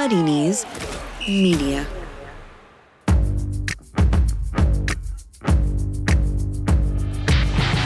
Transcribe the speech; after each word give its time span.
Muddy 0.00 0.22
Knees 0.22 0.64
Media. 1.28 1.86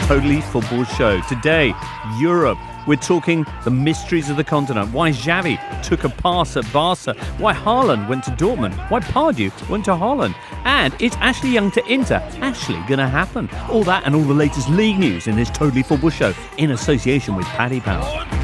Totally 0.06 0.40
Football 0.42 0.84
Show. 0.84 1.20
Today, 1.22 1.74
Europe. 2.20 2.56
We're 2.86 2.94
talking 2.94 3.44
the 3.64 3.72
mysteries 3.72 4.30
of 4.30 4.36
the 4.36 4.44
continent. 4.44 4.92
Why 4.92 5.10
Xavi 5.10 5.58
took 5.82 6.04
a 6.04 6.08
pass 6.08 6.56
at 6.56 6.72
Barca. 6.72 7.14
Why 7.38 7.52
Haaland 7.52 8.08
went 8.08 8.22
to 8.24 8.30
Dortmund. 8.30 8.76
Why 8.90 9.00
Pardew 9.00 9.50
went 9.68 9.84
to 9.86 9.96
Holland. 9.96 10.36
And 10.64 10.94
is 11.02 11.16
Ashley 11.16 11.50
Young 11.50 11.72
to 11.72 11.84
Inter 11.92 12.22
actually 12.40 12.78
going 12.86 13.00
to 13.00 13.08
happen? 13.08 13.50
All 13.68 13.82
that 13.82 14.04
and 14.06 14.14
all 14.14 14.22
the 14.22 14.34
latest 14.34 14.68
league 14.68 15.00
news 15.00 15.26
in 15.26 15.34
this 15.34 15.50
Totally 15.50 15.82
Football 15.82 16.10
Show 16.10 16.32
in 16.58 16.70
association 16.70 17.34
with 17.34 17.46
Paddy 17.46 17.80
Power. 17.80 18.43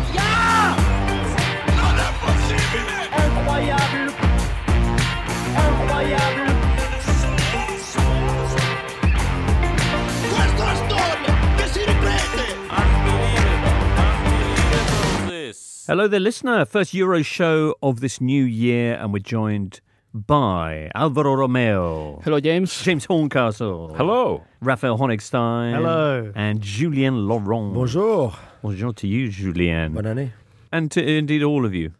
Hello 15.90 16.06
there, 16.06 16.20
listener. 16.20 16.64
First 16.64 16.94
Euro 16.94 17.20
show 17.20 17.74
of 17.82 17.98
this 17.98 18.20
new 18.20 18.44
year, 18.44 18.94
and 18.94 19.12
we're 19.12 19.18
joined 19.18 19.80
by 20.14 20.88
Alvaro 20.94 21.34
Romeo. 21.34 22.20
Hello, 22.22 22.38
James. 22.38 22.80
James 22.84 23.06
Horncastle. 23.06 23.92
Hello. 23.96 24.44
Raphael 24.60 24.96
Honigstein. 24.98 25.74
Hello. 25.74 26.32
And 26.36 26.60
Julien 26.60 27.26
Laurent. 27.26 27.74
Bonjour. 27.74 28.36
Bonjour 28.62 28.92
to 28.92 29.08
you, 29.08 29.30
Julien. 29.30 29.94
Bonne 29.94 30.04
année. 30.04 30.32
And 30.70 30.92
to 30.92 31.04
indeed 31.04 31.42
all 31.42 31.66
of 31.66 31.74
you. 31.74 31.90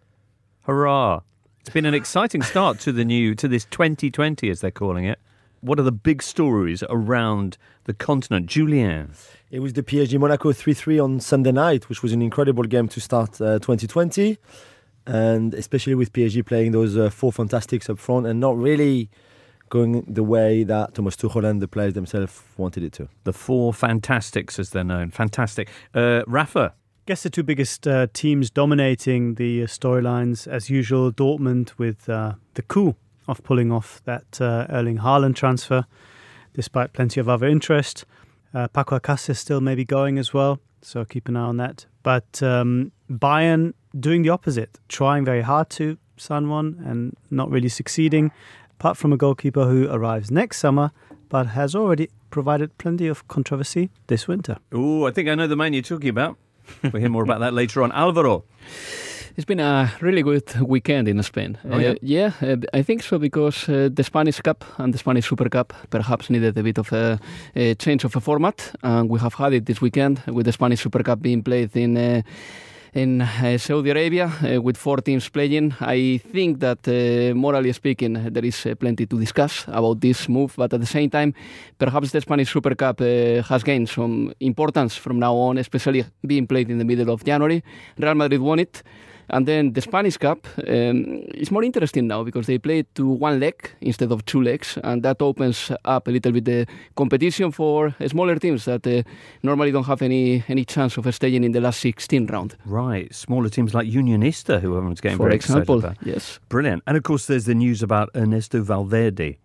Hurrah. 0.68 1.22
It's 1.58 1.70
been 1.70 1.84
an 1.84 1.94
exciting 1.94 2.42
start 2.42 2.78
to 2.82 2.92
the 2.92 3.04
new, 3.04 3.34
to 3.34 3.48
this 3.48 3.64
2020, 3.64 4.50
as 4.50 4.60
they're 4.60 4.70
calling 4.70 5.04
it. 5.04 5.18
What 5.62 5.80
are 5.80 5.82
the 5.82 5.90
big 5.90 6.22
stories 6.22 6.84
around 6.88 7.58
the 7.86 7.94
continent? 7.94 8.46
Julien. 8.46 9.14
It 9.50 9.58
was 9.58 9.72
the 9.72 9.82
PSG 9.82 10.16
Monaco 10.18 10.52
3 10.52 10.72
3 10.74 10.98
on 11.00 11.18
Sunday 11.18 11.50
night, 11.50 11.88
which 11.88 12.04
was 12.04 12.12
an 12.12 12.22
incredible 12.22 12.62
game 12.62 12.86
to 12.86 13.00
start 13.00 13.40
uh, 13.40 13.58
2020. 13.58 14.38
And 15.06 15.54
especially 15.54 15.96
with 15.96 16.12
PSG 16.12 16.46
playing 16.46 16.70
those 16.70 16.96
uh, 16.96 17.10
four 17.10 17.32
fantastics 17.32 17.90
up 17.90 17.98
front 17.98 18.28
and 18.28 18.38
not 18.38 18.56
really 18.56 19.10
going 19.68 20.04
the 20.06 20.22
way 20.22 20.62
that 20.62 20.94
Thomas 20.94 21.16
Tuchel 21.16 21.44
and 21.44 21.60
the 21.60 21.66
players 21.66 21.94
themselves 21.94 22.40
wanted 22.56 22.84
it 22.84 22.92
to. 22.92 23.08
The 23.24 23.32
four 23.32 23.74
fantastics, 23.74 24.60
as 24.60 24.70
they're 24.70 24.84
known. 24.84 25.10
Fantastic. 25.10 25.68
Uh, 25.92 26.22
Rafa. 26.28 26.74
guess 27.06 27.24
the 27.24 27.30
two 27.30 27.42
biggest 27.42 27.88
uh, 27.88 28.06
teams 28.12 28.50
dominating 28.50 29.34
the 29.34 29.64
uh, 29.64 29.66
storylines, 29.66 30.46
as 30.46 30.70
usual, 30.70 31.10
Dortmund 31.10 31.70
with 31.76 32.08
uh, 32.08 32.34
the 32.54 32.62
coup 32.62 32.94
of 33.26 33.42
pulling 33.42 33.72
off 33.72 34.00
that 34.04 34.40
uh, 34.40 34.66
Erling 34.68 34.98
Haaland 34.98 35.34
transfer, 35.34 35.86
despite 36.54 36.92
plenty 36.92 37.18
of 37.18 37.28
other 37.28 37.48
interest. 37.48 38.04
Uh, 38.52 38.68
Paco 38.68 38.98
Alcacer 38.98 39.36
still 39.36 39.60
maybe 39.60 39.84
going 39.84 40.18
as 40.18 40.34
well, 40.34 40.58
so 40.82 41.04
keep 41.04 41.28
an 41.28 41.36
eye 41.36 41.40
on 41.40 41.56
that. 41.58 41.86
But 42.02 42.42
um, 42.42 42.92
Bayern 43.10 43.74
doing 43.98 44.22
the 44.22 44.30
opposite, 44.30 44.78
trying 44.88 45.24
very 45.24 45.42
hard 45.42 45.70
to 45.70 45.98
sign 46.16 46.48
one 46.48 46.82
and 46.84 47.16
not 47.30 47.50
really 47.50 47.68
succeeding, 47.68 48.32
apart 48.72 48.96
from 48.96 49.12
a 49.12 49.16
goalkeeper 49.16 49.66
who 49.66 49.88
arrives 49.90 50.30
next 50.30 50.58
summer, 50.58 50.90
but 51.28 51.46
has 51.48 51.74
already 51.74 52.10
provided 52.30 52.76
plenty 52.78 53.06
of 53.06 53.26
controversy 53.28 53.90
this 54.06 54.26
winter. 54.26 54.56
Oh, 54.72 55.06
I 55.06 55.10
think 55.10 55.28
I 55.28 55.34
know 55.34 55.46
the 55.46 55.56
man 55.56 55.72
you're 55.72 55.82
talking 55.82 56.08
about. 56.08 56.36
We'll 56.82 57.00
hear 57.00 57.08
more 57.08 57.24
about 57.24 57.40
that 57.40 57.52
later 57.52 57.82
on. 57.82 57.92
Alvaro. 57.92 58.44
It's 59.36 59.44
been 59.44 59.60
a 59.60 59.92
really 60.00 60.22
good 60.22 60.60
weekend 60.60 61.08
in 61.08 61.22
Spain. 61.22 61.56
Oh, 61.70 61.78
yeah? 61.78 61.90
Uh, 61.90 61.94
yeah, 62.02 62.32
uh, 62.42 62.56
I 62.74 62.82
think 62.82 63.02
so 63.02 63.18
because 63.18 63.68
uh, 63.68 63.88
the 63.92 64.02
Spanish 64.02 64.40
Cup 64.40 64.64
and 64.78 64.92
the 64.92 64.98
Spanish 64.98 65.28
Super 65.28 65.48
Cup 65.48 65.72
perhaps 65.90 66.30
needed 66.30 66.58
a 66.58 66.62
bit 66.62 66.78
of 66.78 66.92
a, 66.92 67.18
a 67.54 67.74
change 67.76 68.04
of 68.04 68.16
a 68.16 68.20
format, 68.20 68.74
and 68.82 69.08
we 69.08 69.20
have 69.20 69.34
had 69.34 69.52
it 69.52 69.66
this 69.66 69.80
weekend 69.80 70.20
with 70.26 70.46
the 70.46 70.52
Spanish 70.52 70.82
Super 70.82 71.02
Cup 71.02 71.22
being 71.22 71.42
played 71.42 71.76
in. 71.76 71.96
Uh, 71.96 72.22
in 72.92 73.20
uh, 73.20 73.56
Saudi 73.56 73.90
Arabia, 73.90 74.26
uh, 74.42 74.60
with 74.60 74.76
four 74.76 74.96
teams 74.96 75.28
playing, 75.28 75.72
I 75.80 76.20
think 76.32 76.58
that, 76.58 76.88
uh, 76.88 77.34
morally 77.36 77.72
speaking, 77.72 78.14
there 78.14 78.44
is 78.44 78.66
uh, 78.66 78.74
plenty 78.74 79.06
to 79.06 79.16
discuss 79.16 79.64
about 79.68 80.00
this 80.00 80.28
move. 80.28 80.54
But 80.56 80.74
at 80.74 80.80
the 80.80 80.86
same 80.86 81.08
time, 81.08 81.34
perhaps 81.78 82.10
the 82.10 82.20
Spanish 82.20 82.52
Super 82.52 82.74
Cup 82.74 83.00
uh, 83.00 83.42
has 83.42 83.62
gained 83.62 83.88
some 83.88 84.32
importance 84.40 84.96
from 84.96 85.20
now 85.20 85.36
on, 85.36 85.58
especially 85.58 86.04
being 86.26 86.48
played 86.48 86.68
in 86.68 86.78
the 86.78 86.84
middle 86.84 87.10
of 87.10 87.22
January. 87.22 87.62
Real 87.96 88.16
Madrid 88.16 88.40
won 88.40 88.58
it. 88.58 88.82
And 89.30 89.46
then 89.46 89.72
the 89.72 89.80
Spanish 89.80 90.16
Cup 90.16 90.46
um, 90.68 91.22
is 91.34 91.50
more 91.50 91.62
interesting 91.64 92.06
now 92.08 92.24
because 92.24 92.46
they 92.46 92.58
play 92.58 92.82
to 92.94 93.06
one 93.06 93.38
leg 93.40 93.70
instead 93.80 94.12
of 94.12 94.24
two 94.24 94.42
legs, 94.42 94.78
and 94.84 95.02
that 95.02 95.22
opens 95.22 95.70
up 95.84 96.08
a 96.08 96.10
little 96.10 96.32
bit 96.32 96.44
the 96.44 96.66
competition 96.96 97.52
for 97.52 97.94
smaller 98.08 98.36
teams 98.36 98.64
that 98.64 98.86
uh, 98.86 99.02
normally 99.42 99.70
don't 99.72 99.86
have 99.86 100.02
any 100.02 100.42
any 100.48 100.64
chance 100.64 100.96
of 100.96 101.14
staying 101.14 101.44
in 101.44 101.52
the 101.52 101.60
last 101.60 101.80
16 101.80 102.26
round. 102.26 102.56
Right. 102.66 103.14
Smaller 103.14 103.48
teams 103.48 103.72
like 103.74 103.86
Unionista, 103.88 104.60
who 104.60 104.76
everyone's 104.76 105.00
getting 105.00 105.18
For 105.18 105.24
very 105.24 105.36
example, 105.36 105.76
excited 105.78 105.96
about. 105.98 106.06
yes. 106.06 106.40
Brilliant. 106.48 106.82
And 106.86 106.96
of 106.96 107.02
course, 107.02 107.26
there's 107.26 107.44
the 107.44 107.54
news 107.54 107.82
about 107.82 108.10
Ernesto 108.14 108.62
Valverde. 108.62 109.38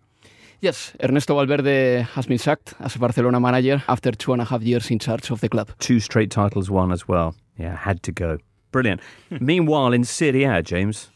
Yes, 0.60 0.92
Ernesto 1.02 1.34
Valverde 1.36 2.00
has 2.14 2.26
been 2.26 2.38
sacked 2.38 2.74
as 2.80 2.96
a 2.96 2.98
Barcelona 2.98 3.38
manager 3.38 3.82
after 3.88 4.10
two 4.12 4.32
and 4.32 4.40
a 4.42 4.44
half 4.46 4.62
years 4.62 4.90
in 4.90 4.98
charge 4.98 5.30
of 5.30 5.40
the 5.40 5.48
club. 5.48 5.70
Two 5.78 6.00
straight 6.00 6.30
titles 6.30 6.70
won 6.70 6.90
as 6.92 7.06
well. 7.06 7.34
Yeah, 7.58 7.76
had 7.76 8.02
to 8.04 8.12
go. 8.12 8.38
Brilliant. 8.76 9.00
Meanwhile, 9.30 9.94
in 9.94 10.04
Serie 10.04 10.44
A, 10.44 10.62
James. 10.62 11.08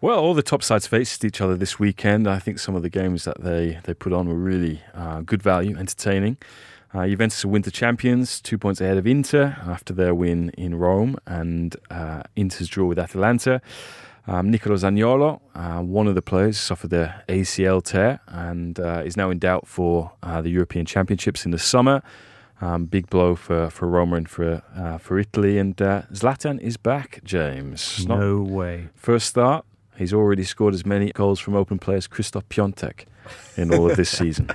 Well, 0.00 0.18
all 0.18 0.32
the 0.32 0.42
top 0.42 0.62
sides 0.62 0.86
faced 0.86 1.22
each 1.22 1.42
other 1.42 1.54
this 1.54 1.78
weekend. 1.78 2.26
I 2.26 2.38
think 2.38 2.58
some 2.58 2.74
of 2.74 2.80
the 2.80 2.88
games 2.88 3.24
that 3.24 3.42
they, 3.42 3.78
they 3.84 3.92
put 3.92 4.14
on 4.14 4.26
were 4.26 4.36
really 4.36 4.80
uh, 4.94 5.20
good 5.20 5.42
value, 5.42 5.76
entertaining. 5.76 6.38
Uh, 6.94 7.06
Juventus 7.06 7.44
are 7.44 7.48
winter 7.48 7.70
champions, 7.70 8.40
two 8.40 8.56
points 8.56 8.80
ahead 8.80 8.96
of 8.96 9.06
Inter 9.06 9.58
after 9.66 9.92
their 9.92 10.14
win 10.14 10.48
in 10.56 10.76
Rome 10.76 11.18
and 11.26 11.76
uh, 11.90 12.22
Inter's 12.36 12.68
draw 12.68 12.86
with 12.86 12.98
Atalanta. 12.98 13.60
Um, 14.26 14.50
Nicolo 14.50 14.76
Zaniolo, 14.76 15.42
uh, 15.54 15.82
one 15.82 16.06
of 16.06 16.14
the 16.14 16.22
players, 16.22 16.56
suffered 16.56 16.88
the 16.88 17.12
ACL 17.28 17.84
tear 17.84 18.20
and 18.28 18.80
uh, 18.80 19.02
is 19.04 19.14
now 19.14 19.28
in 19.28 19.38
doubt 19.38 19.66
for 19.66 20.12
uh, 20.22 20.40
the 20.40 20.48
European 20.48 20.86
Championships 20.86 21.44
in 21.44 21.50
the 21.50 21.58
summer. 21.58 22.02
Um, 22.60 22.86
big 22.86 23.10
blow 23.10 23.34
for, 23.34 23.68
for 23.68 23.86
Roma 23.86 24.16
and 24.16 24.28
for 24.28 24.62
uh, 24.74 24.98
for 24.98 25.18
Italy. 25.18 25.58
And 25.58 25.80
uh, 25.80 26.02
Zlatan 26.12 26.58
is 26.60 26.76
back, 26.76 27.20
James. 27.22 28.06
Not 28.06 28.18
No 28.18 28.40
way. 28.40 28.88
First 28.94 29.26
start, 29.26 29.66
he's 29.96 30.14
already 30.14 30.44
scored 30.44 30.72
as 30.72 30.86
many 30.86 31.12
goals 31.12 31.38
from 31.38 31.54
open 31.54 31.78
play 31.78 31.96
as 31.96 32.06
Christoph 32.06 32.48
Piątek 32.48 33.04
in 33.56 33.74
all 33.74 33.90
of 33.90 33.96
this 33.96 34.10
season. 34.18 34.48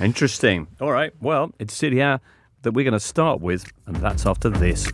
Interesting. 0.00 0.68
All 0.80 0.92
right. 0.92 1.12
Well, 1.20 1.52
it's 1.58 1.74
Serie 1.74 2.00
A 2.00 2.20
that 2.62 2.72
we're 2.72 2.84
going 2.84 2.92
to 2.92 3.00
start 3.00 3.40
with, 3.40 3.70
and 3.86 3.96
that's 3.96 4.26
after 4.26 4.48
this. 4.48 4.90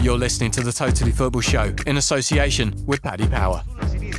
You're 0.00 0.18
listening 0.18 0.50
to 0.52 0.62
the 0.62 0.72
Totally 0.72 1.12
Football 1.12 1.42
Show 1.42 1.74
in 1.86 1.96
association 1.96 2.74
with 2.86 3.02
Paddy 3.02 3.28
Power. 3.28 3.62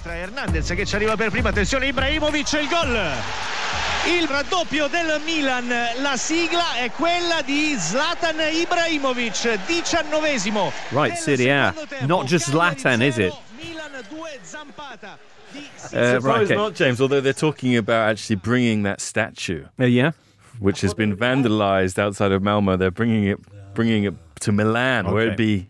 Hernandez 0.05 0.69
che 0.69 0.85
ci 0.85 0.95
arriva 0.95 1.15
per 1.15 1.29
prima, 1.29 1.49
attenzione 1.49 1.87
Ibrahimovic 1.87 2.53
il 2.53 2.67
gol. 2.69 3.82
Il 4.05 4.27
raddoppio 4.27 4.87
del 4.87 5.21
Milan, 5.25 5.67
la 6.01 6.17
sigla 6.17 6.75
è 6.75 6.91
quella 6.91 7.41
di 7.45 7.75
Zlatan 7.77 8.35
Ibrahimovic, 8.51 9.65
diciannovesimo. 9.65 10.71
Right, 10.91 11.13
del 11.13 11.17
Serie 11.17 11.51
A. 11.53 11.73
Not 12.05 12.25
just 12.27 12.49
Zlatan, 12.51 13.01
is 13.01 13.17
it? 13.17 13.33
Milan 13.57 13.91
2, 14.09 14.39
Zampata 14.43 15.17
di 15.51 15.59
Uh, 15.59 15.97
right, 15.97 16.21
Surprised 16.21 16.51
okay. 16.51 16.55
not, 16.55 16.73
James, 16.73 16.99
although 16.99 17.21
they're 17.21 17.33
talking 17.33 17.77
about 17.77 18.09
actually 18.09 18.35
bringing 18.35 18.83
that 18.83 18.99
statue, 18.99 19.63
Uh, 19.79 19.85
yeah. 19.85 20.11
which 20.59 20.81
has 20.81 20.93
been 20.93 21.15
vandalized 21.15 21.97
outside 21.97 22.31
of 22.33 22.41
Malmo. 22.41 22.75
They're 22.75 22.91
bringing 22.91 23.25
it 23.25 23.39
bringing 23.73 24.03
it 24.03 24.13
to 24.41 24.51
Milan, 24.51 25.11
where 25.11 25.23
it'd 25.27 25.37
be. 25.37 25.69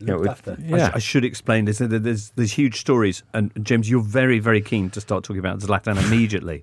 You 0.00 0.06
know, 0.06 0.12
Looked 0.16 0.20
with- 0.22 0.30
after. 0.30 0.52
I, 0.52 0.54
sh- 0.56 0.80
yeah. 0.80 0.90
I 0.94 0.98
should 0.98 1.24
explain 1.24 1.64
this. 1.66 1.78
There's, 1.78 2.30
there's 2.34 2.52
huge 2.52 2.78
stories, 2.80 3.22
and 3.34 3.50
James, 3.62 3.88
you're 3.88 4.02
very, 4.02 4.38
very 4.38 4.60
keen 4.62 4.88
to 4.90 5.00
start 5.00 5.24
talking 5.24 5.40
about 5.40 5.58
Zlatan 5.60 5.96
immediately. 6.06 6.62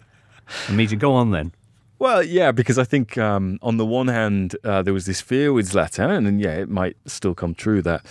Immediately. 0.69 0.97
Go 0.97 1.13
on 1.13 1.31
then. 1.31 1.51
Well, 1.99 2.21
yeah, 2.21 2.51
because 2.51 2.77
I 2.77 2.83
think 2.83 3.17
um, 3.17 3.57
on 3.61 3.77
the 3.77 3.85
one 3.85 4.07
hand, 4.07 4.55
uh, 4.63 4.83
there 4.83 4.93
was 4.93 5.05
this 5.05 5.19
fear 5.19 5.51
with 5.51 5.71
Zlatan, 5.71 6.27
and 6.27 6.39
yeah, 6.39 6.53
it 6.53 6.69
might 6.69 6.95
still 7.07 7.33
come 7.33 7.55
true 7.55 7.81
that 7.81 8.05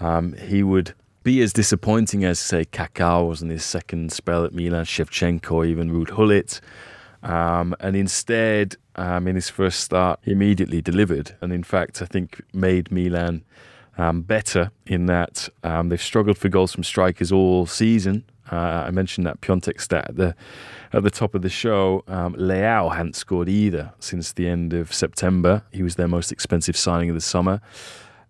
um, 0.00 0.32
he 0.34 0.62
would 0.62 0.94
be 1.22 1.42
as 1.42 1.52
disappointing 1.52 2.24
as, 2.24 2.38
say, 2.38 2.64
Kaká 2.64 3.28
was 3.28 3.42
in 3.42 3.50
his 3.50 3.64
second 3.64 4.12
spell 4.12 4.44
at 4.44 4.54
Milan, 4.54 4.84
Shevchenko, 4.84 5.66
even 5.66 5.90
Ruud 5.90 6.14
Gullit. 6.14 6.60
Um, 7.22 7.74
and 7.80 7.96
instead, 7.96 8.76
um, 8.94 9.26
in 9.26 9.34
his 9.34 9.50
first 9.50 9.80
start, 9.80 10.20
he 10.22 10.32
immediately 10.32 10.80
delivered, 10.80 11.36
and 11.40 11.52
in 11.52 11.64
fact, 11.64 12.00
I 12.00 12.06
think 12.06 12.40
made 12.54 12.90
Milan 12.90 13.42
um, 13.98 14.22
better 14.22 14.70
in 14.86 15.06
that 15.06 15.48
um, 15.62 15.88
they've 15.88 16.00
struggled 16.00 16.38
for 16.38 16.48
goals 16.48 16.72
from 16.72 16.84
strikers 16.84 17.32
all 17.32 17.66
season. 17.66 18.24
Uh, 18.50 18.84
I 18.86 18.90
mentioned 18.90 19.26
that 19.26 19.40
Piątek 19.40 19.80
stat 19.80 20.06
at 20.08 20.16
the 20.16 20.34
at 20.92 21.02
the 21.02 21.10
top 21.10 21.34
of 21.34 21.42
the 21.42 21.48
show. 21.48 22.04
Um, 22.06 22.34
Leao 22.34 22.94
hadn't 22.94 23.16
scored 23.16 23.48
either 23.48 23.92
since 23.98 24.32
the 24.32 24.48
end 24.48 24.72
of 24.72 24.92
September. 24.92 25.62
He 25.72 25.82
was 25.82 25.96
their 25.96 26.08
most 26.08 26.32
expensive 26.32 26.76
signing 26.76 27.10
of 27.10 27.14
the 27.14 27.20
summer, 27.20 27.60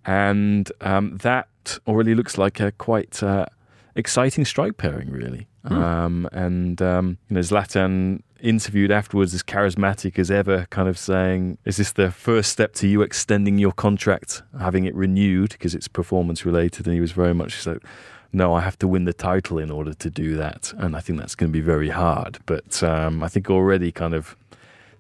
and 0.05 0.71
um, 0.81 1.19
that 1.19 1.79
already 1.87 2.15
looks 2.15 2.39
like 2.39 2.61
a 2.61 2.73
quite 2.73 3.23
uh, 3.23 3.47
exciting 3.95 4.45
strike 4.45 4.77
pairing, 4.77 5.11
really. 5.11 5.49
Hmm. 5.67 5.75
Um, 5.75 6.29
and 6.33 6.81
um, 6.81 7.19
you 7.29 7.35
know, 7.35 7.41
Zlatan 7.41 8.23
interviewed 8.41 8.91
afterwards 8.91 9.35
as 9.35 9.43
charismatic 9.43 10.19
as 10.19 10.31
ever, 10.31 10.67
kind 10.71 10.89
of 10.89 10.99
saying, 10.99 11.59
"Is 11.65 11.77
this 11.79 11.93
the 11.93 12.11
first 12.11 12.53
step 12.53 12.75
to 12.75 12.87
you 12.87 13.03
extending 13.03 13.59
your 13.59 13.73
contract, 13.73 14.43
having 14.59 14.85
it 14.85 14.95
renewed 14.95 15.51
because 15.51 15.75
it's 15.75 15.89
performance 15.89 16.47
related?" 16.47 16.87
And 16.87 16.95
he 16.95 17.01
was 17.01 17.13
very 17.13 17.35
much 17.35 17.61
so. 17.61 17.79
No, 18.33 18.55
I 18.55 18.61
have 18.61 18.79
to 18.79 18.89
win 18.89 19.05
the 19.05 19.13
title 19.13 19.59
in 19.59 19.71
order 19.71 19.95
to 19.95 20.11
do 20.11 20.37
that, 20.37 20.73
and 20.77 20.95
I 20.97 21.01
think 21.01 21.19
that's 21.19 21.35
going 21.35 21.51
to 21.51 21.57
be 21.57 21.63
very 21.65 21.89
hard. 21.91 22.39
But 22.47 22.83
um, 22.83 23.23
I 23.23 23.29
think 23.29 23.49
already 23.51 23.93
kind 23.93 24.15
of 24.15 24.37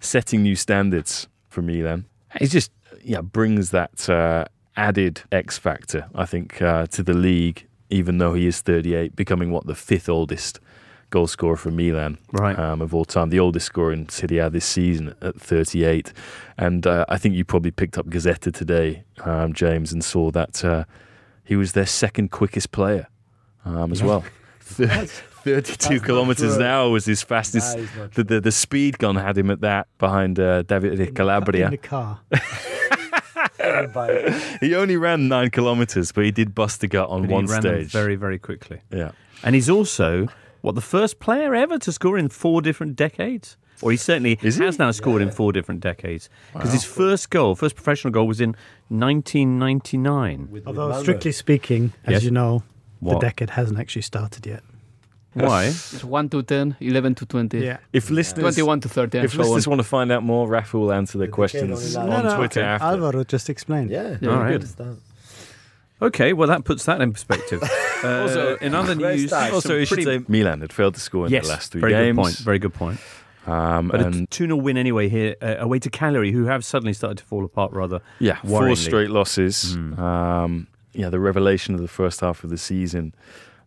setting 0.00 0.43
new 0.43 0.56
standards 0.56 1.28
for 1.49 1.62
Milan. 1.62 2.06
It 2.40 2.49
just 2.49 2.70
yeah 3.02 3.20
brings 3.20 3.70
that 3.70 4.08
uh, 4.08 4.44
added 4.76 5.23
X 5.32 5.58
factor, 5.58 6.06
I 6.14 6.26
think, 6.26 6.61
uh, 6.62 6.87
to 6.88 7.02
the 7.02 7.14
league. 7.14 7.67
Even 7.88 8.19
though 8.19 8.34
he 8.34 8.49
is 8.49 8.62
38, 8.62 9.14
becoming 9.14 9.52
what 9.52 9.67
the 9.67 9.75
fifth 9.76 10.08
oldest 10.08 10.58
goal 11.11 11.28
scorer 11.28 11.56
for 11.56 11.70
Milan 11.70 12.19
Right. 12.32 12.58
um, 12.58 12.82
of 12.82 12.93
all 12.93 13.05
time, 13.05 13.31
the 13.31 13.38
oldest 13.38 13.67
scorer 13.67 13.93
in 13.93 14.08
Serie 14.08 14.38
A 14.38 14.50
this 14.50 14.64
season 14.64 15.14
at 15.23 15.40
38. 15.40 16.12
And 16.58 16.84
uh, 16.84 17.05
I 17.08 17.17
think 17.17 17.37
you 17.37 17.44
probably 17.44 17.70
picked 17.70 17.96
up 17.96 18.06
Gazzetta 18.06 18.52
today, 18.52 19.05
um, 19.25 19.52
James, 19.52 19.93
and 19.93 20.05
saw 20.05 20.32
that 20.32 20.64
uh, 20.64 20.84
he 21.44 21.55
was 21.55 21.75
their 21.75 21.87
second 21.87 22.32
quickest 22.32 22.73
player 22.73 23.06
um, 23.67 23.93
as 23.93 24.03
well. 24.03 24.25
32 25.47 25.95
not 25.95 26.05
kilometers 26.05 26.57
an 26.57 26.63
hour 26.63 26.91
was 26.91 27.05
his 27.05 27.23
fastest. 27.23 27.77
That 27.77 27.83
is 27.83 27.97
not 27.97 28.13
The, 28.15 28.25
the, 28.25 28.41
the 28.41 28.51
speed 28.53 28.99
gun 28.99 29.15
had 29.17 29.39
him 29.39 29.51
at 29.51 29.61
that 29.61 29.87
behind 29.99 30.41
uh, 30.41 30.63
Davide 30.65 31.15
Calabria. 31.15 31.71
the 31.71 31.77
car. 31.77 32.21
By- 33.95 34.31
He 34.61 34.75
only 34.75 34.97
ran 34.97 35.29
nine 35.29 35.51
kilometers, 35.51 36.11
but 36.13 36.25
he 36.25 36.31
did 36.33 36.55
bust 36.55 36.83
a 36.83 36.89
gut 36.89 37.09
on 37.09 37.23
But 37.23 37.31
one 37.31 37.45
he 37.47 37.53
ran 37.53 37.61
them 37.63 37.75
stage. 37.83 37.93
very, 37.93 38.17
very 38.17 38.39
quickly. 38.39 38.81
yeah. 38.91 39.13
And 39.43 39.55
he's 39.55 39.69
also, 39.71 40.27
what, 40.62 40.75
the 40.75 40.81
first 40.81 41.21
player 41.21 41.55
ever 41.55 41.79
to 41.79 41.93
score 41.93 42.17
in 42.19 42.29
four 42.29 42.61
different 42.62 42.97
decades? 42.97 43.57
Or 43.83 43.91
he 43.91 43.97
certainly 43.99 44.39
Is 44.43 44.57
he? 44.57 44.65
has 44.65 44.79
now 44.79 44.91
scored 44.91 45.21
in 45.23 45.31
four 45.31 45.53
different 45.53 45.81
decades. 45.81 46.31
Because 46.55 46.73
his 46.73 46.85
first 46.85 47.29
goal, 47.31 47.55
first 47.55 47.77
professional 47.77 48.12
goal, 48.12 48.27
was 48.27 48.41
in 48.41 48.57
1999. 48.89 50.41
with- 50.41 50.51
with 50.51 50.67
Although, 50.67 50.89
Malmo. 50.89 51.03
strictly 51.03 51.33
speaking, 51.33 51.93
as 52.05 52.12
Yes. 52.15 52.23
you 52.25 52.31
know, 52.31 52.62
What? 53.06 53.20
the 53.20 53.26
decade 53.26 53.50
hasn't 53.50 53.79
actually 53.79 54.03
started 54.03 54.47
yet. 54.47 54.62
Why? 55.35 55.64
It's 55.67 56.03
1 56.03 56.29
to 56.31 56.43
10, 56.43 56.76
11 56.81 57.14
to 57.17 57.26
20, 57.26 57.58
Yeah. 57.58 57.76
If 57.93 58.08
listeners, 58.11 58.43
21 58.56 58.81
to 58.81 58.88
30, 58.88 59.19
if 59.19 59.32
so 59.32 59.41
on. 59.41 59.44
listeners 59.44 59.69
want 59.69 59.81
to 59.81 59.85
find 59.87 60.11
out 60.11 60.23
more, 60.23 60.49
Rafa 60.49 60.79
will 60.79 60.93
answer 60.93 61.19
their 61.19 61.26
The 61.26 61.32
questions 61.32 61.94
on 61.94 62.05
only 62.05 62.23
lasts- 62.23 62.35
Twitter 62.38 62.61
okay. 62.61 62.69
after. 62.69 62.87
Alvaro 62.87 63.23
just 63.25 63.50
explained. 63.50 63.91
Yeah, 63.91 64.17
Yeah, 64.20 64.31
All 64.31 64.38
right. 64.38 64.64
Okay, 66.03 66.32
well, 66.35 66.49
that 66.49 66.64
puts 66.64 66.85
that 66.85 67.00
in 67.00 67.12
perspective. 67.12 67.62
Uh, 68.05 68.08
Also, 68.08 68.56
in 68.61 68.75
other 68.75 68.94
news. 68.94 69.32
Also, 69.32 69.61
some 69.61 69.79
you 69.79 69.87
should 69.87 70.05
say 70.05 70.20
Milan 70.29 70.61
had 70.61 70.70
failed 70.70 70.93
to 70.94 71.00
score 71.00 71.26
in 71.26 71.32
yes, 71.32 71.44
the 71.47 71.52
last 71.52 71.73
three 71.73 71.81
very 71.81 71.93
games. 71.94 72.14
good 72.17 72.23
point. 72.23 72.37
Very 72.37 72.59
good 72.59 72.75
point. 72.75 73.00
Um, 73.47 73.88
But 73.88 74.00
a 74.02 74.06
and 74.06 74.31
2 74.31 74.44
0 74.44 74.56
win 74.56 74.76
anyway 74.76 75.09
here, 75.09 75.35
uh, 75.41 75.55
away 75.61 75.79
to 75.79 75.88
Cagliari, 75.88 76.31
who 76.31 76.44
have 76.44 76.62
suddenly 76.62 76.93
started 76.93 77.17
to 77.19 77.25
fall 77.25 77.43
apart 77.44 77.73
rather. 77.73 78.00
yeah, 78.19 78.37
four 78.47 78.76
straight 78.76 79.09
losses. 79.11 79.76
Mm. 79.76 79.99
Um, 79.99 80.67
yeah, 80.97 81.11
the 81.11 81.21
revelation 81.21 81.75
of 81.75 81.81
the 81.81 81.89
first 81.89 82.21
half 82.21 82.43
of 82.43 82.51
the 82.51 82.59
season. 82.59 83.15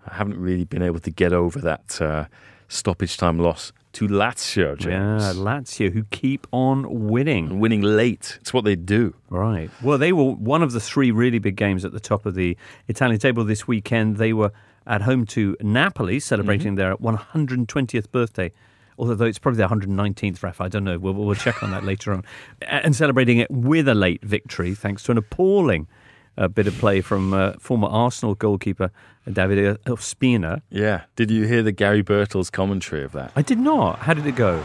I 0.08 0.16
haven't 0.16 0.40
really 0.40 0.66
been 0.66 0.82
able 0.82 1.00
to 1.00 1.12
get 1.12 1.34
over 1.34 1.60
that 1.60 2.02
uh, 2.02 2.26
stoppage 2.68 3.18
time 3.18 3.38
loss 3.38 3.72
to 3.94 4.08
Lazio, 4.08 4.78
James. 4.78 5.24
Yeah, 5.24 5.34
Lazio, 5.34 5.92
who 5.92 6.04
keep 6.06 6.48
on 6.52 7.08
winning. 7.08 7.48
And 7.48 7.60
winning 7.60 7.82
late. 7.82 8.38
It's 8.42 8.54
what 8.54 8.64
they 8.64 8.76
do. 8.76 9.16
Right. 9.30 9.70
Well, 9.82 9.98
they 9.98 10.12
were 10.12 10.32
one 10.32 10.62
of 10.62 10.72
the 10.72 10.80
three 10.80 11.12
really 11.12 11.40
big 11.40 11.56
games 11.56 11.86
at 11.86 11.92
the 11.92 12.00
top 12.00 12.26
of 12.26 12.36
the 12.36 12.56
Italian 12.88 13.20
table 13.20 13.44
this 13.44 13.68
weekend. 13.68 14.18
They 14.18 14.34
were 14.34 14.52
at 14.86 15.02
home 15.04 15.26
to 15.28 15.56
Napoli, 15.62 16.20
celebrating 16.20 16.76
their 16.76 16.96
120th 16.98 18.12
birthday. 18.12 18.52
Although 18.98 19.26
it's 19.26 19.40
probably 19.40 19.58
their 19.58 19.70
119th, 19.70 20.44
Raf. 20.44 20.60
I 20.60 20.68
don't 20.68 20.84
know. 20.84 21.00
We'll, 21.00 21.14
we'll 21.14 21.36
check 21.36 21.64
on 21.64 21.72
that 21.72 21.84
later 21.92 22.14
on. 22.14 22.26
And 22.62 22.96
celebrating 22.96 23.38
it 23.38 23.50
with 23.50 23.88
a 23.88 23.96
late 23.96 24.22
victory, 24.24 24.76
thanks 24.76 25.04
to 25.04 25.12
an 25.12 25.18
appalling 25.18 25.88
uh, 26.38 26.48
bit 26.48 26.68
of 26.68 26.78
play 26.78 27.02
from 27.02 27.34
uh, 27.34 27.54
former 27.60 27.88
Arsenal 27.88 28.36
goalkeeper 28.36 28.92
David 29.32 29.82
Ospina. 29.84 30.62
Yeah. 30.70 31.04
Did 31.16 31.32
you 31.32 31.46
hear 31.46 31.62
the 31.62 31.72
Gary 31.72 32.04
Birtles 32.04 32.52
commentary 32.52 33.04
of 33.04 33.12
that? 33.14 33.32
I 33.36 33.42
did 33.42 33.60
not. 33.60 34.00
How 34.00 34.14
did 34.14 34.26
it 34.26 34.36
go? 34.36 34.64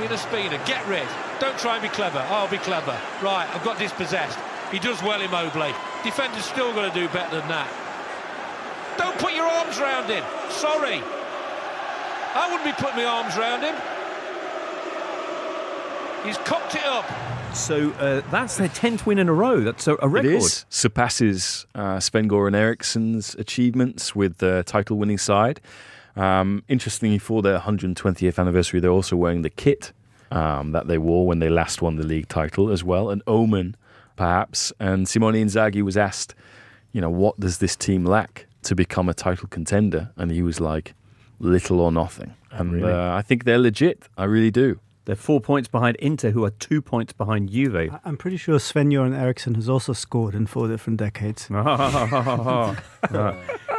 Mina 0.00 0.16
Spina, 0.16 0.60
get 0.66 0.86
rid. 0.88 1.06
Don't 1.38 1.58
try 1.58 1.74
and 1.74 1.82
be 1.82 1.88
clever. 1.88 2.18
I'll 2.28 2.48
be 2.48 2.58
clever. 2.58 2.98
Right, 3.22 3.48
I've 3.52 3.64
got 3.64 3.78
dispossessed. 3.78 4.38
He 4.70 4.78
does 4.78 5.02
well, 5.02 5.20
Immobile. 5.20 5.74
Defender's 6.02 6.44
still 6.44 6.72
going 6.72 6.90
to 6.90 6.98
do 6.98 7.06
better 7.08 7.40
than 7.40 7.48
that. 7.48 7.68
Don't 8.96 9.16
put 9.18 9.34
your 9.34 9.44
arms 9.44 9.78
round 9.78 10.08
him. 10.08 10.24
Sorry. 10.50 11.02
I 12.34 12.48
wouldn't 12.50 12.64
be 12.64 12.72
putting 12.82 12.96
my 12.96 13.04
arms 13.04 13.36
round 13.36 13.62
him. 13.62 13.74
He's 16.24 16.38
cocked 16.38 16.74
it 16.74 16.84
up. 16.84 17.04
So 17.54 17.90
uh, 17.92 18.22
that's 18.30 18.56
their 18.56 18.68
10th 18.68 19.04
win 19.06 19.18
in 19.18 19.28
a 19.28 19.32
row. 19.32 19.60
That's 19.60 19.86
a, 19.86 19.96
a 20.00 20.08
record. 20.08 20.32
It 20.32 20.36
is. 20.36 20.64
Surpasses 20.68 21.66
uh, 21.74 22.00
Sven 22.00 22.28
Goran 22.28 22.54
Eriksson's 22.56 23.34
achievements 23.36 24.16
with 24.16 24.38
the 24.38 24.62
title 24.66 24.96
winning 24.96 25.18
side. 25.18 25.60
Um, 26.16 26.62
interestingly, 26.68 27.18
for 27.18 27.42
their 27.42 27.58
120th 27.58 28.38
anniversary, 28.38 28.80
they're 28.80 28.90
also 28.90 29.16
wearing 29.16 29.42
the 29.42 29.50
kit 29.50 29.92
um, 30.30 30.72
that 30.72 30.86
they 30.88 30.98
wore 30.98 31.26
when 31.26 31.38
they 31.38 31.48
last 31.50 31.82
won 31.82 31.96
the 31.96 32.06
league 32.06 32.28
title 32.28 32.70
as 32.70 32.82
well, 32.82 33.10
an 33.10 33.22
omen, 33.26 33.76
perhaps. 34.16 34.72
And 34.80 35.08
Simone 35.08 35.34
Inzaghi 35.34 35.82
was 35.82 35.96
asked, 35.96 36.34
you 36.92 37.00
know, 37.00 37.10
what 37.10 37.38
does 37.38 37.58
this 37.58 37.76
team 37.76 38.04
lack 38.04 38.46
to 38.64 38.74
become 38.74 39.08
a 39.08 39.14
title 39.14 39.48
contender? 39.48 40.10
And 40.16 40.30
he 40.30 40.42
was 40.42 40.58
like, 40.60 40.94
little 41.38 41.80
or 41.80 41.92
nothing. 41.92 42.34
And 42.50 42.72
Really? 42.72 42.92
uh, 42.92 43.14
I 43.14 43.22
think 43.22 43.44
they're 43.44 43.58
legit. 43.58 44.08
I 44.16 44.24
really 44.24 44.50
do. 44.50 44.78
They're 45.04 45.16
four 45.16 45.40
points 45.40 45.68
behind 45.68 45.96
Inter, 45.96 46.30
who 46.30 46.44
are 46.44 46.50
two 46.50 46.80
points 46.80 47.12
behind 47.12 47.50
Juve. 47.50 47.74
I- 47.92 48.00
I'm 48.04 48.16
pretty 48.16 48.36
sure 48.36 48.58
Sven-Göran 48.60 49.16
Eriksson 49.18 49.54
has 49.56 49.68
also 49.68 49.92
scored 49.92 50.34
in 50.34 50.46
four 50.46 50.68
different 50.68 50.98
decades. 50.98 51.48
Uh, 53.12 53.34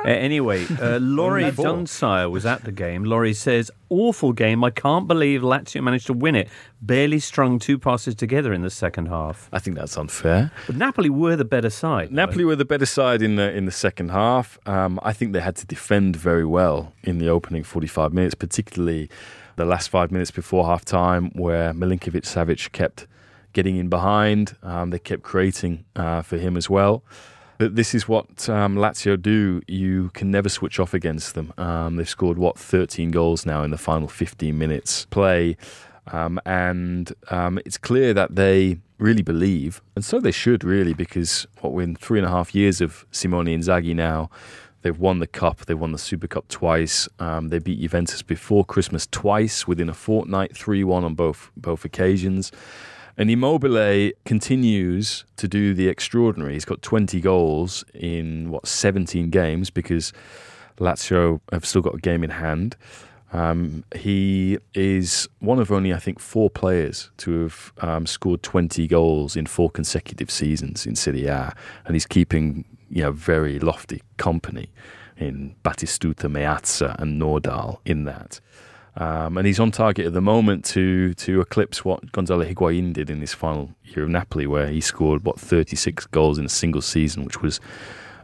anyway, 0.10 0.66
uh, 0.82 1.00
Laurie 1.02 1.46
Only. 1.46 1.56
Dunsire 1.56 2.30
was 2.30 2.46
at 2.46 2.66
the 2.66 2.74
game. 2.74 3.06
Laurie 3.06 3.34
says, 3.34 3.72
awful 3.90 4.34
game. 4.34 4.62
I 4.64 4.70
can't 4.70 5.08
believe 5.08 5.42
Lazio 5.42 5.82
managed 5.82 6.08
to 6.08 6.14
win 6.14 6.36
it. 6.36 6.50
Barely 6.82 7.20
strung 7.20 7.58
two 7.58 7.80
passes 7.80 8.14
together 8.14 8.52
in 8.54 8.64
the 8.64 8.70
second 8.70 9.06
half. 9.06 9.48
I 9.54 9.60
think 9.60 9.78
that's 9.78 9.96
unfair. 9.98 10.52
But 10.68 10.76
Napoli 10.76 11.10
were 11.10 11.38
the 11.38 11.46
better 11.46 11.70
side. 11.70 12.10
though. 12.10 12.16
Napoli 12.16 12.44
were 12.44 12.58
the 12.58 12.66
better 12.66 12.86
side 12.86 13.22
in 13.22 13.38
the 13.38 13.50
in 13.56 13.64
the 13.66 13.72
second 13.72 14.10
half. 14.10 14.60
Um, 14.66 15.00
I 15.04 15.14
think 15.14 15.32
they 15.32 15.40
had 15.40 15.56
to 15.58 15.66
defend 15.66 16.18
very 16.18 16.46
well 16.46 16.92
in 17.04 17.20
the 17.20 17.30
opening 17.30 17.64
45 17.64 18.12
minutes, 18.12 18.36
particularly 18.36 19.10
the 19.56 19.66
last 19.66 19.90
five 19.90 20.12
minutes 20.12 20.32
before 20.32 20.66
half 20.66 20.86
time, 20.86 21.32
where 21.32 21.74
Milinkovic 21.74 22.24
Savic 22.24 22.72
kept 22.72 23.08
getting 23.54 23.78
in 23.78 23.90
behind. 23.90 24.56
Um, 24.64 24.90
they 24.90 25.00
kept 25.00 25.24
creating 25.24 25.86
uh, 25.96 26.22
for 26.22 26.38
him 26.38 26.58
as 26.58 26.70
well. 26.70 27.04
But 27.60 27.76
this 27.76 27.94
is 27.94 28.08
what 28.08 28.50
um, 28.50 28.76
Lazio 28.76 29.22
do. 29.22 29.62
You 29.68 30.10
can 30.14 30.32
never 30.32 30.50
switch 30.50 30.80
off 30.80 30.94
against 30.94 31.36
them. 31.36 31.54
Um, 31.58 31.96
they've 31.96 32.10
scored, 32.10 32.38
what, 32.38 32.58
13 32.58 33.12
goals 33.12 33.46
now 33.46 33.64
in 33.64 33.72
the 33.72 33.78
final 33.78 34.08
15 34.08 34.58
minutes 34.58 35.06
play. 35.06 35.56
Um, 36.12 36.40
and 36.46 37.14
um, 37.30 37.60
it's 37.66 37.78
clear 37.78 38.14
that 38.14 38.36
they 38.36 38.80
really 38.98 39.22
believe, 39.22 39.82
and 39.96 40.04
so 40.04 40.20
they 40.20 40.32
should 40.32 40.64
really, 40.64 40.94
because 40.94 41.48
what 41.62 41.74
we're 41.74 41.84
in 41.84 41.96
three 41.96 42.20
and 42.20 42.26
a 42.26 42.30
half 42.30 42.54
years 42.54 42.82
of 42.82 43.06
Simone 43.12 43.46
Inzaghi 43.46 43.96
now. 43.96 44.30
They've 44.84 44.98
won 44.98 45.20
the 45.20 45.28
cup. 45.28 45.66
They 45.66 45.74
won 45.74 45.94
the 45.94 45.98
Super 45.98 46.28
Cup 46.28 46.48
twice. 46.50 47.10
Um, 47.18 47.50
they 47.50 47.60
beat 47.60 47.80
Juventus 47.80 48.22
before 48.22 48.64
Christmas 48.64 49.08
twice 49.08 49.66
within 49.66 49.90
a 49.90 49.94
fortnight, 49.94 50.56
three-one 50.56 51.04
on 51.04 51.16
both 51.16 51.52
both 51.58 51.84
occasions. 51.86 52.52
And 53.18 53.30
Immobile 53.30 54.12
continues 54.26 55.24
to 55.38 55.48
do 55.48 55.74
the 55.74 55.88
extraordinary. 55.88 56.54
He's 56.54 56.66
got 56.66 56.82
20 56.82 57.22
goals 57.22 57.86
in 57.94 58.50
what 58.50 58.68
17 58.68 59.30
games 59.30 59.70
because 59.70 60.12
Lazio 60.80 61.40
have 61.52 61.66
still 61.66 61.82
got 61.82 61.96
a 61.96 62.00
game 62.00 62.24
in 62.24 62.32
hand. 62.32 62.76
Um, 63.32 63.84
he 63.96 64.60
is 64.74 65.28
one 65.40 65.60
of 65.60 65.72
only, 65.72 65.94
I 65.94 66.00
think, 66.00 66.20
four 66.20 66.50
players 66.50 67.10
to 67.18 67.44
have 67.44 67.74
um, 67.80 68.06
scored 68.06 68.44
20 68.44 68.88
goals 68.88 69.36
in 69.36 69.46
four 69.46 69.70
consecutive 69.70 70.30
seasons 70.30 70.86
in 70.86 70.96
Serie 70.96 71.26
A, 71.26 71.56
and 71.86 71.96
he's 71.96 72.06
keeping 72.06 72.66
you 72.94 73.02
know 73.02 73.12
very 73.12 73.60
lofty 73.60 74.02
company 74.18 74.70
in 75.18 75.56
Batistuta, 75.64 76.30
Meazza, 76.30 76.96
and 77.00 77.22
Nordahl 77.22 77.80
in 77.86 78.06
that. 78.06 78.40
Um, 78.96 79.38
and 79.38 79.48
he's 79.48 79.60
on 79.60 79.72
target 79.72 80.06
at 80.06 80.14
the 80.14 80.22
moment 80.22 80.64
to 80.66 81.16
to 81.16 81.42
eclipse 81.42 81.84
what 81.84 82.12
Gonzalo 82.12 82.46
Higuain 82.46 82.94
did 82.94 83.10
in 83.10 83.22
his 83.22 83.34
final 83.34 83.74
year 83.84 84.04
of 84.04 84.10
Napoli, 84.10 84.46
where 84.46 84.68
he 84.68 84.82
scored 84.82 85.26
what 85.26 85.40
36 85.40 86.06
goals 86.08 86.38
in 86.38 86.46
a 86.46 86.50
single 86.50 86.82
season, 86.82 87.26
which 87.26 87.42
was 87.42 87.60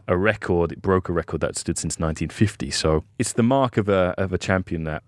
a 0.06 0.16
record. 0.16 0.70
It 0.70 0.80
broke 0.80 1.08
a 1.08 1.12
record 1.12 1.40
that 1.40 1.56
stood 1.56 1.76
since 1.76 1.98
1950. 1.98 2.70
So 2.70 3.02
it's 3.18 3.32
the 3.32 3.42
mark 3.42 3.76
of 3.76 3.88
a 3.88 4.14
of 4.16 4.32
a 4.32 4.38
champion 4.38 4.84
that 4.84 5.02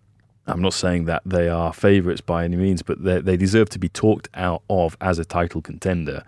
I'm 0.48 0.62
not 0.62 0.74
saying 0.74 1.04
that 1.04 1.22
they 1.24 1.48
are 1.48 1.72
favourites 1.72 2.20
by 2.20 2.42
any 2.44 2.56
means, 2.56 2.82
but 2.82 3.04
they, 3.04 3.20
they 3.20 3.36
deserve 3.36 3.68
to 3.70 3.78
be 3.78 3.88
talked 3.88 4.28
out 4.34 4.62
of 4.68 4.96
as 5.00 5.20
a 5.20 5.24
title 5.24 5.62
contender. 5.62 6.24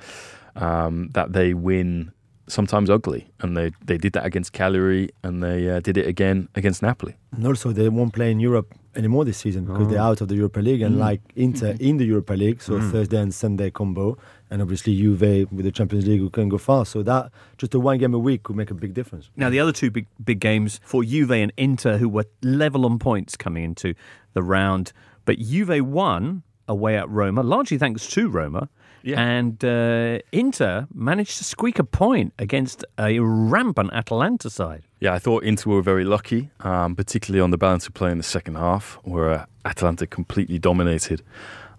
Um, 0.54 1.08
that 1.14 1.32
they 1.32 1.52
win 1.52 2.12
sometimes 2.46 2.90
ugly, 2.90 3.26
and 3.40 3.56
they 3.56 3.70
they 3.84 3.98
did 3.98 4.12
that 4.12 4.24
against 4.26 4.52
Cagliari, 4.52 5.10
and 5.22 5.42
they 5.42 5.68
uh, 5.70 5.80
did 5.80 5.96
it 5.96 6.06
again 6.06 6.48
against 6.54 6.82
Napoli. 6.82 7.16
And 7.32 7.46
also, 7.46 7.72
they 7.72 7.88
won't 7.88 8.12
play 8.12 8.30
in 8.30 8.40
Europe 8.40 8.74
anymore 8.94 9.24
this 9.24 9.38
season 9.38 9.64
because 9.64 9.86
Oh. 9.86 9.90
they're 9.90 10.00
out 10.10 10.20
of 10.20 10.28
the 10.28 10.36
Europa 10.36 10.60
League, 10.60 10.82
and 10.82 10.94
Mm. 10.96 10.98
like 11.08 11.20
Inter 11.36 11.74
in 11.80 11.96
the 11.96 12.04
Europa 12.04 12.34
League, 12.34 12.62
so 12.62 12.74
Mm. 12.74 12.90
Thursday 12.92 13.20
and 13.20 13.34
Sunday 13.34 13.70
combo, 13.70 14.16
and 14.50 14.62
obviously 14.62 14.94
Juve 14.96 15.46
with 15.52 15.64
the 15.64 15.72
Champions 15.72 16.06
League 16.06 16.20
who 16.20 16.30
can 16.30 16.48
go 16.48 16.58
far. 16.58 16.86
So 16.86 17.02
that 17.02 17.32
just 17.58 17.74
a 17.74 17.80
one 17.80 17.98
game 17.98 18.14
a 18.14 18.18
week 18.18 18.44
could 18.44 18.56
make 18.56 18.70
a 18.70 18.74
big 18.74 18.94
difference. 18.94 19.30
Now, 19.36 19.50
the 19.50 19.58
other 19.58 19.72
two 19.72 19.90
big 19.90 20.06
big 20.24 20.38
games 20.38 20.80
for 20.84 21.02
Juve 21.02 21.32
and 21.32 21.52
Inter, 21.56 21.96
who 21.98 22.08
were 22.08 22.26
level 22.42 22.84
on 22.86 22.98
points 22.98 23.36
coming 23.36 23.64
into 23.64 23.94
the 24.34 24.42
round, 24.42 24.92
but 25.24 25.38
Juve 25.38 25.80
won 25.84 26.42
away 26.68 26.96
at 26.96 27.08
Roma, 27.10 27.42
largely 27.42 27.78
thanks 27.78 28.06
to 28.14 28.28
Roma. 28.28 28.68
Yeah. 29.04 29.20
And 29.20 29.62
uh, 29.62 30.20
Inter 30.32 30.86
managed 30.94 31.36
to 31.38 31.44
squeak 31.44 31.78
a 31.78 31.84
point 31.84 32.32
against 32.38 32.86
a 32.98 33.18
rampant 33.18 33.92
Atalanta 33.92 34.48
side. 34.48 34.84
Yeah, 34.98 35.12
I 35.12 35.18
thought 35.18 35.44
Inter 35.44 35.70
were 35.70 35.82
very 35.82 36.04
lucky, 36.04 36.48
um, 36.60 36.96
particularly 36.96 37.42
on 37.42 37.50
the 37.50 37.58
balance 37.58 37.86
of 37.86 37.92
play 37.92 38.10
in 38.10 38.16
the 38.16 38.24
second 38.24 38.54
half, 38.54 38.98
where 39.02 39.30
uh, 39.30 39.44
Atalanta 39.66 40.06
completely 40.06 40.58
dominated. 40.58 41.22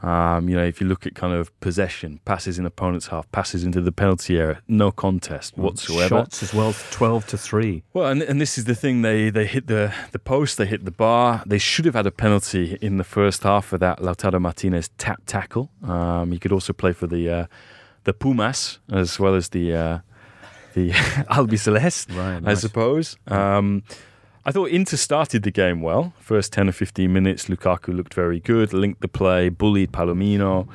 Um, 0.05 0.47
you 0.47 0.55
know, 0.55 0.63
if 0.63 0.79
you 0.79 0.85
look 0.85 1.07
at 1.07 1.15
kind 1.15 1.33
of 1.33 1.57
possession, 1.61 2.19
passes 2.25 2.59
in 2.59 2.65
opponent's 2.65 3.07
half, 3.07 3.29
passes 3.31 3.63
into 3.63 3.81
the 3.81 3.91
penalty 3.91 4.37
area, 4.37 4.61
no 4.67 4.91
contest 4.91 5.57
whatsoever. 5.57 6.09
Shots 6.09 6.43
as 6.43 6.53
well, 6.53 6.75
12 6.91 7.25
to 7.27 7.37
3. 7.39 7.83
Well, 7.91 8.05
and, 8.11 8.21
and 8.21 8.39
this 8.39 8.57
is 8.59 8.65
the 8.65 8.75
thing 8.75 9.01
they 9.01 9.31
they 9.31 9.47
hit 9.47 9.65
the 9.65 9.91
the 10.11 10.19
post, 10.19 10.59
they 10.59 10.67
hit 10.67 10.85
the 10.85 10.91
bar. 10.91 11.41
They 11.47 11.57
should 11.57 11.85
have 11.85 11.95
had 11.95 12.05
a 12.05 12.11
penalty 12.11 12.77
in 12.81 12.97
the 12.97 13.03
first 13.03 13.41
half 13.41 13.65
for 13.65 13.79
that 13.79 13.99
Lautaro 13.99 14.39
Martinez 14.39 14.89
tap 14.99 15.23
tackle. 15.25 15.71
Um, 15.83 16.31
he 16.31 16.37
could 16.37 16.51
also 16.51 16.71
play 16.71 16.93
for 16.93 17.07
the 17.07 17.27
uh, 17.29 17.45
the 18.03 18.13
Pumas 18.13 18.77
as 18.91 19.19
well 19.19 19.33
as 19.33 19.49
the 19.49 19.73
uh, 19.75 19.99
the 20.75 20.91
Albiceleste, 21.31 22.15
Right, 22.15 22.41
I 22.45 22.53
suppose. 22.53 23.17
Um, 23.27 23.81
I 24.47 24.51
thought 24.51 24.69
Inter 24.69 24.95
started 24.95 25.41
the 25.41 25.49
game 25.49 25.81
well. 25.81 26.13
First 26.19 26.53
10 26.53 26.69
or 26.69 26.71
15 26.71 27.11
minutes, 27.11 27.45
Lukaku 27.45 27.95
looked 27.95 28.13
very 28.13 28.39
good, 28.39 28.73
linked 28.73 29.01
the 29.01 29.07
play, 29.07 29.49
bullied 29.49 29.91
Palomino. 29.91 30.67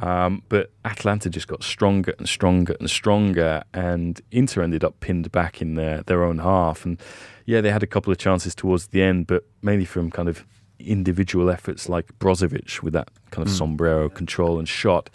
Um, 0.00 0.42
but 0.48 0.70
Atalanta 0.84 1.28
just 1.28 1.48
got 1.48 1.64
stronger 1.64 2.14
and 2.18 2.28
stronger 2.28 2.76
and 2.78 2.88
stronger, 2.88 3.64
and 3.74 4.20
Inter 4.30 4.62
ended 4.62 4.84
up 4.84 5.00
pinned 5.00 5.32
back 5.32 5.60
in 5.60 5.74
their, 5.74 6.02
their 6.02 6.22
own 6.22 6.38
half. 6.38 6.84
And 6.84 7.00
yeah, 7.46 7.60
they 7.60 7.72
had 7.72 7.82
a 7.82 7.86
couple 7.86 8.12
of 8.12 8.18
chances 8.18 8.54
towards 8.54 8.88
the 8.88 9.02
end, 9.02 9.26
but 9.26 9.44
mainly 9.60 9.86
from 9.86 10.10
kind 10.10 10.28
of 10.28 10.46
individual 10.78 11.50
efforts 11.50 11.88
like 11.88 12.16
Brozovic 12.20 12.82
with 12.82 12.92
that 12.92 13.10
kind 13.30 13.46
of 13.46 13.52
sombrero 13.52 14.08
control 14.08 14.58
and 14.58 14.68
shot. 14.68 15.10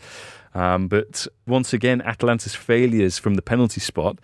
Um, 0.53 0.89
but 0.89 1.27
once 1.47 1.71
again, 1.71 2.01
Atalanta's 2.01 2.55
failures 2.55 3.17
from 3.17 3.35
the 3.35 3.41
penalty 3.41 3.79
spot 3.79 4.19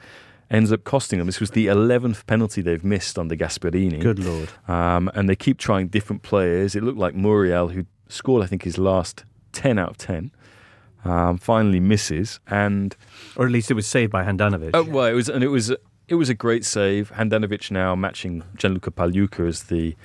ends 0.50 0.72
up 0.72 0.84
costing 0.84 1.20
them. 1.20 1.26
This 1.26 1.40
was 1.40 1.52
the 1.52 1.68
11th 1.68 2.26
penalty 2.26 2.62
they've 2.62 2.84
missed 2.84 3.20
under 3.20 3.36
Gasperini. 3.36 4.00
Good 4.02 4.20
lord. 4.20 4.50
Um, 4.68 5.12
and 5.14 5.28
they 5.30 5.36
keep 5.36 5.58
trying 5.58 5.88
different 5.88 6.22
players. 6.24 6.76
It 6.76 6.84
looked 6.84 6.98
like 6.98 7.16
Muriel, 7.16 7.70
who 7.70 7.86
scored, 8.08 8.44
I 8.44 8.48
think, 8.48 8.64
his 8.64 8.78
last 8.78 9.24
10 9.54 9.78
out 9.78 9.90
of 9.92 9.98
10, 9.98 10.32
um, 11.04 11.38
finally 11.38 11.80
misses. 11.80 12.40
And 12.48 12.96
Or 13.36 13.46
at 13.46 13.52
least 13.52 13.70
it 13.72 13.74
was 13.74 13.88
saved 13.88 14.12
by 14.12 14.24
Handanovic. 14.24 14.72
Oh, 14.74 14.84
well, 14.84 15.06
it 15.06 15.14
was, 15.14 15.28
and 15.30 15.44
it 15.44 15.50
was, 15.50 15.72
it 16.08 16.16
was 16.16 16.30
a 16.30 16.34
great 16.34 16.64
save. 16.64 17.12
Handanovic 17.12 17.70
now 17.72 17.96
matching 17.96 18.44
Gianluca 18.56 18.92
Pagliuca 18.92 19.48
as 19.48 19.64
the 19.64 19.96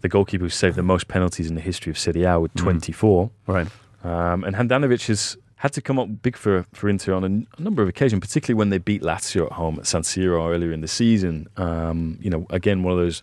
the 0.00 0.08
goalkeeper 0.08 0.44
who 0.44 0.48
saved 0.48 0.76
the 0.76 0.82
most 0.82 1.08
penalties 1.08 1.48
in 1.48 1.56
the 1.56 1.60
history 1.60 1.90
of 1.90 1.98
Serie 1.98 2.22
A 2.22 2.38
with 2.38 2.54
24. 2.54 3.32
Right. 3.48 3.66
Um, 4.04 4.44
and 4.44 4.54
Handanovic 4.54 5.08
has 5.08 5.36
had 5.58 5.72
to 5.72 5.82
come 5.82 5.98
up 5.98 6.08
big 6.22 6.36
for, 6.36 6.66
for 6.72 6.88
Inter 6.88 7.14
on 7.14 7.24
a, 7.24 7.60
number 7.62 7.82
of 7.82 7.88
occasions, 7.88 8.20
particularly 8.20 8.56
when 8.56 8.70
they 8.70 8.78
beat 8.78 9.02
Lazio 9.02 9.46
at 9.46 9.52
home 9.52 9.78
at 9.78 9.86
San 9.86 10.02
Siro 10.02 10.52
earlier 10.54 10.72
in 10.72 10.80
the 10.80 10.88
season. 10.88 11.48
Um, 11.56 12.16
you 12.20 12.30
know, 12.30 12.46
again, 12.50 12.84
one 12.84 12.92
of 12.92 12.98
those 12.98 13.22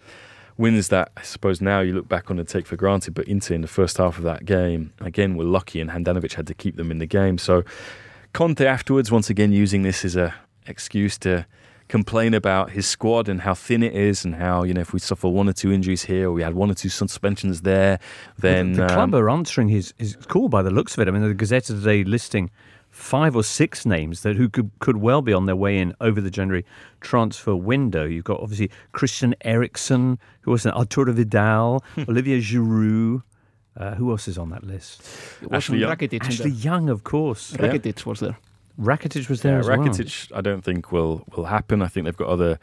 wins 0.57 0.89
that 0.89 1.11
I 1.15 1.21
suppose 1.21 1.61
now 1.61 1.79
you 1.79 1.93
look 1.93 2.09
back 2.09 2.29
on 2.29 2.37
and 2.37 2.47
take 2.47 2.67
for 2.67 2.75
granted, 2.75 3.13
but 3.13 3.27
Inter 3.27 3.55
in 3.55 3.61
the 3.61 3.67
first 3.67 3.97
half 3.97 4.17
of 4.17 4.23
that 4.25 4.45
game, 4.45 4.93
again, 4.99 5.37
were 5.37 5.45
lucky 5.45 5.79
and 5.79 5.89
Handanovic 5.89 6.33
had 6.33 6.47
to 6.47 6.53
keep 6.53 6.75
them 6.75 6.91
in 6.91 6.99
the 6.99 7.05
game. 7.05 7.37
So 7.37 7.63
Conte 8.33 8.65
afterwards, 8.65 9.11
once 9.11 9.29
again, 9.29 9.53
using 9.53 9.83
this 9.83 10.03
as 10.03 10.17
a 10.17 10.35
excuse 10.67 11.17
to 11.19 11.45
complain 11.95 12.33
about 12.33 12.71
his 12.71 12.85
squad 12.85 13.29
and 13.29 13.39
how 13.39 13.53
thin 13.53 13.81
it 13.81 13.93
is 13.93 14.25
and 14.25 14.35
how, 14.35 14.63
you 14.63 14.73
know, 14.73 14.81
if 14.81 14.91
we 14.91 14.99
suffer 14.99 15.29
one 15.29 15.47
or 15.47 15.53
two 15.53 15.71
injuries 15.71 16.03
here 16.03 16.27
or 16.27 16.33
we 16.33 16.41
had 16.41 16.53
one 16.53 16.69
or 16.69 16.73
two 16.73 16.89
suspensions 16.89 17.61
there, 17.61 17.99
then... 18.37 18.73
the, 18.73 18.81
the 18.81 18.83
um, 18.83 18.89
club 18.89 19.15
are 19.15 19.29
answering 19.29 19.69
his, 19.69 19.93
his 19.97 20.17
call 20.27 20.49
by 20.49 20.61
the 20.61 20.69
looks 20.69 20.93
of 20.93 20.99
it. 20.99 21.07
I 21.07 21.11
mean, 21.11 21.21
the 21.21 21.33
Gazette 21.33 21.63
today 21.63 22.03
listing 22.03 22.51
five 22.89 23.33
or 23.33 23.43
six 23.43 23.85
names 23.85 24.23
that 24.23 24.35
who 24.35 24.49
could, 24.49 24.71
could 24.79 24.97
well 24.97 25.21
be 25.21 25.31
on 25.31 25.45
their 25.45 25.55
way 25.55 25.77
in 25.77 25.93
over 26.01 26.19
the 26.19 26.29
January 26.29 26.65
transfer 26.99 27.55
window. 27.55 28.03
You've 28.03 28.25
got 28.25 28.41
obviously 28.41 28.71
Christian 28.91 29.33
Eriksen, 29.45 30.19
who 30.41 30.51
was 30.51 30.65
an 30.65 30.73
Arturo 30.73 31.13
Vidal, 31.13 31.81
Olivier 32.09 32.41
Giroud. 32.41 33.23
Uh, 33.77 33.95
who 33.95 34.11
else 34.11 34.27
is 34.27 34.37
on 34.37 34.49
that 34.49 34.63
list? 34.63 35.01
It 35.41 35.51
Ashley 35.51 35.79
wasn't 35.79 35.79
Young. 35.79 35.95
Rakitic 35.95 36.23
Ashley. 36.25 36.51
Young, 36.51 36.89
of 36.89 37.03
course. 37.03 37.53
Rakitic 37.53 38.05
was 38.05 38.21
there. 38.21 38.37
Rakitic 38.79 39.29
was 39.29 39.41
there 39.41 39.53
Yeah, 39.53 39.59
as 39.59 39.67
well. 39.67 39.77
Rakitic, 39.79 40.31
I 40.35 40.41
don't 40.41 40.61
think 40.63 40.91
will 40.91 41.23
will 41.35 41.45
happen. 41.45 41.81
I 41.81 41.87
think 41.87 42.05
they've 42.05 42.17
got 42.17 42.27
other 42.27 42.59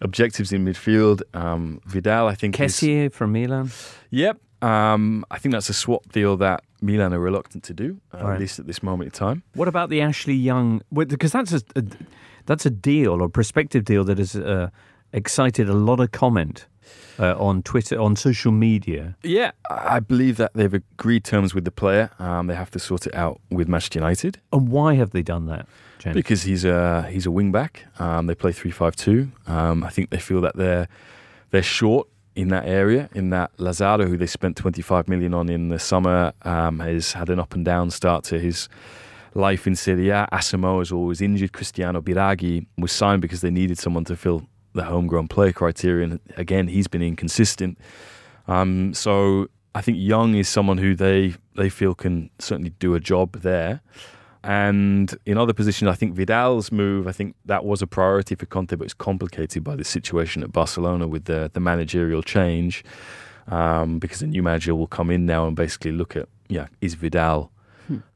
objectives 0.00 0.52
in 0.52 0.64
midfield. 0.64 1.22
Um, 1.34 1.80
Vidal, 1.86 2.26
I 2.26 2.34
think. 2.34 2.58
is- 2.60 2.74
Kessié 2.76 3.12
from 3.12 3.32
Milan. 3.32 3.70
Yep. 4.10 4.40
Um, 4.62 5.24
I 5.30 5.38
think 5.38 5.52
that's 5.54 5.68
a 5.68 5.74
swap 5.74 6.10
deal 6.12 6.36
that 6.36 6.62
Milan 6.80 7.12
are 7.12 7.18
reluctant 7.18 7.64
to 7.64 7.74
do, 7.74 8.00
uh, 8.14 8.18
Right. 8.24 8.34
at 8.34 8.40
least 8.40 8.58
at 8.60 8.66
this 8.68 8.80
moment 8.82 9.06
in 9.08 9.10
time. 9.12 9.42
What 9.54 9.66
about 9.68 9.88
the 9.90 10.00
Ashley 10.00 10.34
Young? 10.34 10.82
Because 10.92 11.32
that's 11.32 11.52
a, 11.52 11.60
a 11.76 11.82
that's 12.46 12.64
a 12.66 12.70
deal 12.70 13.20
or 13.22 13.28
prospective 13.28 13.84
deal 13.84 14.04
that 14.04 14.18
has 14.18 14.36
uh, 14.36 14.68
excited 15.12 15.68
a 15.68 15.74
lot 15.74 16.00
of 16.00 16.10
comment 16.12 16.66
uh, 17.18 17.36
on 17.38 17.62
Twitter, 17.62 18.00
on 18.00 18.16
social 18.16 18.52
media. 18.52 19.16
Yeah, 19.22 19.52
I 19.70 19.96
I 19.96 20.00
believe 20.00 20.36
that 20.38 20.52
they've 20.54 20.72
agreed 20.72 21.24
terms 21.24 21.54
with 21.54 21.64
the 21.64 21.70
player. 21.70 22.10
Um, 22.18 22.46
they 22.46 22.54
have 22.54 22.70
to 22.72 22.78
sort 22.78 23.06
it 23.06 23.14
out 23.14 23.40
with 23.50 23.68
Manchester 23.68 23.98
United 23.98 24.38
And 24.52 24.68
why 24.68 24.94
have 24.94 25.10
they 25.10 25.22
done 25.22 25.46
that, 25.46 25.66
Jen? 25.98 26.14
because 26.14 26.42
he's 26.42 26.64
a 26.64 27.06
he's 27.10 27.26
a 27.26 27.30
wing 27.30 27.52
back. 27.52 27.84
Um, 27.98 28.26
they 28.26 28.34
play 28.34 28.52
three 28.52 28.70
five 28.70 28.96
two. 28.96 29.30
Um, 29.46 29.84
I 29.84 29.90
think 29.90 30.10
they 30.10 30.18
feel 30.18 30.40
that 30.40 30.56
they're 30.56 30.88
they're 31.50 31.62
short 31.62 32.08
in 32.34 32.48
that 32.48 32.66
area. 32.66 33.08
In 33.14 33.30
that 33.30 33.50
Lazaro, 33.58 34.06
who 34.06 34.16
they 34.16 34.26
spent 34.26 34.56
twenty 34.56 34.82
five 34.82 35.08
million 35.08 35.34
on 35.34 35.48
in 35.50 35.68
the 35.68 35.78
summer, 35.78 36.32
um, 36.42 36.78
has 36.80 37.12
had 37.12 37.28
an 37.28 37.38
up 37.38 37.54
and 37.54 37.64
down 37.64 37.90
start 37.90 38.24
to 38.24 38.38
his 38.38 38.68
life 39.34 39.66
in 39.66 39.74
Serie 39.76 40.10
A. 40.10 40.26
Asamoah 40.32 40.82
is 40.82 40.92
always 40.92 41.20
injured. 41.20 41.52
Cristiano 41.52 42.00
Biraghi 42.00 42.66
was 42.78 42.92
signed 42.92 43.22
because 43.22 43.40
they 43.40 43.50
needed 43.50 43.78
someone 43.78 44.04
to 44.04 44.16
fill 44.16 44.46
the 44.74 44.84
homegrown 44.84 45.28
player 45.28 45.52
criterion. 45.52 46.20
Again, 46.36 46.68
he's 46.68 46.88
been 46.88 47.02
inconsistent. 47.02 47.78
Um, 48.48 48.94
so 48.94 49.48
I 49.74 49.80
think 49.80 49.98
Young 50.00 50.34
is 50.34 50.48
someone 50.48 50.78
who 50.78 50.94
they 50.94 51.34
they 51.56 51.68
feel 51.68 51.94
can 51.94 52.30
certainly 52.38 52.70
do 52.78 52.94
a 52.94 53.00
job 53.00 53.40
there. 53.40 53.80
And 54.44 55.14
in 55.24 55.38
other 55.38 55.52
positions, 55.52 55.88
I 55.88 55.94
think 55.94 56.14
Vidal's 56.14 56.72
move, 56.72 57.06
I 57.06 57.12
think 57.12 57.36
that 57.44 57.64
was 57.64 57.80
a 57.80 57.86
priority 57.86 58.34
for 58.34 58.46
Conte, 58.46 58.74
but 58.74 58.84
it's 58.84 58.94
complicated 58.94 59.62
by 59.62 59.76
the 59.76 59.84
situation 59.84 60.42
at 60.42 60.50
Barcelona 60.50 61.06
with 61.06 61.26
the, 61.26 61.50
the 61.52 61.60
managerial 61.60 62.22
change. 62.22 62.84
Um, 63.48 63.98
because 63.98 64.20
the 64.20 64.26
new 64.26 64.42
manager 64.42 64.74
will 64.74 64.86
come 64.86 65.10
in 65.10 65.26
now 65.26 65.46
and 65.46 65.56
basically 65.56 65.92
look 65.92 66.16
at, 66.16 66.28
yeah, 66.48 66.68
is 66.80 66.94
Vidal 66.94 67.50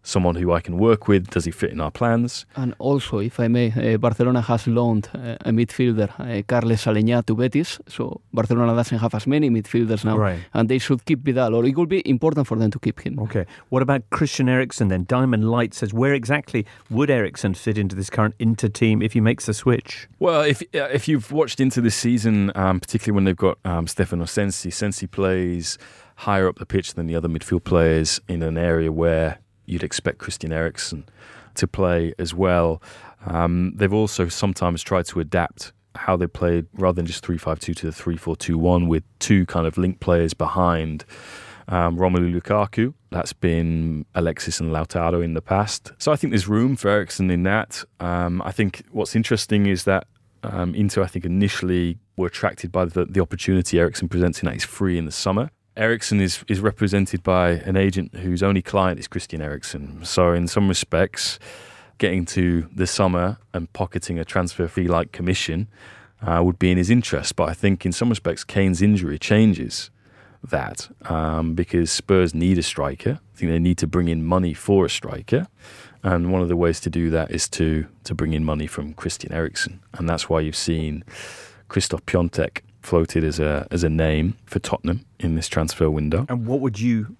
someone 0.02 0.36
who 0.36 0.52
I 0.52 0.60
can 0.60 0.78
work 0.78 1.08
with? 1.08 1.28
Does 1.30 1.44
he 1.44 1.50
fit 1.50 1.70
in 1.72 1.80
our 1.80 1.90
plans? 1.90 2.46
And 2.54 2.74
also, 2.78 3.18
if 3.18 3.40
I 3.40 3.48
may, 3.48 3.72
uh, 3.72 3.98
Barcelona 3.98 4.40
has 4.42 4.66
loaned 4.66 5.08
uh, 5.14 5.36
a 5.40 5.50
midfielder, 5.50 6.08
uh, 6.20 6.42
Carles 6.46 6.84
Aleñá, 6.84 7.24
to 7.26 7.34
Betis. 7.34 7.78
So 7.88 8.20
Barcelona 8.32 8.74
doesn't 8.74 8.98
have 8.98 9.14
as 9.14 9.26
many 9.26 9.50
midfielders 9.50 10.04
now, 10.04 10.16
Right. 10.16 10.38
and 10.54 10.68
they 10.68 10.78
should 10.78 11.04
keep 11.04 11.20
Vidal, 11.24 11.54
or 11.54 11.64
it 11.64 11.76
will 11.76 11.86
be 11.86 12.02
important 12.08 12.46
for 12.46 12.56
them 12.56 12.70
to 12.70 12.78
keep 12.78 13.00
him. 13.00 13.18
Okay. 13.18 13.46
What 13.70 13.82
about 13.82 14.02
Christian 14.10 14.48
Eriksen 14.48 14.88
then? 14.88 15.04
Diamond 15.08 15.50
Light 15.50 15.74
says, 15.74 15.92
where 15.92 16.14
exactly 16.14 16.64
would 16.90 17.10
Eriksen 17.10 17.54
fit 17.54 17.76
into 17.78 17.96
this 17.96 18.10
current 18.10 18.34
Inter 18.38 18.68
team 18.68 19.02
if 19.02 19.12
he 19.14 19.20
makes 19.20 19.46
the 19.46 19.54
switch? 19.54 20.08
Well, 20.18 20.42
if 20.42 20.62
uh, 20.74 20.88
if 20.92 21.08
you've 21.08 21.32
watched 21.32 21.58
into 21.60 21.80
this 21.80 21.96
season, 21.96 22.52
um, 22.54 22.80
particularly 22.80 23.14
when 23.16 23.24
they've 23.24 23.36
got 23.36 23.58
um, 23.64 23.86
Stefano 23.86 24.24
Sensi, 24.24 24.70
Sensi 24.70 25.06
plays 25.06 25.78
higher 26.20 26.48
up 26.48 26.58
the 26.58 26.66
pitch 26.66 26.94
than 26.94 27.06
the 27.06 27.14
other 27.14 27.28
midfield 27.28 27.64
players 27.64 28.20
in 28.28 28.42
an 28.42 28.56
area 28.56 28.90
where 28.90 29.38
you'd 29.66 29.82
expect 29.82 30.18
Christian 30.18 30.52
Eriksen 30.52 31.04
to 31.54 31.66
play 31.66 32.14
as 32.18 32.34
well. 32.34 32.82
Um, 33.26 33.72
they've 33.76 33.92
also 33.92 34.28
sometimes 34.28 34.82
tried 34.82 35.06
to 35.06 35.20
adapt 35.20 35.72
how 35.94 36.16
they 36.16 36.26
played 36.26 36.66
rather 36.74 36.96
than 36.96 37.06
just 37.06 37.26
3-5-2 37.26 37.76
to 37.76 37.86
the 37.86 37.92
3-4-2-1 37.92 38.86
with 38.86 39.02
two 39.18 39.46
kind 39.46 39.66
of 39.66 39.78
link 39.78 40.00
players 40.00 40.34
behind 40.34 41.04
um, 41.68 41.96
Romelu 41.96 42.38
Lukaku. 42.38 42.94
That's 43.10 43.32
been 43.32 44.04
Alexis 44.14 44.60
and 44.60 44.72
Lautaro 44.72 45.24
in 45.24 45.34
the 45.34 45.42
past. 45.42 45.92
So 45.98 46.12
I 46.12 46.16
think 46.16 46.32
there's 46.32 46.48
room 46.48 46.76
for 46.76 46.88
Eriksen 46.88 47.30
in 47.30 47.42
that. 47.44 47.82
Um, 47.98 48.42
I 48.42 48.52
think 48.52 48.84
what's 48.92 49.16
interesting 49.16 49.66
is 49.66 49.84
that 49.84 50.06
um, 50.42 50.74
Inter, 50.74 51.02
I 51.02 51.06
think, 51.06 51.24
initially 51.24 51.98
were 52.16 52.28
attracted 52.28 52.70
by 52.70 52.84
the, 52.84 53.04
the 53.06 53.20
opportunity 53.20 53.80
Eriksen 53.80 54.08
presents 54.08 54.40
in 54.40 54.46
that 54.46 54.52
he's 54.52 54.64
free 54.64 54.98
in 54.98 55.06
the 55.06 55.12
summer. 55.12 55.50
Eriksen 55.76 56.20
is, 56.20 56.44
is 56.48 56.60
represented 56.60 57.22
by 57.22 57.50
an 57.50 57.76
agent 57.76 58.14
whose 58.16 58.42
only 58.42 58.62
client 58.62 58.98
is 58.98 59.06
Christian 59.06 59.42
Eriksen. 59.42 60.04
So 60.04 60.32
in 60.32 60.48
some 60.48 60.68
respects, 60.68 61.38
getting 61.98 62.24
to 62.26 62.68
the 62.74 62.86
summer 62.86 63.38
and 63.52 63.72
pocketing 63.72 64.18
a 64.18 64.24
transfer 64.24 64.68
fee 64.68 64.88
like 64.88 65.12
commission 65.12 65.68
uh, 66.22 66.42
would 66.42 66.58
be 66.58 66.70
in 66.70 66.78
his 66.78 66.90
interest. 66.90 67.36
But 67.36 67.48
I 67.48 67.54
think 67.54 67.84
in 67.84 67.92
some 67.92 68.08
respects, 68.08 68.44
Kane's 68.44 68.82
injury 68.82 69.18
changes 69.18 69.90
that 70.42 70.88
um, 71.08 71.54
because 71.54 71.90
Spurs 71.90 72.34
need 72.34 72.58
a 72.58 72.62
striker. 72.62 73.20
I 73.34 73.36
think 73.36 73.50
they 73.50 73.58
need 73.58 73.78
to 73.78 73.86
bring 73.86 74.08
in 74.08 74.24
money 74.24 74.54
for 74.54 74.86
a 74.86 74.90
striker. 74.90 75.46
And 76.02 76.30
one 76.30 76.40
of 76.40 76.48
the 76.48 76.56
ways 76.56 76.80
to 76.80 76.90
do 76.90 77.10
that 77.10 77.30
is 77.30 77.48
to 77.50 77.86
to 78.04 78.14
bring 78.14 78.32
in 78.32 78.44
money 78.44 78.68
from 78.68 78.94
Christian 78.94 79.32
Eriksen, 79.32 79.80
and 79.94 80.08
that's 80.08 80.28
why 80.28 80.40
you've 80.40 80.54
seen 80.54 81.02
Christoph 81.68 82.06
Piątek 82.06 82.60
floated 82.86 83.24
as 83.24 83.38
a 83.40 83.66
as 83.70 83.82
a 83.84 83.90
name 83.90 84.36
for 84.46 84.58
Tottenham 84.60 85.04
in 85.18 85.34
this 85.34 85.48
transfer 85.48 85.90
window. 85.90 86.24
And 86.28 86.46
what 86.46 86.60
would 86.60 86.78
you, 86.80 87.16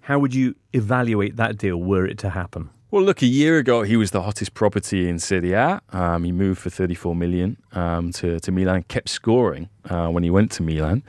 how 0.00 0.18
would 0.18 0.34
you 0.34 0.56
evaluate 0.72 1.36
that 1.36 1.56
deal 1.56 1.76
were 1.76 2.04
it 2.04 2.18
to 2.18 2.30
happen? 2.30 2.70
Well, 2.90 3.02
look, 3.02 3.22
a 3.22 3.26
year 3.26 3.58
ago 3.58 3.82
he 3.82 3.96
was 3.96 4.10
the 4.10 4.22
hottest 4.22 4.54
property 4.54 5.08
in 5.08 5.18
Serie 5.18 5.52
A. 5.52 5.80
Um, 5.92 6.24
he 6.24 6.32
moved 6.32 6.60
for 6.60 6.70
34 6.70 7.14
million 7.14 7.56
um, 7.72 8.12
to 8.12 8.38
to 8.40 8.52
Milan, 8.52 8.82
kept 8.82 9.08
scoring 9.08 9.68
uh, 9.88 10.08
when 10.08 10.22
he 10.22 10.30
went 10.30 10.50
to 10.52 10.62
Milan. 10.62 11.02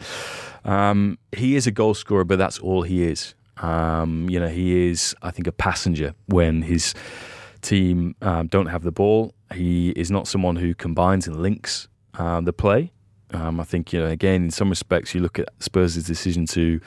Um, 0.63 1.17
he 1.31 1.55
is 1.55 1.67
a 1.67 1.71
goal 1.71 1.93
scorer, 1.93 2.24
but 2.24 2.38
that's 2.38 2.59
all 2.59 2.83
he 2.83 3.03
is. 3.03 3.35
Um, 3.57 4.29
you 4.29 4.39
know, 4.39 4.50
he 4.50 4.89
is, 4.89 5.15
I 5.21 5.31
think, 5.31 5.47
a 5.47 5.51
passenger 5.51 6.13
when 6.27 6.63
his 6.63 6.93
team 7.62 8.15
um, 8.21 8.47
don't 8.47 8.67
have 8.67 8.83
the 8.83 8.91
ball. 8.91 9.33
He 9.53 9.91
is 9.91 10.09
not 10.12 10.27
someone 10.27 10.55
who 10.55 10.74
combines 10.74 11.27
and 11.27 11.41
links 11.41 11.88
um, 12.15 12.45
the 12.45 12.53
play. 12.53 12.91
Um, 13.32 13.60
I 13.60 13.63
think, 13.63 13.91
you 13.91 14.00
know, 14.00 14.08
again, 14.08 14.46
in 14.46 14.51
some 14.51 14.70
respects, 14.70 15.15
you 15.15 15.22
look 15.22 15.39
at 15.39 15.50
Spurs' 15.60 16.03
decision 16.03 16.46
to 16.48 16.79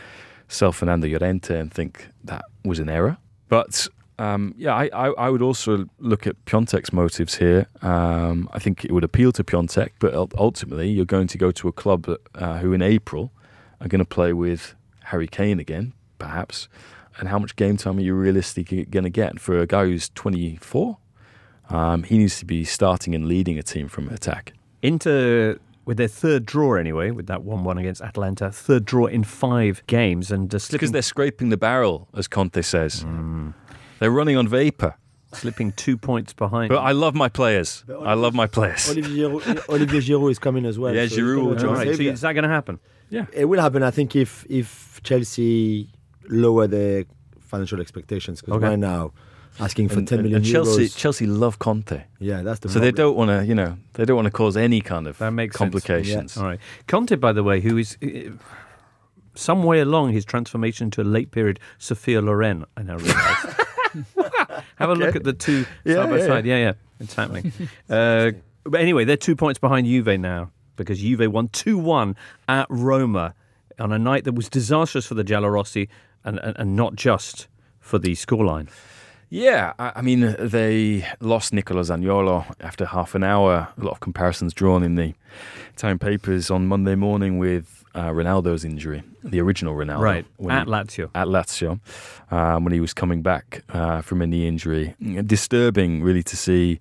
sell 0.49 0.73
Fernando 0.73 1.07
Llorente 1.07 1.59
and 1.59 1.73
think 1.73 2.09
that 2.25 2.45
was 2.65 2.79
an 2.79 2.89
error. 2.89 3.19
But 3.49 3.89
um, 4.19 4.55
yeah, 4.57 4.75
I, 4.75 4.91
I, 4.93 5.09
I, 5.11 5.29
would 5.31 5.43
also 5.43 5.87
look 5.99 6.27
at 6.27 6.45
Piątek's 6.45 6.93
motives 6.93 7.37
here. 7.37 7.67
Um, 7.83 8.49
I 8.53 8.59
think 8.59 8.85
it 8.85 8.93
would 8.93 9.05
appeal 9.05 9.31
to 9.33 9.45
Piątek, 9.45 9.91
but 10.01 10.13
ultimately, 10.37 10.91
you're 10.91 11.05
going 11.05 11.29
to 11.29 11.39
go 11.39 11.53
to 11.53 11.69
a 11.69 11.73
club 11.73 12.07
that, 12.07 12.21
uh, 12.35 12.59
who 12.59 12.73
in 12.73 12.83
April 12.83 13.33
are 13.81 13.87
going 13.87 14.01
to 14.01 14.05
play 14.05 14.33
with 14.33 14.75
Harry 15.05 15.29
Kane 15.29 15.61
again, 15.61 15.93
perhaps. 16.19 16.69
And 17.19 17.29
how 17.29 17.39
much 17.39 17.55
game 17.57 17.77
time 17.77 17.99
are 17.99 18.03
you 18.03 18.15
realistically 18.15 18.85
going 18.85 19.05
to 19.05 19.11
get 19.11 19.41
for 19.41 19.59
a 19.59 19.67
guy 19.67 19.85
who's 19.85 20.09
24? 20.11 20.99
Um, 21.71 22.03
he 22.03 22.19
needs 22.19 22.39
to 22.39 22.45
be 22.45 22.65
starting 22.65 23.15
and 23.15 23.27
leading 23.27 23.59
a 23.59 23.63
team 23.63 23.89
from 23.89 24.09
attack. 24.09 24.53
Inter 24.83 25.59
with 25.89 25.97
their 25.97 26.07
third 26.07 26.45
draw 26.45 26.75
anyway, 26.75 27.11
with 27.11 27.29
that 27.29 27.43
1 27.43 27.65
1 27.65 27.79
against 27.79 28.03
Atalanta, 28.03 28.51
third 28.51 28.85
draw 28.85 29.07
in 29.07 29.25
five 29.25 29.83
games. 29.87 30.31
and 30.31 30.55
uh, 30.55 30.59
Because 30.71 30.93
they're 30.93 31.01
scraping 31.01 31.49
the 31.49 31.57
barrel, 31.57 32.09
as 32.15 32.29
Conte 32.29 32.61
says. 32.61 33.05
Mm. 33.05 33.55
They're 33.99 34.11
running 34.11 34.37
on 34.37 34.47
vapour. 34.49 34.99
Slipping 35.33 35.73
two 35.73 35.97
points 35.97 36.35
behind. 36.35 36.69
But 36.69 36.81
I 36.81 36.93
love 36.93 37.15
my 37.15 37.31
players. 37.31 37.85
I 38.03 38.13
love 38.13 38.35
my 38.35 38.47
players. 38.47 38.91
Olivier 38.91 39.29
Giroud, 39.29 39.69
Olivier 39.71 40.01
Giroud 40.01 40.31
is 40.31 40.39
coming 40.39 40.67
as 40.67 40.79
well. 40.79 40.95
Yeah, 40.95 41.07
so 41.07 41.17
Giroud. 41.17 41.63
Right. 41.63 41.97
So 41.97 42.03
is 42.03 42.21
that 42.21 42.35
going 42.35 42.43
to 42.43 42.51
happen? 42.51 42.81
Yeah, 43.09 43.25
it 43.33 43.47
will 43.47 43.61
happen. 43.61 43.83
I 43.83 43.91
think 43.91 44.15
if 44.15 44.45
if 44.51 45.01
Chelsea 45.03 45.89
lower 46.29 46.67
their 46.67 47.07
financial 47.41 47.81
expectations 47.81 48.43
because 48.43 48.57
okay. 48.57 48.69
right 48.69 48.79
now 48.79 49.13
asking 49.61 49.89
for 49.89 49.99
and, 49.99 50.09
10 50.09 50.19
million 50.23 50.37
and 50.37 50.45
Chelsea, 50.45 50.87
euros. 50.87 50.97
Chelsea 50.97 51.27
love 51.27 51.59
Conte. 51.59 52.03
Yeah, 52.19 52.43
that's 52.43 52.61
the 52.61 52.69
so 52.69 52.75
problem. 52.75 52.85
they 52.85 52.97
don't 52.97 53.17
want 53.17 53.31
to, 53.31 53.47
you 53.47 53.55
know, 53.55 53.77
they 53.95 54.05
don't 54.05 54.17
want 54.17 54.27
to 54.27 54.33
cause 54.33 54.57
any 54.57 54.81
kind 54.81 55.07
of 55.07 55.19
that 55.19 55.31
makes 55.33 55.57
complications. 55.57 56.37
Yeah. 56.37 56.43
All 56.43 56.49
right, 56.49 56.61
Conte, 56.87 57.15
by 57.17 57.33
the 57.33 57.43
way, 57.43 57.61
who 57.61 57.77
is 57.77 57.97
uh, 58.03 58.31
some 59.35 59.63
way 59.63 59.81
along 59.81 60.13
his 60.13 60.25
transformation 60.25 60.91
to 60.93 61.03
a 61.03 61.05
late 61.05 61.31
period 61.31 61.61
Sophia 61.79 62.21
Loren. 62.21 62.65
I 62.77 62.83
now 62.83 62.97
realise. 62.97 63.15
Have 64.77 64.91
a 64.91 64.93
okay. 64.93 65.01
look 65.01 65.17
at 65.17 65.25
the 65.25 65.33
two 65.33 65.65
yeah, 65.85 65.95
side 65.95 66.11
by 66.11 66.19
yeah, 66.19 66.27
side. 66.27 66.47
Yeah, 66.47 66.57
yeah, 66.59 66.73
it's 67.01 67.15
happening. 67.15 67.53
uh, 67.91 68.33
but 68.65 68.81
anyway, 68.81 69.05
they're 69.05 69.17
two 69.17 69.37
points 69.37 69.59
behind 69.59 69.87
Juve 69.87 70.21
now 70.21 70.51
because 70.77 71.01
Juve 71.01 71.31
won 71.33 71.49
2 71.49 71.79
1 71.79 72.17
at 72.49 72.67
Roma 72.69 73.35
on 73.79 73.93
a 73.93 73.99
night 73.99 74.25
that 74.25 74.35
was 74.35 74.49
disastrous 74.49 75.07
for 75.07 75.15
the 75.15 75.25
Giallorossi 75.25 75.89
and, 76.25 76.39
and, 76.41 76.57
and 76.59 76.77
not 76.77 76.97
just 76.97 77.49
for 77.81 77.99
the 77.99 78.13
scoreline. 78.13 78.69
Yeah, 79.31 79.75
I 79.79 80.01
mean, 80.01 80.37
they 80.39 81.07
lost 81.21 81.53
Nicolo 81.53 81.83
Zaniolo 81.83 82.47
after 82.61 82.87
half 82.87 83.15
an 83.15 83.23
hour. 83.23 83.69
A 83.77 83.85
lot 83.85 83.93
of 83.93 84.01
comparisons 84.01 84.55
drawn 84.55 84.83
in 84.83 84.95
the 84.95 85.15
town 85.77 85.99
papers 85.99 86.51
on 86.51 86.67
Monday 86.67 86.95
morning 86.95 87.39
with 87.39 87.85
uh, 87.95 88.09
Ronaldo's 88.09 88.65
injury, 88.65 89.03
the 89.23 89.41
original 89.41 89.75
Ronaldo. 89.75 90.01
Right, 90.01 90.27
at 90.49 90.65
he, 90.65 90.71
Lazio. 90.71 91.11
At 91.15 91.29
Lazio, 91.29 91.81
um, 92.31 92.65
when 92.65 92.73
he 92.73 92.81
was 92.81 92.95
coming 92.95 93.21
back 93.21 93.65
uh, 93.69 94.01
from 94.01 94.23
a 94.23 94.27
knee 94.27 94.49
injury. 94.49 94.95
Disturbing, 95.27 96.03
really, 96.03 96.23
to 96.23 96.37
see 96.37 96.81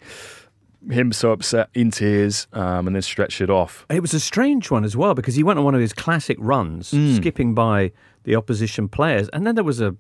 him 0.89 1.12
so 1.12 1.31
upset 1.31 1.69
in 1.73 1.91
tears 1.91 2.47
um, 2.53 2.88
and 2.88 2.95
then 2.95 3.01
stretch 3.01 3.41
it 3.41 3.49
off. 3.49 3.86
It 3.89 4.01
was 4.01 4.13
a 4.13 4.21
strange 4.21 4.71
one 4.71 4.86
as 4.86 4.95
well 4.95 5.13
because 5.15 5.36
he 5.36 5.43
went 5.43 5.60
on 5.60 5.65
one 5.65 5.75
of 5.75 5.81
his 5.81 5.91
classic 5.91 6.38
runs, 6.39 6.91
mm. 6.91 7.15
skipping 7.17 7.53
by 7.53 7.91
the 8.23 8.36
opposition 8.36 8.88
players, 8.88 9.27
and 9.29 9.45
then 9.45 9.55
there 9.55 9.63
was 9.63 9.81
a 9.81 9.95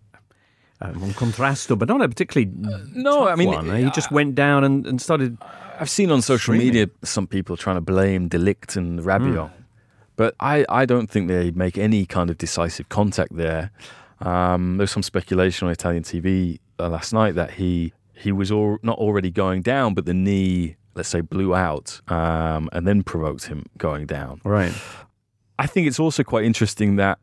um, 0.81 0.95
contrasto, 1.13 1.77
but 1.77 1.87
not 1.87 2.01
a 2.01 2.07
particularly 2.07 2.51
uh, 2.71 2.79
no. 2.93 3.27
I 3.27 3.35
mean, 3.35 3.49
one. 3.49 3.75
he 3.75 3.89
just 3.91 4.11
went 4.11 4.35
down 4.35 4.63
and, 4.63 4.85
and 4.85 5.01
started. 5.01 5.37
I've 5.79 5.89
seen 5.89 6.11
on 6.11 6.21
social 6.21 6.53
screaming. 6.53 6.67
media 6.67 6.89
some 7.03 7.27
people 7.27 7.57
trying 7.57 7.77
to 7.77 7.81
blame 7.81 8.27
de 8.27 8.37
Ligt 8.37 8.75
and 8.75 8.99
Rabiot, 8.99 9.49
mm. 9.49 9.51
but 10.15 10.35
I, 10.39 10.65
I 10.69 10.85
don't 10.85 11.09
think 11.09 11.27
they 11.27 11.51
make 11.51 11.77
any 11.77 12.05
kind 12.05 12.29
of 12.29 12.37
decisive 12.37 12.89
contact 12.89 13.35
there. 13.35 13.71
Um, 14.21 14.77
there's 14.77 14.91
some 14.91 15.03
speculation 15.03 15.67
on 15.67 15.71
Italian 15.71 16.03
TV 16.03 16.59
uh, 16.79 16.89
last 16.89 17.13
night 17.13 17.35
that 17.35 17.51
he 17.51 17.93
he 18.13 18.31
was 18.31 18.51
all, 18.51 18.77
not 18.81 18.97
already 18.97 19.29
going 19.29 19.61
down, 19.61 19.93
but 19.93 20.05
the 20.05 20.13
knee, 20.13 20.75
let's 20.95 21.09
say, 21.09 21.21
blew 21.21 21.55
out 21.55 22.01
um, 22.07 22.69
and 22.73 22.87
then 22.87 23.03
provoked 23.03 23.45
him 23.45 23.65
going 23.77 24.05
down. 24.05 24.41
Right. 24.43 24.73
I 25.59 25.67
think 25.67 25.87
it's 25.87 25.99
also 25.99 26.23
quite 26.23 26.45
interesting 26.45 26.97
that 26.97 27.19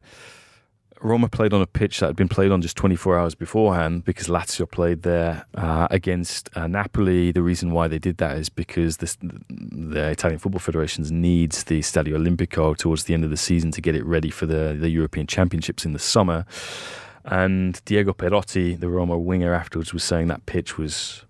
Roma 1.05 1.29
played 1.29 1.53
on 1.53 1.61
a 1.61 1.67
pitch 1.67 2.01
that 2.01 2.07
had 2.07 2.17
been 2.17 2.29
played 2.29 2.51
on 2.51 2.63
just 2.63 2.77
24 2.79 3.19
hours 3.19 3.35
beforehand 3.35 4.05
because 4.07 4.29
Lazio 4.29 4.69
played 4.69 5.03
there 5.03 5.45
uh, 5.55 5.87
against 5.91 6.49
uh, 6.57 6.67
Napoli. 6.67 7.31
The 7.31 7.43
reason 7.43 7.73
why 7.73 7.89
they 7.89 7.99
did 7.99 8.17
that 8.17 8.39
is 8.39 8.49
because 8.49 8.97
this, 8.97 9.19
the 9.21 10.09
Italian 10.09 10.39
Football 10.39 10.61
Federation 10.61 11.05
needs 11.21 11.65
the 11.65 11.81
Stadio 11.81 12.17
Olimpico 12.17 12.75
towards 12.75 13.05
the 13.05 13.13
end 13.13 13.23
of 13.23 13.29
the 13.29 13.37
season 13.37 13.71
to 13.73 13.83
get 13.83 13.95
it 13.95 14.05
ready 14.07 14.31
for 14.31 14.47
the, 14.47 14.77
the 14.81 14.89
European 14.89 15.27
Championships 15.27 15.85
in 15.85 15.93
the 15.93 15.99
summer. 15.99 16.47
And 17.27 17.85
Diego 17.85 18.15
Perotti, 18.15 18.81
the 18.81 18.89
Roma 18.89 19.19
winger, 19.19 19.53
afterwards 19.53 19.93
was 19.93 20.05
saying 20.05 20.29
that 20.29 20.47
pitch 20.47 20.79
was 20.79 21.27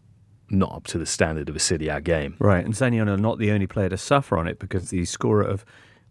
not 0.51 0.73
up 0.73 0.87
to 0.87 0.99
the 0.99 1.07
standard 1.07 1.49
of 1.49 1.57
a 1.57 1.59
Serie 1.61 1.89
A 1.89 2.01
game. 2.01 2.37
Right, 2.39 2.65
and 2.65 2.75
Zaniolo 2.75 3.19
not 3.19 3.39
the 3.39 3.51
only 3.51 3.67
player 3.67 3.89
to 3.89 3.97
suffer 3.97 4.39
on 4.39 4.47
it 4.47 4.61
because 4.61 4.91
the 4.91 5.05
scorer 5.05 5.43
of 5.43 5.65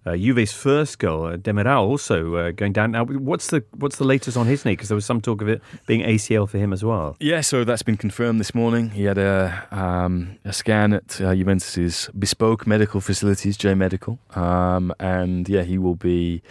uh, 0.05 0.15
Juve's 0.15 0.51
first 0.51 0.99
goal, 0.99 1.27
uh, 1.27 1.37
Demiral, 1.37 1.83
also 1.83 2.35
uh, 2.35 2.51
going 2.51 2.73
down. 2.73 2.91
Now, 2.91 3.05
what's 3.05 3.47
the 3.47 3.63
what's 3.77 3.97
the 3.97 4.03
latest 4.03 4.35
on 4.37 4.47
his 4.47 4.65
knee? 4.65 4.73
Because 4.73 4.89
there 4.89 4.95
was 4.95 5.05
some 5.05 5.21
talk 5.21 5.41
of 5.41 5.47
it 5.47 5.61
being 5.85 6.01
ACL 6.01 6.47
for 6.47 6.57
him 6.57 6.73
as 6.73 6.83
well. 6.83 7.15
Yeah, 7.19 7.41
so 7.41 7.63
that's 7.63 7.83
been 7.83 7.97
confirmed 7.97 8.39
this 8.39 8.53
morning. 8.53 8.89
He 8.89 9.05
had 9.05 9.17
a 9.17 9.67
um, 9.71 10.37
a 10.43 10.53
scan 10.53 10.93
at 10.93 11.21
uh, 11.21 11.33
Juventus's 11.33 12.09
bespoke 12.17 12.67
medical 12.67 12.99
facilities, 12.99 13.55
J 13.57 13.75
Medical, 13.75 14.19
um, 14.35 14.93
and 14.99 15.47
yeah, 15.47 15.63
he 15.63 15.77
will 15.77 15.95
be 15.95 16.41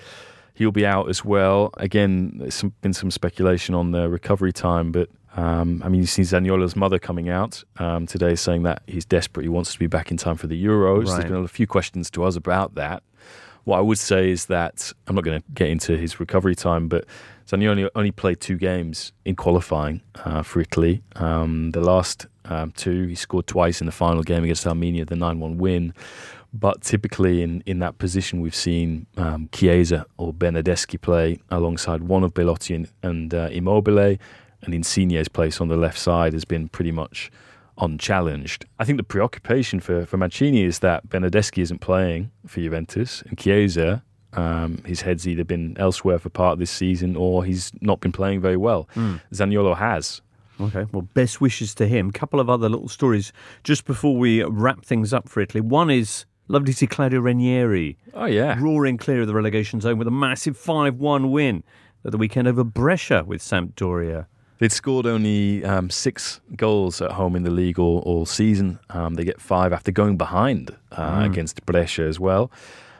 he'll 0.54 0.72
be 0.72 0.86
out 0.86 1.08
as 1.08 1.24
well. 1.24 1.70
Again, 1.76 2.38
there's 2.38 2.62
been 2.80 2.94
some 2.94 3.10
speculation 3.10 3.74
on 3.74 3.90
the 3.90 4.08
recovery 4.08 4.52
time, 4.52 4.92
but 4.92 5.08
um, 5.36 5.82
I 5.84 5.88
mean, 5.88 6.02
you 6.02 6.06
see 6.06 6.22
Zaniolo's 6.22 6.76
mother 6.76 6.98
coming 6.98 7.28
out 7.28 7.64
um, 7.78 8.06
today 8.06 8.34
saying 8.34 8.64
that 8.64 8.82
he's 8.86 9.04
desperate. 9.04 9.44
He 9.44 9.48
wants 9.48 9.72
to 9.72 9.78
be 9.78 9.86
back 9.86 10.10
in 10.10 10.16
time 10.16 10.36
for 10.36 10.46
the 10.46 10.62
Euros. 10.62 11.06
Right. 11.06 11.20
There's 11.20 11.30
been 11.30 11.44
a 11.44 11.48
few 11.48 11.66
questions 11.66 12.10
to 12.10 12.24
us 12.24 12.36
about 12.36 12.74
that. 12.74 13.02
What 13.64 13.78
I 13.78 13.80
would 13.80 13.98
say 13.98 14.30
is 14.30 14.46
that 14.46 14.92
I'm 15.06 15.14
not 15.14 15.24
going 15.24 15.40
to 15.40 15.44
get 15.54 15.68
into 15.68 15.96
his 15.96 16.18
recovery 16.18 16.54
time, 16.54 16.88
but 16.88 17.04
Zaniolo 17.46 17.70
only, 17.70 17.90
only 17.94 18.10
played 18.10 18.40
two 18.40 18.56
games 18.56 19.12
in 19.24 19.36
qualifying 19.36 20.00
uh, 20.24 20.42
for 20.42 20.60
Italy. 20.60 21.02
Um, 21.16 21.70
the 21.70 21.80
last 21.80 22.26
um, 22.46 22.72
two, 22.72 23.06
he 23.06 23.14
scored 23.14 23.46
twice 23.46 23.80
in 23.80 23.86
the 23.86 23.92
final 23.92 24.22
game 24.22 24.42
against 24.42 24.66
Armenia, 24.66 25.04
the 25.04 25.16
9 25.16 25.38
1 25.38 25.58
win. 25.58 25.94
But 26.54 26.82
typically 26.82 27.42
in, 27.42 27.62
in 27.64 27.78
that 27.78 27.98
position, 27.98 28.40
we've 28.40 28.54
seen 28.54 29.06
um, 29.16 29.48
Chiesa 29.52 30.06
or 30.18 30.34
Bernardeschi 30.34 31.00
play 31.00 31.38
alongside 31.50 32.02
one 32.02 32.24
of 32.24 32.34
Belotti 32.34 32.74
and, 32.74 32.88
and 33.02 33.32
uh, 33.32 33.48
Immobile, 33.50 34.18
and 34.64 34.74
Insigne's 34.74 35.28
place 35.28 35.60
on 35.60 35.68
the 35.68 35.76
left 35.76 35.98
side 35.98 36.34
has 36.34 36.44
been 36.44 36.68
pretty 36.68 36.92
much 36.92 37.30
unchallenged. 37.78 38.66
I 38.78 38.84
think 38.84 38.98
the 38.98 39.04
preoccupation 39.04 39.80
for, 39.80 40.06
for 40.06 40.16
Mancini 40.16 40.62
is 40.62 40.80
that 40.80 41.08
Bernardeschi 41.08 41.62
isn't 41.62 41.80
playing 41.80 42.30
for 42.46 42.60
Juventus, 42.60 43.22
and 43.22 43.38
Chiesa, 43.38 44.02
um, 44.34 44.82
his 44.86 45.02
head's 45.02 45.28
either 45.28 45.44
been 45.44 45.76
elsewhere 45.78 46.18
for 46.18 46.30
part 46.30 46.54
of 46.54 46.58
this 46.58 46.70
season 46.70 47.16
or 47.16 47.44
he's 47.44 47.70
not 47.80 48.00
been 48.00 48.12
playing 48.12 48.40
very 48.40 48.56
well. 48.56 48.88
Mm. 48.94 49.20
Zaniolo 49.32 49.76
has. 49.76 50.22
Okay, 50.60 50.86
well, 50.92 51.02
best 51.02 51.40
wishes 51.40 51.74
to 51.74 51.86
him. 51.86 52.10
A 52.10 52.12
Couple 52.12 52.38
of 52.38 52.48
other 52.48 52.68
little 52.68 52.88
stories 52.88 53.32
just 53.64 53.84
before 53.84 54.16
we 54.16 54.44
wrap 54.44 54.84
things 54.84 55.12
up 55.12 55.28
for 55.28 55.40
Italy. 55.40 55.60
One 55.60 55.90
is 55.90 56.24
Lovely 56.48 56.72
to 56.72 56.78
see 56.78 56.86
Claudio 56.86 57.20
Ranieri. 57.20 57.96
Oh, 58.14 58.26
yeah. 58.26 58.58
Roaring 58.60 58.98
clear 58.98 59.22
of 59.22 59.26
the 59.26 59.34
relegation 59.34 59.80
zone 59.80 59.96
with 59.96 60.08
a 60.08 60.12
massive 60.12 60.56
5 60.56 60.96
1 60.96 61.30
win 61.30 61.62
at 62.04 62.10
the 62.10 62.18
weekend 62.18 62.48
over 62.48 62.64
Brescia 62.64 63.24
with 63.24 63.40
Sampdoria. 63.40 64.26
They'd 64.62 64.70
scored 64.70 65.06
only 65.06 65.64
um, 65.64 65.90
six 65.90 66.40
goals 66.54 67.02
at 67.02 67.10
home 67.10 67.34
in 67.34 67.42
the 67.42 67.50
league 67.50 67.80
all, 67.80 67.98
all 68.06 68.24
season. 68.24 68.78
Um, 68.90 69.14
they 69.14 69.24
get 69.24 69.40
five 69.40 69.72
after 69.72 69.90
going 69.90 70.16
behind 70.16 70.76
uh, 70.92 71.22
against 71.24 71.66
Brescia 71.66 72.04
as 72.04 72.20
well. 72.20 72.48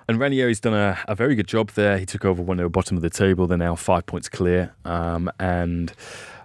And 0.09 0.18
Ranieri's 0.18 0.59
done 0.59 0.75
a, 0.75 0.98
a 1.07 1.14
very 1.14 1.37
good 1.37 1.46
job 1.46 1.70
there. 1.70 1.98
He 1.98 2.05
took 2.05 2.25
over 2.25 2.42
when 2.42 2.57
they 2.57 2.64
were 2.64 2.68
bottom 2.68 2.96
of 2.96 3.03
the 3.05 3.11
table. 3.11 3.46
They're 3.46 3.57
now 3.57 3.77
five 3.77 4.07
points 4.07 4.29
clear. 4.29 4.75
Um, 4.85 5.31
and 5.38 5.92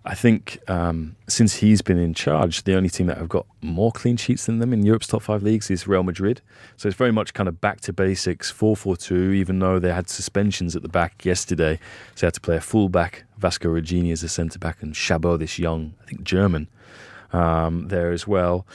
I 0.10 0.16
think 0.16 0.60
um, 0.70 1.18
since 1.28 1.56
he's 1.56 1.82
been 1.82 2.00
in 2.00 2.14
charge, 2.14 2.64
the 2.64 2.76
only 2.76 2.90
team 2.90 3.08
that 3.08 3.18
have 3.18 3.28
got 3.28 3.46
more 3.62 3.92
clean 3.92 4.16
sheets 4.16 4.46
than 4.46 4.60
them 4.60 4.72
in 4.72 4.86
Europe's 4.86 5.08
top 5.08 5.22
five 5.22 5.44
leagues 5.44 5.70
is 5.70 5.86
Real 5.86 6.02
Madrid. 6.02 6.40
So 6.78 6.88
it's 6.88 6.98
very 6.98 7.12
much 7.12 7.34
kind 7.34 7.50
of 7.50 7.60
back 7.60 7.82
to 7.82 7.94
basics, 7.94 8.50
4 8.50 8.78
4 8.78 8.96
2, 8.96 9.32
even 9.34 9.60
though 9.60 9.80
they 9.80 9.92
had 9.92 10.10
suspensions 10.10 10.78
at 10.78 10.82
the 10.82 10.88
back 10.88 11.26
yesterday. 11.26 11.78
So 12.16 12.22
they 12.22 12.28
had 12.28 12.34
to 12.36 12.42
play 12.42 12.56
a 12.56 12.62
full 12.62 12.88
back, 12.88 13.26
Vasco 13.38 13.68
Regini 13.68 14.14
as 14.14 14.24
a 14.24 14.30
centre 14.30 14.58
back, 14.58 14.82
and 14.82 14.96
Chabot, 14.96 15.40
this 15.40 15.60
young, 15.60 15.94
I 16.02 16.06
think, 16.06 16.24
German, 16.24 16.70
um, 17.34 17.90
there 17.90 18.14
as 18.14 18.26
well. 18.26 18.66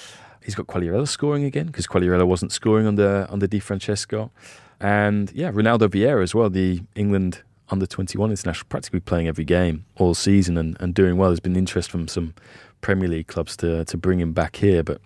He's 0.45 0.55
got 0.55 0.67
Quagliarella 0.67 1.09
scoring 1.09 1.45
again 1.45 1.67
because 1.67 1.87
Quagliarella 1.87 2.27
wasn't 2.27 2.53
scoring 2.53 2.87
under, 2.87 3.27
under 3.31 3.47
Di 3.47 3.59
Francesco. 3.59 4.31
And 4.81 5.33
yeah, 5.33 5.51
Ronaldo 5.51 5.89
Vieira 5.89 6.23
as 6.23 6.35
well, 6.35 6.51
the 6.51 6.83
England 6.95 7.43
under 7.73 7.87
21 7.87 8.31
international, 8.31 8.67
practically 8.69 9.01
playing 9.01 9.27
every 9.27 9.45
game 9.45 9.85
all 9.97 10.15
season 10.15 10.57
and, 10.59 10.77
and 10.79 10.95
doing 10.95 11.17
well. 11.17 11.31
There's 11.31 11.41
been 11.41 11.57
interest 11.57 11.91
from 11.91 12.07
some 12.07 12.35
Premier 12.83 13.09
League 13.09 13.27
clubs 13.27 13.57
to, 13.59 13.85
to 13.87 13.97
bring 13.97 14.21
him 14.21 14.33
back 14.33 14.57
here, 14.57 14.83
but 14.85 15.01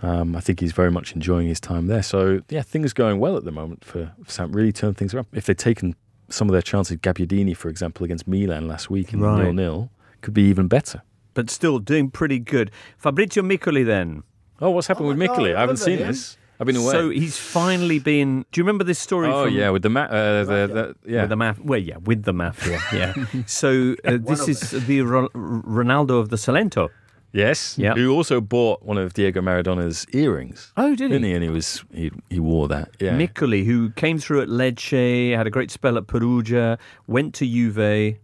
um, 0.00 0.34
I 0.36 0.40
think 0.40 0.60
he's 0.60 0.72
very 0.72 0.90
much 0.90 1.12
enjoying 1.14 1.48
his 1.48 1.60
time 1.60 1.88
there. 1.88 2.02
So 2.02 2.40
yeah, 2.48 2.62
things 2.62 2.92
going 2.92 3.18
well 3.18 3.36
at 3.36 3.44
the 3.44 3.50
moment 3.52 3.84
for, 3.84 4.12
for 4.24 4.30
Sam. 4.30 4.52
Really 4.52 4.72
turned 4.72 4.96
things 4.96 5.12
around. 5.12 5.26
If 5.32 5.46
they'd 5.46 5.58
taken 5.58 5.94
some 6.30 6.48
of 6.48 6.52
their 6.52 6.62
chances, 6.62 6.96
Gabbiadini, 6.98 7.56
for 7.56 7.68
example, 7.68 8.04
against 8.04 8.26
Milan 8.28 8.68
last 8.68 8.88
week 8.90 9.12
in 9.12 9.20
Right. 9.20 9.42
nil 9.42 9.52
nil, 9.52 9.90
could 10.22 10.34
be 10.34 10.42
even 10.44 10.68
better. 10.68 11.02
But 11.34 11.50
still 11.50 11.78
doing 11.80 12.10
pretty 12.10 12.38
good. 12.38 12.70
Fabrizio 12.96 13.42
Miccoli 13.42 13.84
then. 13.84 14.22
Oh, 14.60 14.70
what's 14.70 14.86
happened 14.86 15.06
Oh 15.06 15.08
with 15.10 15.18
my 15.18 15.26
Miccoli? 15.26 15.52
I 15.54 15.58
I 15.58 15.60
haven't 15.60 15.76
seen 15.78 15.98
him. 15.98 16.08
this. 16.08 16.37
I've 16.60 16.66
been 16.66 16.76
away. 16.76 16.92
So 16.92 17.10
he's 17.10 17.38
finally 17.38 17.98
been. 17.98 18.44
Do 18.50 18.60
you 18.60 18.64
remember 18.64 18.84
this 18.84 18.98
story? 18.98 19.28
oh 19.28 19.44
from, 19.44 19.54
yeah, 19.54 19.70
with 19.70 19.82
the 19.82 19.90
ma- 19.90 20.00
uh, 20.10 20.44
the, 20.44 20.94
the 21.04 21.12
yeah. 21.12 21.20
With 21.22 21.30
the 21.30 21.36
maf- 21.36 21.60
well, 21.60 21.78
yeah, 21.78 21.96
with 21.98 22.24
the 22.24 22.32
mafia, 22.32 22.80
yeah. 22.92 23.14
so 23.46 23.94
uh, 24.04 24.18
this 24.20 24.48
is 24.48 24.70
the 24.86 25.02
Ro- 25.02 25.28
Ronaldo 25.34 26.18
of 26.18 26.30
the 26.30 26.36
Salento. 26.36 26.88
Yes. 27.32 27.76
Yeah. 27.78 27.94
Who 27.94 28.10
also 28.10 28.40
bought 28.40 28.82
one 28.82 28.96
of 28.96 29.12
Diego 29.12 29.42
Maradona's 29.42 30.06
earrings. 30.12 30.72
Oh, 30.78 30.96
did 30.96 31.10
Didn't 31.10 31.24
he? 31.24 31.32
And 31.34 31.44
he 31.44 31.50
was 31.50 31.84
he, 31.92 32.10
he 32.30 32.40
wore 32.40 32.68
that. 32.68 32.88
Yeah. 32.98 33.16
Miccoli, 33.18 33.64
who 33.66 33.90
came 33.90 34.18
through 34.18 34.40
at 34.42 34.48
Lecce, 34.48 35.36
had 35.36 35.46
a 35.46 35.50
great 35.50 35.70
spell 35.70 35.98
at 35.98 36.06
Perugia, 36.06 36.78
went 37.06 37.34
to 37.34 37.46
Juve, 37.46 38.16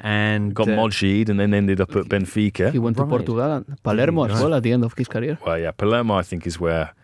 and 0.00 0.54
got 0.54 0.68
uh, 0.68 0.72
Modjid 0.72 1.28
and 1.28 1.40
then 1.40 1.52
ended 1.52 1.80
up 1.80 1.96
at 1.96 2.04
Benfica. 2.06 2.70
He 2.70 2.78
went 2.78 2.96
to 2.96 3.02
Right. 3.02 3.10
Portugal, 3.10 3.64
Palermo 3.82 4.24
as 4.26 4.40
well 4.40 4.54
at 4.54 4.62
the 4.62 4.72
end 4.72 4.84
of 4.84 4.94
his 4.96 5.08
career. 5.08 5.36
Well, 5.44 5.58
yeah, 5.58 5.72
Palermo 5.72 6.14
I 6.14 6.22
think 6.22 6.46
is 6.46 6.60
where 6.60 6.94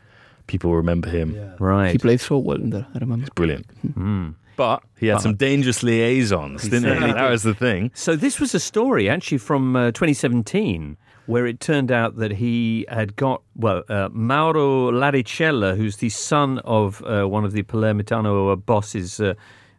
people 0.50 0.74
remember 0.74 1.08
him. 1.08 1.34
Yeah. 1.34 1.54
Right. 1.58 1.92
He 1.92 1.98
played 1.98 2.20
so 2.20 2.38
well 2.38 2.56
in 2.60 2.70
there, 2.70 2.86
I 2.94 2.98
remember. 2.98 3.24
It's 3.26 3.34
brilliant. 3.34 3.66
Mm. 3.96 4.34
But 4.56 4.82
he 4.98 5.06
had 5.06 5.14
But- 5.14 5.22
some 5.22 5.36
dangerous 5.36 5.82
liaisons, 5.82 6.64
didn't 6.64 6.82
he? 6.84 6.88
certainly 6.90 7.12
That 7.14 7.30
was 7.30 7.42
the 7.44 7.54
thing. 7.54 7.90
So 7.94 8.14
this 8.14 8.38
was 8.40 8.54
a 8.54 8.60
story 8.60 9.08
actually 9.08 9.38
from 9.38 9.74
uh, 9.74 9.86
2017 9.92 10.98
where 11.26 11.46
it 11.46 11.60
turned 11.60 11.90
out 11.90 12.16
that 12.16 12.32
he 12.32 12.84
had 12.88 13.16
got 13.16 13.40
well 13.56 13.84
uh, 13.88 14.08
Mauro 14.12 14.90
Lauricella, 14.90 15.76
who's 15.76 15.96
the 15.98 16.10
son 16.10 16.58
of 16.64 17.02
uh, 17.04 17.24
one 17.24 17.44
of 17.46 17.52
the 17.52 17.62
Palermitano 17.62 18.52
uh, 18.52 18.56
bosses, 18.56 19.18
uh, 19.20 19.32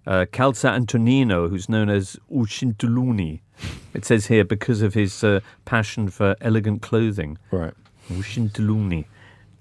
uh, 0.07 0.25
Calza 0.31 0.69
Antonino, 0.71 1.47
who's 1.47 1.67
known 1.69 1.89
as 1.89 2.17
Ucintuluni. 2.31 3.41
It 3.93 4.05
says 4.05 4.25
here 4.27 4.45
because 4.45 4.81
of 4.81 4.93
his 4.95 5.23
uh, 5.23 5.41
passion 5.65 6.09
for 6.09 6.35
elegant 6.41 6.81
clothing. 6.81 7.37
Right. 7.51 7.73
Ucintuluni. 8.09 9.05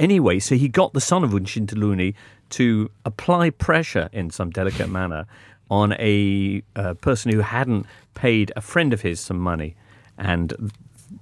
Anyway, 0.01 0.39
so 0.39 0.55
he 0.55 0.67
got 0.67 0.95
the 0.95 1.01
son 1.01 1.23
of 1.23 1.31
Ucintuluni 1.31 2.15
to 2.49 2.91
apply 3.05 3.51
pressure 3.51 4.09
in 4.13 4.31
some 4.31 4.49
delicate 4.49 4.89
manner 4.89 5.27
on 5.71 5.93
a 5.99 6.63
uh, 6.75 6.95
person 6.95 7.31
who 7.31 7.41
hadn't 7.41 7.85
paid 8.15 8.51
a 8.57 8.63
friend 8.63 8.95
of 8.95 9.03
his 9.03 9.21
some 9.21 9.39
money. 9.39 9.77
And 10.17 10.73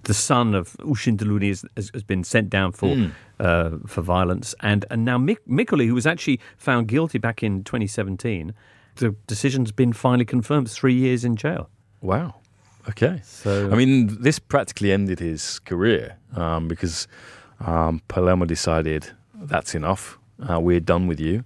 the 0.05 0.15
son 0.15 0.55
of 0.55 0.75
Ucintuluni 0.79 1.49
has, 1.49 1.65
has, 1.77 1.91
has 1.93 2.05
been 2.05 2.23
sent 2.23 2.51
down 2.51 2.71
for 2.71 3.11
uh, 3.41 3.71
for 3.89 4.01
violence. 4.01 4.55
And, 4.61 4.85
and 4.93 5.05
now 5.05 5.19
Mik- 5.19 5.45
Miccoli, 5.47 5.89
who 5.89 5.95
was 5.95 6.07
actually 6.07 6.39
found 6.57 6.87
guilty 6.87 7.19
back 7.19 7.43
in 7.43 7.65
2017, 7.65 8.55
the 8.97 9.17
decision's 9.27 9.73
been 9.73 9.93
finally 9.93 10.25
confirmed 10.25 10.71
three 10.71 10.95
years 10.95 11.25
in 11.25 11.35
jail. 11.35 11.69
Wow. 12.01 12.37
Okay. 12.89 13.21
So 13.25 13.71
I 13.73 13.75
mean, 13.75 14.23
this 14.23 14.39
practically 14.39 14.93
ended 14.93 15.19
his 15.19 15.59
career 15.59 16.17
um, 16.37 16.69
because 16.69 17.09
um, 17.61 18.03
Palermo 18.09 18.45
decided 18.45 19.11
that's 19.35 19.75
enough. 19.75 20.19
Uh, 20.49 20.61
we're 20.61 20.81
done 20.81 21.07
with 21.07 21.21
you. 21.21 21.45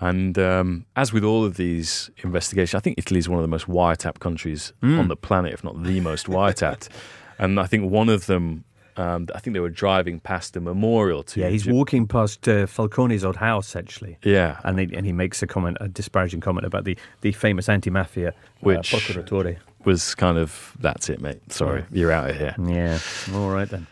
And 0.00 0.38
um, 0.38 0.86
as 0.96 1.12
with 1.12 1.24
all 1.24 1.44
of 1.44 1.56
these 1.56 2.10
investigations, 2.24 2.74
I 2.78 2.80
think 2.80 2.96
Italy 2.98 3.18
is 3.18 3.28
one 3.28 3.38
of 3.38 3.42
the 3.42 3.48
most 3.48 3.66
wiretapped 3.66 4.18
countries 4.20 4.72
on 4.82 5.08
the 5.08 5.16
planet, 5.16 5.52
if 5.52 5.62
not 5.62 5.82
the 5.82 6.00
most 6.00 6.26
wiretapped. 6.26 6.88
and 7.38 7.60
I 7.60 7.66
think 7.66 7.90
one 7.90 8.08
of 8.08 8.24
them, 8.24 8.64
um, 8.96 9.26
I 9.34 9.40
think 9.40 9.52
they 9.52 9.60
were 9.60 9.68
driving 9.68 10.18
past 10.20 10.56
a 10.56 10.60
memorial 10.60 11.22
to. 11.24 11.40
yeah, 11.40 11.48
he's 11.50 11.66
walking 11.66 12.06
past 12.06 12.48
uh, 12.48 12.66
Falcone's 12.66 13.24
old 13.24 13.36
house, 13.36 13.76
actually. 13.76 14.16
Yeah. 14.22 14.58
and 14.64 14.78
he, 14.80 14.96
and 14.96 15.04
he 15.04 15.12
makes 15.12 15.42
a 15.42 15.46
comment, 15.46 15.76
a 15.82 15.88
disparaging 15.88 16.40
comment 16.40 16.64
about 16.66 16.84
the, 16.84 16.96
the 17.20 17.32
famous 17.32 17.68
anti-mafia 17.68 18.28
uh, 18.30 18.32
Which- 18.60 18.92
procuratore. 18.92 19.58
was 19.84 20.14
kind 20.14 20.38
of 20.38 20.74
that's 20.80 21.10
it, 21.10 21.20
mate. 21.20 21.40
Sorry, 21.52 21.84
you're 21.90 22.12
out 22.12 22.30
of 22.30 22.36
here. 22.36 22.54
Yeah, 22.58 22.98
all 23.34 23.50
right 23.50 23.68
then. 23.68 23.86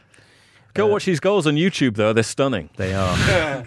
Go 0.74 0.86
watch 0.86 1.04
these 1.04 1.20
goals 1.20 1.46
on 1.46 1.54
YouTube, 1.54 1.96
though. 1.96 2.12
They're 2.12 2.22
stunning. 2.22 2.70
They 2.76 2.94
are. 2.94 3.66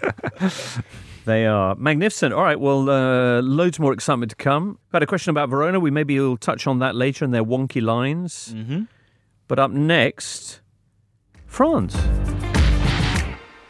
they 1.24 1.46
are 1.46 1.74
magnificent. 1.74 2.32
All 2.32 2.42
right, 2.42 2.58
well, 2.58 2.88
uh, 2.88 3.42
loads 3.42 3.78
more 3.78 3.92
excitement 3.92 4.30
to 4.30 4.36
come. 4.36 4.78
Got 4.92 5.02
a 5.02 5.06
question 5.06 5.30
about 5.30 5.48
Verona. 5.48 5.78
We 5.80 5.90
maybe 5.90 6.18
will 6.18 6.36
touch 6.36 6.66
on 6.66 6.78
that 6.78 6.94
later 6.94 7.24
and 7.24 7.34
their 7.34 7.44
wonky 7.44 7.82
lines. 7.82 8.54
Mm-hmm. 8.54 8.84
But 9.48 9.58
up 9.58 9.70
next, 9.70 10.60
France. 11.46 11.96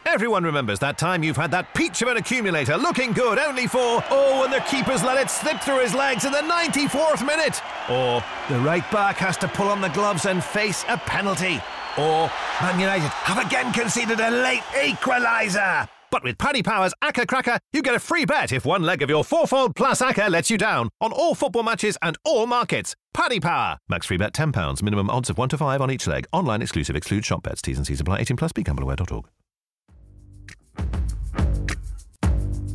Everyone 0.05 0.43
remembers 0.43 0.77
that 0.79 0.99
time 0.99 1.23
you've 1.23 1.37
had 1.37 1.49
that 1.51 1.73
peach 1.73 2.03
of 2.03 2.07
an 2.07 2.17
accumulator 2.17 2.77
looking 2.77 3.13
good 3.13 3.39
only 3.39 3.65
for, 3.65 4.03
oh, 4.11 4.43
and 4.43 4.53
the 4.53 4.59
keeper's 4.59 5.03
let 5.03 5.19
it 5.19 5.27
slip 5.27 5.59
through 5.59 5.79
his 5.79 5.95
legs 5.95 6.23
in 6.23 6.31
the 6.31 6.37
94th 6.37 7.25
minute. 7.25 7.59
Or 7.89 8.23
the 8.47 8.59
right 8.59 8.89
back 8.91 9.17
has 9.17 9.37
to 9.37 9.47
pull 9.47 9.69
on 9.69 9.81
the 9.81 9.89
gloves 9.89 10.27
and 10.27 10.43
face 10.43 10.85
a 10.87 10.97
penalty. 10.97 11.59
Or 11.97 12.31
Man 12.61 12.79
United 12.79 13.07
have 13.07 13.45
again 13.45 13.71
conceded 13.71 14.19
a 14.19 14.31
late 14.31 14.63
equaliser. 14.73 15.87
But 16.09 16.23
with 16.23 16.37
Paddy 16.37 16.61
Power's 16.61 16.93
Acca 17.03 17.27
Cracker, 17.27 17.59
you 17.71 17.81
get 17.81 17.95
a 17.95 17.99
free 17.99 18.25
bet 18.25 18.51
if 18.51 18.65
one 18.65 18.83
leg 18.83 19.01
of 19.01 19.09
your 19.09 19.23
fourfold 19.23 19.75
plus 19.75 20.01
Acca 20.01 20.29
lets 20.29 20.49
you 20.51 20.57
down 20.57 20.89
on 21.01 21.11
all 21.11 21.33
football 21.33 21.63
matches 21.63 21.97
and 22.01 22.17
all 22.23 22.45
markets. 22.45 22.95
Paddy 23.13 23.39
Power. 23.39 23.77
Max 23.89 24.05
free 24.05 24.17
bet 24.17 24.33
£10. 24.33 24.83
Minimum 24.83 25.09
odds 25.09 25.29
of 25.29 25.37
1 25.37 25.49
to 25.49 25.57
5 25.57 25.81
on 25.81 25.91
each 25.91 26.05
leg. 26.07 26.25
Online 26.31 26.61
exclusive. 26.61 26.95
Exclude 26.95 27.25
shop 27.25 27.43
bets. 27.43 27.61
T's 27.61 27.77
and 27.77 27.87
C's 27.87 27.99
apply. 27.99 28.19
18 28.19 28.37
plus. 28.37 28.51
BeGambleAware.org. 28.51 29.27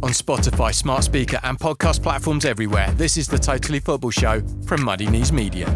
On 0.01 0.11
Spotify, 0.11 0.73
smart 0.73 1.03
speaker, 1.03 1.41
and 1.43 1.59
podcast 1.59 2.03
platforms 2.05 2.45
everywhere, 2.45 2.93
this 2.93 3.17
is 3.17 3.27
the 3.27 3.39
Totally 3.39 3.81
Football 3.81 4.11
Show 4.11 4.43
from 4.65 4.85
Muddy 4.85 5.09
Knees 5.09 5.33
Media. 5.33 5.67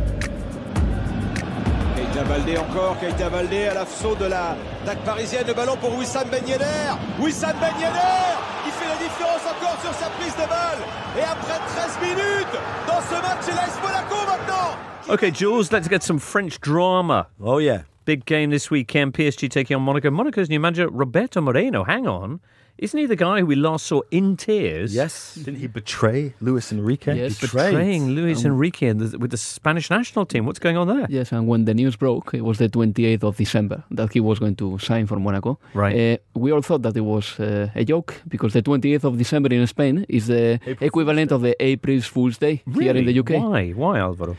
Keita 2.12 2.24
Baldé 2.28 2.58
encore, 2.58 2.98
Keita 3.00 3.30
Baldé 3.30 3.68
à 3.68 3.74
l'assaut 3.74 4.14
de 4.14 4.26
la 4.26 4.54
attaque 4.82 5.02
parisienne, 5.02 5.44
le 5.46 5.54
ballon 5.54 5.78
pour 5.78 5.96
Wissam 5.96 6.28
Ben 6.30 6.46
Yedder, 6.46 6.92
Wissam 7.18 7.56
Ben 7.58 7.72
Yedder, 7.80 8.36
il 8.66 8.72
fait 8.72 8.86
la 8.86 8.96
différence 8.96 9.40
encore 9.46 9.80
sur 9.80 9.94
sa 9.94 10.10
prise 10.10 10.34
de 10.34 10.46
balle, 10.46 10.78
et 11.16 11.22
après 11.22 11.58
13 11.74 11.98
minutes, 12.02 12.60
dans 12.86 13.00
ce 13.00 13.14
match, 13.14 13.48
il 13.48 13.54
laisse 13.54 13.78
Monaco 13.82 14.26
maintenant 14.26 14.76
Okay, 15.08 15.30
Jules, 15.32 15.72
let's 15.72 15.88
get 15.88 16.02
some 16.02 16.18
French 16.18 16.60
drama. 16.60 17.28
Oh 17.42 17.58
yeah. 17.58 17.84
Big 18.04 18.26
game 18.26 18.50
this 18.50 18.70
weekend. 18.70 19.14
PSG 19.14 19.48
taking 19.48 19.76
on 19.76 19.82
Monaco. 19.82 20.10
Monaco's 20.10 20.50
new 20.50 20.60
manager, 20.60 20.88
Roberto 20.88 21.40
Moreno. 21.40 21.82
Hang 21.82 22.06
on. 22.06 22.40
Isn't 22.82 22.98
he 22.98 23.06
the 23.06 23.14
guy 23.14 23.38
who 23.38 23.46
we 23.46 23.54
last 23.54 23.86
saw 23.86 24.00
in 24.10 24.36
tears? 24.36 24.92
Yes. 24.92 25.36
Didn't 25.36 25.60
he 25.60 25.68
betray 25.68 26.34
Luis 26.40 26.72
Enrique? 26.72 27.16
Yes. 27.16 27.40
Betraying 27.40 28.08
Luis 28.16 28.44
Enrique 28.44 28.88
and 28.88 28.98
the, 28.98 29.18
with 29.18 29.30
the 29.30 29.36
Spanish 29.36 29.88
national 29.88 30.26
team. 30.26 30.46
What's 30.46 30.58
going 30.58 30.76
on 30.76 30.88
there? 30.88 31.06
Yes, 31.08 31.30
and 31.30 31.46
when 31.46 31.64
the 31.64 31.74
news 31.74 31.94
broke, 31.94 32.34
it 32.34 32.40
was 32.40 32.58
the 32.58 32.68
28th 32.68 33.22
of 33.22 33.36
December 33.36 33.84
that 33.92 34.12
he 34.12 34.18
was 34.18 34.40
going 34.40 34.56
to 34.56 34.80
sign 34.80 35.06
for 35.06 35.20
Monaco. 35.20 35.60
Right. 35.74 35.94
Uh, 36.14 36.16
we 36.34 36.50
all 36.50 36.60
thought 36.60 36.82
that 36.82 36.96
it 36.96 37.02
was 37.02 37.38
uh, 37.38 37.68
a 37.76 37.84
joke 37.84 38.20
because 38.26 38.52
the 38.52 38.62
28th 38.62 39.04
of 39.04 39.16
December 39.16 39.54
in 39.54 39.64
Spain 39.68 40.04
is 40.08 40.26
the 40.26 40.58
equivalent 40.80 41.30
of 41.30 41.42
the 41.42 41.54
April 41.62 42.00
Fool's 42.00 42.38
Day 42.38 42.64
here 42.74 42.96
in 42.96 43.06
the 43.06 43.16
UK. 43.16 43.30
Why? 43.30 43.70
Why, 43.70 44.00
Alvaro? 44.00 44.36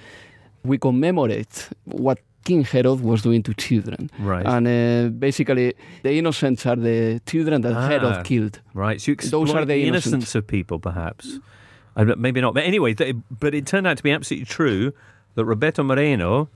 We 0.66 0.78
commemorate 0.78 1.70
what 1.86 2.20
King 2.44 2.64
Herod 2.64 3.00
was 3.02 3.22
doing 3.22 3.44
to 3.44 3.54
children. 3.54 4.10
Right. 4.20 4.46
And 4.46 4.68
uh, 4.68 5.10
basically, 5.18 5.74
the 6.04 6.14
innocents 6.18 6.66
are 6.66 6.76
the 6.76 7.22
children 7.26 7.62
that 7.62 7.74
Ah. 7.74 7.88
Herod 7.88 8.24
killed. 8.26 8.60
Right. 8.74 9.00
So 9.02 9.12
you 9.12 9.16
Those 9.16 9.54
are 9.54 9.66
the 9.66 9.74
the 9.74 9.88
innocent. 9.88 10.14
innocence 10.16 10.36
of 10.36 10.48
people, 10.48 10.80
perhaps. 10.80 11.40
I 11.96 12.04
maybe 12.04 12.42
not. 12.42 12.54
But 12.54 12.64
anyway, 12.64 12.94
th- 12.96 13.16
but 13.40 13.54
it 13.54 13.66
turned 13.68 13.86
out 13.88 13.98
to 13.98 14.04
be 14.04 14.12
absolutely 14.12 14.46
true 14.46 14.94
that 15.36 15.46
Roberto 15.46 15.84
Moreno 15.84 16.50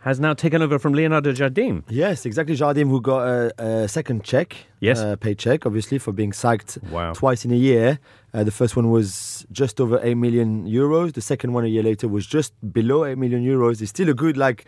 has 0.00 0.20
now 0.20 0.34
taken 0.34 0.60
over 0.60 0.78
from 0.78 0.92
Leonardo 0.92 1.32
Jardim. 1.32 1.82
Yes, 1.88 2.26
exactly. 2.26 2.54
Jardim, 2.54 2.88
who 2.90 3.00
got 3.00 3.22
a, 3.26 3.52
a 3.84 3.88
second 3.88 4.22
check, 4.22 4.54
Yes. 4.80 4.98
uh, 5.00 5.16
paycheck, 5.16 5.64
obviously, 5.64 5.98
for 5.98 6.12
being 6.12 6.32
sacked 6.34 6.76
Wow. 6.90 7.14
twice 7.14 7.46
in 7.46 7.50
a 7.52 7.56
year. 7.56 7.98
Uh, 8.34 8.44
the 8.44 8.50
first 8.50 8.76
one 8.76 8.90
was 8.90 9.46
just 9.50 9.80
over 9.80 9.98
8 10.02 10.14
million 10.16 10.66
euros. 10.68 11.14
The 11.14 11.22
second 11.22 11.54
one 11.54 11.64
a 11.64 11.68
year 11.68 11.82
later 11.82 12.06
was 12.06 12.26
just 12.26 12.52
below 12.72 13.06
8 13.06 13.16
million 13.16 13.42
euros. 13.42 13.80
It's 13.80 13.90
still 13.90 14.10
a 14.10 14.14
good, 14.14 14.36
like, 14.36 14.66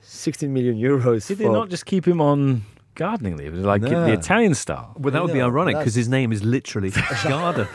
16 0.00 0.52
million 0.52 0.76
euros. 0.76 1.26
Did 1.26 1.38
for, 1.38 1.42
they 1.44 1.48
not 1.48 1.68
just 1.68 1.86
keep 1.86 2.06
him 2.06 2.20
on 2.20 2.62
gardening 2.94 3.36
leave, 3.36 3.54
like 3.54 3.82
No. 3.82 4.06
the 4.06 4.12
Italian 4.12 4.54
style? 4.54 4.94
Well, 4.98 5.12
that 5.12 5.22
would 5.22 5.32
be 5.32 5.40
ironic 5.40 5.76
because 5.76 5.94
his 5.94 6.08
name 6.08 6.32
is 6.32 6.42
literally 6.44 6.90
Garden. 7.24 7.68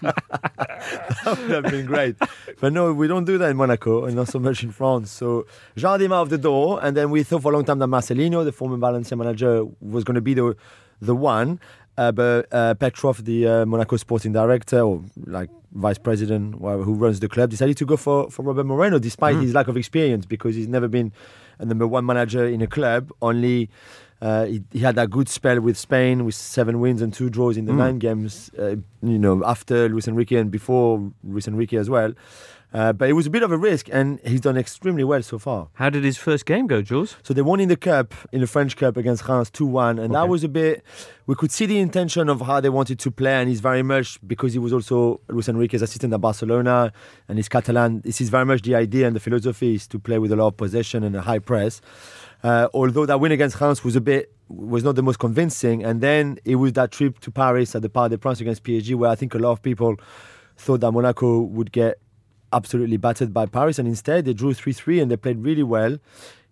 that 0.02 1.38
would 1.38 1.50
have 1.50 1.64
been 1.64 1.86
great. 1.86 2.16
But 2.60 2.72
no, 2.72 2.92
we 2.92 3.08
don't 3.08 3.24
do 3.24 3.38
that 3.38 3.50
in 3.50 3.56
Monaco 3.56 4.04
and 4.04 4.14
not 4.16 4.28
so 4.28 4.38
much 4.38 4.62
in 4.62 4.70
France. 4.72 5.10
So 5.10 5.46
Jardim 5.76 6.12
out 6.12 6.22
of 6.22 6.30
the 6.30 6.38
door, 6.38 6.80
and 6.82 6.96
then 6.96 7.10
we 7.10 7.22
thought 7.22 7.42
for 7.42 7.52
a 7.52 7.54
long 7.54 7.64
time 7.64 7.78
that 7.78 7.86
Marcelino, 7.88 8.44
the 8.44 8.52
former 8.52 8.76
Valencia 8.76 9.16
manager, 9.16 9.64
was 9.80 10.04
going 10.04 10.16
to 10.16 10.20
be 10.20 10.34
the 10.34 10.56
the 11.00 11.14
one. 11.14 11.60
Uh, 11.98 12.12
but 12.12 12.46
uh, 12.52 12.74
Petrov, 12.74 13.24
the 13.24 13.46
uh, 13.46 13.66
Monaco 13.66 13.96
sporting 13.96 14.32
director 14.32 14.80
or 14.80 15.02
like 15.24 15.48
vice 15.72 15.98
president 15.98 16.54
wh- 16.56 16.82
who 16.84 16.94
runs 16.94 17.20
the 17.20 17.28
club, 17.28 17.50
decided 17.50 17.76
to 17.78 17.86
go 17.86 17.96
for, 17.96 18.30
for 18.30 18.42
Robert 18.42 18.64
Moreno 18.64 18.98
despite 18.98 19.36
his 19.36 19.54
lack 19.54 19.68
of 19.68 19.76
experience 19.76 20.26
because 20.26 20.54
he's 20.54 20.68
never 20.68 20.88
been 20.88 21.10
a 21.58 21.64
number 21.64 21.86
one 21.86 22.04
manager 22.04 22.46
in 22.46 22.60
a 22.60 22.66
club. 22.66 23.10
Only 23.22 23.70
uh, 24.20 24.44
he, 24.44 24.62
he 24.72 24.80
had 24.80 24.94
that 24.96 25.08
good 25.10 25.28
spell 25.28 25.58
with 25.60 25.76
Spain 25.78 26.24
with 26.26 26.34
seven 26.34 26.80
wins 26.80 27.00
and 27.02 27.12
two 27.14 27.30
draws 27.30 27.56
in 27.56 27.64
the 27.64 27.72
nine 27.72 27.98
games, 27.98 28.50
uh, 28.58 28.76
you 29.02 29.18
know, 29.18 29.42
after 29.44 29.88
Luis 29.88 30.06
Enrique 30.08 30.36
and 30.36 30.50
before 30.50 31.12
Luis 31.24 31.48
Enrique 31.48 31.76
as 31.78 31.88
well. 31.88 32.12
Uh, 32.76 32.92
but 32.92 33.08
it 33.08 33.14
was 33.14 33.26
a 33.26 33.30
bit 33.30 33.42
of 33.42 33.50
a 33.50 33.56
risk, 33.56 33.88
and 33.90 34.20
he's 34.22 34.42
done 34.42 34.58
extremely 34.58 35.02
well 35.02 35.22
so 35.22 35.38
far. 35.38 35.68
How 35.74 35.88
did 35.88 36.04
his 36.04 36.18
first 36.18 36.44
game 36.44 36.66
go, 36.66 36.82
Jules? 36.82 37.16
So 37.22 37.32
they 37.32 37.40
won 37.40 37.58
in 37.58 37.70
the 37.70 37.76
cup, 37.76 38.12
in 38.32 38.42
the 38.42 38.46
French 38.46 38.76
Cup 38.76 38.98
against 38.98 39.26
Reims 39.26 39.48
2 39.48 39.64
1. 39.64 39.98
And 39.98 40.14
that 40.14 40.28
was 40.28 40.44
a 40.44 40.48
bit, 40.48 40.84
we 41.26 41.34
could 41.34 41.50
see 41.50 41.64
the 41.64 41.78
intention 41.78 42.28
of 42.28 42.42
how 42.42 42.60
they 42.60 42.68
wanted 42.68 42.98
to 42.98 43.10
play. 43.10 43.32
And 43.32 43.48
he's 43.48 43.60
very 43.60 43.82
much, 43.82 44.18
because 44.26 44.52
he 44.52 44.58
was 44.58 44.74
also 44.74 45.22
Luis 45.28 45.48
Enrique's 45.48 45.80
assistant 45.80 46.12
at 46.12 46.20
Barcelona 46.20 46.92
and 47.30 47.38
he's 47.38 47.48
Catalan, 47.48 48.02
this 48.02 48.20
is 48.20 48.28
very 48.28 48.44
much 48.44 48.60
the 48.60 48.74
idea 48.74 49.06
and 49.06 49.16
the 49.16 49.20
philosophy 49.20 49.76
is 49.76 49.86
to 49.86 49.98
play 49.98 50.18
with 50.18 50.30
a 50.30 50.36
lot 50.36 50.48
of 50.48 50.58
possession 50.58 51.02
and 51.02 51.16
a 51.16 51.22
high 51.22 51.38
press. 51.38 51.80
Uh, 52.42 52.68
although 52.74 53.06
that 53.06 53.20
win 53.20 53.32
against 53.32 53.58
Reims 53.58 53.84
was 53.84 53.96
a 53.96 54.02
bit, 54.02 54.34
was 54.50 54.84
not 54.84 54.96
the 54.96 55.02
most 55.02 55.18
convincing. 55.18 55.82
And 55.82 56.02
then 56.02 56.38
it 56.44 56.56
was 56.56 56.74
that 56.74 56.90
trip 56.90 57.20
to 57.20 57.30
Paris 57.30 57.74
at 57.74 57.80
the 57.80 57.88
Parc 57.88 58.10
des 58.10 58.18
Princes 58.18 58.42
against 58.42 58.64
PSG, 58.64 58.94
where 58.96 59.10
I 59.10 59.14
think 59.14 59.32
a 59.32 59.38
lot 59.38 59.52
of 59.52 59.62
people 59.62 59.96
thought 60.58 60.80
that 60.80 60.92
Monaco 60.92 61.40
would 61.40 61.72
get 61.72 62.00
absolutely 62.56 62.96
battered 62.96 63.32
by 63.32 63.46
Paris, 63.46 63.78
and 63.78 63.86
instead 63.86 64.24
they 64.24 64.32
drew 64.32 64.54
3 64.54 64.72
3 64.72 65.00
and 65.00 65.10
they 65.10 65.16
played 65.16 65.38
really 65.44 65.62
well. 65.62 65.98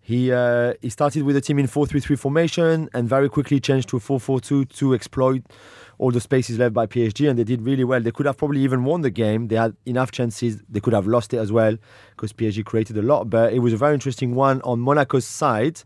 He 0.01 0.31
uh, 0.31 0.75
he 0.83 0.91
started 0.91 1.23
with 1.23 1.35
the 1.35 1.41
team 1.41 1.59
in 1.59 1.67
4 1.67 1.87
3 1.87 1.99
3 1.99 2.17
formation 2.17 2.91
and 2.93 3.09
very 3.09 3.29
quickly 3.31 3.59
changed 3.59 3.89
to 3.89 3.99
4 3.99 4.21
4 4.21 4.41
2 4.41 4.65
to 4.67 4.95
exploit 4.95 5.43
all 5.99 6.11
the 6.11 6.21
spaces 6.21 6.59
left 6.59 6.75
by 6.75 6.87
PSG, 6.87 7.29
and 7.29 7.39
they 7.39 7.45
did 7.45 7.63
really 7.63 7.85
well. 7.85 8.01
They 8.01 8.11
could 8.11 8.27
have 8.27 8.37
probably 8.37 8.61
even 8.61 8.85
won 8.85 9.01
the 9.01 9.11
game. 9.11 9.49
They 9.49 9.57
had 9.57 9.75
enough 9.87 10.11
chances. 10.11 10.63
They 10.69 10.81
could 10.81 10.93
have 10.93 11.07
lost 11.07 11.33
it 11.33 11.39
as 11.39 11.51
well 11.53 11.77
because 12.11 12.33
PSG 12.33 12.65
created 12.65 12.99
a 12.99 13.03
lot, 13.03 13.31
but 13.31 13.53
it 13.53 13.61
was 13.61 13.73
a 13.73 13.77
very 13.77 13.95
interesting 13.95 14.35
one 14.35 14.61
on 14.63 14.81
Monaco's 14.81 15.27
side. 15.27 15.83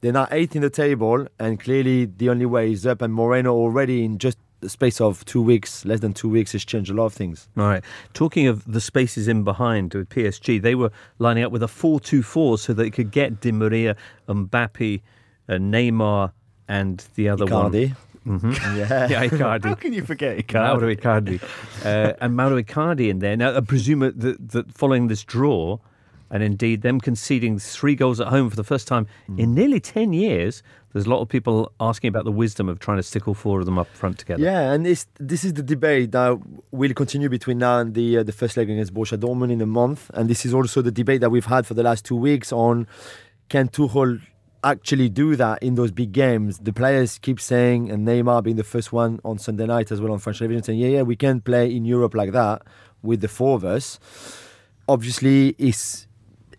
They're 0.00 0.12
now 0.12 0.28
eighth 0.30 0.56
in 0.56 0.62
the 0.62 0.70
table, 0.70 1.26
and 1.38 1.60
clearly 1.60 2.06
the 2.06 2.28
only 2.28 2.46
way 2.46 2.72
is 2.72 2.86
up. 2.86 3.02
And 3.02 3.12
Moreno 3.14 3.52
already 3.52 4.04
in 4.04 4.18
just 4.18 4.38
the 4.60 4.68
space 4.68 5.00
of 5.00 5.24
two 5.24 5.42
weeks, 5.42 5.84
less 5.84 6.00
than 6.00 6.12
two 6.12 6.28
weeks, 6.28 6.52
has 6.52 6.64
changed 6.64 6.90
a 6.90 6.94
lot 6.94 7.06
of 7.06 7.12
things. 7.12 7.48
All 7.56 7.64
right. 7.64 7.82
Talking 8.14 8.46
of 8.46 8.70
the 8.70 8.80
spaces 8.80 9.28
in 9.28 9.42
behind 9.44 9.94
with 9.94 10.08
PSG, 10.08 10.60
they 10.60 10.74
were 10.74 10.90
lining 11.18 11.44
up 11.44 11.52
with 11.52 11.62
a 11.62 11.68
4 11.68 12.00
2 12.00 12.22
4 12.22 12.58
so 12.58 12.72
they 12.72 12.90
could 12.90 13.10
get 13.10 13.40
Di 13.40 13.52
Maria, 13.52 13.96
Mbappe, 14.28 15.00
uh, 15.48 15.52
Neymar, 15.54 16.32
and 16.68 17.04
the 17.14 17.28
other 17.28 17.46
Icardi. 17.46 17.94
one. 18.24 18.38
hmm 18.40 18.52
Yeah. 18.76 19.08
yeah, 19.10 19.24
Icardi. 19.24 19.64
How 19.64 19.74
can 19.74 19.92
you 19.92 20.04
forget 20.04 20.52
Mauro 20.52 20.94
Icardi. 20.94 21.40
Uh, 21.84 22.12
and 22.20 22.36
Mauro 22.36 22.62
Icardi 22.62 23.08
in 23.08 23.18
there. 23.20 23.36
Now, 23.36 23.56
I 23.56 23.60
presume 23.60 24.00
that, 24.00 24.20
that 24.52 24.72
following 24.72 25.08
this 25.08 25.24
draw, 25.24 25.78
and 26.30 26.42
indeed 26.42 26.82
them 26.82 27.00
conceding 27.00 27.58
three 27.58 27.94
goals 27.94 28.20
at 28.20 28.28
home 28.28 28.48
for 28.50 28.56
the 28.56 28.64
first 28.64 28.86
time 28.86 29.06
in 29.36 29.54
nearly 29.54 29.80
10 29.80 30.12
years, 30.12 30.62
there's 30.92 31.06
a 31.06 31.10
lot 31.10 31.20
of 31.20 31.28
people 31.28 31.72
asking 31.80 32.08
about 32.08 32.24
the 32.24 32.32
wisdom 32.32 32.68
of 32.68 32.78
trying 32.78 32.96
to 32.96 33.02
stick 33.02 33.28
all 33.28 33.34
four 33.34 33.60
of 33.60 33.66
them 33.66 33.78
up 33.78 33.88
front 33.88 34.18
together. 34.18 34.42
Yeah, 34.42 34.72
and 34.72 34.84
this 34.84 35.06
this 35.18 35.44
is 35.44 35.54
the 35.54 35.62
debate 35.62 36.12
that 36.12 36.40
will 36.72 36.94
continue 36.94 37.28
between 37.28 37.58
now 37.58 37.78
and 37.78 37.94
the 37.94 38.18
uh, 38.18 38.22
the 38.22 38.32
first 38.32 38.56
leg 38.56 38.68
against 38.70 38.92
Borussia 38.92 39.18
Dortmund 39.18 39.52
in 39.52 39.60
a 39.60 39.66
month, 39.66 40.10
and 40.14 40.28
this 40.28 40.44
is 40.44 40.52
also 40.52 40.82
the 40.82 40.90
debate 40.90 41.20
that 41.20 41.30
we've 41.30 41.46
had 41.46 41.66
for 41.66 41.74
the 41.74 41.82
last 41.82 42.04
two 42.04 42.16
weeks 42.16 42.52
on 42.52 42.86
can 43.48 43.68
Tuchel 43.68 44.20
actually 44.62 45.08
do 45.08 45.36
that 45.36 45.62
in 45.62 45.74
those 45.74 45.90
big 45.90 46.12
games. 46.12 46.58
The 46.58 46.72
players 46.72 47.18
keep 47.18 47.40
saying, 47.40 47.90
and 47.90 48.06
Neymar 48.06 48.42
being 48.42 48.56
the 48.56 48.64
first 48.64 48.92
one 48.92 49.20
on 49.24 49.38
Sunday 49.38 49.66
night 49.66 49.90
as 49.90 50.00
well 50.00 50.12
on 50.12 50.18
French 50.18 50.38
television, 50.38 50.62
saying, 50.62 50.78
"Yeah, 50.78 50.88
yeah, 50.88 51.02
we 51.02 51.16
can 51.16 51.40
play 51.40 51.74
in 51.74 51.84
Europe 51.84 52.14
like 52.14 52.32
that 52.32 52.62
with 53.02 53.20
the 53.20 53.28
four 53.28 53.54
of 53.56 53.64
us." 53.64 53.98
Obviously, 54.88 55.54
it's 55.56 56.08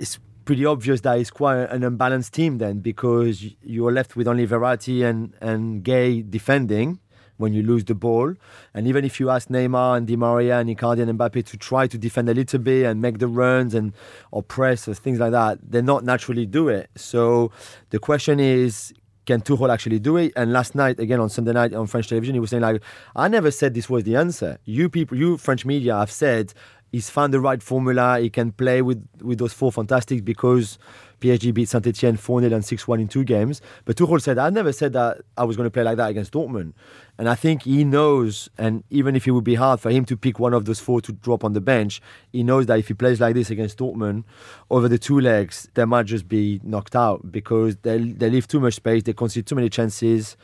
it's 0.02 0.20
pretty 0.46 0.66
obvious 0.66 1.02
that 1.02 1.20
it's 1.20 1.30
quite 1.30 1.60
an 1.70 1.84
unbalanced 1.84 2.34
team 2.34 2.58
then 2.58 2.80
because 2.80 3.46
you're 3.62 3.92
left 3.92 4.16
with 4.16 4.28
only 4.28 4.48
Verratti 4.48 5.06
and, 5.08 5.36
and 5.40 5.84
Gueye 5.84 6.30
defending 6.30 7.00
when 7.38 7.54
you 7.54 7.62
lose 7.62 7.86
the 7.86 7.96
ball. 7.96 8.34
And 8.74 8.88
even 8.88 9.06
if 9.06 9.20
you 9.20 9.30
ask 9.30 9.50
Neymar 9.50 9.98
and 9.98 10.08
Di 10.08 10.16
Maria 10.16 10.60
and 10.60 10.70
Icardi 10.70 11.08
and 11.08 11.18
Mbappe 11.18 11.46
to 11.46 11.58
try 11.58 11.86
to 11.88 11.98
defend 11.98 12.30
a 12.30 12.34
little 12.34 12.60
bit 12.60 12.86
and 12.86 13.02
make 13.02 13.20
the 13.20 13.28
runs 13.28 13.76
and 13.76 13.94
or 14.32 14.42
press 14.42 14.88
or 14.88 14.96
things 14.96 15.20
like 15.20 15.32
that, 15.32 15.60
they're 15.62 15.82
not 15.82 16.04
naturally 16.04 16.48
do 16.48 16.68
it. 16.68 16.90
So 16.96 17.52
the 17.92 18.00
question 18.00 18.40
is, 18.40 18.94
can 19.28 19.42
Tuchel 19.42 19.72
actually 19.72 20.00
do 20.00 20.18
it? 20.18 20.34
And 20.36 20.52
last 20.52 20.74
night, 20.74 21.00
again 21.00 21.20
on 21.20 21.30
Sunday 21.30 21.54
night 21.54 21.74
on 21.74 21.86
French 21.86 22.10
television, 22.10 22.34
he 22.34 22.40
was 22.40 22.50
saying 22.50 22.64
like, 22.64 22.82
I 23.16 23.28
never 23.28 23.52
said 23.52 23.76
this 23.76 23.90
was 23.90 24.04
the 24.04 24.16
answer. 24.16 24.58
You 24.66 24.90
people, 24.90 25.18
you 25.18 25.38
French 25.38 25.64
media 25.64 25.96
have 25.96 26.12
said 26.12 26.54
he's 26.92 27.10
found 27.10 27.34
the 27.34 27.40
right 27.40 27.62
formula. 27.62 28.20
He 28.20 28.30
can 28.30 28.52
play 28.52 28.82
with, 28.82 29.08
with 29.22 29.40
those 29.40 29.54
four 29.54 29.72
fantastic 29.72 30.26
because 30.26 30.78
PSG 31.22 31.54
beat 31.54 31.70
Saint 31.70 31.86
Etienne 31.86 32.18
4 32.18 32.42
0 32.42 32.54
and 32.54 32.66
6 32.66 32.88
1 32.88 33.00
in 33.00 33.08
two 33.08 33.24
games. 33.24 33.62
But 33.86 33.96
Tuchel 33.96 34.22
said, 34.22 34.38
I 34.38 34.50
never 34.50 34.74
said 34.74 34.94
that 34.94 35.22
I 35.38 35.44
was 35.44 35.56
going 35.56 35.68
to 35.68 35.72
play 35.72 35.84
like 35.84 35.98
that 35.98 36.10
against 36.10 36.34
Dortmund. 36.34 36.74
And 37.18 37.30
I 37.30 37.36
think 37.36 37.64
he 37.64 37.84
knows, 37.84 38.50
and 38.58 38.84
even 38.90 39.16
if 39.16 39.28
it 39.28 39.32
would 39.32 39.44
be 39.44 39.54
hard 39.54 39.80
for 39.80 39.92
him 39.92 40.06
to 40.06 40.18
pick 40.18 40.40
one 40.40 40.56
of 40.56 40.66
those 40.66 40.80
four 40.80 41.00
to 41.02 41.12
drop 41.12 41.44
on 41.44 41.54
the 41.54 41.62
bench, 41.62 42.02
he 42.32 42.42
knows 42.42 42.66
that 42.66 42.80
if 42.80 42.88
he 42.88 42.96
plays 42.96 43.22
like 43.22 43.36
this 43.36 43.52
against 43.52 43.78
Dortmund 43.78 44.24
over 44.72 44.90
the 44.90 44.98
two 44.98 45.20
legs, 45.20 45.70
they 45.76 45.86
might 45.86 46.08
just 46.08 46.28
be 46.28 46.60
knocked 46.64 46.96
out 46.96 47.32
because 47.32 47.76
they, 47.84 48.00
they 48.00 48.32
leave 48.32 48.48
too 48.48 48.60
much 48.60 48.74
space, 48.76 49.04
they 49.04 49.14
concede 49.14 49.46
too 49.46 49.56
many 49.56 49.70
chances. 49.70 50.36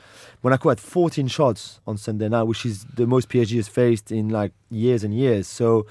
Monaco 0.43 0.69
had 0.69 0.79
14 0.79 1.27
shots 1.27 1.79
on 1.87 1.97
Sunday 1.97 2.29
night, 2.29 2.43
which 2.43 2.63
is 2.63 2.85
the 2.95 3.07
most 3.07 3.29
PSG 3.29 3.55
has 3.55 3.67
faced 3.67 4.11
in 4.11 4.29
like 4.29 4.51
years 4.69 5.03
and 5.03 5.15
years. 5.15 5.47
So 5.47 5.87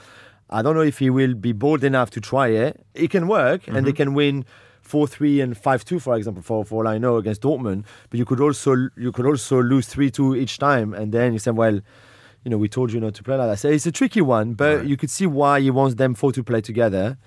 I 0.48 0.62
don't 0.62 0.74
know 0.74 0.82
if 0.82 0.98
he 0.98 1.10
will 1.10 1.34
be 1.34 1.52
bold 1.52 1.82
enough 1.82 2.10
to 2.10 2.20
try 2.20 2.48
it. 2.48 2.86
It 2.94 3.10
can 3.10 3.26
work, 3.26 3.66
and 3.66 3.86
they 3.86 3.92
can 3.92 4.14
win 4.14 4.44
four 4.80 5.06
three 5.06 5.40
and 5.40 5.56
five 5.56 5.84
two, 5.84 5.98
for 5.98 6.14
example, 6.16 6.42
for, 6.42 6.64
for 6.64 6.84
all 6.84 6.88
I 6.88 6.98
know 6.98 7.16
against 7.16 7.42
Dortmund. 7.42 7.84
But 8.10 8.18
you 8.18 8.24
could 8.24 8.40
also 8.40 8.88
you 8.96 9.12
could 9.12 9.26
also 9.26 9.60
lose 9.60 9.86
three 9.86 10.10
two 10.10 10.36
each 10.36 10.58
time, 10.58 10.94
and 10.94 11.12
then 11.12 11.32
you 11.32 11.38
say, 11.38 11.50
well, 11.50 11.80
you 12.44 12.50
know, 12.50 12.58
we 12.58 12.68
told 12.68 12.92
you 12.92 13.00
not 13.00 13.14
to 13.14 13.22
play 13.24 13.36
like 13.36 13.48
that. 13.50 13.58
So 13.58 13.68
it's 13.68 13.86
a 13.86 13.92
tricky 13.92 14.20
one, 14.20 14.54
but 14.54 14.86
you 14.86 14.96
could 14.96 15.10
see 15.10 15.26
why 15.26 15.60
he 15.60 15.70
wants 15.70 15.96
them 15.96 16.14
four 16.14 16.32
to 16.32 16.44
play 16.44 16.60
together. 16.60 17.18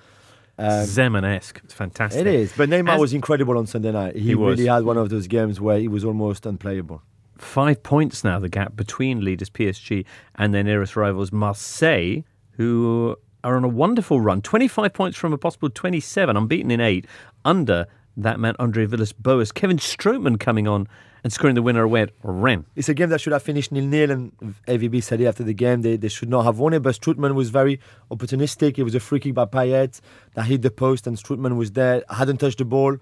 Um, 0.58 0.86
Zeman-esque. 0.86 1.62
It's 1.63 1.73
fantastic. 1.73 2.21
it 2.21 2.27
is, 2.27 2.53
but 2.55 2.69
Neymar 2.69 2.95
As- 2.95 2.99
was 2.99 3.13
incredible 3.13 3.58
on 3.58 3.65
Sunday 3.65 3.91
night. 3.93 4.15
He, 4.15 4.21
He 4.21 4.36
really 4.36 4.65
had 4.65 4.84
one 4.84 4.97
of 4.97 5.10
those 5.10 5.27
games 5.27 5.62
where 5.62 5.79
he 5.79 5.88
was 5.88 6.03
almost 6.03 6.45
unplayable. 6.45 7.01
Five 7.38 7.82
points 7.82 8.25
now, 8.25 8.39
the 8.39 8.49
gap 8.49 8.75
between 8.75 9.23
leaders 9.23 9.49
PSG 9.49 10.03
and 10.36 10.53
their 10.53 10.63
nearest 10.63 10.97
rivals, 10.97 11.32
Marseille, 11.32 12.23
who 12.60 13.15
are 13.45 13.56
on 13.56 13.63
a 13.63 13.69
wonderful 13.69 14.19
run. 14.19 14.41
25 14.41 14.91
points 14.91 15.17
from 15.17 15.32
a 15.32 15.38
possible 15.38 15.69
27, 15.69 16.36
unbeaten 16.36 16.69
in 16.69 16.82
eight, 16.82 17.08
under 17.45 17.88
that 18.17 18.38
man, 18.38 18.54
Andre 18.60 18.86
Villas 18.86 19.13
Boas. 19.13 19.54
Kevin 19.54 19.78
Strootman 19.78 20.38
coming 20.38 20.67
on 20.67 20.86
and 21.24 21.32
scoring 21.32 21.56
the 21.56 21.62
winner 21.62 21.84
away 21.84 22.02
at 22.02 22.10
Rennes. 22.22 22.65
It's 22.76 22.89
a 22.89 22.93
game 22.93 23.10
that 23.12 23.22
should 23.22 23.32
have 23.32 23.43
finished 23.43 23.72
nil 23.72 23.86
nil, 23.86 24.12
and 24.12 24.34
AVB 24.67 25.02
said 25.02 25.22
it 25.22 25.26
after 25.26 25.45
the 25.45 25.54
game 25.54 25.84
they, 25.84 25.95
they 25.95 26.10
should 26.10 26.28
not 26.28 26.43
have 26.43 26.60
won 26.60 26.74
it. 26.74 26.82
But 26.82 26.95
Strootman 26.95 27.34
was 27.34 27.50
very 27.50 27.80
opportunistic. 28.12 28.78
It 28.78 28.84
was 28.84 28.93
a 28.93 29.00
free 29.00 29.22
kick 29.22 29.34
by 29.34 29.45
Payet 29.45 30.02
that 30.34 30.43
hit 30.43 30.62
the 30.62 30.69
post, 30.69 31.08
and 31.08 31.15
Strootman 31.15 31.56
was 31.56 31.72
there, 31.72 32.04
hadn't 32.10 32.38
touched 32.41 32.58
the 32.58 32.65
ball 32.65 32.98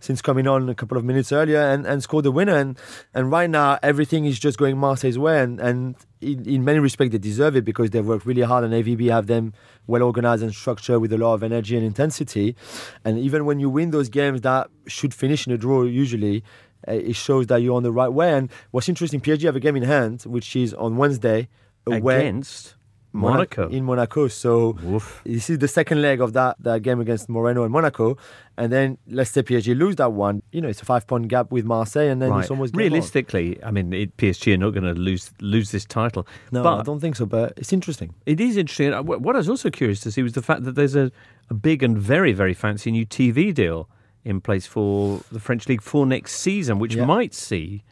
since 0.00 0.22
coming 0.22 0.46
on 0.46 0.68
a 0.68 0.74
couple 0.74 0.96
of 0.96 1.04
minutes 1.04 1.32
earlier, 1.32 1.60
and, 1.60 1.86
and 1.86 2.02
scored 2.02 2.24
the 2.24 2.32
winner. 2.32 2.56
And 2.56 2.78
and 3.14 3.30
right 3.30 3.50
now 3.50 3.78
everything 3.82 4.24
is 4.24 4.38
just 4.38 4.58
going 4.58 4.78
Marseille's 4.78 5.18
way, 5.18 5.42
and 5.42 5.60
and 5.60 5.96
in, 6.20 6.46
in 6.46 6.64
many 6.64 6.78
respects 6.78 7.12
they 7.12 7.18
deserve 7.18 7.56
it 7.56 7.64
because 7.64 7.90
they've 7.90 8.06
worked 8.06 8.26
really 8.26 8.42
hard, 8.42 8.64
and 8.64 8.72
AVB 8.72 9.10
have 9.10 9.26
them 9.26 9.52
well 9.86 10.02
organized 10.02 10.42
and 10.42 10.54
structured 10.54 11.00
with 11.00 11.12
a 11.12 11.18
lot 11.18 11.34
of 11.34 11.42
energy 11.42 11.76
and 11.76 11.84
intensity. 11.84 12.56
And 13.04 13.18
even 13.18 13.44
when 13.44 13.60
you 13.60 13.70
win 13.70 13.90
those 13.90 14.08
games 14.08 14.40
that 14.42 14.68
should 14.86 15.14
finish 15.14 15.46
in 15.46 15.52
a 15.52 15.58
draw 15.58 15.84
usually 15.84 16.42
uh, 16.88 16.92
it 16.92 17.16
shows 17.16 17.46
that 17.48 17.56
you're 17.56 17.76
on 17.76 17.82
the 17.82 17.92
right 17.92 18.08
way. 18.08 18.32
And 18.34 18.50
what's 18.70 18.88
interesting, 18.88 19.20
PSG 19.20 19.42
have 19.42 19.56
a 19.56 19.60
game 19.60 19.76
in 19.76 19.82
hand, 19.82 20.22
which 20.22 20.54
is 20.56 20.74
on 20.74 20.96
Wednesday 20.96 21.48
away 21.86 22.18
Against 22.18 22.74
Monaco. 23.16 23.68
in 23.68 23.84
Monaco. 23.84 24.28
So 24.28 24.76
Woof. 24.82 25.20
this 25.24 25.48
is 25.50 25.58
the 25.58 25.68
second 25.68 26.02
leg 26.02 26.20
of 26.20 26.32
that, 26.34 26.56
that 26.60 26.82
game 26.82 27.00
against 27.00 27.28
Moreno 27.28 27.62
and 27.64 27.72
Monaco. 27.72 28.16
And 28.58 28.72
then 28.72 28.98
let's 29.08 29.30
say 29.30 29.42
PSG 29.42 29.76
lose 29.76 29.96
that 29.96 30.12
one. 30.12 30.42
You 30.52 30.60
know, 30.62 30.68
it's 30.68 30.80
a 30.80 30.84
five 30.84 31.06
point 31.06 31.28
gap 31.28 31.50
with 31.50 31.64
Marseille, 31.64 32.08
and 32.08 32.22
then 32.22 32.30
Right. 32.30 32.40
it's 32.40 32.50
almost 32.50 32.72
game 32.72 32.80
on. 32.80 32.84
Realistically, 32.92 33.62
I 33.62 33.70
mean, 33.70 33.92
it, 33.92 34.16
PSG 34.16 34.54
are 34.54 34.56
not 34.56 34.70
going 34.70 34.84
to 34.84 34.94
lose 34.94 35.30
lose 35.40 35.70
this 35.72 35.84
title. 35.84 36.26
No, 36.52 36.62
but 36.62 36.80
I 36.80 36.82
don't 36.82 37.00
think 37.00 37.16
so. 37.16 37.26
But 37.26 37.52
it's 37.56 37.72
interesting. 37.72 38.14
It 38.24 38.40
is 38.40 38.56
interesting. 38.56 38.92
Uh, 38.94 39.02
What 39.02 39.34
I 39.36 39.38
was 39.38 39.48
also 39.48 39.70
curious 39.70 40.00
to 40.00 40.10
see 40.12 40.22
was 40.22 40.32
the 40.32 40.42
fact 40.42 40.64
that 40.64 40.74
there's 40.74 40.96
a, 40.96 41.10
a 41.50 41.54
big 41.54 41.82
and 41.82 41.98
very, 41.98 42.32
very 42.32 42.54
fancy 42.54 42.90
new 42.90 43.04
TV 43.06 43.52
deal 43.52 43.88
in 44.24 44.40
place 44.40 44.66
for 44.66 45.20
the 45.30 45.38
French 45.38 45.68
League 45.68 45.82
for 45.82 46.04
next 46.06 46.32
season, 46.36 46.78
which 46.78 46.94
Yeah. 46.96 47.04
might 47.04 47.32
see 47.34 47.84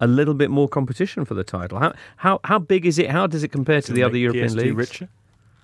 a 0.00 0.06
little 0.06 0.34
bit 0.34 0.50
more 0.50 0.68
competition 0.68 1.24
for 1.24 1.34
the 1.34 1.44
title. 1.44 1.78
How 1.78 1.92
how 2.16 2.40
how 2.44 2.58
big 2.58 2.86
is 2.86 2.98
it? 2.98 3.10
How 3.10 3.26
does 3.26 3.42
it 3.42 3.48
compare 3.48 3.80
to 3.82 3.92
the 3.92 4.02
other 4.02 4.16
European 4.16 4.48
PSG 4.48 4.56
leagues? 4.56 4.76
richer? 4.76 5.08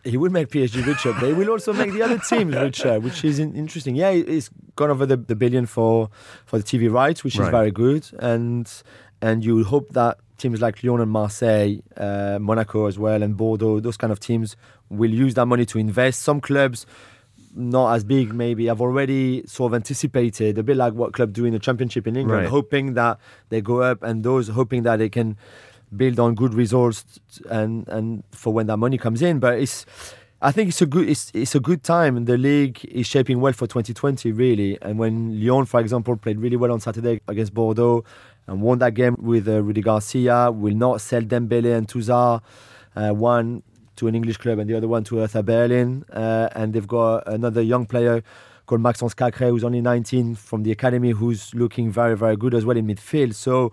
He 0.04 0.18
will 0.18 0.30
make 0.30 0.48
PSG 0.50 0.84
richer, 0.86 1.12
but 1.14 1.28
he 1.28 1.32
will 1.32 1.48
also 1.48 1.72
make 1.72 1.92
the 1.92 2.02
other 2.02 2.18
teams 2.18 2.54
richer, 2.66 3.00
which 3.00 3.24
is 3.24 3.38
interesting. 3.38 3.96
Yeah, 3.96 4.10
it's 4.10 4.50
gone 4.76 4.90
over 4.90 5.06
the, 5.06 5.16
the 5.16 5.34
billion 5.34 5.64
for 5.66 6.10
for 6.44 6.58
the 6.58 6.64
TV 6.64 6.92
rights, 6.92 7.24
which 7.24 7.38
Right. 7.38 7.46
is 7.46 7.50
very 7.50 7.70
good, 7.70 8.04
and 8.18 8.70
and 9.22 9.44
you 9.44 9.64
hope 9.64 9.88
that 9.90 10.18
teams 10.36 10.60
like 10.60 10.82
Lyon 10.82 11.00
and 11.00 11.10
Marseille, 11.10 11.76
uh, 11.96 12.38
Monaco 12.40 12.86
as 12.86 12.98
well, 12.98 13.22
and 13.22 13.36
Bordeaux, 13.36 13.80
those 13.80 13.96
kind 13.96 14.12
of 14.12 14.18
teams 14.20 14.56
will 14.90 15.10
use 15.24 15.34
that 15.34 15.46
money 15.46 15.64
to 15.64 15.78
invest. 15.78 16.22
Some 16.22 16.40
clubs. 16.40 16.84
Not 17.56 17.94
as 17.94 18.02
big, 18.04 18.34
maybe. 18.34 18.68
I've 18.68 18.80
already 18.80 19.44
sort 19.46 19.70
of 19.70 19.74
anticipated 19.76 20.58
a 20.58 20.62
bit 20.62 20.76
like 20.76 20.92
what 20.94 21.12
club 21.12 21.32
do 21.32 21.44
in 21.44 21.52
the 21.52 21.58
championship 21.60 22.06
in 22.06 22.16
England, 22.16 22.42
Right. 22.42 22.48
hoping 22.50 22.94
that 22.94 23.18
they 23.50 23.60
go 23.60 23.80
up, 23.82 24.02
and 24.02 24.24
those 24.24 24.48
hoping 24.48 24.82
that 24.82 24.96
they 24.96 25.08
can 25.08 25.36
build 25.96 26.18
on 26.18 26.34
good 26.34 26.52
results 26.54 27.20
and 27.48 27.86
and 27.88 28.24
for 28.32 28.52
when 28.52 28.66
that 28.66 28.78
money 28.78 28.98
comes 28.98 29.22
in. 29.22 29.38
But 29.38 29.60
it's 29.60 29.86
I 30.42 30.50
think 30.50 30.70
it's 30.70 30.82
a 30.82 30.86
good 30.86 31.08
it's 31.08 31.30
it's 31.32 31.54
a 31.54 31.60
good 31.60 31.84
time 31.84 32.16
and 32.16 32.26
the 32.26 32.36
league 32.36 32.84
is 32.86 33.06
shaping 33.06 33.40
well 33.40 33.52
for 33.52 33.66
2020 33.68 34.32
really. 34.32 34.76
And 34.82 34.98
when 34.98 35.40
Lyon, 35.40 35.64
for 35.64 35.78
example, 35.78 36.16
played 36.16 36.38
really 36.40 36.56
well 36.56 36.72
on 36.72 36.80
Saturday 36.80 37.20
against 37.28 37.54
Bordeaux 37.54 38.02
and 38.48 38.60
won 38.60 38.78
that 38.80 38.94
game 38.94 39.16
with 39.20 39.46
uh, 39.48 39.62
Rudy 39.62 39.80
Garcia, 39.80 40.50
will 40.50 40.74
not 40.74 41.00
sell 41.00 41.22
Dembele 41.22 41.76
and 41.76 41.86
Tousart, 41.86 42.42
uh, 42.96 43.10
one 43.10 43.62
to 43.96 44.08
an 44.08 44.14
English 44.14 44.38
club 44.38 44.58
and 44.58 44.68
the 44.68 44.76
other 44.76 44.88
one 44.88 45.04
to 45.04 45.16
Hertha 45.18 45.42
Berlin. 45.42 46.04
Uh, 46.12 46.48
and 46.54 46.72
they've 46.72 46.86
got 46.86 47.26
another 47.26 47.62
young 47.62 47.86
player 47.86 48.22
called 48.66 48.80
Maxence 48.80 49.14
Caqueret, 49.14 49.50
who's 49.50 49.64
only 49.64 49.80
19 49.80 50.34
from 50.34 50.62
the 50.62 50.72
academy, 50.72 51.10
who's 51.10 51.54
looking 51.54 51.90
very, 51.90 52.16
very 52.16 52.36
good 52.36 52.54
as 52.54 52.64
well 52.64 52.76
in 52.76 52.86
midfield. 52.86 53.34
So 53.34 53.72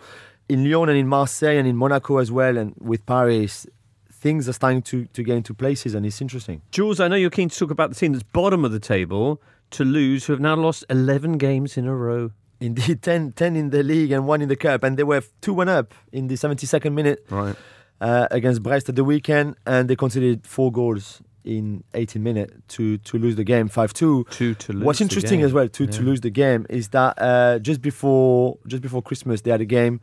in 0.49 0.69
Lyon 0.69 0.89
and 0.89 0.97
in 0.97 1.07
Marseille 1.07 1.57
and 1.57 1.67
in 1.67 1.77
Monaco 1.77 2.17
as 2.17 2.31
well, 2.31 2.57
and 2.57 2.75
with 2.79 3.05
Paris, 3.05 3.65
things 4.11 4.47
are 4.47 4.53
starting 4.53 4.81
to, 4.83 5.05
to 5.05 5.23
get 5.23 5.37
into 5.37 5.53
places, 5.53 5.95
and 5.95 6.05
it's 6.05 6.21
interesting. 6.21 6.61
Jules, 6.71 6.99
I 6.99 7.07
know 7.07 7.15
you're 7.15 7.29
keen 7.29 7.49
to 7.49 7.57
talk 7.57 7.71
about 7.71 7.89
the 7.89 7.95
team 7.95 8.11
that's 8.13 8.23
bottom 8.23 8.65
of 8.65 8.71
the 8.71 8.79
table, 8.79 9.41
Toulouse, 9.71 10.25
who 10.25 10.33
have 10.33 10.39
now 10.41 10.55
lost 10.55 10.83
11 10.89 11.37
games 11.37 11.77
in 11.77 11.87
a 11.87 11.95
row. 11.95 12.31
Indeed, 12.59 13.01
10, 13.01 13.31
10 13.31 13.55
in 13.55 13.69
the 13.71 13.81
league 13.81 14.11
and 14.11 14.27
one 14.27 14.41
in 14.41 14.49
the 14.49 14.55
cup, 14.55 14.83
and 14.83 14.95
they 14.97 15.03
were 15.03 15.23
2 15.41 15.53
1 15.53 15.67
up 15.69 15.93
in 16.11 16.27
the 16.27 16.35
72nd 16.35 16.93
minute 16.93 17.25
Right. 17.29 17.55
Uh, 18.01 18.27
against 18.31 18.63
Brest 18.63 18.89
at 18.89 18.95
the 18.95 19.03
weekend, 19.03 19.55
and 19.65 19.89
they 19.89 19.95
conceded 19.95 20.45
four 20.45 20.71
goals 20.71 21.21
in 21.43 21.83
18 21.93 22.21
minutes 22.21 22.53
to, 22.67 22.97
to 22.99 23.17
lose 23.17 23.35
the 23.35 23.43
game 23.43 23.67
5 23.67 23.93
2. 23.93 24.25
Two 24.29 24.55
to 24.55 24.73
lose. 24.73 24.83
What's 24.83 25.01
interesting 25.01 25.41
as 25.43 25.53
well 25.53 25.69
to, 25.69 25.87
to 25.87 26.01
lose 26.01 26.21
the 26.21 26.29
game 26.29 26.65
is 26.69 26.89
that 26.89 27.19
uh, 27.21 27.59
just 27.59 27.81
before 27.81 28.57
just 28.67 28.81
before 28.81 29.01
Christmas 29.01 29.41
they 29.41 29.51
had 29.51 29.61
a 29.61 29.65
game, 29.65 30.01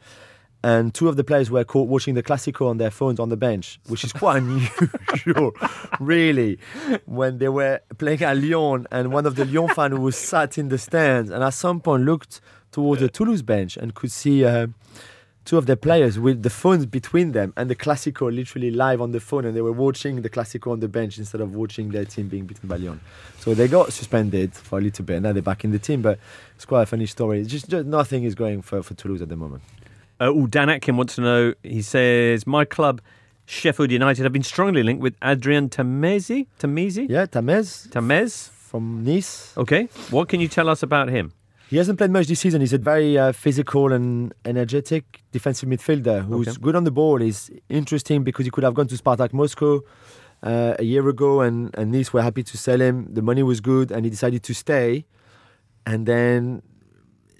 and 0.62 0.92
two 0.94 1.08
of 1.08 1.16
the 1.16 1.24
players 1.24 1.50
were 1.50 1.64
caught 1.64 1.88
watching 1.88 2.14
the 2.14 2.22
Classico 2.22 2.68
on 2.68 2.78
their 2.78 2.90
phones 2.90 3.20
on 3.20 3.28
the 3.28 3.36
bench, 3.36 3.78
which 3.88 4.04
is 4.04 4.12
quite 4.12 4.36
unusual, 4.42 5.52
really. 6.00 6.58
When 7.06 7.38
they 7.38 7.48
were 7.48 7.80
playing 7.98 8.22
at 8.22 8.36
Lyon, 8.38 8.86
and 8.90 9.12
one 9.12 9.26
of 9.26 9.36
the 9.36 9.44
Lyon 9.44 9.68
fans 9.68 9.94
who 9.94 10.00
was 10.00 10.16
sat 10.16 10.58
in 10.58 10.68
the 10.68 10.78
stands, 10.78 11.30
and 11.30 11.42
at 11.42 11.50
some 11.50 11.80
point 11.80 12.04
looked 12.04 12.40
towards 12.70 13.00
the 13.00 13.08
Toulouse 13.08 13.42
bench 13.42 13.76
and 13.76 13.94
could 13.94 14.12
see. 14.12 14.44
Uh, 14.44 14.68
Two 15.48 15.56
of 15.56 15.64
their 15.64 15.76
players 15.76 16.18
with 16.18 16.42
the 16.42 16.50
phones 16.50 16.84
between 16.84 17.32
them 17.32 17.54
and 17.56 17.70
the 17.70 17.74
Classico 17.74 18.30
literally 18.30 18.70
live 18.70 19.00
on 19.00 19.12
the 19.12 19.18
phone, 19.18 19.46
and 19.46 19.56
they 19.56 19.62
were 19.62 19.72
watching 19.72 20.20
the 20.20 20.28
Classico 20.28 20.70
on 20.72 20.80
the 20.80 20.88
bench 20.88 21.16
instead 21.16 21.40
of 21.40 21.54
watching 21.54 21.88
their 21.88 22.04
team 22.04 22.28
being 22.28 22.44
beaten 22.44 22.68
by 22.68 22.76
Lyon. 22.76 23.00
So 23.38 23.54
they 23.54 23.66
got 23.66 23.90
suspended 23.94 24.52
for 24.52 24.78
a 24.78 24.82
little 24.82 25.06
bit. 25.06 25.14
And 25.14 25.22
now 25.22 25.32
they're 25.32 25.40
back 25.40 25.64
in 25.64 25.70
the 25.70 25.78
team, 25.78 26.02
but 26.02 26.18
it's 26.54 26.66
quite 26.66 26.82
a 26.82 26.86
funny 26.86 27.06
story. 27.06 27.40
It's 27.40 27.50
just, 27.50 27.70
just 27.70 27.86
nothing 27.86 28.24
is 28.24 28.34
going 28.34 28.60
for, 28.60 28.82
for 28.82 28.92
Toulouse 28.92 29.22
at 29.22 29.30
the 29.30 29.36
moment. 29.36 29.62
Uh, 30.20 30.26
oh, 30.26 30.46
Dan 30.46 30.68
Atkin 30.68 30.98
wants 30.98 31.14
to 31.14 31.22
know. 31.22 31.54
He 31.62 31.80
says, 31.80 32.46
My 32.46 32.66
club, 32.66 33.00
Sheffield 33.46 33.90
United, 33.90 34.24
have 34.24 34.34
been 34.34 34.42
strongly 34.42 34.82
linked 34.82 35.00
with 35.00 35.16
Adrien 35.22 35.70
Tameze. 35.70 36.46
Tamezi? 36.60 37.08
Yeah, 37.08 37.24
Tamez 37.24 37.88
Tamez? 37.88 38.50
from 38.50 39.02
Nice. 39.02 39.56
Okay. 39.56 39.88
What 40.10 40.28
can 40.28 40.40
you 40.40 40.48
tell 40.48 40.68
us 40.68 40.82
about 40.82 41.08
him? 41.08 41.32
He 41.70 41.76
hasn't 41.76 41.98
played 41.98 42.10
much 42.10 42.26
this 42.26 42.40
season. 42.40 42.60
He's 42.62 42.72
a 42.72 42.78
very 42.78 43.18
uh, 43.18 43.32
physical 43.32 43.92
and 43.92 44.32
energetic 44.44 45.22
defensive 45.32 45.68
midfielder 45.68 46.24
who's 46.24 46.48
Okay. 46.48 46.56
good 46.62 46.74
on 46.76 46.84
the 46.84 46.90
ball. 46.90 47.18
He's 47.18 47.50
interesting 47.68 48.24
because 48.24 48.46
he 48.46 48.50
could 48.50 48.64
have 48.64 48.74
gone 48.74 48.86
to 48.88 48.94
Spartak 48.96 49.32
Moscow 49.34 49.82
uh, 50.42 50.74
a 50.78 50.82
year 50.84 51.06
ago, 51.08 51.42
and, 51.42 51.74
and 51.76 51.92
Nice 51.92 52.12
were 52.12 52.22
happy 52.22 52.42
to 52.42 52.56
sell 52.56 52.80
him. 52.80 53.12
The 53.12 53.20
money 53.22 53.42
was 53.42 53.60
good, 53.60 53.90
and 53.90 54.04
he 54.06 54.10
decided 54.10 54.42
to 54.44 54.54
stay. 54.54 55.04
And 55.84 56.06
then 56.06 56.62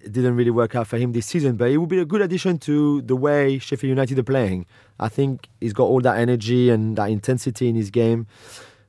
it 0.05 0.13
didn't 0.13 0.37
really 0.37 0.51
work 0.51 0.75
out 0.75 0.87
for 0.89 0.99
him 0.99 1.13
this 1.13 1.27
season. 1.27 1.57
But 1.57 1.71
it 1.71 1.79
would 1.79 1.89
be 1.89 1.99
a 1.99 2.05
good 2.05 2.21
addition 2.21 2.59
to 2.61 3.01
the 3.03 3.17
way 3.17 3.59
Sheffield 3.59 3.89
United 3.91 4.19
are 4.19 4.23
playing. 4.25 4.67
I 5.01 5.09
think 5.09 5.49
he's 5.61 5.73
got 5.73 5.85
all 5.85 6.01
that 6.03 6.19
energy 6.19 6.69
and 6.71 6.97
that 6.97 7.09
intensity 7.11 7.69
in 7.69 7.77
his 7.77 7.91
game 7.91 8.27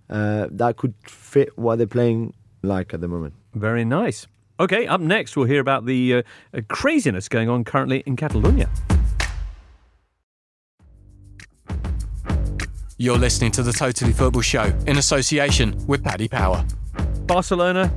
uh, 0.10 0.48
that 0.52 0.76
could 0.78 0.96
fit 1.04 1.58
what 1.58 1.78
they're 1.78 1.88
playing 1.88 2.34
like 2.62 2.94
at 2.94 3.00
the 3.02 3.08
moment. 3.08 3.36
Very 3.54 3.86
nice. 3.86 4.28
Okay, 4.60 4.88
up 4.88 5.00
next, 5.00 5.38
we'll 5.38 5.46
hear 5.46 5.62
about 5.62 5.86
the 5.86 6.16
uh, 6.16 6.22
uh, 6.54 6.60
craziness 6.68 7.30
going 7.30 7.48
on 7.48 7.64
currently 7.64 8.04
in 8.06 8.18
Catalonia. 8.18 8.70
You're 12.98 13.18
listening 13.18 13.52
to 13.52 13.64
the 13.64 13.72
Totally 13.72 14.12
Football 14.12 14.42
Show 14.42 14.66
in 14.86 14.98
association 14.98 15.82
with 15.88 16.04
Paddy 16.04 16.28
Power. 16.28 16.66
Barcelona 17.22 17.90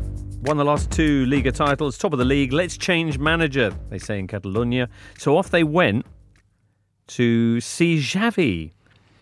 won 0.42 0.56
the 0.56 0.64
last 0.64 0.92
two 0.92 1.26
Liga 1.26 1.50
titles, 1.50 1.98
top 1.98 2.12
of 2.12 2.20
the 2.20 2.24
league. 2.24 2.52
Let's 2.52 2.76
change 2.76 3.18
manager, 3.18 3.76
they 3.90 3.98
say 3.98 4.20
in 4.20 4.28
Catalonia. 4.28 4.88
So 5.18 5.36
off 5.36 5.50
they 5.50 5.64
went 5.64 6.06
to 7.08 7.60
see 7.60 7.98
Xavi 7.98 8.70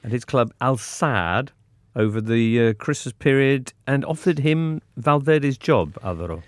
and 0.03 0.13
his 0.13 0.27
club 0.27 0.53
Al 0.61 0.77
Sadd 0.77 1.49
over 1.97 2.21
the 2.21 2.69
uh, 2.69 2.75
Christmas 2.75 3.15
period 3.15 3.73
and 3.87 4.05
offered 4.05 4.41
him 4.41 4.83
Valverde's 4.99 5.57
job, 5.57 5.99
Alvaro. 6.05 6.43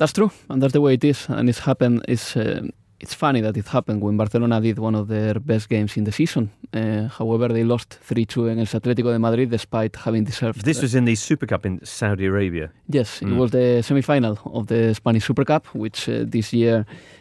That's 0.00 0.12
true, 0.14 0.30
and 0.48 0.62
that's 0.62 0.72
the 0.72 0.80
way 0.80 0.94
it 0.94 1.04
is. 1.04 1.28
And 1.28 1.48
it's 1.48 1.60
happened. 1.60 2.02
It's 2.08 2.36
uh, 2.36 2.62
it's 3.02 3.14
funny 3.14 3.40
that 3.42 3.56
it 3.56 3.66
happened 3.68 4.02
when 4.02 4.16
Barcelona 4.18 4.60
did 4.60 4.78
one 4.78 4.94
of 4.94 5.08
their 5.08 5.34
best 5.40 5.68
games 5.70 5.96
in 5.96 6.04
the 6.04 6.12
season. 6.12 6.50
Uh, 6.74 7.08
however, 7.18 7.48
they 7.48 7.64
lost 7.64 7.98
3-2 8.08 8.52
against 8.52 8.74
Atletico 8.74 9.10
de 9.12 9.18
Madrid, 9.18 9.48
despite 9.50 9.96
having 9.96 10.24
deserved. 10.24 10.64
This 10.64 10.82
was 10.82 10.94
in 10.94 11.04
the 11.06 11.14
Super 11.14 11.46
Cup 11.46 11.64
in 11.64 11.80
Saudi 11.84 12.26
Arabia. 12.26 12.66
Yes, 12.88 13.22
it 13.22 13.28
Mm. 13.28 13.36
was 13.38 13.50
the 13.52 13.82
semi-final 13.82 14.36
of 14.44 14.66
the 14.66 14.94
Spanish 14.94 15.24
Super 15.24 15.44
Cup, 15.46 15.64
which 15.74 16.08
uh, 16.10 16.24
this 16.28 16.52
year 16.52 16.76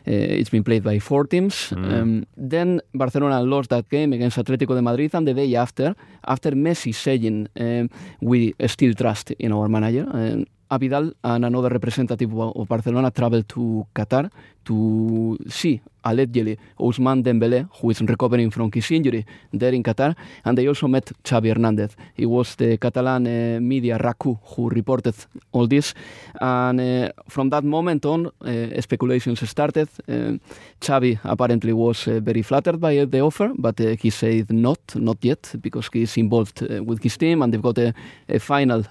uh, 0.08 0.40
it's 0.40 0.50
been 0.50 0.64
played 0.64 0.84
by 0.84 1.00
four 1.00 1.24
teams. 1.26 1.56
Mm. 1.72 1.94
Um, 1.94 2.26
then 2.52 2.82
Barcelona 2.94 3.42
lost 3.44 3.70
that 3.70 3.86
game 3.90 4.12
against 4.14 4.38
Atletico 4.38 4.76
de 4.76 4.82
Madrid, 4.82 5.16
and 5.16 5.26
the 5.28 5.34
day 5.34 5.56
after, 5.56 5.96
after 6.28 6.52
Messi 6.56 6.94
saying 6.94 7.48
um, 7.60 7.90
we 8.22 8.54
still 8.68 8.94
trust 8.94 9.32
in 9.40 9.52
our 9.54 9.68
manager. 9.70 10.06
Um, 10.14 10.46
Abidal 10.72 11.14
and 11.24 11.46
another 11.46 11.70
representative 11.70 12.32
of 12.32 12.52
of 12.56 12.68
Barcelona 12.68 13.10
traveled 13.12 13.48
to 13.50 13.86
Qatar 13.96 14.30
to 14.70 15.38
see 15.50 15.82
allegedly 16.04 16.58
Ousmane 16.80 17.24
Dembele, 17.24 17.68
who 17.82 17.90
is 17.90 18.02
recovering 18.02 18.52
from 18.52 18.72
his 18.72 18.90
injury 18.92 19.26
there 19.52 19.74
in 19.74 19.84
Qatar, 19.84 20.16
and 20.46 20.58
they 20.58 20.68
also 20.68 20.88
met 20.88 21.12
Xavi 21.24 21.50
Hernandez. 21.50 21.96
It 22.16 22.26
was 22.26 22.56
the 22.56 22.78
Catalan 22.78 23.28
uh, 23.28 23.60
media 23.60 23.98
RAC1 23.98 24.40
who 24.56 24.70
reported 24.70 25.16
all 25.52 25.68
this, 25.68 25.94
and 26.40 26.80
uh, 26.80 27.10
from 27.28 27.50
that 27.50 27.64
moment 27.64 28.06
on, 28.06 28.28
uh, 28.28 28.82
speculations 28.82 29.48
started. 29.50 29.90
Uh, 30.08 30.38
Xavi 30.80 31.20
apparently 31.24 31.74
was 31.74 32.08
uh, 32.08 32.20
very 32.22 32.42
flattered 32.44 32.80
by 32.80 32.98
uh, 32.98 33.06
the 33.06 33.20
offer, 33.20 33.52
but 33.58 33.80
he 33.80 34.10
said 34.10 34.52
not, 34.52 34.80
not 34.96 35.18
yet, 35.22 35.54
because 35.62 35.90
he 35.92 36.04
is 36.04 36.18
involved 36.18 36.62
with 36.62 37.04
his 37.04 37.18
team, 37.18 37.42
and 37.42 37.54
they've 37.54 37.62
got 37.62 37.78
a, 37.78 37.94
a 38.30 38.40
final 38.40 38.84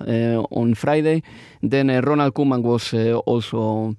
on 0.50 0.74
Friday. 0.74 1.22
Then 1.62 1.88
Ronald 1.88 2.34
Koeman 2.34 2.62
was 2.62 2.92
also 3.26 3.96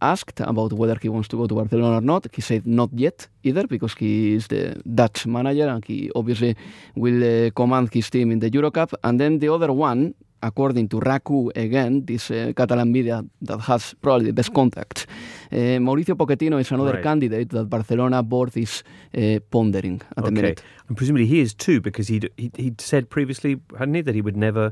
asked 0.00 0.40
about 0.40 0.72
whether 0.72 0.99
he 1.02 1.08
wants 1.08 1.28
to 1.28 1.36
go 1.36 1.46
to 1.46 1.54
Barcelona 1.54 1.96
or 1.98 2.00
not. 2.00 2.26
He 2.34 2.40
said 2.42 2.66
not 2.66 2.90
yet 2.94 3.28
either 3.42 3.66
because 3.66 3.94
he 3.98 4.34
is 4.34 4.46
the 4.48 4.80
Dutch 4.84 5.26
manager 5.26 5.68
and 5.68 5.84
he 5.84 6.10
obviously 6.14 6.56
will 6.96 7.22
uh, 7.46 7.50
command 7.50 7.90
his 7.92 8.10
team 8.10 8.30
in 8.30 8.38
the 8.40 8.50
Eurocup. 8.50 8.92
And 9.02 9.18
then 9.20 9.38
the 9.38 9.48
other 9.52 9.72
one, 9.72 10.14
according 10.42 10.88
to 10.88 11.00
RAC1 11.00 11.56
again, 11.56 12.04
this 12.06 12.30
uh, 12.30 12.52
Catalan 12.56 12.90
media 12.92 13.22
that 13.42 13.60
has 13.60 13.94
probably 14.00 14.26
the 14.26 14.32
best 14.32 14.52
contacts 14.54 15.06
Uh, 15.52 15.78
Mauricio 15.80 16.14
Pochettino 16.14 16.58
is 16.60 16.70
another 16.70 16.92
Right. 16.94 17.02
candidate 17.02 17.48
that 17.48 17.68
Barcelona 17.68 18.22
board 18.22 18.56
is 18.56 18.84
uh, 19.18 19.40
pondering 19.50 20.00
at 20.16 20.22
the 20.24 20.30
Okay. 20.30 20.42
minute. 20.42 20.62
And 20.88 20.96
presumably 20.96 21.26
he 21.26 21.40
is 21.40 21.54
too, 21.54 21.80
because 21.80 22.06
he'd, 22.12 22.30
he'd, 22.36 22.56
he'd 22.56 22.80
said 22.80 23.10
previously, 23.10 23.56
hadn't 23.78 23.94
he, 23.94 24.02
that 24.02 24.14
he 24.14 24.20
would 24.22 24.36
never 24.36 24.70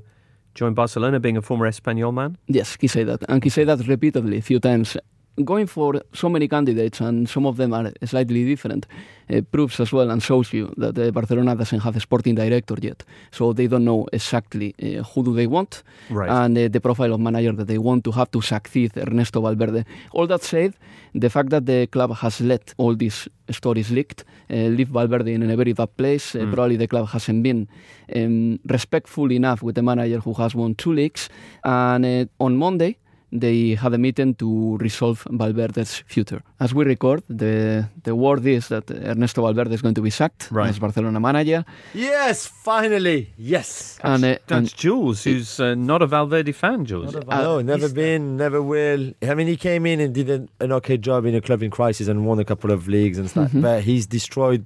join 0.55 0.75
Barcelona, 0.75 1.19
being 1.19 1.37
a 1.37 1.43
former 1.43 1.67
Espanyol 1.69 2.13
man? 2.15 2.37
Yes, 2.47 2.77
he 2.81 2.87
said 2.89 3.07
that, 3.09 3.21
and 3.29 3.43
he 3.45 3.51
said 3.51 3.67
that 3.67 3.87
repeatedly 3.89 4.39
a 4.39 4.43
few 4.43 4.61
times. 4.61 4.97
Going 5.45 5.67
for 5.69 6.03
so 6.13 6.29
many 6.29 6.49
candidates, 6.49 7.01
and 7.01 7.29
some 7.29 7.47
of 7.47 7.57
them 7.57 7.73
are 7.73 7.93
slightly 8.05 8.45
different, 8.45 8.87
uh, 9.31 9.41
proves 9.53 9.79
as 9.81 9.93
well 9.93 10.11
and 10.11 10.21
shows 10.23 10.53
you 10.53 10.73
that 10.79 10.99
uh, 10.99 11.11
Barcelona 11.13 11.55
doesn't 11.55 11.81
have 11.81 11.97
a 11.97 12.01
sporting 12.01 12.35
director 12.35 12.75
yet, 12.81 13.05
so 13.31 13.53
they 13.53 13.69
don't 13.69 13.85
know 13.85 14.07
exactly 14.13 14.75
uh, 14.83 15.03
who 15.15 15.23
do 15.23 15.33
they 15.35 15.47
want 15.47 15.83
Right. 16.11 16.29
and 16.31 16.59
uh, 16.59 16.69
the 16.69 16.81
profile 16.81 17.13
of 17.15 17.21
manager 17.21 17.53
that 17.53 17.67
they 17.69 17.79
want 17.79 18.03
to 18.05 18.11
have 18.13 18.31
to 18.33 18.41
succeed 18.41 18.91
Ernesto 18.97 19.41
Valverde. 19.41 19.85
All 20.13 20.27
that 20.27 20.43
said, 20.43 20.75
the 21.15 21.31
fact 21.31 21.51
that 21.51 21.67
the 21.67 21.87
club 21.87 22.13
has 22.17 22.41
let 22.41 22.75
all 22.77 22.97
these 22.97 23.29
stories 23.51 23.91
leaked 23.91 24.25
uh, 24.51 24.55
leave 24.55 24.89
Valverde 24.89 25.33
in 25.33 25.43
a 25.51 25.57
very 25.57 25.73
bad 25.73 25.97
place. 25.97 26.35
Uh, 26.35 26.47
Mm. 26.49 26.53
Probably 26.55 26.77
the 26.77 26.89
club 26.89 27.09
hasn't 27.09 27.43
been 27.43 27.69
um, 28.17 28.59
respectful 28.67 29.31
enough 29.31 29.63
with 29.63 29.75
the 29.75 29.83
manager 29.83 30.19
who 30.21 30.33
has 30.35 30.55
won 30.55 30.75
two 30.75 30.93
leagues. 30.93 31.29
And 31.65 32.05
uh, 32.05 32.25
on 32.45 32.57
Monday, 32.57 32.97
they 33.31 33.75
had 33.75 33.93
a 33.93 33.99
meeting 33.99 34.35
to 34.37 34.77
resolve 34.79 35.27
Valverde's 35.31 36.03
future. 36.07 36.41
As 36.61 36.73
we 36.75 36.85
record, 36.85 37.23
the 37.29 37.87
the 38.03 38.15
word 38.15 38.47
is 38.47 38.69
that 38.69 38.91
Ernesto 38.91 39.43
Valverde 39.43 39.75
is 39.75 39.83
going 39.83 39.95
to 39.95 40.01
be 40.03 40.11
sacked 40.11 40.49
Right. 40.51 40.71
as 40.71 40.79
Barcelona 40.79 41.21
manager. 41.21 41.65
Yes, 41.95 42.47
finally. 42.47 43.31
Yes. 43.37 43.99
And, 44.03 44.25
uh, 44.25 44.29
That's 44.29 44.53
and 44.53 44.75
Jules, 44.77 45.25
who's 45.25 45.61
uh, 45.61 45.75
not 45.75 46.01
a 46.03 46.07
Valverde 46.07 46.53
fan, 46.53 46.85
Jules. 46.87 47.15
no, 47.29 47.61
never 47.61 47.89
been, 47.91 48.37
never 48.39 48.63
will. 48.63 49.13
I 49.23 49.35
mean, 49.35 49.47
he 49.47 49.57
came 49.57 49.85
in 49.85 50.01
and 50.01 50.15
did 50.15 50.31
an, 50.31 50.49
an 50.61 50.73
okay 50.73 50.97
job 50.97 51.27
in 51.27 51.35
a 51.35 51.41
club 51.43 51.63
in 51.63 51.71
crisis 51.71 52.09
and 52.09 52.25
won 52.25 52.39
a 52.39 52.45
couple 52.45 52.71
of 52.71 52.89
leagues 52.89 53.19
and 53.19 53.29
stuff. 53.29 53.53
Mhm. 53.53 53.63
But 53.63 53.83
he's 53.83 54.07
destroyed 54.07 54.65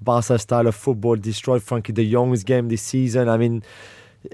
Barca 0.00 0.38
style 0.38 0.66
of 0.66 0.74
football, 0.74 1.14
destroyed 1.14 1.62
Frenkie 1.62 1.94
de 1.94 2.10
Jong's 2.10 2.42
game 2.42 2.68
this 2.68 2.82
season. 2.82 3.28
I 3.28 3.36
mean, 3.36 3.62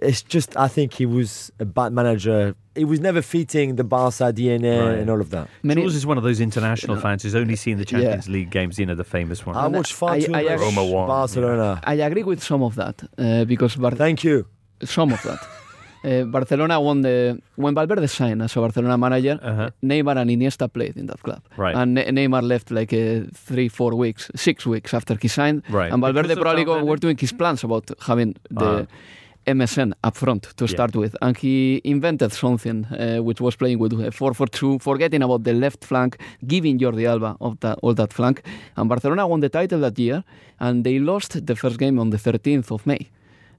it's 0.03 0.23
just, 0.23 0.57
I 0.57 0.69
think 0.69 0.93
he 0.95 1.07
was 1.07 1.51
a 1.59 1.65
bad 1.65 1.93
manager. 1.93 2.55
He 2.75 2.85
was 2.85 3.01
never 3.01 3.23
fitting 3.23 3.77
the 3.77 3.85
Barca 3.85 4.33
DNA 4.33 4.81
Right. 4.81 4.99
and 4.99 5.11
all 5.11 5.21
of 5.21 5.31
that. 5.31 5.49
Many- 5.63 5.81
Jules 5.83 5.95
is 5.97 6.07
one 6.07 6.19
of 6.19 6.25
those 6.25 6.41
international 6.41 6.97
fans 6.99 7.23
who's 7.23 7.35
only 7.35 7.57
seen 7.57 7.79
the 7.79 7.85
Champions 7.85 8.29
League 8.29 8.51
games, 8.51 8.79
you 8.79 8.87
know, 8.87 8.95
the 8.95 9.05
famous 9.05 9.45
one. 9.47 9.57
I 9.57 9.67
And 9.67 9.75
watched 9.75 9.93
far 9.93 10.11
I- 10.13 10.21
too 10.21 10.35
I 10.35 10.43
much 10.43 10.51
actually- 10.53 10.67
Roma 10.77 10.85
won, 10.85 11.07
Barcelona. 11.09 11.81
I 11.85 11.95
agree 11.95 12.23
with 12.23 12.43
some 12.43 12.63
of 12.63 12.75
that 12.77 13.03
uh, 13.19 13.45
because 13.45 13.77
Bar- 13.77 13.93
Thank 13.93 14.23
you. 14.25 14.47
some 14.85 15.13
of 15.13 15.23
that. 15.23 15.41
Uh, 16.05 16.23
Barcelona 16.27 16.81
won 16.81 17.01
the 17.01 17.41
when 17.57 17.75
Valverde 17.75 18.07
signed 18.07 18.41
as 18.41 18.57
a 18.57 18.61
Barcelona 18.61 18.97
manager. 18.97 19.37
Uh-huh. 19.43 19.71
Neymar 19.83 20.17
and 20.21 20.31
Iniesta 20.31 20.73
played 20.73 20.97
in 20.97 21.07
that 21.07 21.21
club, 21.25 21.43
Right. 21.57 21.75
and 21.75 21.95
Ne- 21.95 22.05
Neymar 22.13 22.43
left 22.43 22.71
like 22.71 22.93
uh, 22.93 23.23
three, 23.35 23.67
four 23.69 23.97
weeks, 23.97 24.31
six 24.37 24.65
weeks 24.65 24.95
after 24.95 25.17
he 25.21 25.27
signed. 25.27 25.65
Right. 25.69 25.93
And 25.93 26.01
Valverde 26.01 26.29
Because 26.29 26.41
probably 26.43 26.65
go, 26.65 26.85
were 26.85 26.99
doing 26.99 27.17
his 27.19 27.33
plans 27.33 27.65
about 27.65 27.91
having 28.07 28.37
the 28.49 28.87
Ah. 28.87 28.87
MSN 29.57 29.93
up 30.05 30.17
front 30.17 30.43
to 30.57 30.65
Yeah. 30.65 30.71
start 30.77 30.95
with, 30.97 31.17
and 31.21 31.37
he 31.37 31.81
invented 31.85 32.33
something 32.33 32.85
uh, 32.87 33.19
which 33.23 33.41
was 33.41 33.57
playing 33.57 33.79
with 33.79 33.93
4-4-2, 33.93 34.79
forgetting 34.81 35.23
about 35.23 35.43
the 35.45 35.53
left 35.53 35.85
flank, 35.85 36.17
giving 36.47 36.79
Jordi 36.79 37.05
Alba 37.07 37.37
of 37.41 37.59
that 37.61 37.79
all 37.83 37.95
that 37.95 38.13
flank, 38.13 38.43
and 38.77 38.89
Barcelona 38.89 39.27
won 39.27 39.41
the 39.41 39.49
title 39.49 39.81
that 39.81 39.99
year, 39.99 40.23
and 40.61 40.85
they 40.85 40.99
lost 40.99 41.47
the 41.47 41.55
first 41.57 41.79
game 41.79 41.99
on 41.99 42.11
the 42.11 42.19
13th 42.19 42.71
of 42.71 42.87
May. 42.87 43.09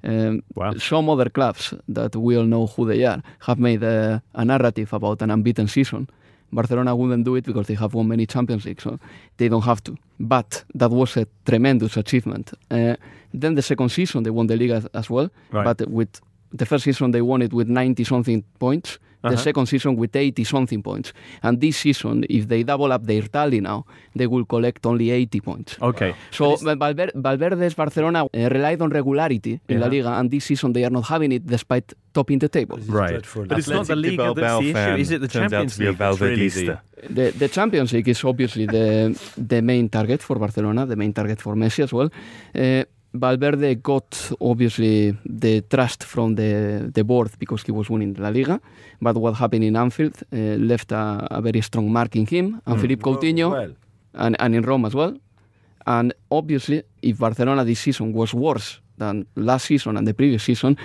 Um, 0.04 0.42
Wow. 0.56 0.74
Some 0.78 1.10
other 1.10 1.30
clubs 1.30 1.74
that 1.96 2.16
we 2.16 2.38
all 2.38 2.46
know 2.46 2.68
who 2.68 2.86
they 2.88 3.04
are 3.06 3.22
have 3.40 3.60
made 3.60 3.84
a, 3.84 4.22
a 4.34 4.44
narrative 4.46 4.94
about 4.94 5.22
an 5.22 5.32
unbeaten 5.32 5.68
season. 5.68 6.08
Barcelona 6.52 6.96
wouldn't 6.96 7.26
do 7.26 7.36
it 7.36 7.46
because 7.46 7.68
they 7.68 7.76
have 7.76 7.94
won 7.94 8.08
many 8.08 8.26
Champions 8.26 8.66
Leagues, 8.66 8.84
so 8.84 8.98
they 9.38 9.50
don't 9.50 9.66
have 9.66 9.84
to. 9.84 9.96
But 10.20 10.64
that 10.74 10.90
was 10.92 11.18
a 11.18 11.26
tremendous 11.46 11.98
achievement. 11.98 12.54
Uh, 12.72 12.96
then 13.34 13.56
the 13.56 13.62
second 13.62 13.90
season 13.90 14.24
they 14.24 14.32
won 14.32 14.48
the 14.48 14.56
league 14.58 14.72
as, 14.72 14.86
as 14.94 15.10
well, 15.10 15.30
Right. 15.52 15.64
but 15.64 15.88
with 15.90 16.22
the 16.52 16.66
first 16.66 16.84
season 16.84 17.12
they 17.12 17.22
won 17.22 17.42
it 17.42 17.54
with 17.54 17.68
90 17.68 18.04
something 18.04 18.44
points. 18.60 19.00
Uh-huh. 19.22 19.36
The 19.36 19.38
second 19.42 19.66
season 19.66 19.98
with 19.98 20.16
80 20.16 20.46
something 20.46 20.82
points. 20.82 21.12
And 21.44 21.60
this 21.60 21.76
season, 21.76 22.24
if 22.30 22.48
they 22.48 22.64
double 22.64 22.94
up 22.94 23.06
their 23.06 23.24
tally 23.24 23.60
now, 23.60 23.86
they 24.16 24.28
will 24.28 24.46
collect 24.46 24.86
only 24.86 25.12
80 25.12 25.42
points. 25.42 25.76
Okay. 25.82 26.16
So 26.32 26.56
Valver- 26.56 27.12
Valverde's 27.14 27.74
Barcelona 27.74 28.24
uh, 28.24 28.30
relied 28.50 28.82
on 28.82 28.92
regularity 28.92 29.60
in 29.68 29.82
La 29.82 29.88
Yeah. 29.88 29.92
Liga, 29.92 30.12
and 30.20 30.32
this 30.32 30.46
season 30.46 30.72
they 30.72 30.86
are 30.86 30.90
not 30.90 31.04
having 31.04 31.34
it 31.34 31.46
despite 31.46 31.92
topping 32.14 32.40
the 32.40 32.48
table. 32.48 32.78
Right. 32.88 33.10
dreadful. 33.10 33.46
But 33.46 33.58
it's 33.60 33.68
not 33.68 33.88
the 33.88 33.92
Athletic 33.92 34.18
de 34.18 34.24
Liga 34.24 34.34
that's 34.42 34.60
Bilbao 34.60 34.62
the 34.62 34.70
issue. 34.70 35.02
Is 35.02 35.12
it 35.12 35.20
the 35.20 35.28
turns 35.28 35.52
out 35.54 35.68
Champions 35.68 35.74
to 35.74 35.80
be 35.80 35.86
a 35.86 35.90
League 35.90 35.98
that's 36.00 36.22
really 36.22 36.48
the... 36.48 36.62
Valverdista. 36.62 36.80
The, 37.16 37.32
the 37.38 37.48
Champions 37.50 37.92
League 37.92 38.08
is 38.08 38.24
obviously 38.24 38.66
the 38.68 39.20
the 39.38 39.62
main 39.62 39.90
target 39.90 40.22
for 40.22 40.38
Barcelona, 40.40 40.86
the 40.86 40.96
main 40.96 41.12
target 41.12 41.42
for 41.42 41.56
Messi 41.56 41.84
as 41.84 41.92
well. 41.92 42.10
Uh, 42.56 42.84
Valverde 43.14 43.76
got 43.76 44.32
obviously 44.40 45.18
the 45.26 45.62
trust 45.62 46.04
from 46.04 46.36
the, 46.36 46.92
the 46.94 47.04
board 47.04 47.32
because 47.40 47.64
he 47.64 47.72
was 47.72 47.90
winning 47.90 48.14
La 48.20 48.30
Liga, 48.30 48.62
but 49.02 49.16
what 49.16 49.34
happened 49.34 49.64
in 49.64 49.76
Anfield 49.76 50.16
uh, 50.32 50.36
left 50.36 50.92
a, 50.92 51.28
a 51.32 51.42
very 51.42 51.62
strong 51.62 51.92
mark 51.92 52.16
in 52.16 52.26
him 52.28 52.62
and 52.66 52.80
Philippe 52.80 53.02
Coutinho 53.02 53.52
Well, 53.52 53.74
and, 54.14 54.36
and 54.40 54.56
in 54.56 54.64
Rome 54.64 54.86
as 54.86 54.94
well. 54.94 55.18
And 55.88 56.14
obviously, 56.30 56.84
if 57.02 57.18
Barcelona 57.18 57.66
this 57.66 57.80
season 57.80 58.14
was 58.14 58.34
worse 58.34 58.80
than 58.98 59.26
last 59.36 59.66
season 59.66 59.98
and 59.98 60.06
the 60.06 60.14
previous 60.14 60.44
season, 60.44 60.78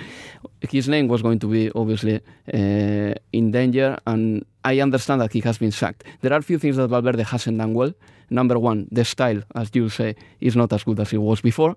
his 0.61 0.87
name 0.87 1.07
was 1.07 1.21
going 1.21 1.37
to 1.39 1.47
be 1.47 1.69
obviously 1.75 2.15
uh, 2.51 3.13
in 3.33 3.51
danger. 3.51 3.97
And 4.07 4.45
I 4.63 4.79
understand 4.79 5.21
that 5.21 5.33
he 5.33 5.41
has 5.41 5.59
been 5.59 5.71
sacked. 5.71 6.05
There 6.21 6.33
are 6.33 6.39
a 6.39 6.41
few 6.41 6.57
things 6.57 6.77
that 6.77 6.87
Valverde 6.87 7.21
hasn't 7.23 7.57
done 7.57 7.73
well. 7.75 7.93
Number 8.31 8.57
one, 8.57 8.87
the 8.91 9.05
style, 9.05 9.43
as 9.53 9.69
you 9.73 9.89
say, 9.89 10.15
is 10.39 10.55
not 10.55 10.73
as 10.73 10.83
good 10.83 10.99
as 10.99 11.13
it 11.13 11.19
was 11.19 11.41
before. 11.41 11.75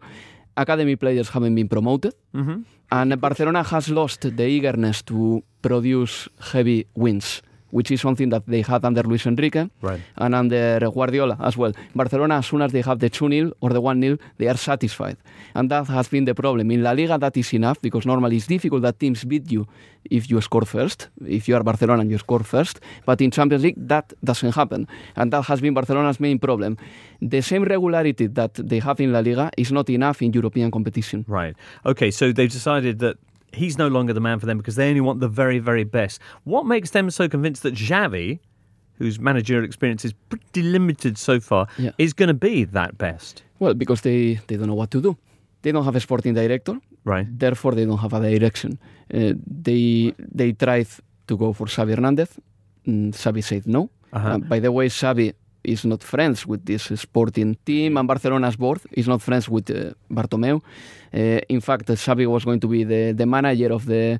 Academy 0.58 0.96
players 0.96 1.28
haven't 1.30 1.54
been 1.54 1.68
promoted. 1.68 2.14
Mhm. 2.34 2.64
And 2.90 3.20
Barcelona 3.20 3.62
has 3.62 3.88
lost 3.88 4.20
the 4.38 4.46
eagerness 4.56 5.02
to 5.10 5.42
produce 5.62 6.28
heavy 6.52 6.86
wins, 6.94 7.42
which 7.70 7.90
is 7.90 8.00
something 8.00 8.28
that 8.30 8.42
they 8.46 8.62
had 8.62 8.84
under 8.84 9.02
Luis 9.02 9.26
Enrique 9.26 9.68
Right. 9.82 10.00
and 10.16 10.34
under 10.34 10.80
Guardiola 10.90 11.36
as 11.40 11.56
well. 11.56 11.72
Barcelona, 11.94 12.36
as 12.36 12.46
soon 12.46 12.62
as 12.62 12.72
they 12.72 12.80
have 12.82 12.98
the 12.98 13.08
2 13.10 13.28
0 13.28 13.52
or 13.60 13.70
the 13.70 13.80
1 13.80 14.00
0, 14.00 14.16
they 14.38 14.48
are 14.48 14.56
satisfied. 14.56 15.16
And 15.54 15.70
that 15.70 15.86
has 15.88 16.08
been 16.08 16.24
the 16.24 16.34
problem. 16.34 16.70
In 16.70 16.82
La 16.82 16.92
Liga, 16.92 17.18
that 17.18 17.36
is 17.36 17.52
enough 17.52 17.80
because 17.80 18.06
normally 18.06 18.36
it's 18.36 18.46
difficult 18.46 18.82
that 18.82 18.98
teams 18.98 19.24
beat 19.24 19.50
you 19.50 19.66
if 20.10 20.30
you 20.30 20.40
score 20.40 20.64
first, 20.64 21.08
if 21.26 21.48
you 21.48 21.54
are 21.56 21.62
Barcelona 21.62 22.00
and 22.02 22.10
you 22.10 22.18
score 22.18 22.42
first. 22.42 22.80
But 23.04 23.20
in 23.20 23.30
Champions 23.30 23.62
League, 23.64 23.76
that 23.88 24.12
doesn't 24.24 24.54
happen. 24.54 24.86
And 25.16 25.32
that 25.32 25.42
has 25.44 25.60
been 25.60 25.74
Barcelona's 25.74 26.18
main 26.20 26.38
problem. 26.38 26.76
The 27.20 27.42
same 27.42 27.64
regularity 27.64 28.26
that 28.28 28.54
they 28.54 28.78
have 28.78 29.00
in 29.00 29.12
La 29.12 29.20
Liga 29.20 29.50
is 29.56 29.70
not 29.72 29.90
enough 29.90 30.22
in 30.22 30.32
European 30.32 30.70
competition. 30.70 31.24
Right. 31.28 31.54
Okay, 31.84 32.10
so 32.10 32.32
they've 32.32 32.50
decided 32.50 33.00
that 33.00 33.16
he's 33.52 33.78
no 33.78 33.88
longer 33.88 34.12
the 34.12 34.20
man 34.20 34.38
for 34.38 34.46
them 34.46 34.58
because 34.58 34.76
they 34.76 34.88
only 34.88 35.00
want 35.00 35.20
the 35.20 35.28
very, 35.28 35.58
very 35.58 35.84
best. 35.84 36.20
What 36.44 36.66
makes 36.66 36.90
them 36.90 37.10
so 37.10 37.28
convinced 37.28 37.62
that 37.62 37.74
Xavi, 37.74 38.38
whose 38.94 39.18
managerial 39.18 39.64
experience 39.64 40.04
is 40.04 40.12
pretty 40.28 40.62
limited 40.62 41.16
so 41.18 41.40
far, 41.40 41.66
Yeah. 41.78 41.90
is 41.98 42.12
going 42.12 42.28
to 42.28 42.34
be 42.34 42.64
that 42.64 42.98
best? 42.98 43.42
Well, 43.58 43.74
because 43.74 44.00
they, 44.02 44.40
they 44.46 44.56
don't 44.56 44.66
know 44.68 44.74
what 44.74 44.90
to 44.92 45.00
do. 45.00 45.16
They 45.62 45.72
don't 45.72 45.84
have 45.84 45.96
a 45.96 46.00
sporting 46.00 46.34
director. 46.34 46.78
Right. 47.04 47.26
Therefore, 47.38 47.72
they 47.72 47.84
don't 47.84 47.98
have 47.98 48.12
a 48.12 48.20
direction. 48.38 48.78
Uh, 49.12 49.32
they 49.46 50.14
they 50.34 50.52
tried 50.52 50.88
to 51.26 51.36
go 51.36 51.52
for 51.52 51.66
Xavi 51.66 51.94
Hernandez. 51.94 52.30
Mm, 52.86 53.12
Xavi 53.12 53.42
said 53.42 53.66
no. 53.66 53.88
Uh-huh. 54.12 54.28
Uh, 54.34 54.38
by 54.38 54.58
the 54.60 54.70
way, 54.70 54.88
Xavi 54.88 55.32
is 55.64 55.84
not 55.84 56.02
friends 56.02 56.46
with 56.46 56.64
this 56.64 56.84
sporting 56.96 57.56
team, 57.64 57.96
and 57.96 58.06
Barcelona's 58.08 58.56
board 58.56 58.80
is 58.92 59.06
not 59.08 59.20
friends 59.22 59.48
with 59.48 59.70
uh, 59.70 59.92
Bartomeu. 60.10 60.60
Uh, 61.12 61.40
in 61.48 61.60
fact, 61.60 61.86
Xavi 61.88 62.26
was 62.26 62.44
going 62.44 62.60
to 62.60 62.68
be 62.68 62.84
the, 62.84 63.12
the 63.12 63.26
manager 63.26 63.72
of 63.72 63.86
the 63.86 64.18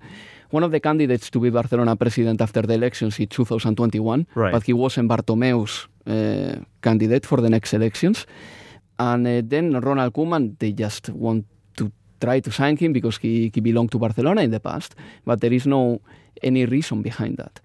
one 0.51 0.63
of 0.65 0.71
the 0.71 0.81
candidates 0.81 1.29
to 1.31 1.39
be 1.41 1.51
Barcelona 1.51 1.95
president 1.95 2.41
after 2.41 2.63
the 2.63 2.73
elections 2.73 3.19
in 3.19 3.27
2021, 3.27 4.27
Right. 4.35 4.51
but 4.53 4.63
he 4.65 4.73
wasn't 4.73 5.09
Bartomeu's 5.11 5.87
uh, 6.07 6.57
candidate 6.81 7.27
for 7.27 7.41
the 7.43 7.51
next 7.51 7.75
elections. 7.75 8.27
And 8.99 9.27
uh, 9.27 9.43
then 9.45 9.79
Ronald 9.79 10.15
Koeman, 10.15 10.59
they 10.59 10.73
just 10.73 11.11
want 11.11 11.45
to 11.77 11.93
try 12.21 12.41
to 12.41 12.51
sign 12.51 12.77
him 12.79 12.93
because 12.95 13.19
he, 13.19 13.51
he 13.55 13.61
belonged 13.61 13.91
to 13.93 13.99
Barcelona 13.99 14.41
in 14.41 14.51
the 14.51 14.59
past, 14.61 14.95
but 15.27 15.41
there 15.43 15.53
is 15.53 15.67
no 15.67 16.01
any 16.43 16.65
reason 16.65 17.03
behind 17.03 17.37
that. 17.37 17.61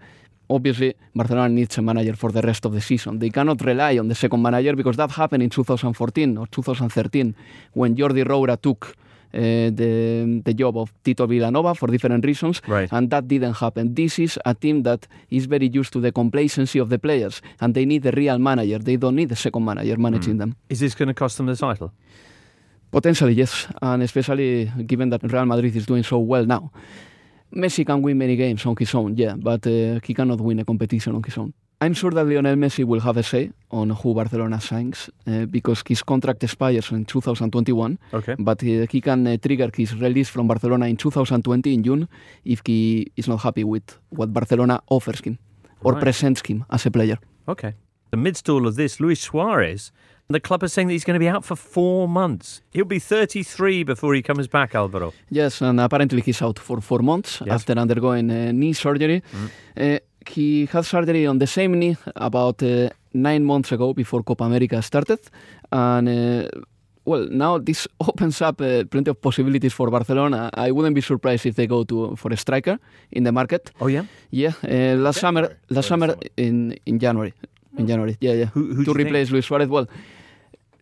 Obviously, 0.48 0.94
Barcelona 1.14 1.48
needs 1.48 1.78
a 1.78 1.82
manager 1.82 2.14
for 2.16 2.30
the 2.30 2.42
rest 2.42 2.64
of 2.66 2.72
the 2.72 2.80
season. 2.80 3.18
They 3.18 3.30
cannot 3.30 3.62
rely 3.64 3.98
on 3.98 4.08
the 4.08 4.14
second 4.14 4.42
manager 4.42 4.76
because 4.76 4.96
that 4.96 5.10
happened 5.10 5.42
in 5.42 5.50
2014 5.50 6.36
or 6.38 6.46
2013 6.48 7.34
when 7.72 7.94
Jordi 7.96 8.24
Roura 8.24 8.60
took 8.60 8.94
uh, 9.32 9.38
the, 9.40 10.42
the 10.44 10.54
job 10.54 10.76
of 10.76 10.92
Tito 11.02 11.26
Vilanova 11.26 11.74
for 11.76 11.88
different 11.88 12.24
reasons, 12.24 12.60
Right. 12.68 12.88
and 12.92 13.10
that 13.10 13.26
didn't 13.26 13.54
happen. 13.54 13.92
This 13.94 14.18
is 14.18 14.38
a 14.44 14.54
team 14.54 14.82
that 14.84 15.08
is 15.30 15.46
very 15.46 15.68
used 15.72 15.92
to 15.94 16.00
the 16.00 16.12
complacency 16.12 16.78
of 16.78 16.88
the 16.88 16.98
players, 16.98 17.40
and 17.60 17.74
they 17.74 17.84
need 17.84 18.04
a 18.06 18.12
real 18.12 18.38
manager. 18.38 18.78
They 18.78 18.96
don't 18.96 19.16
need 19.16 19.32
a 19.32 19.36
second 19.36 19.64
manager 19.64 19.96
managing 19.96 20.38
them. 20.38 20.54
Is 20.68 20.78
this 20.80 20.94
going 20.94 21.08
to 21.08 21.14
cost 21.14 21.36
them 21.38 21.46
the 21.46 21.56
title? 21.56 21.90
Potentially, 22.92 23.32
yes, 23.32 23.66
and 23.82 24.02
especially 24.04 24.70
given 24.86 25.08
that 25.10 25.22
Real 25.24 25.46
Madrid 25.46 25.74
is 25.74 25.84
doing 25.86 26.04
so 26.04 26.18
well 26.18 26.46
now. 26.46 26.70
Messi 27.54 27.84
can 27.84 28.02
win 28.02 28.18
many 28.18 28.36
games 28.36 28.66
on 28.66 28.74
his 28.78 28.94
own, 28.94 29.16
yeah, 29.16 29.34
but 29.36 29.66
uh, 29.66 30.00
he 30.04 30.12
cannot 30.14 30.40
win 30.40 30.58
a 30.60 30.64
competition 30.64 31.14
on 31.14 31.22
his 31.22 31.36
own. 31.38 31.52
I'm 31.80 31.92
sure 31.92 32.10
that 32.12 32.24
Lionel 32.26 32.56
Messi 32.56 32.84
will 32.84 33.00
have 33.00 33.16
a 33.18 33.22
say 33.22 33.50
on 33.70 33.90
who 33.90 34.14
Barcelona 34.14 34.60
signs 34.60 35.10
uh, 35.26 35.44
because 35.46 35.82
his 35.86 36.02
contract 36.02 36.42
expires 36.42 36.90
in 36.92 37.04
2021. 37.04 37.98
Okay. 38.14 38.36
But 38.38 38.62
uh, 38.62 38.86
he 38.90 39.00
can 39.00 39.26
uh, 39.26 39.36
trigger 39.36 39.70
his 39.74 39.94
release 39.94 40.28
from 40.30 40.46
Barcelona 40.48 40.86
in 40.86 40.96
2020 40.96 41.74
in 41.74 41.82
June 41.82 42.08
if 42.44 42.62
he 42.64 43.12
is 43.16 43.28
not 43.28 43.40
happy 43.42 43.64
with 43.64 43.98
what 44.10 44.32
Barcelona 44.32 44.80
offers 44.88 45.20
him 45.20 45.38
or 45.82 45.92
Right. 45.92 46.02
presents 46.02 46.42
him 46.48 46.64
as 46.70 46.86
a 46.86 46.90
player. 46.90 47.18
Okay. 47.48 47.74
Amidst 48.12 48.48
all 48.48 48.66
of 48.66 48.76
this, 48.76 48.98
Luis 49.00 49.20
Suarez, 49.20 49.92
the 50.28 50.40
club 50.40 50.62
is 50.62 50.72
saying 50.72 50.88
that 50.88 50.94
he's 50.94 51.04
going 51.04 51.14
to 51.14 51.20
be 51.20 51.28
out 51.28 51.44
for 51.44 51.56
four 51.56 52.08
months. 52.08 52.62
He'll 52.72 52.84
be 52.86 52.98
33 52.98 53.84
before 53.84 54.14
he 54.14 54.22
comes 54.22 54.48
back, 54.48 54.74
Alvaro. 54.74 55.12
Yes, 55.30 55.60
and 55.60 55.78
apparently 55.80 56.20
he's 56.22 56.40
out 56.42 56.58
for 56.58 56.80
four 56.80 57.00
months 57.00 57.40
Yes. 57.44 57.54
after 57.54 57.72
undergoing 57.78 58.30
uh, 58.30 58.52
knee 58.52 58.72
surgery. 58.72 59.22
Uh, 59.76 59.98
he 60.26 60.66
had 60.66 60.84
surgery 60.86 61.26
on 61.26 61.38
the 61.38 61.46
same 61.46 61.78
knee 61.78 61.96
about 62.16 62.62
uh, 62.62 62.88
nine 63.12 63.44
months 63.44 63.72
ago 63.72 63.92
before 63.92 64.22
Copa 64.22 64.44
America 64.44 64.80
started. 64.80 65.18
And 65.70 66.08
uh, 66.08 66.48
well, 67.04 67.28
now 67.30 67.58
this 67.58 67.86
opens 68.00 68.40
up 68.40 68.60
uh, 68.62 68.84
plenty 68.84 69.10
of 69.10 69.20
possibilities 69.20 69.74
for 69.74 69.90
Barcelona. 69.90 70.48
I 70.54 70.70
wouldn't 70.70 70.94
be 70.94 71.02
surprised 71.02 71.44
if 71.44 71.54
they 71.56 71.66
go 71.66 71.84
to 71.84 72.16
for 72.16 72.32
a 72.32 72.36
striker 72.36 72.78
in 73.12 73.24
the 73.24 73.32
market. 73.32 73.70
Oh, 73.80 73.88
yeah? 73.88 74.04
Yeah, 74.30 74.52
uh, 74.64 74.96
last 74.96 75.20
summer, 75.20 75.58
last 75.68 75.88
summer 75.88 76.16
in 76.38 76.78
in 76.86 76.98
January, 76.98 77.34
in 77.76 77.86
January, 77.86 78.16
yeah, 78.20 78.32
yeah, 78.32 78.46
Who- 78.54 78.72
who 78.74 78.84
to 78.84 78.90
you 78.90 78.94
think? 78.94 79.08
replace 79.08 79.30
Luis 79.30 79.44
Suarez. 79.46 79.68
Well, 79.68 79.86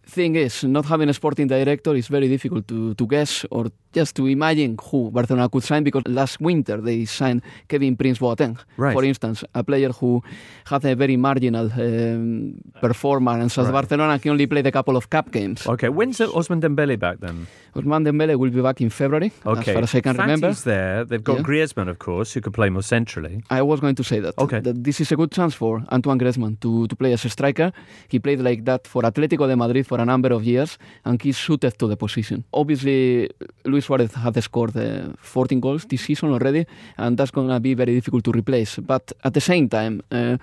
thing 0.07 0.37
is, 0.37 0.65
not 0.65 0.85
having 0.87 1.09
a 1.09 1.15
sporting 1.15 1.47
director 1.47 1.95
is 1.95 2.09
very 2.09 2.29
difficult 2.29 2.67
to, 2.69 2.95
to 2.95 3.07
guess 3.07 3.45
or 3.51 3.67
just 3.93 4.17
to 4.17 4.27
imagine 4.27 4.77
who 4.91 5.11
Barcelona 5.11 5.49
could 5.49 5.63
sign 5.63 5.85
because 5.85 6.03
last 6.07 6.41
winter 6.41 6.79
they 6.81 7.05
signed 7.05 7.43
Kevin 7.69 7.97
Prince 7.97 8.19
Boateng, 8.19 8.59
Right. 8.77 8.93
for 8.95 9.05
instance, 9.05 9.45
a 9.55 9.63
player 9.63 9.91
who 9.91 10.23
had 10.67 10.85
a 10.85 10.95
very 10.97 11.17
marginal 11.17 11.71
um, 11.73 12.55
performance 12.81 13.59
as 13.59 13.67
Right. 13.67 13.73
Barcelona 13.73 14.19
can 14.19 14.33
only 14.33 14.47
played 14.47 14.67
a 14.67 14.73
couple 14.73 14.97
of 14.97 15.09
cup 15.11 15.31
games. 15.31 15.67
Okay, 15.67 15.89
when's 15.89 16.19
Ousmane 16.19 16.61
Dembele 16.61 16.99
back 16.99 17.21
then? 17.21 17.47
Ousmane 17.77 18.05
Dembele 18.07 18.37
will 18.37 18.51
be 18.51 18.61
back 18.61 18.81
in 18.81 18.91
February, 18.91 19.31
Okay. 19.47 19.71
as 19.71 19.75
far 19.75 19.83
as 19.83 19.95
I 19.95 20.01
can 20.01 20.17
remember. 20.17 20.49
Fati's 20.49 20.65
there. 20.65 21.05
They've 21.05 21.23
got 21.25 21.37
Yeah. 21.39 21.43
Griezmann, 21.43 21.89
of 21.89 21.99
course, 21.99 22.33
who 22.33 22.41
could 22.41 22.55
play 22.55 22.71
more 22.71 22.83
centrally. 22.83 23.43
I 23.51 23.63
was 23.63 23.81
going 23.81 23.95
to 23.97 24.05
say 24.05 24.21
that. 24.21 24.35
Okay. 24.39 24.61
That 24.61 24.83
this 24.85 25.01
is 25.01 25.13
a 25.13 25.17
good 25.17 25.31
chance 25.33 25.55
for 25.55 25.83
Antoine 25.93 26.19
Griezmann 26.19 26.59
to, 26.61 26.87
to 26.89 26.97
play 26.97 27.13
as 27.13 27.25
a 27.25 27.29
striker. 27.29 27.73
He 28.09 28.19
played 28.19 28.41
like 28.41 28.65
that 28.65 28.87
for 28.87 29.03
Atletico 29.03 29.47
de 29.47 29.57
Madrid 29.57 29.87
for 29.93 30.01
a 30.01 30.07
number 30.07 30.33
of 30.33 30.43
years, 30.43 30.79
and 31.05 31.21
he's 31.21 31.37
suited 31.37 31.79
to 31.79 31.87
the 31.87 31.97
position. 31.97 32.45
Obviously, 32.53 33.29
Luis 33.65 33.85
Suarez 33.85 34.15
has 34.15 34.45
scored 34.45 34.75
uh, 34.75 35.13
14 35.19 35.61
goals 35.61 35.85
this 35.85 36.01
season 36.01 36.31
already, 36.33 36.65
and 36.97 37.19
that's 37.19 37.31
going 37.31 37.49
to 37.49 37.61
be 37.61 37.75
very 37.75 37.95
difficult 37.95 38.25
to 38.25 38.33
replace. 38.33 38.79
But 38.79 39.13
at 39.23 39.35
the 39.35 39.41
same 39.41 39.69
time, 39.69 40.01
uh, 40.11 40.39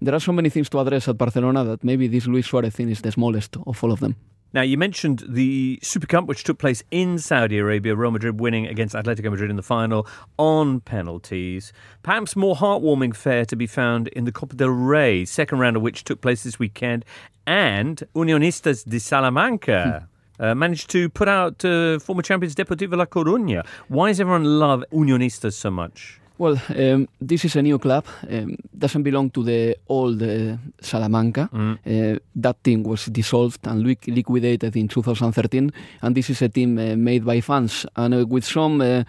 there 0.00 0.14
are 0.14 0.20
so 0.20 0.32
many 0.32 0.48
things 0.48 0.68
to 0.70 0.78
address 0.78 1.08
at 1.08 1.18
Barcelona 1.18 1.64
that 1.64 1.82
maybe 1.82 2.06
this 2.06 2.28
Luis 2.28 2.46
Suarez 2.46 2.72
thing 2.72 2.88
is 2.88 3.00
the 3.00 3.10
smallest 3.10 3.56
of 3.66 3.82
all 3.82 3.90
of 3.90 3.98
them. 3.98 4.14
Now, 4.54 4.62
you 4.62 4.78
mentioned 4.78 5.24
the 5.28 5.78
Super 5.82 6.06
Cup, 6.06 6.26
which 6.26 6.42
took 6.42 6.58
place 6.58 6.82
in 6.90 7.18
Saudi 7.18 7.58
Arabia, 7.58 7.94
Real 7.94 8.10
Madrid 8.10 8.40
winning 8.40 8.66
against 8.66 8.94
Atletico 8.94 9.30
Madrid 9.30 9.50
in 9.50 9.56
the 9.56 9.62
final 9.62 10.06
on 10.38 10.80
penalties. 10.80 11.72
Perhaps 12.02 12.34
more 12.34 12.56
heartwarming 12.56 13.14
fare 13.14 13.44
to 13.44 13.56
be 13.56 13.66
found 13.66 14.08
in 14.08 14.24
the 14.24 14.32
Copa 14.32 14.56
del 14.56 14.70
Rey, 14.70 15.26
second 15.26 15.58
round 15.58 15.76
of 15.76 15.82
which 15.82 16.02
took 16.02 16.22
place 16.22 16.44
this 16.44 16.58
weekend, 16.58 17.04
and 17.46 18.02
Unionistas 18.14 18.88
de 18.88 18.98
Salamanca. 18.98 20.08
Uh, 20.40 20.54
managed 20.54 20.88
to 20.88 21.08
put 21.08 21.26
out 21.26 21.64
uh, 21.64 21.98
former 21.98 22.22
champions 22.22 22.54
Deportivo 22.54 22.96
La 22.96 23.06
Coruña. 23.06 23.66
Why 23.88 24.08
does 24.08 24.20
everyone 24.20 24.44
love 24.44 24.84
Unionistas 24.92 25.54
so 25.54 25.70
much? 25.70 26.20
Well, 26.38 26.56
um, 26.76 27.08
this 27.20 27.44
is 27.44 27.56
a 27.56 27.62
new 27.62 27.78
club. 27.80 28.04
Um, 28.30 28.56
doesn't 28.78 29.02
belong 29.02 29.30
to 29.30 29.42
the 29.42 29.76
old 29.88 30.22
uh, 30.22 30.56
Salamanca. 30.80 31.48
Uh, 31.84 32.18
that 32.36 32.62
team 32.62 32.84
was 32.84 33.06
dissolved 33.06 33.66
and 33.66 33.84
liq- 33.84 34.06
liquidated 34.14 34.76
in 34.76 34.86
2013. 34.86 35.72
And 36.02 36.14
this 36.14 36.30
is 36.30 36.40
a 36.42 36.48
team 36.48 36.78
uh, 36.78 36.94
made 36.94 37.24
by 37.24 37.40
fans 37.40 37.86
and 37.96 38.14
uh, 38.14 38.24
with 38.24 38.44
some 38.44 38.80
uh, 38.80 39.02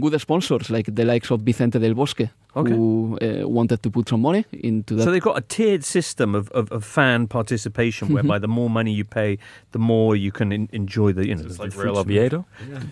good 0.00 0.20
sponsors, 0.20 0.70
like 0.70 0.94
the 0.94 1.04
likes 1.04 1.32
of 1.32 1.40
Vicente 1.40 1.80
del 1.80 1.94
Bosque, 1.94 2.30
Okay. 2.56 2.72
who 2.72 3.18
uh, 3.20 3.46
wanted 3.46 3.82
to 3.82 3.90
put 3.90 4.08
some 4.08 4.22
money 4.22 4.44
into 4.52 4.94
that. 4.94 5.04
So 5.04 5.10
they've 5.12 5.22
got 5.22 5.36
a 5.38 5.42
tiered 5.42 5.84
system 5.84 6.34
of, 6.34 6.50
of, 6.50 6.72
of 6.72 6.84
fan 6.84 7.28
participation, 7.28 8.08
whereby 8.12 8.38
the 8.38 8.48
more 8.48 8.70
money 8.70 8.92
you 8.92 9.04
pay, 9.04 9.38
the 9.72 9.78
more 9.78 10.16
you 10.16 10.32
can 10.32 10.50
in, 10.50 10.68
enjoy 10.72 11.12
the 11.12 11.26
you 11.28 11.34
know. 11.34 11.44
It's 11.44 11.56
the 11.56 11.62
like 11.64 11.72
fruits 11.72 11.84
Real 11.84 11.98
of- 11.98 12.06
Oviedo? 12.06 12.46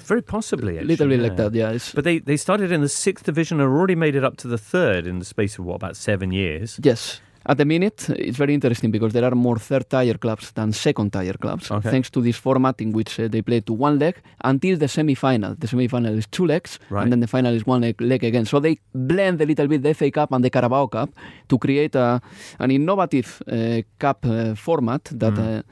Very 0.05 0.23
possibly, 0.23 0.79
a 0.79 0.83
little 0.83 1.07
actually, 1.07 1.17
bit 1.17 1.23
like 1.23 1.37
that, 1.39 1.55
yeah. 1.55 1.71
It's, 1.71 1.91
But 1.93 2.05
they, 2.05 2.19
they 2.19 2.37
started 2.37 2.71
in 2.71 2.81
the 2.83 2.89
sixth 2.89 3.25
division 3.25 3.59
and 3.61 3.69
already 3.69 3.95
made 3.95 4.15
it 4.15 4.23
up 4.23 4.37
to 4.39 4.49
the 4.49 4.59
third 4.59 5.07
in 5.07 5.19
the 5.19 5.25
space 5.25 5.59
of 5.59 5.65
what 5.65 5.75
about 5.77 5.97
seven 5.97 6.33
years. 6.33 6.79
Yes. 6.83 7.21
At 7.49 7.59
the 7.59 7.64
minute, 7.64 8.09
it's 8.11 8.36
very 8.38 8.55
interesting 8.55 8.90
because 8.90 9.12
there 9.12 9.24
are 9.24 9.34
more 9.36 9.57
third 9.59 9.88
tier 9.88 10.14
clubs 10.18 10.51
than 10.53 10.72
second 10.72 11.12
tier 11.12 11.34
clubs, 11.34 11.70
Okay. 11.70 11.90
thanks 11.90 12.11
to 12.11 12.20
this 12.20 12.36
format 12.36 12.80
in 12.80 12.92
which 12.92 13.20
uh, 13.20 13.28
they 13.28 13.40
play 13.42 13.61
to 13.61 13.72
one 13.72 13.99
leg 14.01 14.16
until 14.44 14.76
the 14.76 14.88
semi 14.88 15.14
final. 15.14 15.55
The 15.57 15.68
semi 15.68 15.86
final 15.88 16.12
is 16.18 16.26
two 16.26 16.44
legs, 16.47 16.80
Right. 16.90 17.03
and 17.05 17.12
then 17.12 17.20
the 17.20 17.28
final 17.28 17.55
is 17.55 17.64
one 17.64 17.82
leg, 17.82 18.01
leg 18.01 18.24
again. 18.24 18.47
So 18.47 18.59
they 18.59 18.78
blend 18.92 19.40
a 19.40 19.47
little 19.47 19.68
bit 19.68 19.82
the 19.82 19.94
FA 19.94 20.11
Cup 20.11 20.32
and 20.32 20.44
the 20.44 20.51
Carabao 20.51 20.86
Cup 20.88 21.11
to 21.49 21.57
create 21.59 21.94
a, 21.94 22.20
an 22.59 22.70
innovative 22.72 23.40
uh, 23.47 23.82
cup 23.99 24.26
uh, 24.26 24.55
format 24.57 25.05
that 25.12 25.34
Mm. 25.36 25.62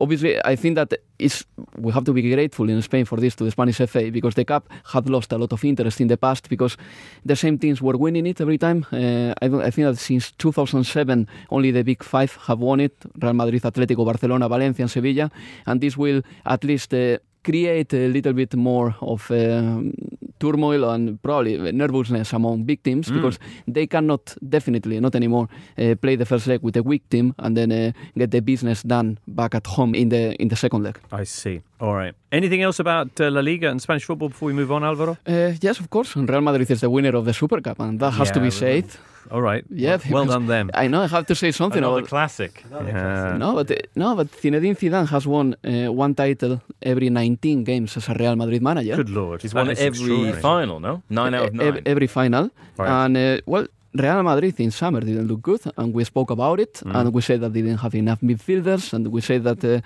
Obviously 0.00 0.38
I 0.44 0.56
think 0.56 0.76
that 0.76 0.94
is 1.18 1.44
we 1.76 1.92
have 1.92 2.04
to 2.04 2.12
be 2.12 2.22
grateful 2.22 2.68
in 2.70 2.80
Spain 2.82 3.04
for 3.04 3.18
this 3.18 3.34
to 3.36 3.44
the 3.44 3.50
Spanish 3.50 3.76
FA 3.76 4.10
because 4.10 4.34
the 4.34 4.44
cup 4.44 4.68
had 4.92 5.08
lost 5.08 5.32
a 5.32 5.38
lot 5.38 5.52
of 5.52 5.64
interest 5.64 6.00
in 6.00 6.08
the 6.08 6.16
past 6.16 6.48
because 6.48 6.76
the 7.24 7.36
same 7.36 7.58
teams 7.58 7.82
were 7.82 7.96
winning 7.96 8.26
it 8.26 8.40
every 8.40 8.58
time. 8.58 8.86
Uh, 8.92 9.34
I, 9.42 9.46
I 9.66 9.70
think 9.70 9.86
that 9.86 9.98
since 9.98 10.32
2007 10.32 11.26
only 11.50 11.70
the 11.70 11.82
big 11.82 12.02
five 12.02 12.36
have 12.46 12.60
won 12.60 12.80
it: 12.80 12.94
Real 13.20 13.32
Madrid, 13.32 13.62
Atletico, 13.62 14.04
Barcelona, 14.04 14.48
Valencia, 14.48 14.84
and 14.84 14.90
Sevilla, 14.90 15.30
and 15.66 15.80
this 15.80 15.96
will 15.96 16.22
at 16.46 16.64
least. 16.64 16.94
Uh, 16.94 17.18
create 17.48 17.90
a 17.94 18.08
little 18.16 18.32
bit 18.34 18.54
more 18.54 18.88
of 19.00 19.30
um 19.30 19.92
turmoil 20.40 20.84
and 20.94 21.18
probably 21.22 21.54
nervousness 21.72 22.32
among 22.32 22.64
big 22.66 22.80
teams 22.82 23.08
Mm. 23.08 23.14
because 23.16 23.38
they 23.74 23.86
cannot 23.86 24.36
definitely 24.56 25.00
not 25.00 25.14
anymore 25.14 25.46
uh, 25.78 25.94
play 26.02 26.16
the 26.16 26.24
first 26.24 26.46
leg 26.46 26.60
with 26.62 26.76
a 26.76 26.82
weak 26.90 27.02
team 27.10 27.26
and 27.38 27.56
then 27.56 27.72
uh, 27.72 27.90
get 28.16 28.30
the 28.30 28.40
business 28.40 28.82
done 28.84 29.08
back 29.26 29.54
at 29.54 29.66
home 29.66 29.94
in 29.98 30.08
the 30.10 30.22
in 30.42 30.48
the 30.48 30.56
second 30.56 30.82
leg. 30.84 30.96
I 31.22 31.24
see. 31.26 31.60
All 31.80 31.94
right. 32.02 32.14
Anything 32.32 32.62
else 32.66 32.78
about 32.82 33.08
uh, 33.20 33.30
La 33.30 33.40
Liga 33.40 33.68
and 33.70 33.80
Spanish 33.80 34.04
football 34.06 34.28
before 34.28 34.46
we 34.48 34.52
move 34.60 34.70
on, 34.72 34.82
Alvaro? 34.84 35.16
Uh, 35.26 35.52
yes, 35.62 35.80
of 35.80 35.88
course. 35.90 36.10
Real 36.16 36.40
Madrid 36.40 36.70
is 36.70 36.80
the 36.80 36.90
winner 36.90 37.16
of 37.16 37.24
the 37.24 37.32
Super 37.32 37.60
Cup, 37.60 37.80
and 37.80 37.98
that 38.00 38.12
has 38.18 38.30
to 38.32 38.40
be 38.40 38.50
said. 38.50 38.84
All 39.30 39.42
right. 39.42 39.64
Yeah, 39.70 39.98
Well 40.10 40.24
because 40.24 40.34
done 40.34 40.46
them. 40.46 40.70
I 40.74 40.86
know 40.88 41.02
I 41.02 41.06
have 41.08 41.26
to 41.26 41.34
say 41.34 41.50
something 41.52 41.78
Another 41.84 41.98
about. 41.98 42.08
classic. 42.08 42.64
Yeah. 42.70 43.36
No, 43.38 43.54
but 43.54 43.70
uh, 43.70 43.76
no, 43.94 44.16
but 44.16 44.28
Zinedine 44.32 44.76
Zidane 44.76 45.08
has 45.08 45.26
won 45.26 45.54
uh, 45.64 45.92
one 45.92 46.14
title 46.14 46.60
every 46.82 47.10
19 47.10 47.64
games 47.64 47.96
as 47.96 48.08
a 48.08 48.14
Real 48.14 48.36
Madrid 48.36 48.62
manager. 48.62 48.96
Good 48.96 49.10
lord. 49.10 49.42
He's 49.42 49.54
won 49.54 49.68
every 49.76 50.32
final, 50.32 50.80
no? 50.80 51.02
Nine 51.10 51.34
out 51.34 51.48
of 51.48 51.54
E- 51.54 51.60
ev- 51.62 51.74
nine. 51.74 51.82
every 51.86 52.06
final. 52.06 52.50
Right. 52.76 53.04
And 53.04 53.16
uh, 53.16 53.40
well, 53.46 53.66
Real 53.94 54.22
Madrid 54.22 54.58
in 54.60 54.70
summer 54.70 55.00
didn't 55.00 55.26
look 55.28 55.42
good, 55.42 55.60
and 55.76 55.92
we 55.94 56.04
spoke 56.04 56.30
about 56.30 56.60
it, 56.60 56.74
Mm. 56.84 56.94
and 56.94 57.12
we 57.14 57.20
said 57.22 57.40
that 57.40 57.52
they 57.52 57.62
didn't 57.62 57.80
have 57.80 57.94
enough 57.94 58.20
midfielders, 58.20 58.92
and 58.92 59.08
we 59.08 59.20
said 59.20 59.44
that 59.44 59.64
uh, 59.64 59.80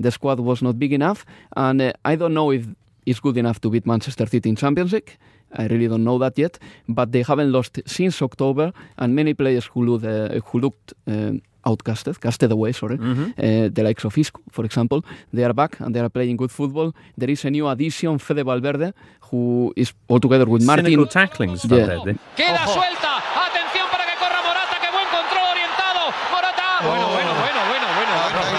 the 0.00 0.10
squad 0.10 0.40
was 0.40 0.62
not 0.62 0.78
big 0.78 0.92
enough, 0.92 1.24
and 1.56 1.80
uh, 1.82 1.92
I 2.04 2.16
don't 2.16 2.34
know 2.34 2.50
if 2.52 2.66
it's 3.04 3.20
good 3.20 3.36
enough 3.36 3.60
to 3.60 3.70
beat 3.70 3.86
Manchester 3.86 4.26
City 4.26 4.48
in 4.48 4.56
Champions 4.56 4.92
League. 4.92 5.16
I 5.56 5.66
really 5.66 5.88
don't 5.88 6.04
know 6.04 6.18
that 6.18 6.36
yet, 6.38 6.58
but 6.88 7.10
they 7.12 7.22
haven't 7.22 7.50
lost 7.52 7.80
since 7.86 8.20
October, 8.22 8.72
and 8.98 9.14
many 9.14 9.34
players 9.34 9.66
who, 9.72 9.82
looked, 9.84 10.04
uh, 10.04 10.40
who 10.52 10.58
looked 10.60 10.92
um, 11.06 11.40
outcasted, 11.64 12.18
casted 12.20 12.50
away, 12.52 12.72
sorry, 12.72 12.96
Mhm. 12.98 13.32
uh, 13.36 13.68
the 13.72 13.82
likes 13.82 14.04
of 14.04 14.16
Isco, 14.16 14.40
for 14.50 14.64
example, 14.64 15.02
they 15.34 15.44
are 15.44 15.52
back 15.54 15.80
and 15.80 15.94
they 15.94 16.00
are 16.00 16.08
playing 16.10 16.36
good 16.36 16.50
football. 16.50 16.92
There 17.18 17.30
is 17.32 17.44
a 17.44 17.50
new 17.50 17.66
addition, 17.68 18.18
Fede 18.18 18.42
Valverde, 18.44 18.92
who 19.30 19.72
is 19.76 19.92
all 20.08 20.20
together 20.20 20.46
with 20.48 20.62
Martin. 20.64 20.84
Cynical 20.86 21.06
tacklings, 21.08 21.62
Yeah. 21.64 21.86
Valverde. 21.86 22.16
Queda 22.36 22.66
suelta. 22.66 23.10
Atención 23.48 23.86
para 23.92 24.04
que 24.08 24.16
corra 24.22 24.40
Morata. 24.48 24.76
Que 24.80 24.90
buen 24.96 25.08
control 25.12 25.44
orientado. 25.52 26.02
Morata. 26.32 26.66
Bueno, 26.88 27.06
bueno, 27.16 27.32
bueno, 27.42 27.60
bueno, 27.68 27.86
bueno. 27.98 28.14
Bueno, 28.28 28.50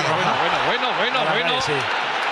bueno, 0.41 0.57
bueno, 0.69 0.87
bueno, 0.99 1.19
bueno. 1.33 1.53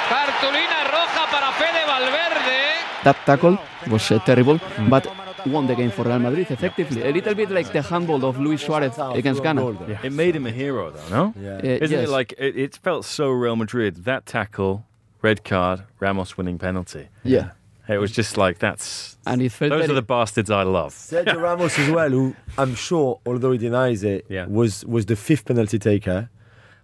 Cartulina 0.09 0.79
roja 0.91 1.23
para 1.31 1.51
Fede 1.53 1.83
Valverde. 1.87 2.66
That 3.07 3.15
tackle 3.25 3.57
was 3.89 4.11
uh, 4.11 4.19
terrible, 4.25 4.59
but 4.89 5.07
won 5.45 5.65
the 5.65 5.75
game 5.75 5.91
for 5.91 6.03
Real 6.03 6.19
Madrid 6.19 6.51
effectively. 6.51 7.01
A 7.03 7.11
little 7.13 7.35
bit 7.35 7.49
like 7.49 7.71
the 7.71 7.81
handball 7.81 8.25
of 8.25 8.37
Luis 8.37 8.61
Suarez 8.65 8.95
against 9.19 9.41
Ghana. 9.43 9.63
It 10.03 10.11
made 10.11 10.35
him 10.35 10.45
a 10.45 10.51
hero, 10.51 10.91
though, 10.91 11.09
no? 11.09 11.33
Yeah. 11.41 11.55
Uh, 11.63 11.83
Isn't 11.85 11.99
yes. 11.99 12.09
it 12.09 12.11
like 12.11 12.33
it, 12.37 12.57
it 12.57 12.75
felt 12.75 13.05
so 13.05 13.29
Real 13.29 13.55
Madrid? 13.55 14.03
That 14.03 14.25
tackle, 14.25 14.85
red 15.21 15.45
card, 15.45 15.83
Ramos 16.01 16.37
winning 16.37 16.57
penalty. 16.57 17.07
Yeah. 17.23 17.51
It 17.87 17.99
was 17.99 18.11
just 18.11 18.35
like 18.35 18.59
that's. 18.59 19.15
And 19.25 19.41
it 19.41 19.53
felt 19.53 19.69
those 19.69 19.89
are 19.89 19.93
the 19.93 20.01
bastards 20.01 20.51
I 20.51 20.63
love. 20.63 20.93
Sergio 20.93 21.41
Ramos 21.47 21.79
as 21.79 21.89
well, 21.89 22.09
who 22.09 22.35
I'm 22.57 22.75
sure, 22.75 23.21
although 23.25 23.53
he 23.53 23.57
denies 23.57 24.03
it, 24.03 24.25
Yeah. 24.27 24.47
was 24.47 24.83
was 24.85 25.05
the 25.05 25.15
fifth 25.15 25.45
penalty 25.45 25.79
taker. 25.79 26.29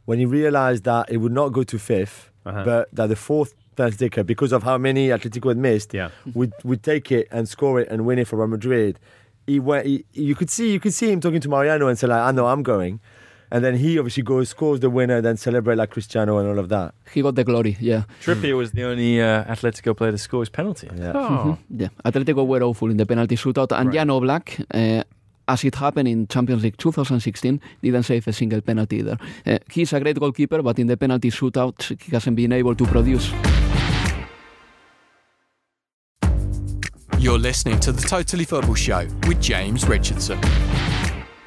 When 0.06 0.20
he 0.20 0.26
realised 0.26 0.86
that 0.86 1.10
it 1.10 1.18
would 1.18 1.34
not 1.34 1.50
go 1.50 1.64
to 1.64 1.78
5th 1.78 2.30
Uh-huh. 2.46 2.64
but 2.70 2.84
that 2.96 3.08
the 3.08 3.16
fourth 3.18 3.54
penalty 3.76 3.98
taker, 3.98 4.24
because 4.24 4.52
of 4.52 4.64
how 4.64 4.78
many 4.78 5.10
Atletico 5.10 5.50
had 5.50 5.58
missed, 5.58 5.94
Yeah. 5.94 6.10
would 6.34 6.54
would 6.64 6.82
take 6.84 7.12
it 7.12 7.28
and 7.32 7.48
score 7.48 7.80
it 7.82 7.88
and 7.90 8.06
win 8.06 8.20
it 8.20 8.28
for 8.28 8.38
Real 8.38 8.48
Madrid. 8.48 9.00
he 9.46 9.60
went. 9.60 9.86
He, 9.86 10.06
you 10.14 10.36
could 10.36 10.50
see 10.50 10.72
you 10.72 10.80
could 10.80 10.94
see 10.94 11.12
him 11.12 11.20
talking 11.20 11.42
to 11.42 11.50
Mariano 11.50 11.88
and 11.90 11.98
say 12.00 12.08
like, 12.08 12.22
"I 12.22 12.32
know 12.32 12.46
I'm 12.48 12.64
going," 12.64 13.00
and 13.52 13.62
then 13.64 13.76
he 13.76 14.00
obviously 14.00 14.24
goes 14.24 14.48
scores 14.50 14.80
the 14.80 14.90
winner, 14.90 15.20
then 15.22 15.36
celebrate 15.38 15.76
like 15.76 15.90
Cristiano 15.92 16.38
and 16.38 16.48
all 16.48 16.60
of 16.60 16.70
that. 16.70 16.94
He 17.14 17.22
got 17.22 17.36
the 17.36 17.44
glory, 17.44 17.76
yeah. 17.82 18.04
Trippier 18.24 18.56
was 18.56 18.72
the 18.72 18.84
only 18.86 19.22
uh, 19.22 19.44
Atletico 19.54 19.96
player 19.98 20.12
to 20.12 20.18
score 20.18 20.42
his 20.44 20.50
penalty. 20.50 20.88
Yeah. 20.96 21.12
Mhm. 21.14 21.58
Yeah, 21.82 21.90
Atletico 22.06 22.48
were 22.48 22.64
awful 22.64 22.90
in 22.90 22.96
the 22.98 23.06
penalty 23.06 23.36
shootout, 23.36 23.72
and 23.78 23.88
Right. 23.90 23.96
Jan 23.96 24.08
Oblak, 24.08 24.46
uh, 24.74 25.04
as 25.54 25.64
it 25.66 25.76
happened 25.76 26.08
in 26.08 26.26
Champions 26.28 26.64
League 26.64 26.78
2016, 26.78 27.60
didn't 27.82 28.04
save 28.04 28.26
a 28.30 28.32
single 28.32 28.62
penalty 28.62 29.00
either. 29.00 29.18
Uh, 29.46 29.58
he's 29.70 29.92
a 29.92 30.00
great 30.00 30.18
goalkeeper, 30.18 30.62
but 30.64 30.80
in 30.80 30.88
the 30.88 30.96
penalty 30.96 31.30
shootout, 31.32 31.78
he 32.02 32.12
hasn't 32.16 32.38
been 32.38 32.54
able 32.54 32.76
to 32.76 32.86
produce. 32.86 33.30
You're 37.24 37.40
listening 37.40 37.80
to 37.80 37.94
the 37.94 38.02
Totally 38.02 38.44
Football 38.44 38.76
Show 38.76 39.08
with 39.28 39.42
James 39.42 39.88
Richardson. 39.88 40.42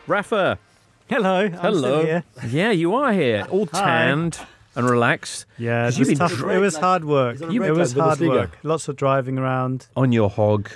Rafa. 0.07 0.59
Hello. 1.07 1.41
I'm 1.41 1.53
Hello. 1.53 1.79
still 2.01 2.03
here. 2.03 2.25
Yeah, 2.49 2.71
you 2.71 2.95
are 2.95 3.13
here, 3.13 3.47
all 3.51 3.69
Hi. 3.75 3.81
tanned 3.85 4.39
and 4.75 4.89
relaxed. 4.89 5.45
Yeah, 5.59 5.89
it 5.89 5.99
was, 5.99 6.19
tough. 6.19 6.33
dri- 6.33 6.55
it 6.55 6.59
was 6.61 6.77
hard 6.79 7.05
work. 7.05 7.35
he's 7.37 7.43
on 7.43 7.57
a 7.61 7.65
It 7.67 7.73
was 7.77 7.93
hard 7.93 8.21
work. 8.21 8.57
Lots 8.63 8.89
of 8.89 8.97
driving 8.97 9.37
around. 9.37 9.89
on 9.95 10.13
your 10.13 10.31
hog. 10.31 10.71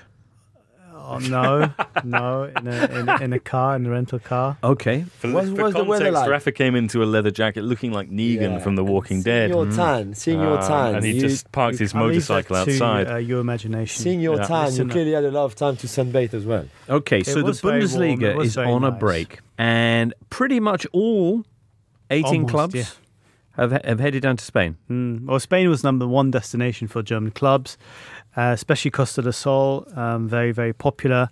Oh 1.02 1.18
no, 1.18 1.72
no, 2.04 2.44
in 2.44 2.66
a, 2.68 2.84
in, 3.00 3.08
a, 3.08 3.16
in 3.24 3.32
a 3.32 3.38
car, 3.40 3.74
in 3.76 3.86
a 3.86 3.90
rental 3.90 4.18
car. 4.18 4.56
Okay. 4.62 5.02
For, 5.18 5.32
What's- 5.32 5.48
for 5.48 5.54
what's 5.62 5.74
the 5.74 5.84
weather 5.84 6.04
context, 6.04 6.12
like? 6.22 6.30
Rafa 6.30 6.52
came 6.52 6.76
into 6.76 7.02
a 7.02 7.06
leather 7.06 7.30
jacket 7.30 7.62
looking 7.64 7.90
like 7.92 8.10
Negan 8.10 8.40
Yeah. 8.40 8.58
from 8.58 8.76
The 8.76 8.84
Walking 8.84 9.22
Seeing 9.22 9.34
Dead. 9.36 9.50
your 9.50 9.66
Mm. 9.66 9.76
tan, 9.76 10.14
seeing 10.14 10.40
your 10.40 10.58
Um, 10.60 10.68
tan, 10.68 10.94
and 10.96 11.04
he 11.04 11.12
you- 11.12 11.20
just 11.20 11.50
parked 11.52 11.78
his 11.78 11.94
I'll 11.94 12.06
leave 12.06 12.26
that 12.28 12.34
motorcycle 12.34 12.64
to, 12.64 12.72
outside. 12.72 13.10
uh, 13.10 13.16
your 13.16 13.40
imagination. 13.40 14.02
seeing 14.02 14.20
your 14.20 14.36
Yeah. 14.36 14.46
tan. 14.46 14.64
Listen, 14.66 14.86
you 14.88 14.92
clearly 14.92 15.12
had 15.12 15.24
a 15.24 15.30
lot 15.30 15.46
of 15.46 15.54
time 15.56 15.76
to 15.78 15.86
sunbathe 15.86 16.34
as 16.34 16.44
well. 16.44 16.66
Okay, 16.88 17.22
so 17.22 17.36
the 17.40 17.44
was 17.44 17.60
very 17.60 17.80
warm, 17.80 17.88
Bundesliga 18.20 18.36
was 18.36 18.48
is 18.48 18.54
very 18.56 18.68
on 18.70 18.84
a 18.84 18.90
nice. 18.90 19.00
break, 19.00 19.38
and 19.58 20.14
pretty 20.28 20.60
much 20.60 20.86
all 20.92 21.44
18 22.10 22.24
Almost, 22.42 22.50
clubs 22.52 22.74
yeah. 22.74 22.84
have, 23.56 23.72
have 23.84 24.00
headed 24.00 24.22
down 24.22 24.36
to 24.36 24.44
Spain. 24.44 24.76
Mm. 24.90 25.26
Well, 25.26 25.38
Spain 25.40 25.68
was 25.68 25.82
number 25.84 26.06
one 26.06 26.30
destination 26.30 26.88
for 26.88 27.02
German 27.02 27.30
clubs, 27.32 27.76
uh, 28.36 28.52
especially 28.54 28.90
Costa 28.90 29.22
del 29.22 29.32
Sol, 29.32 29.86
um, 29.96 30.28
very, 30.28 30.52
very 30.52 30.72
popular. 30.72 31.28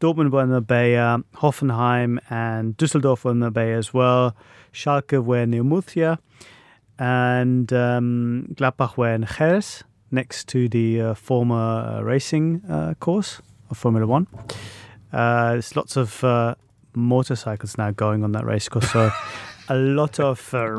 Dortmund 0.00 0.30
were 0.32 0.42
in 0.42 0.50
Marbella, 0.50 1.22
Hoffenheim 1.36 2.18
and 2.28 2.76
Düsseldorf 2.76 3.24
were 3.24 3.30
in 3.30 3.38
Marbella 3.38 3.76
as 3.78 3.94
well. 3.94 4.34
Schalke 4.72 5.22
were 5.22 5.46
near 5.46 5.62
Murcia, 5.62 6.18
and 6.98 7.72
um, 7.72 8.46
Gladbach 8.54 8.96
were 8.96 9.12
in 9.14 9.26
Jerez, 9.38 9.84
next 10.10 10.48
to 10.48 10.68
the 10.68 11.00
uh, 11.00 11.14
former 11.14 11.56
uh, 11.98 12.02
racing 12.02 12.62
uh, 12.68 12.94
course 13.00 13.40
of 13.70 13.78
Formula 13.78 14.06
One. 14.06 14.26
Uh, 15.12 15.52
there's 15.52 15.76
lots 15.76 15.96
of 15.96 16.22
uh, 16.24 16.54
motorcycles 16.94 17.76
now 17.78 17.90
going 17.90 18.24
on 18.24 18.32
that 18.32 18.44
race 18.44 18.68
course, 18.68 18.90
so 18.90 19.10
a 19.68 19.76
lot 19.76 20.18
of 20.20 20.52
uh, 20.54 20.74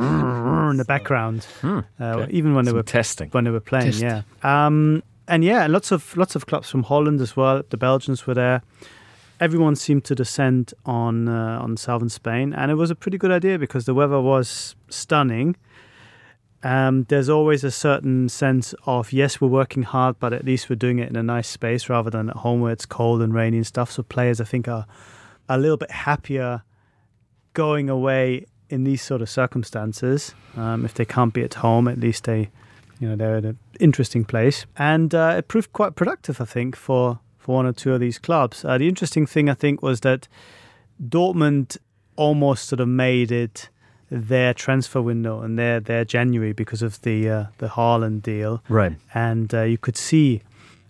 in 0.71 0.77
the 0.77 0.85
background, 0.85 1.45
Hmm, 1.61 1.79
uh, 1.99 2.03
okay. 2.03 2.31
even 2.31 2.55
when 2.55 2.65
they 2.65 2.73
were 2.73 2.83
testing. 2.83 3.29
when 3.29 3.43
they 3.43 3.51
were 3.51 3.59
playing. 3.59 3.91
Test. 3.93 4.01
Yeah, 4.01 4.21
um, 4.43 5.03
and 5.27 5.43
yeah, 5.43 5.67
lots 5.67 5.91
of 5.91 6.15
lots 6.17 6.35
of 6.35 6.45
clubs 6.45 6.69
from 6.69 6.83
Holland 6.83 7.21
as 7.21 7.35
well. 7.35 7.63
The 7.69 7.77
Belgians 7.77 8.27
were 8.27 8.33
there. 8.33 8.61
Everyone 9.39 9.75
seemed 9.75 10.05
to 10.05 10.15
descend 10.15 10.73
on 10.85 11.27
uh, 11.27 11.59
on 11.61 11.77
southern 11.77 12.09
Spain, 12.09 12.53
and 12.53 12.71
it 12.71 12.75
was 12.75 12.91
a 12.91 12.95
pretty 12.95 13.17
good 13.17 13.31
idea 13.31 13.57
because 13.57 13.85
the 13.85 13.93
weather 13.93 14.21
was 14.21 14.75
stunning. 14.89 15.55
Um, 16.63 17.03
there's 17.09 17.27
always 17.27 17.65
a 17.65 17.71
certain 17.71 18.29
sense 18.29 18.73
of 18.85 19.11
yes, 19.11 19.41
we're 19.41 19.49
working 19.49 19.83
hard, 19.83 20.17
but 20.19 20.31
at 20.31 20.45
least 20.45 20.69
we're 20.69 20.77
doing 20.77 20.99
it 20.99 21.09
in 21.09 21.17
a 21.17 21.23
nice 21.23 21.49
space 21.49 21.89
rather 21.89 22.09
than 22.09 22.29
at 22.29 22.37
home 22.37 22.61
where 22.61 22.71
it's 22.71 22.85
cold 22.85 23.21
and 23.21 23.33
rainy 23.33 23.57
and 23.57 23.67
stuff. 23.67 23.91
So 23.91 24.03
players, 24.03 24.39
I 24.39 24.45
think, 24.45 24.69
are 24.69 24.85
a 25.49 25.57
little 25.57 25.75
bit 25.75 25.91
happier 25.91 26.63
going 27.53 27.89
away 27.89 28.45
in 28.69 28.85
these 28.85 29.01
sort 29.01 29.21
of 29.21 29.29
circumstances. 29.29 30.33
Um, 30.55 30.85
if 30.85 30.93
they 30.93 31.05
can't 31.05 31.33
be 31.33 31.43
at 31.43 31.55
home, 31.55 31.87
at 31.87 31.99
least 31.99 32.23
they, 32.23 32.49
you 33.03 33.09
know, 33.09 33.15
they're 33.17 33.37
in 33.37 33.45
an 33.45 33.57
interesting 33.79 34.23
place. 34.25 34.65
And 34.77 35.13
uh, 35.13 35.35
it 35.37 35.47
proved 35.49 35.73
quite 35.73 35.95
productive, 35.95 36.39
I 36.39 36.45
think, 36.45 36.75
for 36.77 37.19
for 37.37 37.55
one 37.55 37.65
or 37.65 37.73
two 37.73 37.93
of 37.93 37.99
these 37.99 38.17
clubs. 38.19 38.63
Uh, 38.63 38.77
the 38.77 38.87
interesting 38.87 39.27
thing, 39.27 39.49
I 39.49 39.53
think, 39.53 39.81
was 39.83 39.99
that 39.99 40.29
Dortmund 41.01 41.77
almost 42.15 42.69
sort 42.69 42.79
of 42.79 42.87
made 42.87 43.31
it 43.31 43.69
their 44.09 44.53
transfer 44.53 45.01
window 45.01 45.41
and 45.41 45.57
their 45.57 45.79
their 45.79 46.05
January 46.05 46.53
because 46.53 46.81
of 46.81 47.01
the 47.01 47.29
uh, 47.29 47.45
the 47.57 47.67
Haaland 47.67 48.21
deal 48.21 48.61
Right. 48.69 48.93
and 49.13 49.53
uh, 49.53 49.63
you 49.63 49.77
could 49.77 49.97
see 49.97 50.41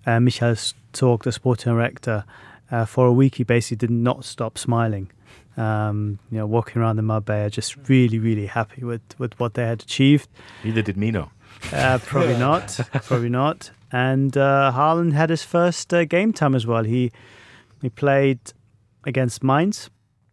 uh, 0.06 0.20
Michael 0.20 0.56
Zorc, 0.94 1.24
the 1.24 1.32
sporting 1.32 1.74
director, 1.74 2.26
uh, 2.72 2.86
for 2.86 3.08
a 3.08 3.14
week 3.14 3.36
he 3.36 3.44
basically 3.44 3.78
did 3.78 3.92
not 3.92 4.26
stop 4.26 4.58
smiling. 4.58 5.10
Um, 5.56 6.18
you 6.32 6.40
know, 6.40 6.48
walking 6.48 6.82
around 6.82 6.96
the 6.96 7.04
Marbella, 7.04 7.50
just 7.50 7.78
really, 7.88 8.18
really 8.18 8.48
happy 8.48 8.84
with, 8.84 9.02
with 9.20 9.40
what 9.40 9.54
they 9.54 9.64
had 9.66 9.84
achieved. 9.84 10.28
Neither 10.64 10.82
did 10.82 10.98
Mino. 10.98 11.32
Uh, 11.72 12.00
probably 12.00 12.38
not, 12.38 12.80
probably 13.06 13.30
not. 13.30 13.72
And 13.92 14.36
uh, 14.36 14.72
Haaland 14.76 15.14
had 15.14 15.30
his 15.30 15.44
first 15.44 15.94
uh, 15.94 16.06
game 16.06 16.34
time 16.34 16.56
as 16.56 16.66
well. 16.66 16.84
He 16.84 17.12
he 17.82 17.90
played 17.90 18.40
against 19.06 19.44
Mainz, 19.44 19.90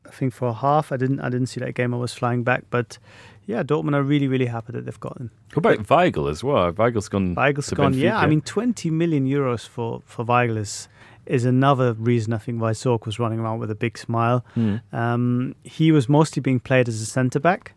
I 0.06 0.10
think 0.10 0.32
for 0.32 0.48
a 0.48 0.54
half. 0.54 0.92
I 0.92 0.96
didn't 0.96 1.20
I 1.20 1.28
didn't 1.28 1.48
see 1.48 1.60
that 1.60 1.74
game. 1.74 1.92
I 1.94 1.98
was 1.98 2.14
flying 2.14 2.42
back, 2.42 2.64
but 2.70 2.98
yeah, 3.46 3.62
Dortmund 3.62 3.94
are 3.94 4.02
really, 4.02 4.28
really 4.28 4.46
happy 4.46 4.72
that 4.72 4.84
they've 4.84 5.00
got 5.00 5.18
him. 5.18 5.30
What 5.54 5.66
about 5.66 5.86
Weigl 5.86 6.30
as 6.30 6.44
well? 6.44 6.72
Weigl's 6.72 7.08
gone. 7.08 7.34
Weigl's 7.34 7.66
to 7.68 7.74
gone. 7.74 7.94
Yeah, 7.94 8.16
I 8.18 8.26
mean, 8.26 8.40
20 8.42 8.90
million 8.90 9.26
euros 9.26 9.66
for 9.66 10.02
for 10.06 10.24
Weigl 10.24 10.56
is 10.56 10.88
is 11.26 11.44
another 11.44 11.92
reason 11.94 12.32
I 12.32 12.38
think 12.38 12.60
why 12.60 12.72
Zorc 12.72 13.06
was 13.06 13.18
running 13.18 13.40
around 13.40 13.58
with 13.58 13.70
a 13.70 13.74
big 13.74 13.98
smile. 13.98 14.44
Hmm. 14.54 14.76
Um, 14.92 15.54
he 15.64 15.92
was 15.92 16.08
mostly 16.08 16.40
being 16.40 16.60
played 16.60 16.88
as 16.88 17.00
a 17.00 17.06
centre 17.06 17.40
back 17.40 17.74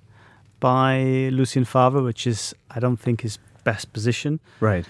by 0.63 1.29
Lucien 1.33 1.65
Favre, 1.65 2.01
which 2.01 2.25
is 2.25 2.55
I 2.71 2.79
don't 2.79 2.95
think 2.95 3.19
his 3.19 3.37
best 3.65 3.91
position. 3.91 4.39
Right. 4.61 4.85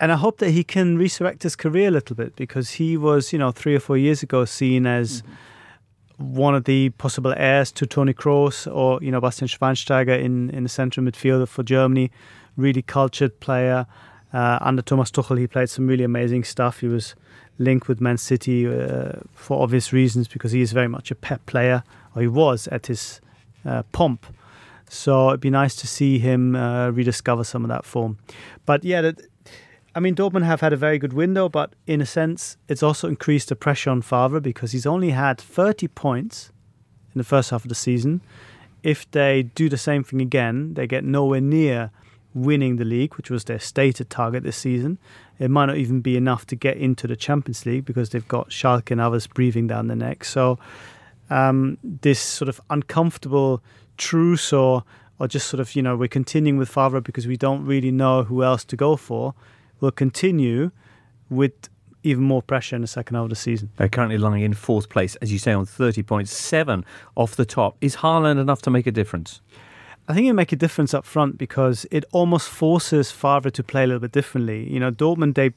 And 0.00 0.10
I 0.10 0.16
hope 0.16 0.38
that 0.38 0.52
he 0.52 0.64
can 0.64 0.96
resurrect 0.96 1.42
his 1.42 1.54
career 1.54 1.88
a 1.88 1.90
little 1.90 2.16
bit 2.16 2.34
because 2.34 2.70
he 2.70 2.96
was, 2.96 3.30
you 3.30 3.38
know, 3.38 3.50
three 3.50 3.74
or 3.74 3.80
four 3.80 3.98
years 3.98 4.22
ago 4.22 4.46
seen 4.46 4.86
as 4.86 5.22
one 6.16 6.54
of 6.54 6.64
the 6.64 6.88
possible 6.90 7.34
heirs 7.36 7.70
to 7.72 7.84
Toni 7.84 8.14
Kroos 8.14 8.66
or, 8.74 9.02
you 9.02 9.10
know, 9.10 9.20
Bastian 9.20 9.48
Schweinsteiger 9.48 10.18
in, 10.18 10.48
in 10.48 10.62
the 10.62 10.68
central 10.70 11.04
midfield 11.04 11.46
for 11.48 11.62
Germany. 11.62 12.10
Really 12.56 12.82
cultured 12.82 13.38
player. 13.40 13.86
Uh, 14.32 14.58
under 14.62 14.80
Thomas 14.80 15.10
Tuchel, 15.10 15.38
he 15.38 15.46
played 15.46 15.68
some 15.68 15.86
really 15.86 16.04
amazing 16.04 16.44
stuff. 16.44 16.80
He 16.80 16.88
was 16.88 17.14
linked 17.58 17.86
with 17.86 18.00
Man 18.00 18.16
City 18.16 18.66
uh, 18.66 19.12
for 19.34 19.62
obvious 19.62 19.92
reasons 19.92 20.26
because 20.26 20.52
he 20.52 20.62
is 20.62 20.72
very 20.72 20.88
much 20.88 21.10
a 21.10 21.14
pep 21.14 21.44
player, 21.44 21.82
or 22.14 22.22
he 22.22 22.28
was 22.28 22.66
at 22.68 22.86
his 22.86 23.20
uh, 23.66 23.82
pomp. 23.92 24.24
So 24.88 25.28
it'd 25.28 25.40
be 25.40 25.50
nice 25.50 25.76
to 25.76 25.86
see 25.86 26.18
him 26.18 26.56
uh, 26.56 26.90
rediscover 26.90 27.44
some 27.44 27.64
of 27.64 27.68
that 27.68 27.84
form. 27.84 28.18
But 28.66 28.84
yeah, 28.84 29.00
that, 29.02 29.20
I 29.94 30.00
mean, 30.00 30.14
Dortmund 30.14 30.44
have 30.44 30.60
had 30.60 30.72
a 30.72 30.76
very 30.76 30.98
good 30.98 31.12
window, 31.12 31.48
but 31.48 31.74
in 31.86 32.00
a 32.00 32.06
sense, 32.06 32.56
it's 32.68 32.82
also 32.82 33.08
increased 33.08 33.48
the 33.48 33.56
pressure 33.56 33.90
on 33.90 34.02
Favre 34.02 34.40
because 34.40 34.72
he's 34.72 34.86
only 34.86 35.10
had 35.10 35.40
30 35.40 35.88
points 35.88 36.52
in 37.14 37.18
the 37.18 37.24
first 37.24 37.50
half 37.50 37.64
of 37.64 37.68
the 37.68 37.74
season. 37.74 38.20
If 38.82 39.10
they 39.10 39.42
do 39.42 39.68
the 39.68 39.78
same 39.78 40.04
thing 40.04 40.20
again, 40.20 40.74
they 40.74 40.86
get 40.86 41.04
nowhere 41.04 41.40
near 41.40 41.90
winning 42.34 42.76
the 42.76 42.84
league, 42.84 43.14
which 43.16 43.30
was 43.30 43.44
their 43.44 43.58
stated 43.58 44.10
target 44.10 44.42
this 44.44 44.56
season. 44.56 44.98
It 45.38 45.50
might 45.50 45.66
not 45.66 45.76
even 45.76 46.00
be 46.00 46.16
enough 46.16 46.46
to 46.46 46.56
get 46.56 46.76
into 46.76 47.06
the 47.06 47.16
Champions 47.16 47.64
League 47.64 47.84
because 47.84 48.10
they've 48.10 48.26
got 48.26 48.50
Schalke 48.50 48.90
and 48.90 49.00
others 49.00 49.26
breathing 49.26 49.66
down 49.66 49.86
their 49.86 49.96
neck. 49.96 50.24
So 50.24 50.58
um, 51.30 51.78
this 51.82 52.20
sort 52.20 52.48
of 52.48 52.60
uncomfortable 52.70 53.62
truce 53.98 54.52
or 54.52 54.84
or 55.18 55.28
just 55.28 55.48
sort 55.48 55.60
of 55.60 55.74
you 55.76 55.82
know 55.82 55.96
we're 55.96 56.08
continuing 56.08 56.58
with 56.58 56.68
Favre 56.68 57.00
because 57.00 57.26
we 57.26 57.36
don't 57.36 57.64
really 57.64 57.90
know 57.90 58.22
who 58.22 58.42
else 58.42 58.64
to 58.64 58.76
go 58.76 58.96
for 58.96 59.34
we'll 59.80 59.90
continue 59.90 60.70
with 61.30 61.68
even 62.02 62.22
more 62.22 62.42
pressure 62.42 62.76
in 62.76 62.82
the 62.82 62.88
second 62.88 63.16
half 63.16 63.24
of 63.24 63.30
the 63.30 63.36
season. 63.36 63.70
They're 63.76 63.88
currently 63.88 64.18
lying 64.18 64.42
in 64.42 64.54
fourth 64.54 64.88
place, 64.88 65.16
as 65.16 65.32
you 65.32 65.38
say, 65.38 65.52
on 65.52 65.66
thirty 65.66 66.02
point 66.02 66.28
seven 66.28 66.84
off 67.16 67.36
the 67.36 67.44
top. 67.44 67.76
Is 67.80 67.96
Haaland 67.96 68.40
enough 68.40 68.62
to 68.62 68.70
make 68.70 68.86
a 68.86 68.92
difference? 68.92 69.40
I 70.08 70.14
think 70.14 70.26
it 70.26 70.32
make 70.32 70.52
a 70.52 70.56
difference 70.56 70.94
up 70.94 71.04
front 71.04 71.36
because 71.36 71.86
it 71.90 72.04
almost 72.12 72.48
forces 72.48 73.10
Favre 73.10 73.50
to 73.50 73.62
play 73.62 73.84
a 73.84 73.86
little 73.86 74.00
bit 74.00 74.12
differently. 74.12 74.70
You 74.72 74.80
know, 74.80 74.90
Dortmund 74.90 75.34
they 75.34 75.52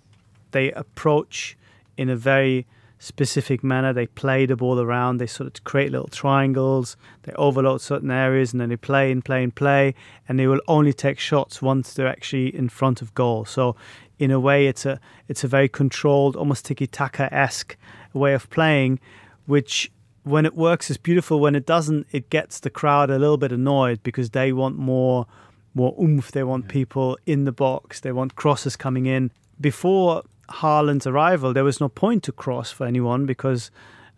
they 0.52 0.72
approach 0.74 1.58
in 1.98 2.10
a 2.10 2.16
very 2.16 2.66
specific 3.02 3.64
manner. 3.64 3.92
They 3.92 4.06
play 4.06 4.46
the 4.46 4.56
ball 4.56 4.80
around. 4.80 5.18
They 5.18 5.28
sort 5.28 5.58
of 5.58 5.64
create 5.64 5.92
little 5.92 6.08
triangles. 6.08 6.96
They 7.24 7.34
overload 7.34 7.82
certain 7.82 8.12
areas, 8.12 8.54
and 8.54 8.62
then 8.62 8.70
they 8.70 8.78
play 8.78 9.12
and 9.12 9.26
play 9.26 9.44
and 9.44 9.54
play. 9.54 9.96
And 10.30 10.40
they 10.40 10.48
will 10.48 10.62
only 10.68 10.94
take 10.94 11.20
shots 11.20 11.62
once 11.62 11.94
they're 11.94 12.08
actually 12.08 12.56
in 12.56 12.70
front 12.70 13.02
of 13.02 13.14
goal. 13.16 13.44
So, 13.46 13.76
in 14.20 14.30
a 14.30 14.40
way, 14.40 14.68
it's 14.68 14.86
a 14.86 15.00
it's 15.28 15.44
a 15.44 15.48
very 15.48 15.68
controlled, 15.68 16.36
almost 16.36 16.66
tiki 16.66 16.88
taka 16.88 17.34
esque 17.34 17.76
way 18.14 18.34
of 18.34 18.50
playing, 18.52 19.00
which 19.48 19.92
when 20.24 20.46
it 20.46 20.56
works 20.56 20.92
is 20.92 20.98
beautiful. 20.98 21.40
When 21.40 21.56
it 21.56 21.66
doesn't, 21.66 22.06
it 22.12 22.30
gets 22.30 22.60
the 22.60 22.70
crowd 22.70 23.10
a 23.10 23.18
little 23.18 23.38
bit 23.38 23.52
annoyed 23.52 24.04
because 24.04 24.30
they 24.30 24.54
want 24.54 24.78
more 24.78 25.26
more 25.74 25.96
oomph. 26.00 26.32
They 26.32 26.44
want 26.44 26.68
people 26.68 27.18
in 27.26 27.46
the 27.46 27.52
box. 27.52 28.00
They 28.02 28.12
want 28.12 28.36
crosses 28.36 28.76
coming 28.76 29.08
in. 29.08 29.32
Before 29.60 30.24
Haaland's 30.52 31.08
arrival, 31.08 31.54
there 31.54 31.64
was 31.64 31.80
no 31.80 31.90
point 31.90 32.24
to 32.24 32.32
cross 32.32 32.72
for 32.72 32.86
anyone 32.86 33.26
because 33.26 33.72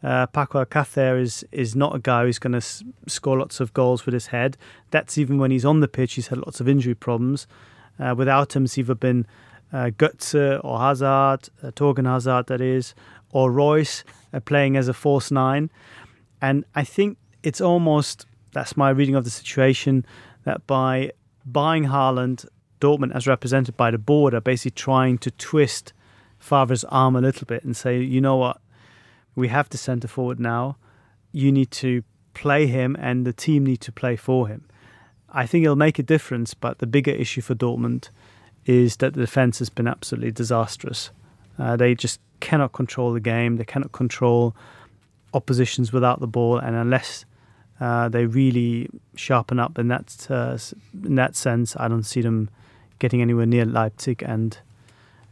Uh, 0.05 0.25
Paco 0.27 0.59
Alcácer 0.65 1.17
is 1.17 1.45
is 1.51 1.75
not 1.75 1.95
a 1.95 1.99
guy 1.99 2.25
who's 2.25 2.37
going 2.39 2.51
to 2.51 2.57
s- 2.57 2.83
score 3.07 3.37
lots 3.39 3.61
of 3.61 3.71
goals 3.73 4.05
with 4.05 4.13
his 4.13 4.27
head. 4.27 4.57
That's 4.91 5.17
even 5.17 5.37
when 5.39 5.49
he's 5.51 5.63
on 5.65 5.79
the 5.79 5.87
pitch. 5.87 6.15
He's 6.15 6.27
had 6.27 6.39
lots 6.39 6.59
of 6.61 6.67
injury 6.67 6.95
problems. 6.95 7.47
Uh, 7.97 8.13
without 8.17 8.53
him, 8.53 8.63
it's 8.65 8.77
either 8.77 8.95
been 8.95 9.25
uh, 9.71 9.91
Götze 9.97 10.59
or 10.61 10.79
Hazard, 10.79 11.41
uh, 11.63 11.71
Torgan 11.71 12.05
Hazard, 12.05 12.47
that 12.47 12.59
is, 12.59 12.95
or 13.31 13.49
Reus 13.49 14.03
uh, 14.33 14.41
playing 14.41 14.77
as 14.77 14.89
a 14.89 14.93
false 14.93 15.31
nine. 15.31 15.69
And 16.41 16.65
I 16.81 16.83
think 16.83 17.17
it's 17.41 17.61
almost 17.61 18.25
that's 18.51 18.75
my 18.75 18.89
reading 18.89 19.15
of 19.15 19.23
the 19.23 19.31
situation 19.31 20.05
that 20.43 20.67
by 20.67 21.11
buying 21.45 21.85
Haaland, 21.87 22.45
Dortmund, 22.79 23.15
as 23.15 23.25
represented 23.25 23.77
by 23.77 23.89
the 23.91 23.97
board, 23.97 24.33
are 24.33 24.41
basically 24.41 24.75
trying 24.75 25.17
to 25.19 25.31
twist 25.31 25.93
Favre's 26.43 26.83
arm 26.85 27.15
a 27.15 27.21
little 27.21 27.45
bit 27.45 27.63
and 27.63 27.75
say, 27.75 28.01
you 28.01 28.19
know 28.19 28.35
what, 28.35 28.59
we 29.33 29.47
have 29.47 29.69
to 29.69 29.77
centre 29.77 30.09
forward 30.09 30.39
now. 30.39 30.75
You 31.31 31.51
need 31.51 31.71
to 31.71 32.03
play 32.33 32.67
him, 32.67 32.97
and 32.99 33.25
the 33.25 33.33
team 33.33 33.65
need 33.65 33.81
to 33.81 33.91
play 33.91 34.15
for 34.15 34.47
him. 34.47 34.65
I 35.29 35.47
think 35.47 35.63
it'll 35.63 35.75
make 35.75 35.99
a 35.99 36.03
difference, 36.03 36.53
but 36.53 36.79
the 36.79 36.85
bigger 36.85 37.11
issue 37.11 37.41
for 37.41 37.55
Dortmund 37.55 38.09
is 38.65 38.97
that 38.97 39.13
the 39.13 39.21
defence 39.21 39.59
has 39.59 39.69
been 39.69 39.87
absolutely 39.87 40.31
disastrous. 40.31 41.11
Uh, 41.57 41.75
they 41.77 41.95
just 41.95 42.19
cannot 42.39 42.73
control 42.73 43.13
the 43.13 43.19
game. 43.19 43.55
They 43.55 43.65
cannot 43.65 43.93
control 43.93 44.53
oppositions 45.33 45.93
without 45.93 46.19
the 46.19 46.27
ball, 46.27 46.57
and 46.57 46.75
unless 46.75 47.25
uh, 47.79 48.09
they 48.09 48.25
really 48.25 48.89
sharpen 49.15 49.59
up 49.59 49.79
in 49.79 49.87
that 49.87 50.27
uh, 50.29 50.57
in 51.05 51.15
that 51.15 51.35
sense, 51.35 51.75
I 51.77 51.87
don't 51.87 52.03
see 52.03 52.21
them 52.21 52.49
getting 52.99 53.21
anywhere 53.21 53.45
near 53.45 53.65
Leipzig 53.65 54.23
and 54.23 54.57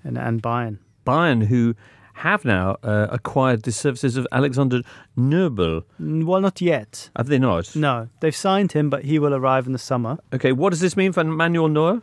and, 0.04 0.18
and 0.18 0.42
Bayern. 0.42 0.78
Bayern, 1.06 1.46
who 1.48 1.76
have 2.16 2.46
now 2.46 2.78
uh, 2.84 3.08
acquired 3.10 3.64
the 3.64 3.72
services 3.72 4.16
of 4.18 4.28
Alexander 4.32 4.82
Nubel. 5.18 5.84
Mm, 6.00 6.26
Well, 6.26 6.42
not 6.42 6.62
yet. 6.62 7.10
Have 7.16 7.28
they 7.28 7.40
not? 7.40 7.76
No, 7.76 8.10
they've 8.20 8.36
signed 8.36 8.74
him, 8.74 8.90
but 8.90 9.06
he 9.06 9.18
will 9.18 9.34
arrive 9.34 9.66
in 9.66 9.72
the 9.74 9.80
summer. 9.80 10.18
Okay, 10.34 10.52
what 10.52 10.70
does 10.72 10.82
this 10.82 10.96
mean 10.96 11.12
for 11.14 11.24
Manuel 11.24 11.68
Neuer? 11.70 12.02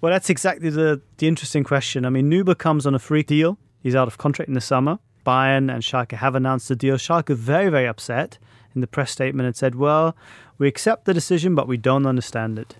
Well, 0.00 0.12
that's 0.12 0.30
exactly 0.30 0.70
the 0.70 1.00
the 1.18 1.28
interesting 1.28 1.62
question. 1.62 2.04
I 2.06 2.10
mean, 2.10 2.30
Nubel 2.30 2.56
comes 2.56 2.86
on 2.86 2.94
a 2.94 2.98
free 2.98 3.22
deal. 3.22 3.58
He's 3.82 3.94
out 3.94 4.08
of 4.08 4.16
contract 4.18 4.48
in 4.48 4.54
the 4.54 4.60
summer. 4.60 4.98
Bayern 5.26 5.70
and 5.72 5.82
Schalke 5.82 6.12
have 6.16 6.34
announced 6.34 6.68
the 6.68 6.76
deal. 6.76 6.96
Schalke 6.96 7.34
very, 7.36 7.68
very 7.68 7.86
upset 7.86 8.38
in 8.74 8.80
the 8.80 8.86
press 8.86 9.10
statement 9.10 9.46
and 9.46 9.54
said, 9.54 9.74
"Well, 9.74 10.16
we 10.58 10.66
accept 10.68 11.04
the 11.04 11.12
decision, 11.14 11.54
but 11.54 11.68
we 11.68 11.76
don't 11.76 12.06
understand 12.06 12.58
it." 12.58 12.76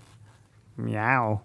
Meow. 0.77 1.41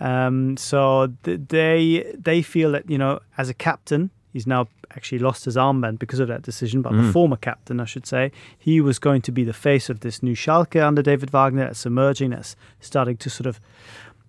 Um, 0.00 0.56
so 0.56 1.12
th- 1.22 1.40
they 1.48 2.12
they 2.18 2.42
feel 2.42 2.72
that 2.72 2.88
you 2.90 2.98
know, 2.98 3.20
as 3.38 3.48
a 3.48 3.54
captain, 3.54 4.10
he's 4.32 4.46
now 4.46 4.66
actually 4.96 5.18
lost 5.18 5.44
his 5.44 5.56
armband 5.56 5.98
because 5.98 6.18
of 6.20 6.28
that 6.28 6.42
decision. 6.42 6.82
But 6.82 6.92
the 6.92 6.98
Mm. 7.02 7.12
former 7.12 7.36
captain, 7.36 7.80
I 7.80 7.84
should 7.84 8.06
say, 8.06 8.30
he 8.58 8.80
was 8.80 8.98
going 8.98 9.22
to 9.22 9.32
be 9.32 9.44
the 9.44 9.52
face 9.52 9.88
of 9.90 10.00
this 10.00 10.22
new 10.22 10.34
Schalke 10.34 10.80
under 10.86 11.02
David 11.02 11.30
Wagner. 11.30 11.64
That's 11.66 11.86
emerging. 11.86 12.30
That's 12.30 12.56
starting 12.80 13.16
to 13.18 13.30
sort 13.30 13.46
of 13.46 13.60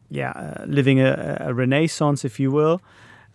yeah, 0.09 0.31
uh, 0.31 0.65
living 0.67 0.99
a, 1.01 1.37
a 1.39 1.53
renaissance, 1.53 2.23
if 2.23 2.39
you 2.39 2.51
will. 2.51 2.79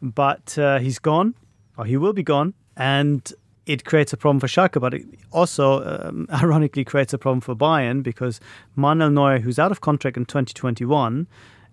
But 0.01 0.57
uh, 0.59 0.79
he's 0.79 0.99
gone, 1.01 1.35
or 1.77 1.85
he 1.85 1.97
will 1.97 2.13
be 2.13 2.23
gone, 2.23 2.55
and 2.77 3.21
it 3.67 3.85
creates 3.85 4.13
a 4.13 4.17
problem 4.17 4.41
for 4.41 4.47
Schalke. 4.47 4.81
But 4.81 4.95
it 4.95 5.05
also, 5.33 5.85
um, 5.85 6.27
ironically, 6.33 6.85
creates 6.85 7.13
a 7.13 7.19
problem 7.19 7.41
for 7.41 7.55
Bayern 7.57 8.03
because 8.03 8.41
Manuel 8.77 9.11
Neuer, 9.11 9.41
who's 9.41 9.59
out 9.59 9.73
of 9.73 9.81
contract 9.81 10.17
in 10.17 10.25
2021, 10.25 11.27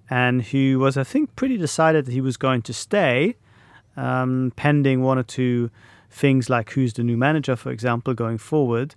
and 0.09 0.41
who 0.41 0.79
was, 0.79 0.97
I 0.97 1.03
think, 1.03 1.35
pretty 1.35 1.57
decided 1.57 2.05
that 2.05 2.11
he 2.11 2.21
was 2.21 2.37
going 2.37 2.61
to 2.63 2.73
stay, 2.73 3.35
um, 3.95 4.53
pending 4.55 5.01
one 5.01 5.17
or 5.17 5.23
two 5.23 5.69
things 6.09 6.49
like 6.49 6.71
who's 6.71 6.93
the 6.93 7.03
new 7.03 7.17
manager, 7.17 7.55
for 7.55 7.71
example, 7.71 8.13
going 8.13 8.37
forward, 8.37 8.95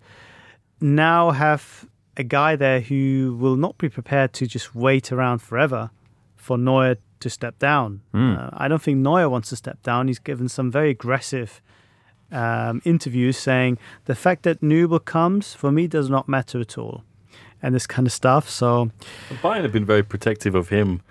now 0.80 1.30
have 1.30 1.86
a 2.16 2.22
guy 2.22 2.56
there 2.56 2.80
who 2.80 3.36
will 3.38 3.56
not 3.56 3.78
be 3.78 3.88
prepared 3.88 4.32
to 4.34 4.46
just 4.46 4.74
wait 4.74 5.10
around 5.10 5.40
forever 5.40 5.90
for 6.36 6.56
Neuer 6.56 6.96
to 7.20 7.30
step 7.30 7.58
down. 7.58 8.02
Hmm. 8.12 8.36
Uh, 8.36 8.50
I 8.52 8.68
don't 8.68 8.82
think 8.82 8.98
Neuer 8.98 9.28
wants 9.28 9.50
to 9.50 9.56
step 9.56 9.82
down. 9.82 10.08
He's 10.08 10.18
given 10.18 10.48
some 10.48 10.70
very 10.70 10.90
aggressive 10.90 11.60
um, 12.32 12.80
interviews 12.84 13.36
saying 13.36 13.78
the 14.06 14.14
fact 14.14 14.44
that 14.44 14.60
Nubel 14.60 15.04
comes 15.04 15.54
for 15.54 15.70
me 15.70 15.86
does 15.86 16.08
not 16.08 16.28
matter 16.28 16.60
at 16.60 16.78
all, 16.78 17.04
and 17.62 17.74
this 17.74 17.86
kind 17.86 18.06
of 18.06 18.12
stuff. 18.12 18.48
So 18.48 18.90
Bayern 19.42 19.62
have 19.62 19.72
been 19.72 19.84
very 19.84 20.02
protective 20.02 20.54
of 20.54 20.68
him 20.68 21.02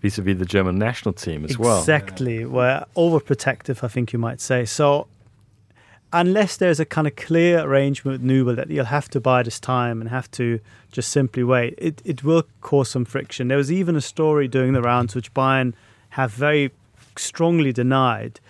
vis-a-vis 0.00 0.38
the 0.38 0.44
German 0.44 0.78
national 0.78 1.12
team 1.12 1.44
as 1.44 1.58
well. 1.58 1.80
Exactly. 1.80 2.44
We're 2.44 2.84
overprotective, 2.96 3.82
I 3.82 3.88
think 3.88 4.12
you 4.12 4.18
might 4.18 4.40
say. 4.40 4.64
So 4.64 5.08
unless 6.12 6.56
there's 6.56 6.80
a 6.80 6.84
kind 6.84 7.06
of 7.06 7.16
clear 7.16 7.60
arrangement 7.60 8.22
with 8.22 8.30
Nubel 8.30 8.56
that 8.56 8.70
you'll 8.70 8.86
have 8.86 9.08
to 9.10 9.20
buy 9.20 9.42
this 9.42 9.60
time 9.60 10.00
and 10.00 10.08
have 10.08 10.30
to 10.32 10.60
just 10.92 11.10
simply 11.10 11.42
wait, 11.42 11.74
it, 11.78 12.00
it 12.04 12.24
will 12.24 12.44
cause 12.60 12.90
some 12.90 13.04
friction. 13.04 13.48
There 13.48 13.58
was 13.58 13.72
even 13.72 13.96
a 13.96 14.00
story 14.00 14.48
doing 14.48 14.72
the 14.72 14.82
rounds 14.82 15.14
which 15.14 15.34
Bayern 15.34 15.74
have 16.10 16.32
very 16.32 16.70
strongly 17.16 17.72
denied 17.72 18.40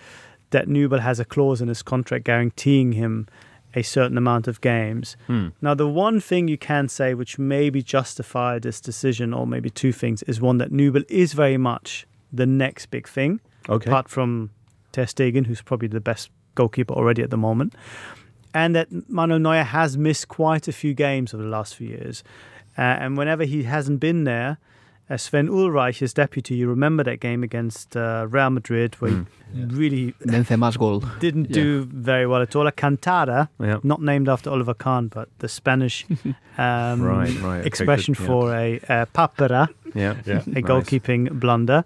that 0.51 0.67
Nubel 0.67 0.99
has 0.99 1.19
a 1.19 1.25
clause 1.25 1.61
in 1.61 1.67
his 1.67 1.81
contract 1.81 2.25
guaranteeing 2.25 2.93
him 2.93 3.27
a 3.75 3.83
certain 3.83 4.17
amount 4.17 4.47
of 4.47 4.61
games. 4.61 5.15
Hmm. 5.27 5.49
Now, 5.61 5.73
the 5.73 5.87
one 5.87 6.19
thing 6.19 6.47
you 6.47 6.57
can 6.57 6.89
say 6.89 7.13
which 7.13 7.37
maybe 7.37 7.83
justify 7.83 8.59
this 8.59 8.81
decision, 8.81 9.33
or 9.33 9.45
maybe 9.45 9.69
two 9.69 9.91
things, 9.91 10.23
is 10.23 10.41
one 10.41 10.57
that 10.57 10.71
Nubel 10.71 11.03
is 11.09 11.33
very 11.33 11.57
much 11.57 12.07
the 12.33 12.45
next 12.45 12.87
big 12.87 13.07
thing. 13.07 13.39
Okay. 13.67 13.89
Apart 13.89 14.09
from 14.09 14.49
Ter 14.91 15.05
Stegen, 15.05 15.45
who's 15.45 15.61
probably 15.61 15.87
the 15.87 16.01
best 16.01 16.31
goalkeeper 16.55 16.93
already 16.93 17.21
at 17.21 17.29
the 17.29 17.37
moment, 17.37 17.75
and 18.53 18.75
that 18.75 18.87
Manuel 19.09 19.39
Neuer 19.39 19.63
has 19.63 19.97
missed 19.97 20.27
quite 20.27 20.67
a 20.67 20.71
few 20.71 20.93
games 20.93 21.33
over 21.33 21.43
the 21.43 21.49
last 21.49 21.75
few 21.75 21.87
years, 21.87 22.23
uh, 22.77 22.81
and 22.81 23.17
whenever 23.17 23.43
he 23.43 23.63
hasn't 23.63 23.99
been 23.99 24.23
there. 24.23 24.57
Uh, 25.09 25.17
Sven 25.17 25.47
Ulreich, 25.47 25.99
his 25.99 26.13
deputy, 26.13 26.53
you 26.55 26.67
remember 26.69 27.03
that 27.03 27.19
game 27.19 27.41
against 27.43 27.97
uh, 27.97 28.27
Real 28.29 28.51
Madrid 28.51 28.93
where 29.01 29.11
Hmm. 29.11 29.23
he 29.55 29.63
really 29.65 30.13
Benzema's 30.23 30.77
goal. 30.77 30.99
didn't 31.19 31.49
Yeah. 31.49 31.53
do 31.63 31.85
very 31.85 32.27
well 32.27 32.41
at 32.43 32.55
all. 32.55 32.67
A 32.67 32.71
Cantara, 32.71 33.49
Yeah. 33.59 33.79
not 33.83 34.01
named 34.03 34.29
after 34.29 34.51
Oliver 34.51 34.75
Kahn, 34.75 35.07
but 35.07 35.27
the 35.39 35.47
Spanish 35.47 36.05
um, 36.59 37.01
Right, 37.01 37.33
right, 37.41 37.59
okay, 37.59 37.65
expression 37.67 38.13
good, 38.13 38.21
yeah. 38.21 38.27
for 38.27 38.53
a, 38.55 38.75
a 38.89 39.07
papera, 39.07 39.67
Yeah, 39.95 40.13
yeah, 40.25 40.43
a 40.45 40.49
nice. 40.49 40.63
goalkeeping 40.63 41.39
blunder. 41.39 41.83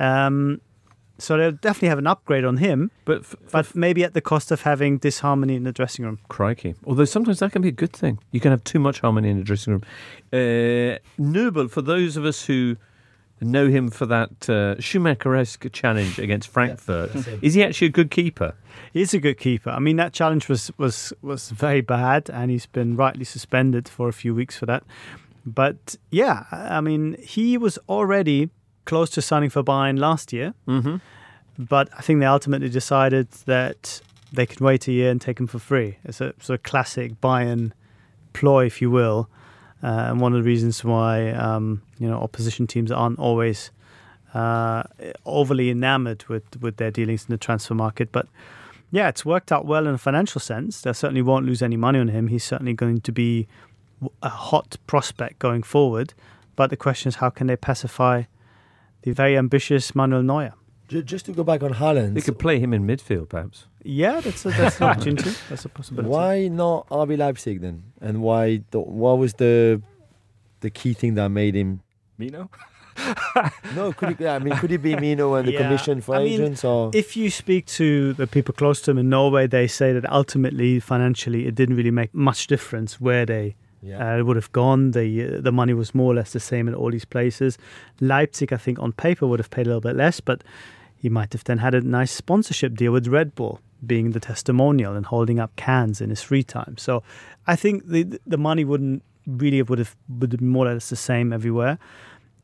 Um, 0.00 0.60
so 1.18 1.36
they'll 1.36 1.52
definitely 1.52 1.88
have 1.88 1.98
an 1.98 2.06
upgrade 2.06 2.44
on 2.44 2.56
him, 2.58 2.90
but 3.04 3.24
but 3.52 3.74
maybe 3.74 4.02
at 4.04 4.14
the 4.14 4.20
cost 4.20 4.50
of 4.50 4.62
having 4.62 4.98
disharmony 4.98 5.54
in 5.54 5.62
the 5.64 5.72
dressing 5.72 6.04
room. 6.04 6.18
Crikey. 6.28 6.74
Although 6.84 7.04
sometimes 7.04 7.38
that 7.38 7.52
can 7.52 7.62
be 7.62 7.68
a 7.68 7.72
good 7.72 7.92
thing. 7.92 8.18
You 8.32 8.40
can 8.40 8.50
have 8.50 8.64
too 8.64 8.78
much 8.80 9.00
harmony 9.00 9.30
in 9.30 9.38
the 9.38 9.44
dressing 9.44 9.74
room. 9.74 9.82
Uh, 10.32 10.98
Nubel, 11.20 11.70
for 11.70 11.82
those 11.82 12.16
of 12.16 12.24
us 12.24 12.46
who 12.46 12.76
know 13.40 13.68
him 13.68 13.90
for 13.90 14.06
that 14.06 14.48
uh, 14.48 14.80
Schumacher-esque 14.80 15.70
challenge 15.72 16.18
against 16.18 16.48
Frankfurt, 16.48 17.12
that's 17.14 17.26
him. 17.26 17.38
is 17.42 17.54
he 17.54 17.62
actually 17.62 17.88
a 17.88 17.90
good 17.90 18.10
keeper? 18.10 18.54
He's 18.92 19.14
a 19.14 19.20
good 19.20 19.38
keeper. 19.38 19.70
I 19.70 19.78
mean, 19.78 19.96
that 19.96 20.12
challenge 20.12 20.48
was 20.48 20.72
was 20.78 21.12
was 21.22 21.50
very 21.50 21.80
bad, 21.80 22.28
and 22.30 22.50
he's 22.50 22.66
been 22.66 22.96
rightly 22.96 23.24
suspended 23.24 23.88
for 23.88 24.08
a 24.08 24.12
few 24.12 24.34
weeks 24.34 24.56
for 24.56 24.66
that. 24.66 24.82
But 25.46 25.96
yeah, 26.10 26.44
I 26.50 26.80
mean, 26.80 27.16
he 27.20 27.58
was 27.58 27.78
already 27.88 28.50
close 28.84 29.10
to 29.10 29.22
signing 29.22 29.50
for 29.50 29.62
Bayern 29.62 29.98
last 29.98 30.32
year. 30.32 30.54
Mm-hmm. 30.68 30.96
But 31.58 31.88
I 31.96 32.02
think 32.02 32.20
they 32.20 32.26
ultimately 32.26 32.68
decided 32.68 33.30
that 33.46 34.00
they 34.32 34.46
could 34.46 34.60
wait 34.60 34.88
a 34.88 34.92
year 34.92 35.10
and 35.10 35.20
take 35.20 35.38
him 35.38 35.46
for 35.46 35.58
free. 35.58 35.98
It's 36.04 36.20
a 36.20 36.34
sort 36.40 36.58
of 36.58 36.62
classic 36.64 37.20
Bayern 37.20 37.72
ploy, 38.32 38.66
if 38.66 38.82
you 38.82 38.90
will, 38.90 39.28
uh, 39.82 40.08
and 40.08 40.20
one 40.20 40.32
of 40.32 40.42
the 40.42 40.46
reasons 40.46 40.84
why 40.84 41.30
um, 41.30 41.82
you 41.98 42.08
know 42.08 42.18
opposition 42.18 42.66
teams 42.66 42.90
aren't 42.90 43.18
always 43.18 43.70
uh, 44.34 44.82
overly 45.24 45.70
enamored 45.70 46.24
with 46.28 46.60
with 46.60 46.76
their 46.76 46.90
dealings 46.90 47.24
in 47.28 47.32
the 47.32 47.38
transfer 47.38 47.74
market. 47.74 48.10
But 48.10 48.26
yeah, 48.90 49.08
it's 49.08 49.24
worked 49.24 49.52
out 49.52 49.66
well 49.66 49.86
in 49.86 49.94
a 49.94 49.98
financial 49.98 50.40
sense. 50.40 50.80
They 50.80 50.92
certainly 50.92 51.22
won't 51.22 51.46
lose 51.46 51.62
any 51.62 51.76
money 51.76 51.98
on 51.98 52.08
him. 52.08 52.28
He's 52.28 52.44
certainly 52.44 52.74
going 52.74 53.00
to 53.00 53.12
be 53.12 53.46
a 54.22 54.28
hot 54.28 54.76
prospect 54.86 55.38
going 55.38 55.62
forward. 55.62 56.14
But 56.56 56.70
the 56.70 56.76
question 56.76 57.08
is, 57.08 57.16
how 57.16 57.30
can 57.30 57.46
they 57.46 57.56
pacify 57.56 58.24
the 59.04 59.12
very 59.12 59.36
ambitious 59.38 59.94
Manuel 59.94 60.22
Neuer? 60.22 60.52
Just 60.88 61.26
to 61.26 61.32
go 61.32 61.44
back 61.44 61.62
on 61.62 61.72
Haaland, 61.74 62.14
They 62.14 62.20
could 62.20 62.38
play 62.38 62.58
him 62.58 62.74
in 62.74 62.86
midfield, 62.86 63.28
perhaps. 63.30 63.66
Yeah, 63.82 64.20
that's 64.20 64.44
a, 64.44 64.50
that's 64.50 64.78
an 64.80 64.84
opportunity. 64.88 65.30
That's 65.48 65.64
a 65.64 65.68
possibility. 65.68 66.08
Why 66.08 66.48
not 66.48 66.88
RB 66.88 67.16
Leipzig 67.18 67.60
then? 67.60 67.84
And 68.00 68.22
why? 68.22 68.62
The, 68.70 68.80
what 68.80 69.18
was 69.18 69.34
the 69.34 69.80
the 70.60 70.70
key 70.70 70.92
thing 70.94 71.14
that 71.14 71.28
made 71.30 71.54
him? 71.54 71.80
Mino? 72.18 72.48
no, 73.74 73.92
could 73.92 74.20
it? 74.20 74.26
I 74.26 74.38
mean, 74.38 74.56
could 74.56 74.72
it 74.72 74.78
be 74.82 74.94
Mino 74.96 75.34
and 75.34 75.48
the 75.48 75.52
Yeah. 75.52 75.62
commission 75.62 76.00
for 76.00 76.14
I 76.16 76.24
mean, 76.24 76.32
agents? 76.40 76.64
Or 76.64 76.90
If 76.94 77.16
you 77.16 77.28
speak 77.30 77.66
to 77.80 78.12
the 78.14 78.26
people 78.26 78.54
close 78.54 78.80
to 78.82 78.90
him 78.92 78.98
in 78.98 79.08
Norway, 79.08 79.46
they 79.46 79.66
say 79.66 79.92
that 79.92 80.10
ultimately, 80.10 80.80
financially, 80.80 81.46
it 81.46 81.54
didn't 81.54 81.76
really 81.76 81.90
make 81.90 82.14
much 82.14 82.46
difference 82.46 83.00
where 83.00 83.26
they 83.26 83.56
Yeah. 83.84 84.16
uh, 84.18 84.24
would 84.24 84.36
have 84.36 84.52
gone. 84.52 84.92
The 84.92 85.06
uh, 85.24 85.40
the 85.42 85.52
money 85.52 85.74
was 85.74 85.94
more 85.94 86.12
or 86.12 86.16
less 86.16 86.32
the 86.32 86.40
same 86.40 86.68
in 86.68 86.74
all 86.74 86.90
these 86.90 87.04
places. 87.16 87.58
Leipzig, 88.00 88.52
I 88.52 88.56
think, 88.56 88.78
on 88.78 88.92
paper 88.92 89.26
would 89.26 89.40
have 89.40 89.50
paid 89.50 89.66
a 89.66 89.70
little 89.70 89.80
bit 89.88 89.96
less, 89.96 90.20
but 90.20 90.42
he 90.96 91.08
might 91.10 91.32
have 91.34 91.44
then 91.44 91.58
had 91.58 91.74
a 91.74 91.80
nice 91.80 92.12
sponsorship 92.12 92.74
deal 92.74 92.92
with 92.92 93.06
Red 93.08 93.34
Bull. 93.34 93.58
being 93.86 94.12
the 94.12 94.20
testimonial 94.20 94.96
and 94.96 95.06
holding 95.06 95.38
up 95.38 95.54
cans 95.56 96.00
in 96.00 96.08
his 96.10 96.22
free 96.22 96.42
time. 96.42 96.74
So 96.78 97.02
I 97.46 97.56
think 97.56 97.86
the 97.86 98.02
the 98.26 98.38
money 98.38 98.64
wouldn't 98.64 99.02
really 99.26 99.62
would 99.62 99.78
have 99.78 99.94
would 100.20 100.38
be 100.38 100.44
more 100.44 100.66
or 100.66 100.74
less 100.74 100.88
the 100.88 100.96
same 100.96 101.32
everywhere. 101.34 101.78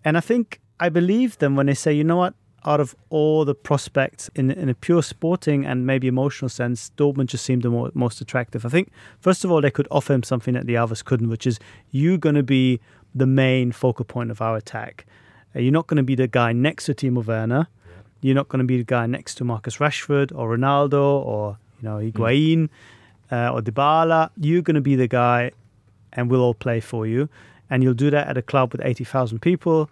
And 0.04 0.16
I 0.16 0.20
think 0.20 0.60
I 0.86 0.88
believe 0.90 1.38
them 1.38 1.56
when 1.56 1.66
they 1.66 1.74
say, 1.74 1.92
you 1.92 2.04
know 2.04 2.16
what, 2.16 2.34
out 2.64 2.80
of 2.80 2.94
all 3.08 3.44
the 3.44 3.54
prospects 3.54 4.30
in 4.34 4.50
in 4.50 4.68
a 4.68 4.74
pure 4.74 5.02
sporting 5.02 5.64
and 5.64 5.86
maybe 5.86 6.06
emotional 6.08 6.48
sense, 6.48 6.90
Dortmund 6.96 7.26
just 7.26 7.44
seemed 7.44 7.62
the 7.62 7.70
more, 7.70 7.90
most 7.94 8.20
attractive. 8.20 8.66
I 8.66 8.68
think 8.68 8.90
first 9.20 9.44
of 9.44 9.50
all 9.50 9.60
they 9.60 9.70
could 9.70 9.88
offer 9.90 10.12
him 10.12 10.22
something 10.22 10.54
that 10.54 10.66
the 10.66 10.76
others 10.76 11.02
couldn't, 11.02 11.28
which 11.28 11.46
is 11.46 11.58
you're 11.90 12.18
going 12.18 12.34
to 12.34 12.42
be 12.42 12.80
the 13.14 13.26
main 13.26 13.72
focal 13.72 14.04
point 14.04 14.30
of 14.30 14.40
our 14.40 14.56
attack. 14.56 15.06
Uh, 15.54 15.60
you're 15.60 15.72
not 15.72 15.86
going 15.86 15.96
to 15.96 16.02
be 16.02 16.14
the 16.14 16.28
guy 16.28 16.52
next 16.52 16.84
to 16.86 16.94
Timo 16.94 17.24
Werner. 17.24 17.66
You're 18.20 18.34
not 18.34 18.48
going 18.48 18.60
to 18.60 18.66
be 18.66 18.76
the 18.76 18.84
guy 18.84 19.06
next 19.06 19.36
to 19.36 19.44
Marcus 19.44 19.78
Rashford 19.78 20.30
or 20.34 20.56
Ronaldo 20.56 21.24
or 21.24 21.58
you 21.80 21.88
know 21.88 21.96
Higuain 21.96 22.68
uh, 23.32 23.52
or 23.52 23.60
Dybala. 23.62 24.30
You're 24.36 24.62
going 24.62 24.74
to 24.74 24.80
be 24.80 24.96
the 24.96 25.08
guy, 25.08 25.52
and 26.12 26.30
we'll 26.30 26.42
all 26.42 26.54
play 26.54 26.80
for 26.80 27.06
you. 27.06 27.28
And 27.70 27.82
you'll 27.82 27.94
do 27.94 28.10
that 28.10 28.26
at 28.28 28.36
a 28.36 28.42
club 28.42 28.72
with 28.72 28.82
eighty 28.84 29.04
thousand 29.04 29.40
people, 29.40 29.88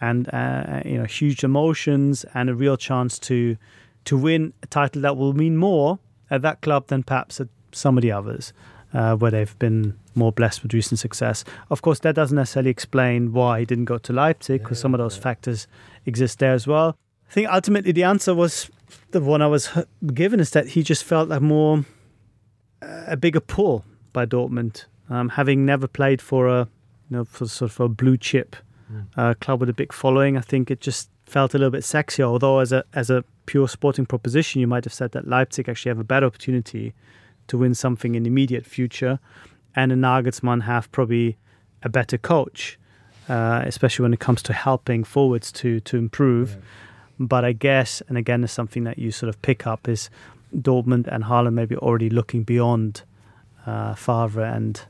and 0.00 0.32
uh, 0.32 0.82
you 0.84 0.98
know 0.98 1.04
huge 1.04 1.44
emotions 1.44 2.24
and 2.34 2.50
a 2.50 2.54
real 2.54 2.76
chance 2.76 3.18
to 3.18 3.56
to 4.04 4.16
win 4.16 4.52
a 4.62 4.66
title 4.66 5.02
that 5.02 5.16
will 5.16 5.32
mean 5.32 5.56
more 5.56 5.98
at 6.30 6.42
that 6.42 6.60
club 6.60 6.88
than 6.88 7.02
perhaps 7.02 7.40
at 7.40 7.48
some 7.72 7.96
of 7.96 8.02
the 8.02 8.12
others, 8.12 8.52
uh, 8.92 9.16
where 9.16 9.30
they've 9.30 9.58
been 9.58 9.98
more 10.14 10.32
blessed 10.32 10.62
with 10.62 10.72
recent 10.74 10.98
success. 10.98 11.44
Of 11.70 11.82
course, 11.82 11.98
that 12.00 12.14
doesn't 12.14 12.36
necessarily 12.36 12.70
explain 12.70 13.32
why 13.32 13.60
he 13.60 13.66
didn't 13.66 13.86
go 13.86 13.98
to 13.98 14.12
Leipzig, 14.12 14.62
because 14.62 14.78
some 14.78 14.94
of 14.94 14.98
those 14.98 15.16
factors 15.16 15.66
exist 16.06 16.38
there 16.38 16.52
as 16.52 16.66
well. 16.66 16.96
I 17.28 17.32
think 17.32 17.48
ultimately 17.48 17.92
the 17.92 18.04
answer 18.04 18.34
was 18.34 18.70
the 19.10 19.20
one 19.20 19.42
I 19.42 19.46
was 19.46 19.70
given 20.12 20.38
is 20.38 20.50
that 20.50 20.68
he 20.68 20.82
just 20.82 21.02
felt 21.02 21.28
like 21.28 21.42
more 21.42 21.84
a 22.82 23.16
bigger 23.16 23.40
pull 23.40 23.84
by 24.12 24.26
Dortmund, 24.26 24.84
um, 25.08 25.30
having 25.30 25.64
never 25.64 25.86
played 25.88 26.20
for 26.20 26.46
a 26.48 26.68
you 27.10 27.16
know 27.16 27.24
for 27.24 27.46
sort 27.46 27.72
of 27.72 27.80
a 27.80 27.88
blue 27.88 28.16
chip 28.16 28.56
uh, 29.16 29.34
club 29.40 29.60
with 29.60 29.68
a 29.68 29.74
big 29.74 29.92
following. 29.92 30.36
I 30.36 30.40
think 30.40 30.70
it 30.70 30.80
just 30.80 31.10
felt 31.26 31.54
a 31.54 31.58
little 31.58 31.70
bit 31.70 31.82
sexier. 31.82 32.24
Although 32.24 32.58
as 32.58 32.72
a 32.72 32.84
as 32.94 33.10
a 33.10 33.24
pure 33.46 33.68
sporting 33.68 34.06
proposition, 34.06 34.60
you 34.60 34.66
might 34.66 34.84
have 34.84 34.92
said 34.92 35.12
that 35.12 35.26
Leipzig 35.28 35.68
actually 35.68 35.90
have 35.90 35.98
a 35.98 36.04
better 36.04 36.26
opportunity 36.26 36.94
to 37.46 37.58
win 37.58 37.74
something 37.74 38.14
in 38.14 38.22
the 38.22 38.28
immediate 38.28 38.66
future, 38.66 39.18
and 39.76 39.90
the 39.90 39.96
Nagelsmann 39.96 40.62
have 40.62 40.90
probably 40.92 41.36
a 41.82 41.88
better 41.88 42.16
coach, 42.16 42.78
uh, 43.28 43.62
especially 43.64 44.02
when 44.02 44.14
it 44.14 44.20
comes 44.20 44.42
to 44.42 44.52
helping 44.52 45.04
forwards 45.04 45.52
to 45.52 45.80
to 45.80 45.96
improve. 45.96 46.56
But 47.18 47.44
I 47.44 47.52
guess, 47.52 48.02
and 48.08 48.18
again, 48.18 48.42
is 48.42 48.50
something 48.50 48.84
that 48.84 48.98
you 48.98 49.12
sort 49.12 49.28
of 49.28 49.40
pick 49.42 49.66
up 49.66 49.88
is 49.88 50.10
Dortmund 50.54 51.06
and 51.06 51.24
Haaland 51.24 51.54
maybe 51.54 51.76
already 51.76 52.10
looking 52.10 52.42
beyond 52.42 53.02
uh, 53.66 53.94
Favre 53.94 54.44
and 54.44 54.80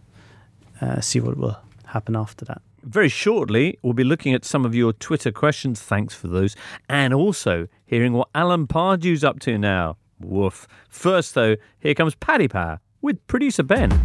uh, 0.80 1.00
see 1.00 1.20
what 1.20 1.36
will 1.36 1.58
happen 1.86 2.16
after 2.16 2.44
that. 2.46 2.62
Very 2.84 3.08
shortly, 3.08 3.78
we'll 3.82 3.94
be 3.94 4.04
looking 4.04 4.34
at 4.34 4.44
some 4.44 4.66
of 4.66 4.74
your 4.74 4.92
Twitter 4.92 5.32
questions. 5.32 5.80
Thanks 5.80 6.14
for 6.14 6.28
those. 6.28 6.54
And 6.88 7.14
also 7.14 7.66
hearing 7.86 8.12
what 8.12 8.28
Alan 8.34 8.66
Pardew's 8.66 9.24
up 9.24 9.40
to 9.40 9.56
now. 9.56 9.96
Woof. 10.20 10.68
First, 10.90 11.34
though, 11.34 11.56
here 11.80 11.94
comes 11.94 12.14
Paddy 12.14 12.46
Power 12.46 12.80
with 13.00 13.26
producer 13.26 13.62
Ben. 13.62 13.98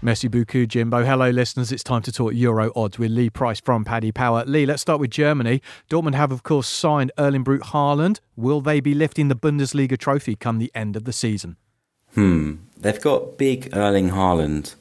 Merci 0.00 0.28
beaucoup, 0.28 0.66
Jimbo. 0.66 1.04
Hello, 1.04 1.30
listeners. 1.30 1.72
It's 1.72 1.82
time 1.82 2.02
to 2.02 2.12
talk 2.12 2.34
Euro 2.34 2.70
odds 2.76 2.98
with 2.98 3.10
Lee 3.10 3.30
Price 3.30 3.60
from 3.60 3.84
Paddy 3.84 4.12
Power. 4.12 4.44
Lee, 4.46 4.66
let's 4.66 4.82
start 4.82 5.00
with 5.00 5.10
Germany. 5.10 5.62
Dortmund 5.88 6.14
have, 6.14 6.32
of 6.32 6.42
course, 6.42 6.68
signed 6.68 7.10
Erling 7.18 7.42
Braut 7.42 7.60
Haaland. 7.60 8.20
Will 8.36 8.60
they 8.60 8.80
be 8.80 8.92
lifting 8.94 9.28
the 9.28 9.36
Bundesliga 9.36 9.96
trophy 9.96 10.36
come 10.36 10.58
the 10.58 10.70
end 10.74 10.96
of 10.96 11.04
the 11.04 11.12
season? 11.12 11.56
Hmm. 12.14 12.56
They've 12.78 13.00
got 13.00 13.38
big 13.38 13.74
Erling 13.74 14.10
Haaland, 14.10 14.74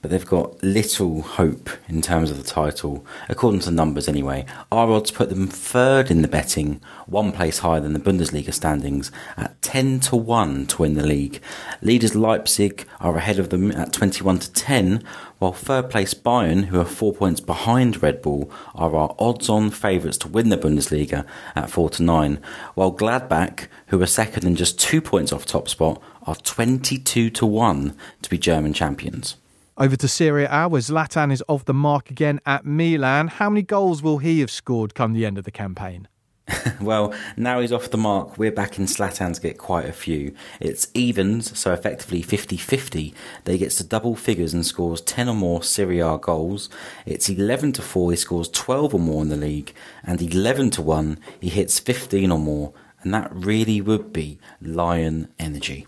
but 0.00 0.10
they've 0.10 0.26
got 0.26 0.62
little 0.62 1.22
hope 1.22 1.70
in 1.88 2.00
terms 2.00 2.30
of 2.30 2.36
the 2.36 2.48
title, 2.48 3.04
according 3.28 3.60
to 3.60 3.66
the 3.66 3.74
numbers 3.74 4.08
anyway. 4.08 4.46
Our 4.70 4.90
odds 4.92 5.10
put 5.10 5.28
them 5.28 5.48
third 5.48 6.10
in 6.10 6.22
the 6.22 6.28
betting, 6.28 6.80
one 7.06 7.32
place 7.32 7.58
higher 7.58 7.80
than 7.80 7.94
the 7.94 7.98
Bundesliga 7.98 8.54
standings, 8.54 9.10
at 9.36 9.60
10 9.62 10.00
to 10.00 10.16
1 10.16 10.66
to 10.66 10.82
win 10.82 10.94
the 10.94 11.06
league. 11.06 11.40
Leaders 11.82 12.14
Leipzig 12.14 12.86
are 13.00 13.16
ahead 13.16 13.38
of 13.38 13.50
them 13.50 13.72
at 13.72 13.92
21 13.92 14.38
to 14.38 14.52
10, 14.52 15.02
while 15.38 15.52
third 15.52 15.90
place 15.90 16.14
Bayern, 16.14 16.66
who 16.66 16.80
are 16.80 16.84
four 16.84 17.12
points 17.12 17.40
behind 17.40 18.02
Red 18.02 18.22
Bull, 18.22 18.50
are 18.74 18.94
our 18.94 19.16
odds 19.18 19.48
on 19.48 19.70
favourites 19.70 20.18
to 20.18 20.28
win 20.28 20.48
the 20.48 20.56
Bundesliga 20.56 21.26
at 21.56 21.70
4 21.70 21.90
to 21.90 22.02
9, 22.04 22.40
while 22.74 22.92
Gladbach, 22.92 23.66
who 23.88 24.00
are 24.00 24.06
second 24.06 24.44
and 24.44 24.56
just 24.56 24.78
two 24.78 25.00
points 25.00 25.32
off 25.32 25.44
top 25.44 25.68
spot, 25.68 26.00
are 26.22 26.36
22 26.36 27.30
to 27.30 27.46
1 27.46 27.96
to 28.22 28.30
be 28.30 28.38
German 28.38 28.72
champions. 28.72 29.36
Over 29.80 29.94
to 29.94 30.08
Serie 30.08 30.44
A, 30.50 30.68
where 30.68 30.80
Zlatan 30.80 31.30
is 31.32 31.40
off 31.46 31.64
the 31.64 31.72
mark 31.72 32.10
again 32.10 32.40
at 32.44 32.64
Milan. 32.64 33.28
How 33.28 33.48
many 33.48 33.62
goals 33.62 34.02
will 34.02 34.18
he 34.18 34.40
have 34.40 34.50
scored 34.50 34.92
come 34.92 35.12
the 35.12 35.24
end 35.24 35.38
of 35.38 35.44
the 35.44 35.52
campaign? 35.52 36.08
Well, 36.80 37.14
now 37.36 37.60
he's 37.60 37.72
off 37.72 37.90
the 37.90 37.96
mark, 37.96 38.38
we're 38.38 38.52
back 38.52 38.78
in 38.78 38.86
Zlatan 38.86 39.34
to 39.34 39.40
get 39.40 39.58
quite 39.58 39.84
a 39.86 39.92
few. 39.92 40.34
It's 40.60 40.88
evens, 40.94 41.56
so 41.56 41.72
effectively 41.72 42.22
50 42.22 42.56
50, 42.56 43.14
that 43.44 43.52
he 43.52 43.58
gets 43.58 43.76
to 43.76 43.84
double 43.84 44.16
figures 44.16 44.52
and 44.52 44.66
scores 44.66 45.00
10 45.00 45.28
or 45.28 45.34
more 45.34 45.62
Serie 45.62 46.00
A 46.00 46.18
goals. 46.18 46.68
It's 47.06 47.28
11 47.28 47.72
to 47.74 47.82
4, 47.82 48.10
he 48.10 48.16
scores 48.16 48.48
12 48.48 48.94
or 48.94 49.00
more 49.00 49.22
in 49.22 49.28
the 49.28 49.36
league, 49.36 49.72
and 50.02 50.20
11 50.20 50.70
to 50.72 50.82
1, 50.82 51.20
he 51.40 51.50
hits 51.50 51.78
15 51.78 52.32
or 52.32 52.38
more, 52.38 52.72
and 53.02 53.14
that 53.14 53.32
really 53.34 53.80
would 53.80 54.12
be 54.12 54.38
Lion 54.60 55.28
energy. 55.38 55.86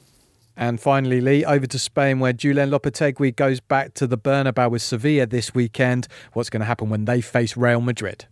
And 0.60 0.78
finally, 0.78 1.22
Lee, 1.22 1.42
over 1.42 1.66
to 1.66 1.78
Spain, 1.78 2.20
where 2.20 2.34
Julen 2.34 2.68
Lopetegui 2.68 3.34
goes 3.34 3.60
back 3.60 3.94
to 3.94 4.06
the 4.06 4.18
Bernabeu 4.18 4.70
with 4.70 4.82
Sevilla 4.82 5.24
this 5.24 5.54
weekend. 5.54 6.06
What's 6.34 6.50
going 6.50 6.60
to 6.60 6.66
happen 6.66 6.90
when 6.90 7.06
they 7.06 7.22
face 7.22 7.56
Real 7.56 7.80
Madrid? 7.80 8.26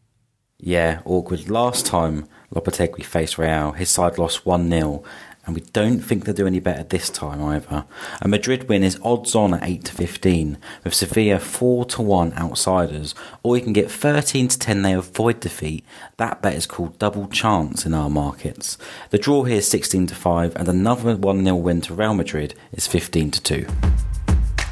Yeah, 0.59 1.01
awkward. 1.07 1.49
Last 1.49 1.87
time 1.87 2.29
Lopetegui 2.55 3.03
faced 3.03 3.39
Real, 3.39 3.73
his 3.73 3.89
side 3.89 4.19
lost 4.19 4.45
1 4.45 4.69
0, 4.69 5.03
and 5.49 5.55
we 5.55 5.63
don't 5.73 6.01
think 6.01 6.27
they'll 6.27 6.35
do 6.35 6.47
any 6.47 6.61
better 6.61 6.83
this 6.83 7.09
time 7.09 7.43
either. 7.43 7.87
A 8.21 8.29
Madrid 8.29 8.69
win 8.69 8.85
is 8.85 9.01
odds 9.03 9.35
on 9.35 9.55
at 9.55 9.63
8 9.63 9.83
to 9.87 9.93
15, 9.95 10.59
with 10.85 10.93
Sevilla 10.93 11.39
4 11.39 11.87
to 11.87 12.03
1 12.03 12.35
outsiders, 12.35 13.15
or 13.43 13.57
you 13.57 13.63
can 13.63 13.73
get 13.73 13.91
13 13.91 14.49
to 14.49 14.59
10 14.59 14.83
they 14.83 14.93
avoid 14.93 15.41
defeat. 15.41 15.87
That 16.19 16.43
bet 16.43 16.53
is 16.53 16.67
called 16.67 16.99
double 16.99 17.29
chance 17.29 17.87
in 17.87 17.95
our 17.95 18.11
markets. 18.11 18.77
The 19.09 19.17
draw 19.17 19.45
here 19.45 19.57
is 19.57 19.69
16 19.69 20.09
to 20.09 20.15
5, 20.15 20.55
and 20.55 20.69
another 20.69 21.17
1 21.17 21.43
0 21.43 21.57
win 21.57 21.81
to 21.81 21.95
Real 21.95 22.13
Madrid 22.13 22.55
is 22.73 22.87
15 22.87 23.31
to 23.31 23.43
2. 23.43 23.67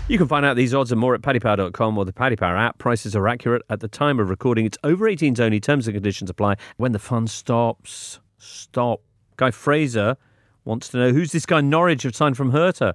You 0.08 0.18
can 0.18 0.28
find 0.28 0.44
out 0.44 0.56
these 0.56 0.74
odds 0.74 0.92
and 0.92 1.00
more 1.00 1.14
at 1.14 1.22
paddypower.com 1.22 1.96
or 1.96 2.04
the 2.04 2.12
Paddy 2.12 2.36
Power 2.36 2.58
app. 2.58 2.76
Prices 2.76 3.16
are 3.16 3.26
accurate 3.26 3.62
at 3.70 3.80
the 3.80 3.88
time 3.88 4.20
of 4.20 4.28
recording. 4.28 4.66
It's 4.66 4.78
over 4.84 5.06
18s 5.06 5.40
only. 5.40 5.58
Terms 5.58 5.88
and 5.88 5.94
conditions 5.96 6.28
apply. 6.28 6.56
When 6.76 6.92
the 6.92 6.98
fun 6.98 7.28
stops, 7.28 8.20
stop. 8.36 9.00
Guy 9.38 9.50
Fraser 9.50 10.18
wants 10.66 10.88
to 10.90 10.98
know 10.98 11.12
who's 11.12 11.32
this 11.32 11.46
guy 11.46 11.60
Norwich 11.60 12.02
have 12.02 12.14
signed 12.14 12.36
from 12.36 12.50
Hertha? 12.52 12.94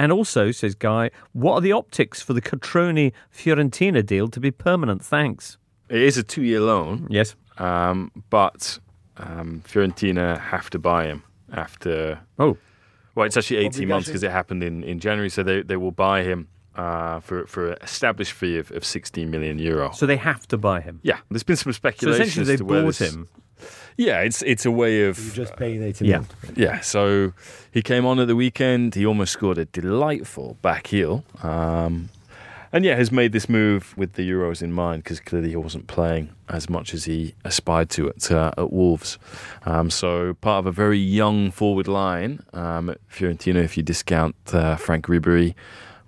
And 0.00 0.12
also, 0.12 0.52
says 0.52 0.76
Guy, 0.76 1.10
what 1.32 1.54
are 1.54 1.60
the 1.60 1.72
optics 1.72 2.22
for 2.22 2.32
the 2.32 2.40
Cutrone 2.40 3.12
Fiorentina 3.34 4.04
deal 4.06 4.28
to 4.28 4.38
be 4.38 4.52
permanent? 4.52 5.04
Thanks. 5.04 5.58
It 5.88 6.00
is 6.00 6.16
a 6.16 6.22
two 6.22 6.42
year 6.42 6.60
loan. 6.60 7.08
Yes. 7.10 7.34
Um, 7.56 8.12
but 8.30 8.78
um, 9.16 9.62
Fiorentina 9.66 10.38
have 10.38 10.70
to 10.70 10.78
buy 10.78 11.06
him 11.06 11.24
after. 11.52 12.20
Oh. 12.38 12.56
Well, 13.16 13.26
it's 13.26 13.36
actually 13.36 13.56
18 13.66 13.88
months 13.88 14.06
because 14.06 14.22
it 14.22 14.30
happened 14.30 14.62
in, 14.62 14.84
in 14.84 15.00
January. 15.00 15.30
So 15.30 15.42
they, 15.42 15.62
they 15.62 15.76
will 15.76 15.90
buy 15.90 16.22
him 16.22 16.46
uh, 16.76 17.18
for 17.18 17.44
for 17.48 17.72
an 17.72 17.78
established 17.82 18.30
fee 18.32 18.56
of, 18.58 18.70
of 18.70 18.84
16 18.84 19.28
million 19.28 19.58
euro. 19.58 19.90
So 19.90 20.06
they 20.06 20.16
have 20.18 20.46
to 20.48 20.56
buy 20.56 20.80
him. 20.80 21.00
Yeah, 21.02 21.18
there's 21.28 21.42
been 21.42 21.56
some 21.56 21.72
So 21.72 21.76
speculation. 21.76 22.22
essentially, 22.22 22.42
as 22.42 22.48
they 22.48 22.56
to 22.58 22.64
where 22.64 22.82
bought 22.82 22.94
this- 22.98 23.12
him. 23.12 23.28
Yeah, 23.96 24.20
it's 24.20 24.42
it's 24.42 24.64
a 24.66 24.70
way 24.70 25.04
of 25.08 25.18
You're 25.18 25.34
just 25.46 25.56
paying 25.56 25.82
80 25.82 26.06
Yeah. 26.06 26.18
mil. 26.18 26.26
yeah. 26.56 26.80
So 26.80 27.32
he 27.72 27.82
came 27.82 28.06
on 28.06 28.18
at 28.20 28.26
the 28.28 28.36
weekend. 28.36 28.94
He 28.94 29.04
almost 29.06 29.32
scored 29.32 29.58
a 29.58 29.64
delightful 29.64 30.56
back 30.62 30.86
heel, 30.88 31.24
um, 31.42 32.08
and 32.72 32.84
yeah, 32.84 32.94
has 32.96 33.10
made 33.10 33.32
this 33.32 33.48
move 33.48 33.96
with 33.96 34.12
the 34.12 34.28
Euros 34.30 34.62
in 34.62 34.72
mind 34.72 35.02
because 35.02 35.20
clearly 35.20 35.48
he 35.50 35.56
wasn't 35.56 35.86
playing 35.86 36.28
as 36.48 36.68
much 36.68 36.94
as 36.94 37.04
he 37.06 37.34
aspired 37.44 37.88
to 37.90 38.08
at 38.10 38.30
uh, 38.30 38.52
at 38.58 38.70
Wolves. 38.72 39.18
Um, 39.66 39.90
so 39.90 40.34
part 40.34 40.60
of 40.60 40.66
a 40.66 40.72
very 40.72 40.98
young 40.98 41.50
forward 41.50 41.88
line 41.88 42.40
um, 42.52 42.90
at 42.90 42.98
Fiorentina. 43.10 43.64
If 43.64 43.76
you 43.76 43.82
discount 43.82 44.36
uh, 44.52 44.76
Frank 44.76 45.06
Ribery 45.06 45.54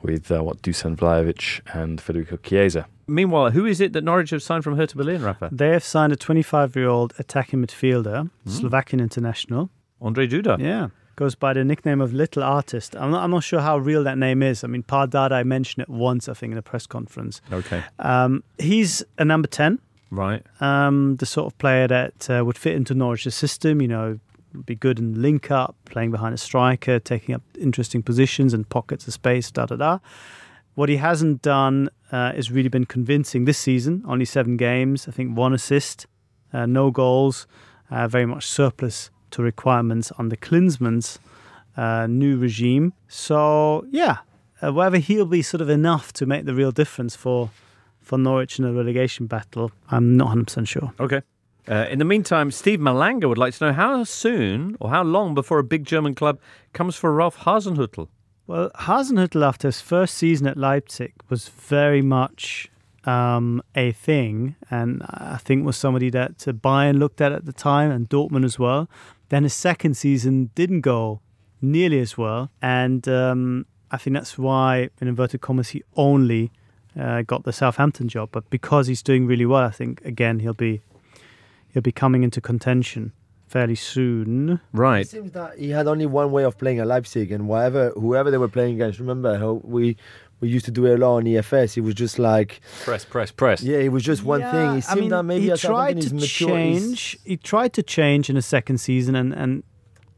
with 0.03 0.30
uh, 0.30 0.42
what 0.42 0.62
Dusan 0.62 0.96
Vlahovic 0.96 1.61
and 1.74 2.01
Federico 2.01 2.36
Chiesa. 2.38 2.86
Meanwhile, 3.11 3.50
who 3.50 3.66
is 3.66 3.80
it 3.80 3.92
that 3.94 4.04
Norwich 4.04 4.30
have 4.30 4.42
signed 4.42 4.62
from 4.64 4.76
Hertha 4.76 4.96
Berlin, 4.96 5.22
Rafa? 5.22 5.48
They 5.52 5.70
have 5.70 5.82
signed 5.84 6.12
a 6.12 6.16
25 6.16 6.76
year 6.76 6.88
old 6.88 7.12
attacking 7.18 7.64
midfielder, 7.64 8.30
Slovakian 8.46 9.00
international. 9.00 9.68
Ondrej 10.00 10.30
Duda. 10.30 10.58
Yeah. 10.58 10.88
Goes 11.16 11.34
by 11.34 11.52
the 11.52 11.64
nickname 11.64 12.00
of 12.00 12.14
Little 12.14 12.42
Artist. 12.42 12.96
I'm 12.96 13.11
not, 13.11 13.22
I'm 13.24 13.30
not 13.30 13.42
sure 13.44 13.61
how 13.61 13.76
real 13.78 14.04
that 14.04 14.16
name 14.16 14.42
is. 14.42 14.64
I 14.64 14.68
mean, 14.68 14.82
Pardada, 14.82 15.32
I 15.32 15.42
mentioned 15.42 15.82
it 15.82 15.88
once, 15.90 16.28
I 16.28 16.34
think, 16.34 16.52
in 16.52 16.58
a 16.58 16.62
press 16.62 16.86
conference. 16.86 17.42
Okay. 17.52 17.82
Um, 17.98 18.42
he's 18.58 19.04
a 19.18 19.24
number 19.24 19.46
10, 19.48 19.78
Right. 20.11 20.42
um, 20.61 21.16
the 21.16 21.26
sort 21.26 21.52
of 21.52 21.58
player 21.58 21.86
that 21.88 22.30
uh, 22.30 22.42
would 22.46 22.56
fit 22.56 22.74
into 22.74 22.94
Norwich's 22.94 23.34
system, 23.34 23.82
you 23.82 23.88
know, 23.88 24.18
be 24.64 24.74
good 24.74 24.98
in 24.98 25.20
link 25.20 25.50
up, 25.50 25.76
playing 25.84 26.11
behind 26.11 26.32
a 26.34 26.38
striker, 26.38 26.98
taking 26.98 27.34
up 27.34 27.42
interesting 27.61 28.02
positions 28.02 28.54
and 28.54 28.66
pockets 28.68 29.06
of 29.06 29.12
space, 29.12 29.50
da 29.50 29.66
da 29.66 29.76
da. 29.76 29.98
What 30.74 30.88
he 30.88 30.96
hasn't 30.96 31.42
done 31.42 31.90
uh, 32.12 32.32
is 32.34 32.50
really 32.50 32.68
been 32.68 32.86
convincing 32.86 33.44
this 33.44 33.58
season. 33.58 34.04
Only 34.06 34.24
seven 34.24 34.56
games, 34.56 35.08
I 35.08 35.10
think 35.10 35.36
one 35.36 35.52
assist, 35.52 36.06
uh, 36.52 36.66
no 36.66 36.90
goals, 36.90 37.46
uh, 37.90 38.08
very 38.08 38.26
much 38.26 38.46
surplus 38.46 39.10
to 39.32 39.42
requirements 39.42 40.12
under 40.18 40.36
Klinsmann's 40.36 41.18
uh, 41.76 42.06
new 42.06 42.36
regime. 42.36 42.92
So 43.08 43.86
yeah, 43.90 44.18
uh, 44.62 44.72
whether 44.72 44.98
he'll 44.98 45.26
be 45.26 45.42
sort 45.42 45.60
of 45.60 45.68
enough 45.68 46.12
to 46.14 46.26
make 46.26 46.44
the 46.44 46.54
real 46.54 46.72
difference 46.72 47.16
for 47.16 47.50
for 48.00 48.18
Norwich 48.18 48.58
in 48.58 48.64
a 48.64 48.72
relegation 48.72 49.26
battle, 49.26 49.70
I'm 49.88 50.16
not 50.16 50.36
100% 50.36 50.66
sure. 50.66 50.92
Okay. 50.98 51.22
Uh, 51.68 51.86
in 51.88 52.00
the 52.00 52.04
meantime, 52.04 52.50
Steve 52.50 52.80
Malanga 52.80 53.28
would 53.28 53.38
like 53.38 53.54
to 53.54 53.66
know 53.66 53.72
how 53.72 54.02
soon 54.02 54.76
or 54.80 54.90
how 54.90 55.04
long 55.04 55.34
before 55.34 55.60
a 55.60 55.62
big 55.62 55.84
German 55.84 56.16
club 56.16 56.40
comes 56.72 56.96
for 56.96 57.12
Ralph 57.12 57.38
Hasenhüttl. 57.38 58.08
Well, 58.51 58.70
Hasenhüttl, 58.70 59.46
after 59.46 59.68
his 59.68 59.80
first 59.80 60.16
season 60.16 60.48
at 60.48 60.57
Leipzig, 60.57 61.12
was 61.28 61.46
very 61.51 62.03
much 62.03 62.68
um, 63.05 63.62
a 63.76 63.92
thing, 63.92 64.57
and 64.68 65.05
I 65.05 65.36
think 65.36 65.64
was 65.64 65.76
somebody 65.76 66.11
that 66.11 66.38
Bayern 66.38 66.98
looked 66.98 67.20
at 67.20 67.30
at 67.30 67.44
the 67.44 67.53
time, 67.53 67.92
and 67.92 68.09
Dortmund 68.09 68.44
as 68.44 68.59
well. 68.59 68.90
Then 69.28 69.44
his 69.44 69.55
second 69.55 69.94
season 69.94 70.51
didn't 70.57 70.80
go 70.80 71.20
nearly 71.62 72.01
as 72.01 72.18
well, 72.18 72.51
and 72.61 73.07
um, 73.07 73.66
I 73.92 73.98
think 73.98 74.14
that's 74.14 74.36
why, 74.36 74.90
in 75.01 75.07
inverted 75.07 75.42
commas, 75.42 75.68
he 75.68 75.84
only 75.94 76.51
uh, 76.98 77.22
got 77.22 77.44
the 77.44 77.53
Southampton 77.53 78.09
job. 78.09 78.30
But 78.32 78.51
because 78.51 78.88
he's 78.88 79.01
doing 79.01 79.28
really 79.28 79.46
well, 79.46 79.62
I 79.62 79.70
think 79.70 80.05
again 80.05 80.40
he'll 80.40 80.55
be 80.55 80.80
he'll 81.68 81.82
be 81.82 81.92
coming 81.92 82.24
into 82.24 82.40
contention 82.40 83.12
fairly 83.51 83.74
soon. 83.74 84.61
Right. 84.72 85.01
It 85.05 85.09
seems 85.09 85.32
that 85.32 85.59
he 85.59 85.70
had 85.70 85.86
only 85.88 86.07
one 86.07 86.30
way 86.30 86.44
of 86.44 86.57
playing 86.57 86.78
at 86.78 86.86
Leipzig, 86.86 87.32
and 87.32 87.48
whatever 87.48 87.90
whoever 87.90 88.30
they 88.30 88.38
were 88.38 88.48
playing 88.48 88.74
against. 88.76 89.01
Remember 89.01 89.38
how 89.38 89.61
we 89.64 89.96
we 90.40 90.48
used 90.48 90.64
to 90.66 90.70
do 90.70 90.86
it 90.86 90.94
a 90.94 90.96
lot 90.96 91.16
on 91.16 91.24
TFS. 91.24 91.76
It 91.76 91.80
was 91.82 91.94
just 91.94 92.18
like 92.18 92.61
press, 92.84 93.05
press, 93.05 93.30
press. 93.30 93.62
Yeah, 93.62 93.78
it 93.78 93.90
was 93.92 94.03
just 94.05 94.22
one 94.24 94.40
Yeah, 94.40 94.53
thing. 94.53 94.78
It 94.78 94.84
seemed 94.84 94.98
I 94.98 95.01
mean, 95.01 95.11
that 95.11 95.22
maybe 95.24 95.51
he 95.51 95.57
tried 95.57 96.01
to 96.01 96.14
mature. 96.14 96.57
he's- 96.59 96.80
change. 96.80 97.18
He 97.24 97.36
tried 97.36 97.72
to 97.74 97.82
change 97.82 98.30
in 98.30 98.36
the 98.36 98.42
second 98.42 98.78
season, 98.78 99.14
and, 99.16 99.34
and 99.34 99.62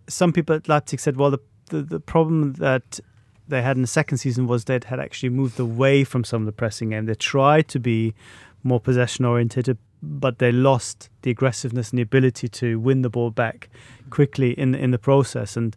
some 0.09 0.33
people 0.33 0.55
at 0.55 0.68
Leipzig 0.68 1.01
said, 1.01 1.16
well, 1.16 1.30
the, 1.30 1.41
the 1.70 1.83
the 1.83 2.01
problem 2.01 2.53
that 2.55 3.01
they 3.49 3.62
had 3.62 3.76
in 3.76 3.83
the 3.83 3.89
second 3.89 4.18
season 4.18 4.47
was 4.47 4.64
they 4.66 4.74
had 4.74 5.01
actually 5.01 5.30
moved 5.30 5.59
away 5.59 6.05
from 6.05 6.22
some 6.22 6.43
of 6.43 6.47
the 6.47 6.53
pressing 6.53 6.91
game. 6.91 7.07
They 7.07 7.14
tried 7.14 7.66
to 7.68 7.80
be 7.80 8.14
more 8.62 8.78
possession 8.78 9.24
oriented, 9.24 9.66
but 10.03 10.38
they 10.38 10.50
lost 10.53 11.09
the 11.22 11.30
aggressiveness 11.30 11.90
and 11.90 11.98
the 11.98 12.03
ability 12.03 12.48
to 12.48 12.78
win 12.80 13.03
the 13.03 13.11
ball 13.11 13.30
back 13.30 13.68
quickly 14.11 14.50
in 14.59 14.74
in 14.74 14.90
the 14.90 14.98
process. 14.98 15.57
And 15.57 15.76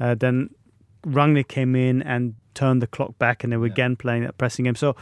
uh, 0.00 0.14
then 0.14 0.50
Rangnick 1.06 1.48
came 1.48 1.76
in 1.76 2.02
and 2.02 2.34
turned 2.54 2.80
the 2.82 2.86
clock 2.86 3.18
back, 3.18 3.44
and 3.44 3.52
they 3.52 3.56
were 3.58 3.66
again 3.66 3.96
playing 3.96 4.22
that 4.24 4.38
pressing 4.38 4.64
game. 4.64 4.74
So. 4.76 4.94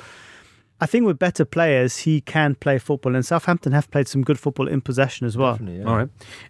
I 0.78 0.84
think 0.84 1.06
with 1.06 1.18
better 1.18 1.46
players, 1.46 1.96
he 2.04 2.20
can 2.20 2.54
play 2.54 2.78
football, 2.78 3.14
and 3.16 3.24
Southampton 3.24 3.72
have 3.72 3.90
played 3.90 4.06
some 4.08 4.20
good 4.22 4.38
football 4.38 4.68
in 4.68 4.82
possession 4.82 5.26
as 5.26 5.34
well. 5.34 5.58
All 5.86 5.96
right. 5.96 6.08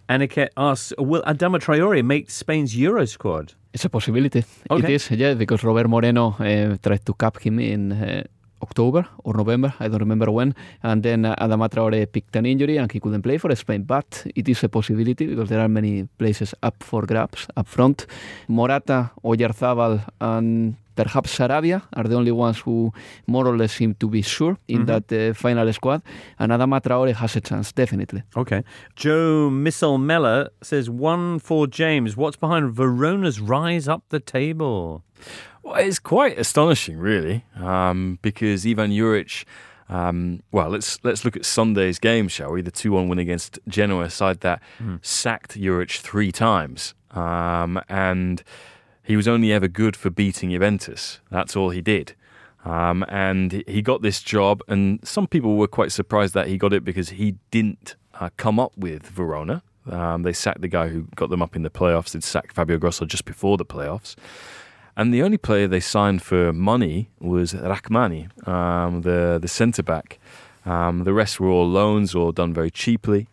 Annika 0.09 0.49
asks, 0.57 0.91
will 0.97 1.21
Adama 1.23 1.59
Traore 1.61 2.03
make 2.03 2.29
Spain's 2.29 2.75
Euro 2.75 3.05
squad? 3.05 3.53
It's 3.71 3.85
a 3.85 3.89
possibility. 3.89 4.39
It 4.39 4.45
Okay. 4.69 4.95
is, 4.95 5.09
yeah, 5.11 5.33
because 5.33 5.63
Robert 5.63 5.87
Moreno 5.87 6.35
uh, 6.39 6.75
tried 6.83 7.05
to 7.05 7.13
cap 7.13 7.39
him 7.39 7.57
in 7.59 7.93
uh, 7.93 8.23
October 8.61 9.05
or 9.23 9.33
November, 9.35 9.73
I 9.79 9.87
don't 9.87 9.99
remember 9.99 10.29
when, 10.31 10.55
and 10.83 11.03
then 11.03 11.25
uh, 11.25 11.35
Adama 11.35 11.69
Traore 11.69 12.11
picked 12.11 12.35
an 12.35 12.45
injury 12.45 12.77
and 12.77 12.91
he 12.91 12.99
couldn't 12.99 13.21
play 13.21 13.37
for 13.37 13.53
Spain. 13.55 13.83
But 13.83 14.25
it 14.35 14.47
is 14.49 14.63
a 14.63 14.69
possibility 14.69 15.27
because 15.27 15.49
there 15.49 15.59
are 15.61 15.69
many 15.69 16.07
places 16.17 16.53
up 16.63 16.81
for 16.83 17.05
grabs 17.05 17.47
up 17.55 17.67
front. 17.67 18.05
Morata, 18.47 19.11
Oyarzabal, 19.23 20.01
and 20.21 20.75
perhaps 20.95 21.37
Sarabia 21.37 21.83
are 21.93 22.05
the 22.05 22.15
only 22.15 22.31
ones 22.31 22.57
who 22.59 22.91
more 23.27 23.45
or 23.47 23.55
less 23.55 23.73
seem 23.73 23.93
to 23.95 24.07
be 24.09 24.23
sure 24.23 24.57
in 24.67 24.81
Mhm. 24.81 24.87
that 24.87 25.11
uh, 25.13 25.33
final 25.35 25.71
squad, 25.73 26.01
and 26.39 26.51
Adama 26.51 26.81
Traore 26.81 27.13
has 27.13 27.35
a 27.35 27.41
chance, 27.41 27.71
definitely. 27.71 28.23
Okay. 28.35 28.63
Joe 28.95 29.49
Missile 29.51 29.99
Mella 29.99 30.49
says, 30.63 30.89
one 30.89 31.37
for 31.39 31.67
James. 31.67 32.17
What's 32.17 32.35
behind 32.37 32.73
Verona's 32.73 33.39
rise 33.39 33.87
up 33.87 34.01
the 34.09 34.19
table? 34.19 35.03
Well, 35.67 35.75
it's 35.75 35.99
quite 35.99 36.39
astonishing, 36.39 36.97
really, 36.97 37.43
um, 37.57 38.19
because 38.21 38.65
Ivan 38.65 38.91
Juric. 38.91 39.43
Um, 39.89 40.43
well, 40.49 40.69
let's 40.69 40.97
let's 41.03 41.25
look 41.25 41.35
at 41.35 41.43
Sunday's 41.45 41.99
game, 41.99 42.29
shall 42.29 42.53
we? 42.53 42.61
The 42.61 42.71
two-one 42.71 43.09
win 43.09 43.19
against 43.19 43.59
Genoa, 43.67 44.05
a 44.05 44.09
side 44.09 44.39
that 44.41 44.61
sacked 45.01 45.59
Juric 45.59 45.99
three 45.99 46.31
times, 46.31 46.93
um, 47.11 47.81
and 47.89 48.43
he 49.03 49.17
was 49.17 49.27
only 49.27 49.51
ever 49.51 49.67
good 49.67 49.97
for 49.97 50.09
beating 50.09 50.51
Juventus. 50.51 51.19
That's 51.31 51.57
all 51.57 51.71
he 51.71 51.81
did. 51.81 52.15
Um, 52.63 53.05
and 53.09 53.63
he 53.67 53.81
got 53.81 54.01
this 54.01 54.21
job, 54.21 54.61
and 54.69 55.05
some 55.05 55.27
people 55.27 55.57
were 55.57 55.67
quite 55.67 55.91
surprised 55.91 56.33
that 56.33 56.47
he 56.47 56.57
got 56.57 56.71
it 56.71 56.85
because 56.85 57.09
he 57.09 57.35
didn't 57.51 57.97
uh, 58.13 58.29
come 58.37 58.57
up 58.57 58.71
with 58.77 59.05
Verona. 59.07 59.63
Um, 59.89 60.23
they 60.23 60.33
sacked 60.33 60.61
the 60.61 60.67
guy 60.67 60.87
who 60.89 61.07
got 61.15 61.29
them 61.29 61.41
up 61.41 61.57
in 61.57 61.63
the 61.63 61.69
playoffs. 61.69 62.11
They'd 62.11 62.23
sacked 62.23 62.53
Fabio 62.53 62.77
Grosso 62.77 63.05
just 63.05 63.25
before 63.25 63.57
the 63.57 63.65
playoffs. 63.65 64.15
And 64.97 65.13
the 65.13 65.21
only 65.21 65.37
player 65.37 65.67
they 65.67 65.79
signed 65.79 66.23
for 66.23 66.51
money 66.51 67.11
was 67.19 67.53
Rrahmani, 67.53 68.47
um, 68.47 69.03
the 69.03 69.37
the 69.39 69.47
centre 69.47 69.83
back. 69.83 70.17
Um, 70.65 71.03
the 71.03 71.13
rest 71.13 71.39
were 71.39 71.49
all 71.49 71.69
loans 71.69 72.15
or 72.15 72.33
done 72.33 72.51
very 72.51 72.71
cheaply, 72.71 73.27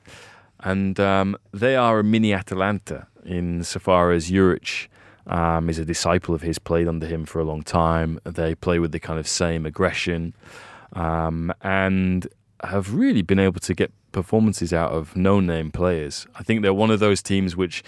and 0.61 1.01
um, 1.01 1.37
they 1.53 1.75
are 1.75 2.01
a 2.01 2.05
mini 2.05 2.35
Atalanta 2.35 3.07
in 3.25 3.65
so 3.65 3.81
far 3.81 4.13
as 4.13 4.31
Juric 4.31 4.89
um, 5.27 5.71
is 5.71 5.79
a 5.79 5.87
disciple 5.87 6.35
of 6.35 6.43
his, 6.43 6.59
played 6.59 6.87
under 6.87 7.07
him 7.07 7.25
for 7.25 7.41
a 7.41 7.45
long 7.45 7.63
time. 7.63 8.21
They 8.25 8.55
play 8.55 8.79
with 8.79 8.93
the 8.93 9.01
kind 9.01 9.19
of 9.19 9.27
same 9.27 9.65
aggression, 9.65 10.35
um, 10.93 11.51
and 11.63 12.29
have 12.63 12.95
really 12.95 13.23
been 13.23 13.39
able 13.39 13.61
to 13.61 13.75
get 13.75 13.91
performances 14.13 14.73
out 14.73 14.93
of 14.93 15.17
no-name 15.17 15.71
players. 15.71 16.27
I 16.35 16.43
think 16.43 16.63
they're 16.63 16.75
one 16.75 16.91
of 16.91 17.01
those 17.01 17.23
teams 17.23 17.57
which 17.57 17.83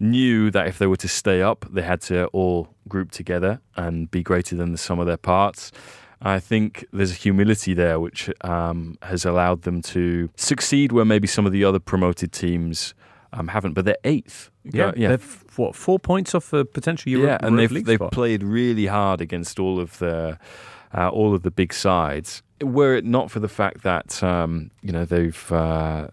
knew 0.00 0.50
that 0.50 0.66
if 0.66 0.78
they 0.78 0.86
were 0.86 0.96
to 0.96 1.08
stay 1.08 1.42
up, 1.42 1.66
they 1.70 1.82
had 1.82 2.00
to 2.02 2.26
all 2.28 2.68
group 2.88 3.12
together 3.12 3.60
and 3.76 4.10
be 4.10 4.22
greater 4.22 4.56
than 4.56 4.72
the 4.72 4.78
sum 4.78 4.98
of 4.98 5.06
their 5.06 5.16
parts. 5.16 5.70
I 6.22 6.38
think 6.38 6.86
there's 6.92 7.12
a 7.12 7.14
humility 7.14 7.72
there 7.72 7.98
which 7.98 8.30
um, 8.42 8.98
has 9.02 9.24
allowed 9.24 9.62
them 9.62 9.80
to 9.82 10.28
succeed 10.36 10.92
where 10.92 11.04
maybe 11.04 11.26
some 11.26 11.46
of 11.46 11.52
the 11.52 11.64
other 11.64 11.78
promoted 11.78 12.32
teams 12.32 12.94
um, 13.32 13.48
haven't. 13.48 13.72
But 13.72 13.84
they're 13.84 13.96
eighth. 14.04 14.50
Yeah, 14.64 14.92
yeah. 14.96 15.08
they're 15.08 15.18
f- 15.18 15.44
what 15.56 15.74
four 15.74 15.98
points 15.98 16.34
off 16.34 16.52
a 16.52 16.64
potential 16.64 17.10
Euro, 17.12 17.26
yeah, 17.26 17.38
and 17.40 17.56
Europa 17.56 17.74
they've 17.74 17.84
they've 17.84 17.96
spot. 17.96 18.12
played 18.12 18.42
really 18.42 18.86
hard 18.86 19.20
against 19.20 19.58
all 19.58 19.80
of 19.80 19.98
the 19.98 20.38
uh, 20.94 21.08
all 21.08 21.34
of 21.34 21.42
the 21.42 21.50
big 21.50 21.72
sides. 21.72 22.42
Were 22.60 22.94
it 22.94 23.06
not 23.06 23.30
for 23.30 23.40
the 23.40 23.48
fact 23.48 23.82
that 23.82 24.22
um, 24.22 24.70
you 24.82 24.92
know 24.92 25.06
they've 25.06 25.52
uh, 25.52 26.08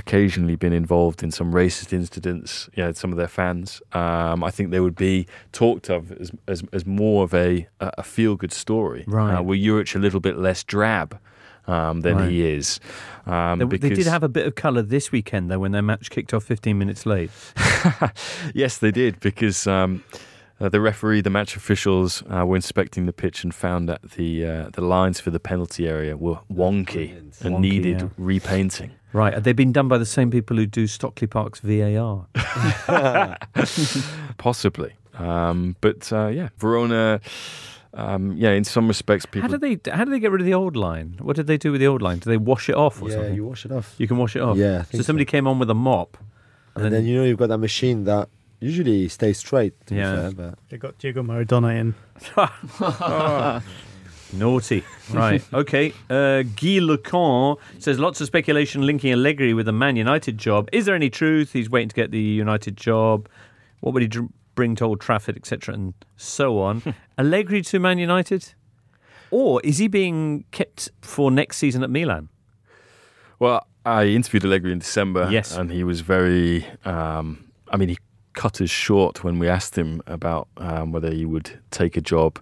occasionally 0.00 0.56
been 0.56 0.72
involved 0.72 1.22
in 1.22 1.30
some 1.30 1.52
racist 1.52 1.92
incidents, 1.92 2.68
you 2.74 2.82
know, 2.82 2.92
some 2.92 3.12
of 3.12 3.18
their 3.18 3.28
fans, 3.28 3.80
um, 3.92 4.42
I 4.42 4.50
think 4.50 4.70
they 4.70 4.80
would 4.80 4.96
be 4.96 5.26
talked 5.52 5.88
of 5.90 6.10
as 6.12 6.30
as, 6.48 6.64
as 6.72 6.84
more 6.84 7.24
of 7.24 7.32
a 7.34 7.68
a 7.80 8.02
feel 8.02 8.34
good 8.36 8.52
story. 8.52 9.04
Right. 9.06 9.34
uh, 9.36 9.42
where 9.42 9.58
Juric 9.58 9.94
a 9.94 9.98
little 9.98 10.20
bit 10.20 10.36
less 10.36 10.64
drab. 10.64 11.18
Um, 11.66 12.00
than 12.00 12.16
Right. 12.16 12.30
he 12.30 12.38
is. 12.56 12.80
Um, 13.26 13.58
They, 13.60 13.76
they 13.76 13.90
did 13.90 14.06
have 14.06 14.24
a 14.24 14.28
bit 14.28 14.44
of 14.46 14.54
colour 14.56 14.82
this 14.82 15.12
weekend, 15.12 15.50
though, 15.50 15.60
when 15.60 15.70
their 15.72 15.82
match 15.82 16.10
kicked 16.10 16.34
off 16.34 16.42
15 16.42 16.76
minutes 16.76 17.06
late. 17.06 17.30
yes, 18.54 18.78
they 18.78 18.90
did 18.90 19.20
because 19.20 19.66
um, 19.68 20.02
uh, 20.60 20.68
the 20.68 20.80
referee, 20.80 21.20
the 21.20 21.30
match 21.30 21.56
officials 21.56 22.22
uh, 22.28 22.44
were 22.44 22.56
inspecting 22.56 23.06
the 23.06 23.12
pitch 23.12 23.44
and 23.44 23.54
found 23.54 23.88
that 23.88 24.02
the 24.16 24.44
uh, 24.44 24.70
the 24.72 24.80
lines 24.80 25.20
for 25.20 25.30
the 25.30 25.38
penalty 25.38 25.86
area 25.86 26.16
were 26.16 26.38
wonky 26.52 27.16
and 27.16 27.32
Wonky, 27.54 27.60
needed 27.60 28.00
yeah. 28.00 28.08
repainting. 28.16 28.90
Right, 29.12 29.34
have 29.34 29.42
they 29.44 29.52
been 29.52 29.72
done 29.72 29.88
by 29.88 29.98
the 29.98 30.06
same 30.06 30.30
people 30.30 30.56
who 30.56 30.66
do 30.66 30.86
Stockley 30.86 31.26
Park's 31.26 31.60
VAR? 31.60 32.26
Possibly, 34.38 34.92
um, 35.18 35.76
but 35.80 36.12
uh, 36.12 36.28
yeah, 36.28 36.48
Verona. 36.58 37.20
Um, 37.92 38.36
yeah, 38.36 38.50
in 38.50 38.62
some 38.62 38.86
respects, 38.86 39.26
people. 39.26 39.42
How 39.50 39.56
do 39.56 39.58
they 39.58 39.90
how 39.90 40.04
do 40.04 40.12
they 40.12 40.20
get 40.20 40.30
rid 40.30 40.40
of 40.40 40.46
the 40.46 40.54
old 40.54 40.76
line? 40.76 41.16
What 41.20 41.34
did 41.34 41.48
they 41.48 41.56
do 41.58 41.72
with 41.72 41.80
the 41.80 41.88
old 41.88 42.02
line? 42.02 42.18
Do 42.20 42.30
they 42.30 42.36
wash 42.36 42.68
it 42.68 42.76
off 42.76 43.02
or 43.02 43.08
Yeah, 43.08 43.16
something? 43.16 43.34
you 43.34 43.44
wash 43.44 43.64
it 43.66 43.72
off. 43.72 43.96
You 43.98 44.06
can 44.06 44.16
wash 44.16 44.36
it 44.36 44.42
off. 44.42 44.56
Yeah, 44.56 44.82
So 44.82 44.90
think 44.92 45.04
somebody 45.04 45.24
came 45.24 45.48
on 45.48 45.58
with 45.58 45.70
a 45.70 45.74
mop. 45.74 46.16
And 46.76 46.92
then 46.94 47.04
you 47.04 47.16
know 47.18 47.24
you've 47.24 47.38
got 47.38 47.48
that 47.48 47.58
machine 47.58 48.04
that 48.04 48.28
usually 48.60 49.08
stays 49.08 49.38
straight. 49.38 49.74
To 49.86 49.96
Yeah. 49.96 50.14
Be 50.14 50.20
fair, 50.20 50.30
but 50.52 50.58
They 50.68 50.76
got 50.78 50.98
Diego 50.98 51.24
Maradona 51.24 51.74
in. 51.80 51.94
Naughty. 54.32 54.84
Right. 55.12 55.42
Okay. 55.52 55.92
Uh, 56.08 56.42
Guy 56.42 56.78
Lecan 56.80 57.58
says 57.78 57.98
lots 57.98 58.20
of 58.20 58.26
speculation 58.26 58.82
linking 58.86 59.12
Allegri 59.12 59.52
with 59.54 59.66
the 59.66 59.72
Man 59.72 59.96
United 59.96 60.38
job. 60.38 60.68
Is 60.72 60.84
there 60.86 60.94
any 60.94 61.10
truth? 61.10 61.52
He's 61.52 61.68
waiting 61.68 61.88
to 61.88 61.94
get 61.94 62.10
the 62.10 62.20
United 62.20 62.76
job. 62.76 63.28
What 63.80 63.94
would 63.94 64.02
he 64.02 64.08
dr- 64.08 64.28
bring 64.54 64.76
to 64.76 64.84
Old 64.84 65.00
Trafford, 65.00 65.36
etc., 65.36 65.74
and 65.74 65.94
so 66.16 66.60
on. 66.60 66.94
Allegri 67.18 67.62
to 67.62 67.78
Man 67.78 67.98
United, 67.98 68.54
or 69.30 69.60
is 69.64 69.78
he 69.78 69.88
being 69.88 70.44
kept 70.50 70.90
for 71.00 71.30
next 71.30 71.56
season 71.58 71.82
at 71.82 71.90
Milan? 71.90 72.28
Well, 73.38 73.66
I 73.86 74.04
interviewed 74.06 74.44
Allegri 74.44 74.72
in 74.72 74.80
December. 74.80 75.28
Yes. 75.30 75.56
and 75.56 75.70
he 75.72 75.82
was 75.84 76.00
very. 76.02 76.66
Um, 76.84 77.50
I 77.70 77.76
mean, 77.76 77.88
he 77.88 77.98
cut 78.34 78.60
us 78.60 78.70
short 78.70 79.24
when 79.24 79.38
we 79.38 79.48
asked 79.48 79.76
him 79.76 80.02
about 80.06 80.48
um, 80.58 80.92
whether 80.92 81.10
he 81.10 81.24
would 81.24 81.58
take 81.70 81.96
a 81.96 82.00
job 82.00 82.38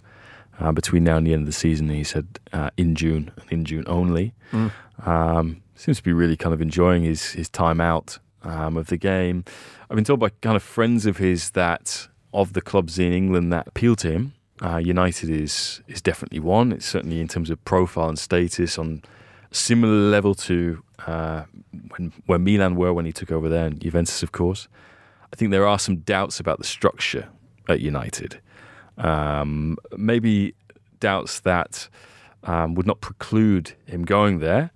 uh, 0.59 0.71
between 0.71 1.03
now 1.03 1.17
and 1.17 1.25
the 1.25 1.33
end 1.33 1.41
of 1.41 1.45
the 1.45 1.51
season. 1.51 1.89
He 1.89 2.03
said 2.03 2.39
uh, 2.53 2.69
in 2.77 2.95
June, 2.95 3.31
and 3.37 3.51
in 3.51 3.65
June 3.65 3.83
only. 3.87 4.33
Mm. 4.51 4.71
Um, 5.05 5.63
seems 5.75 5.97
to 5.97 6.03
be 6.03 6.11
really 6.13 6.35
kind 6.35 6.53
of 6.53 6.61
enjoying 6.61 7.03
his 7.03 7.31
his 7.31 7.49
time 7.49 7.79
out 7.81 8.19
um, 8.43 8.77
of 8.77 8.87
the 8.87 8.97
game. 8.97 9.45
I've 9.89 9.95
been 9.95 10.05
told 10.05 10.19
by 10.19 10.29
kind 10.41 10.55
of 10.55 10.63
friends 10.63 11.05
of 11.05 11.17
his 11.17 11.51
that 11.51 12.07
of 12.33 12.53
the 12.53 12.61
clubs 12.61 12.99
in 12.99 13.11
England 13.11 13.51
that 13.53 13.67
appeal 13.67 13.95
to 13.97 14.11
him, 14.11 14.33
uh, 14.61 14.77
United 14.77 15.29
is 15.29 15.81
is 15.87 16.01
definitely 16.01 16.39
one. 16.39 16.71
It's 16.71 16.85
certainly 16.85 17.21
in 17.21 17.27
terms 17.27 17.49
of 17.49 17.63
profile 17.65 18.09
and 18.09 18.19
status 18.19 18.77
on 18.77 19.01
a 19.51 19.55
similar 19.55 20.09
level 20.09 20.35
to 20.35 20.83
uh, 21.07 21.43
when 21.95 22.11
where 22.25 22.39
Milan 22.39 22.75
were 22.75 22.93
when 22.93 23.05
he 23.05 23.11
took 23.11 23.31
over 23.31 23.49
there, 23.49 23.65
and 23.65 23.79
Juventus, 23.79 24.23
of 24.23 24.31
course. 24.31 24.67
I 25.31 25.35
think 25.35 25.51
there 25.51 25.67
are 25.67 25.77
some 25.77 25.97
doubts 25.97 26.39
about 26.39 26.57
the 26.57 26.65
structure 26.65 27.29
at 27.67 27.81
United. 27.81 28.41
Um, 28.99 29.77
maybe 29.97 30.53
doubts 30.99 31.39
that 31.41 31.89
um, 32.43 32.75
would 32.75 32.85
not 32.85 33.01
preclude 33.01 33.73
him 33.85 34.05
going 34.05 34.39
there. 34.39 34.71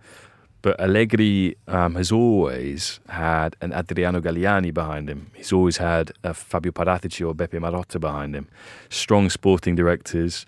But 0.61 0.79
Allegri 0.79 1.57
um, 1.67 1.95
has 1.95 2.09
always 2.09 3.01
had 3.09 3.57
an 3.59 3.73
Adriano 3.73 4.21
Galliani 4.21 4.73
behind 4.73 5.09
him. 5.09 5.29
He's 5.33 5.51
always 5.51 5.75
had 5.75 6.13
a 6.23 6.33
Fabio 6.33 6.71
Paratici 6.71 7.27
or 7.27 7.35
Beppe 7.35 7.59
Marotta 7.59 7.99
behind 7.99 8.33
him. 8.33 8.47
Strong 8.89 9.29
sporting 9.31 9.75
directors. 9.75 10.45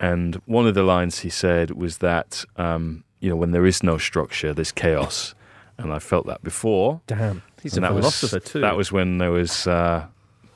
And 0.00 0.36
one 0.46 0.66
of 0.66 0.74
the 0.74 0.82
lines 0.82 1.18
he 1.18 1.28
said 1.28 1.72
was 1.72 1.98
that, 1.98 2.46
um, 2.56 3.04
you 3.20 3.28
know, 3.28 3.36
when 3.36 3.50
there 3.50 3.66
is 3.66 3.82
no 3.82 3.98
structure, 3.98 4.54
there's 4.54 4.72
chaos. 4.72 5.34
And 5.76 5.92
I 5.92 5.98
felt 5.98 6.26
that 6.26 6.42
before. 6.42 7.02
Damn. 7.06 7.42
He's 7.62 7.76
and 7.76 7.84
a 7.84 7.88
philosopher 7.88 8.36
was, 8.36 8.50
too. 8.50 8.60
That 8.60 8.76
was 8.76 8.90
when 8.90 9.18
there 9.18 9.32
was 9.32 9.66
uh, 9.66 10.06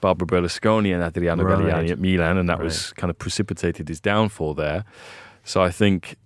Barbara 0.03 0.27
Berlusconi 0.27 0.93
and 0.93 1.03
Adriano 1.03 1.45
Right. 1.45 1.59
Galliani 1.59 1.91
at 1.91 1.99
Milan, 1.99 2.37
and 2.37 2.49
that 2.51 2.59
Right. 2.59 2.65
was 2.65 2.93
kind 2.93 3.11
of 3.11 3.17
precipitated 3.19 3.89
his 3.89 4.01
downfall 4.01 4.53
there. 4.55 4.85
So 5.45 5.63
I 5.63 5.71
think 5.71 6.17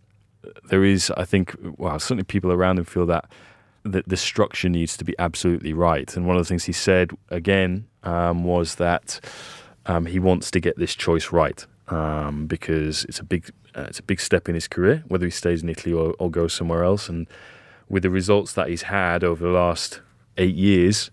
there 0.71 0.85
is, 0.85 1.13
I 1.17 1.25
think, 1.25 1.55
well, 1.79 1.99
certainly 2.01 2.25
people 2.25 2.51
around 2.51 2.79
him 2.79 2.85
feel 2.85 3.07
that 3.07 3.25
the, 3.85 4.03
the 4.07 4.17
structure 4.17 4.69
needs 4.69 4.97
to 4.97 5.05
be 5.05 5.15
absolutely 5.19 5.73
right. 5.73 6.17
And 6.17 6.27
one 6.27 6.37
of 6.37 6.43
the 6.43 6.49
things 6.49 6.65
he 6.65 6.73
said 6.73 7.11
again 7.31 7.87
um, 8.03 8.43
was 8.45 8.77
that 8.77 9.21
um, 9.87 10.07
he 10.07 10.19
wants 10.19 10.51
to 10.51 10.61
get 10.61 10.77
this 10.77 10.95
choice 10.97 11.31
right 11.31 11.65
um, 11.89 12.47
because 12.47 13.05
it's 13.05 13.21
a 13.21 13.25
big, 13.25 13.51
uh, 13.77 13.87
it's 13.89 14.01
a 14.01 14.03
big 14.03 14.21
step 14.21 14.49
in 14.49 14.55
his 14.55 14.67
career, 14.69 15.05
whether 15.07 15.25
he 15.25 15.31
stays 15.31 15.63
in 15.63 15.69
Italy 15.69 15.93
or, 15.95 16.15
or 16.19 16.31
goes 16.31 16.53
somewhere 16.53 16.83
else. 16.83 17.09
And 17.09 17.29
with 17.89 18.03
the 18.03 18.11
results 18.11 18.53
that 18.55 18.69
he's 18.69 18.83
had 18.83 19.23
over 19.23 19.45
the 19.45 19.53
last 19.53 20.01
eight 20.37 20.55
years, 20.57 21.11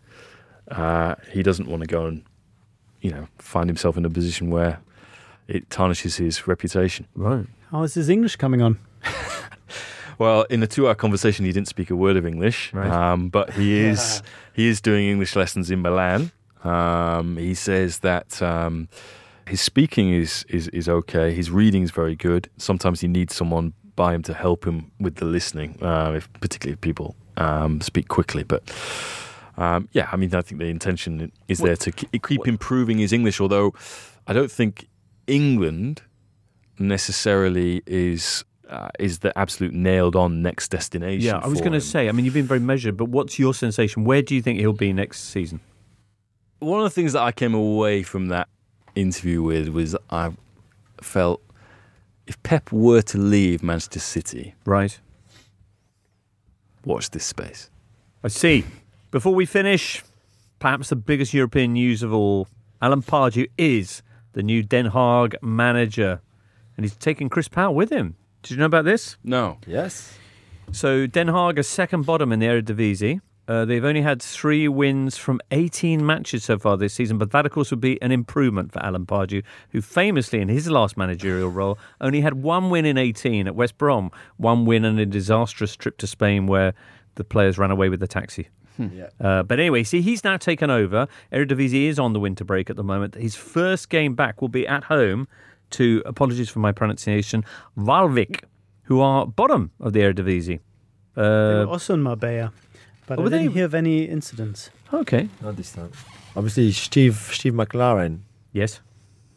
uh, 0.71 1.15
he 1.31 1.43
doesn't 1.43 1.67
want 1.67 1.81
to 1.81 1.87
go 1.87 2.05
and, 2.07 2.23
you 3.03 3.11
know, 3.11 3.27
find 3.37 3.69
himself 3.69 3.97
in 3.97 4.05
a 4.05 4.09
position 4.09 4.49
where 4.49 4.79
it 5.47 5.69
tarnishes 5.69 6.15
his 6.17 6.47
reputation. 6.47 7.05
Right. 7.15 7.45
How 7.69 7.83
is 7.83 7.93
his 7.93 8.09
English 8.09 8.37
coming 8.37 8.61
on? 8.63 8.79
Well, 10.19 10.43
in 10.43 10.59
the 10.59 10.67
two-hour 10.67 10.93
conversation, 10.95 11.43
he 11.43 11.51
didn't 11.51 11.67
speak 11.67 11.89
a 11.89 11.95
word 11.95 12.17
of 12.17 12.25
English, 12.25 12.71
Right. 12.71 12.87
um, 12.89 13.29
but 13.29 13.53
he 13.53 13.79
is 13.89 14.21
he 14.53 14.67
is 14.67 14.79
doing 14.79 15.07
English 15.09 15.35
lessons 15.35 15.71
in 15.71 15.81
Milan. 15.81 16.31
Um, 16.63 17.35
he 17.37 17.55
says 17.55 17.99
that 17.99 18.39
um, 18.41 18.87
his 19.47 19.59
speaking 19.59 20.13
is, 20.13 20.45
is 20.49 20.67
is 20.69 20.87
okay. 20.87 21.33
His 21.33 21.49
reading 21.49 21.81
is 21.83 21.91
very 21.91 22.15
good. 22.15 22.47
Sometimes 22.57 23.01
he 23.01 23.07
needs 23.07 23.35
someone 23.35 23.73
by 23.95 24.13
him 24.13 24.21
to 24.23 24.33
help 24.35 24.65
him 24.65 24.91
with 24.99 25.15
the 25.15 25.25
listening, 25.25 25.77
uh, 25.81 26.13
if 26.15 26.29
particularly 26.33 26.73
if 26.73 26.81
people 26.81 27.15
um, 27.37 27.81
speak 27.81 28.07
quickly. 28.07 28.43
But 28.43 28.61
um, 29.57 29.87
yeah, 29.91 30.09
I 30.11 30.15
mean, 30.15 30.33
I 30.33 30.41
think 30.41 30.59
the 30.59 30.67
intention 30.67 31.31
is 31.47 31.59
there 31.59 31.75
to 31.75 31.91
ke- 31.91 32.21
keep 32.27 32.47
improving 32.47 32.97
his 32.97 33.13
English. 33.13 33.39
Although 33.41 33.73
I 34.27 34.33
don't 34.33 34.51
think 34.51 34.87
England 35.27 36.01
necessarily 36.79 37.81
is 37.85 38.43
uh, 38.69 38.89
is 38.99 39.19
the 39.19 39.37
absolute 39.37 39.73
nailed 39.73 40.15
on 40.15 40.41
next 40.41 40.69
destination. 40.69 41.21
Yeah, 41.25 41.37
I 41.37 41.47
was 41.47 41.59
going 41.61 41.73
to 41.73 41.81
say. 41.81 42.09
I 42.09 42.11
mean, 42.11 42.25
you've 42.25 42.33
been 42.33 42.47
very 42.47 42.59
measured, 42.59 42.97
but 42.97 43.09
what's 43.09 43.37
your 43.37 43.53
sensation? 43.53 44.03
Where 44.03 44.21
do 44.21 44.33
you 44.33 44.41
think 44.41 44.59
he'll 44.59 44.73
be 44.73 44.91
next 44.93 45.29
season? 45.29 45.59
One 46.59 46.79
of 46.79 46.85
the 46.85 46.89
things 46.89 47.13
that 47.13 47.21
I 47.21 47.31
came 47.31 47.53
away 47.53 48.03
from 48.03 48.27
that 48.27 48.47
interview 48.95 49.41
with 49.43 49.67
was 49.69 49.95
I 50.09 50.31
felt 51.01 51.41
if 52.25 52.41
Pep 52.41 52.71
were 52.71 53.01
to 53.01 53.17
leave 53.17 53.61
Manchester 53.61 53.99
City, 53.99 54.55
Right. 54.65 54.97
watch 56.85 57.09
this 57.11 57.25
space. 57.25 57.69
I 58.23 58.29
see. 58.29 58.63
Before 59.13 59.35
we 59.35 59.45
finish, 59.45 60.03
perhaps 60.57 60.89
the 60.89 60.95
biggest 60.95 61.35
European 61.35 61.73
news 61.73 62.01
of 62.01 62.11
all, 62.11 62.47
Alan 62.81 63.03
Pardew 63.03 63.47
is 63.59 64.01
the 64.31 64.41
new 64.41 64.63
Den 64.63 64.89
Haag 64.89 65.35
manager, 65.39 66.19
and 66.75 66.83
he's 66.83 66.95
taking 66.95 67.29
Chris 67.29 67.47
Powell 67.47 67.75
with 67.75 67.91
him. 67.91 68.15
Did 68.41 68.49
you 68.53 68.57
know 68.57 68.65
about 68.65 68.85
this? 68.85 69.17
No. 69.23 69.59
Yes. 69.67 70.17
So 70.71 71.05
Den 71.05 71.27
Haag 71.27 71.59
are 71.59 71.63
second 71.63 72.07
bottom 72.07 72.31
in 72.31 72.39
the 72.39 72.47
Eredivisie. 72.47 73.21
Uh, 73.47 73.65
they've 73.65 73.85
only 73.85 74.01
had 74.01 74.19
three 74.19 74.67
wins 74.67 75.15
from 75.15 75.39
18 75.51 76.03
matches 76.03 76.43
so 76.43 76.57
far 76.57 76.75
this 76.75 76.95
season, 76.95 77.19
but 77.19 77.29
that, 77.29 77.45
of 77.45 77.51
course, 77.51 77.69
would 77.69 77.79
be 77.79 78.01
an 78.01 78.11
improvement 78.11 78.71
for 78.71 78.83
Alan 78.83 79.05
Pardew, 79.05 79.43
who 79.69 79.81
famously, 79.81 80.41
in 80.41 80.47
his 80.47 80.67
last 80.71 80.97
managerial 80.97 81.49
role, 81.49 81.77
only 82.01 82.21
had 82.21 82.41
one 82.41 82.71
win 82.71 82.83
in 82.83 82.97
18 82.97 83.45
at 83.45 83.55
West 83.55 83.77
Brom, 83.77 84.09
one 84.37 84.65
win 84.65 84.83
and 84.83 84.99
a 84.99 85.05
disastrous 85.05 85.75
trip 85.75 85.99
to 85.99 86.07
Spain 86.07 86.47
where 86.47 86.73
the 87.13 87.23
players 87.23 87.59
ran 87.59 87.69
away 87.69 87.89
with 87.89 87.99
the 87.99 88.07
taxi. 88.07 88.49
Yeah. 88.79 89.09
Uh, 89.19 89.43
but 89.43 89.59
anyway, 89.59 89.83
see, 89.83 90.01
he's 90.01 90.23
now 90.23 90.37
taken 90.37 90.69
over. 90.69 91.07
Eredivisie 91.31 91.87
is 91.87 91.99
on 91.99 92.13
the 92.13 92.19
winter 92.19 92.43
break 92.43 92.69
at 92.69 92.75
the 92.75 92.83
moment. 92.83 93.15
His 93.15 93.35
first 93.35 93.89
game 93.89 94.15
back 94.15 94.41
will 94.41 94.49
be 94.49 94.67
at 94.67 94.85
home 94.85 95.27
to, 95.71 96.01
apologies 96.05 96.49
for 96.49 96.59
my 96.59 96.71
pronunciation, 96.71 97.43
Waalwijk, 97.77 98.41
who 98.83 98.99
are 98.99 99.25
bottom 99.25 99.71
of 99.79 99.93
the 99.93 99.99
Eredivisie. 100.01 100.59
They 101.15 101.21
were 101.21 101.65
Uh, 101.67 101.71
also 101.71 101.93
in 101.93 102.01
Marbella, 102.01 102.51
but 103.07 103.19
oh, 103.19 103.21
I 103.21 103.25
didn't 103.29 103.47
they? 103.47 103.53
hear 103.53 103.65
of 103.65 103.75
any 103.75 104.03
incidents. 104.05 104.69
okay. 104.91 105.29
Not 105.41 105.55
this 105.55 105.71
time. 105.71 105.91
Obviously, 106.35 106.71
Steve 106.71 107.29
Steve 107.31 107.53
McClaren 107.53 108.19
Yes. 108.51 108.79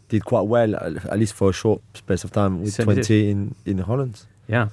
did 0.09 0.25
quite 0.25 0.47
well, 0.47 0.75
at 0.77 1.05
at 1.07 1.19
least 1.19 1.35
for 1.35 1.51
a 1.51 1.53
short 1.53 1.81
space 1.95 2.25
of 2.25 2.31
time, 2.33 2.61
with 2.61 2.73
Certainly 2.73 3.03
did. 3.03 3.05
Twente, 3.37 3.55
in 3.67 3.79
Holland. 3.79 4.25
Yeah. 4.49 4.69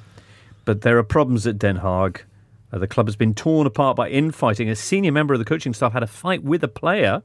But 0.66 0.82
there 0.82 0.97
are 0.97 1.03
problems 1.03 1.45
at 1.47 1.57
Den 1.59 1.80
Haag. 1.80 2.22
Uh, 2.74 2.80
the 2.80 2.88
club 2.88 3.07
has 3.07 3.15
been 3.15 3.36
torn 3.36 3.67
apart 3.67 3.95
by 3.95 4.09
infighting. 4.09 4.67
A 4.69 4.76
senior 4.76 5.11
member 5.11 5.34
of 5.34 5.39
the 5.39 5.45
coaching 5.45 5.74
staff 5.74 5.93
had 5.93 6.01
a 6.01 6.07
fight 6.07 6.43
with 6.43 6.63
a 6.63 6.67
player, 6.67 7.21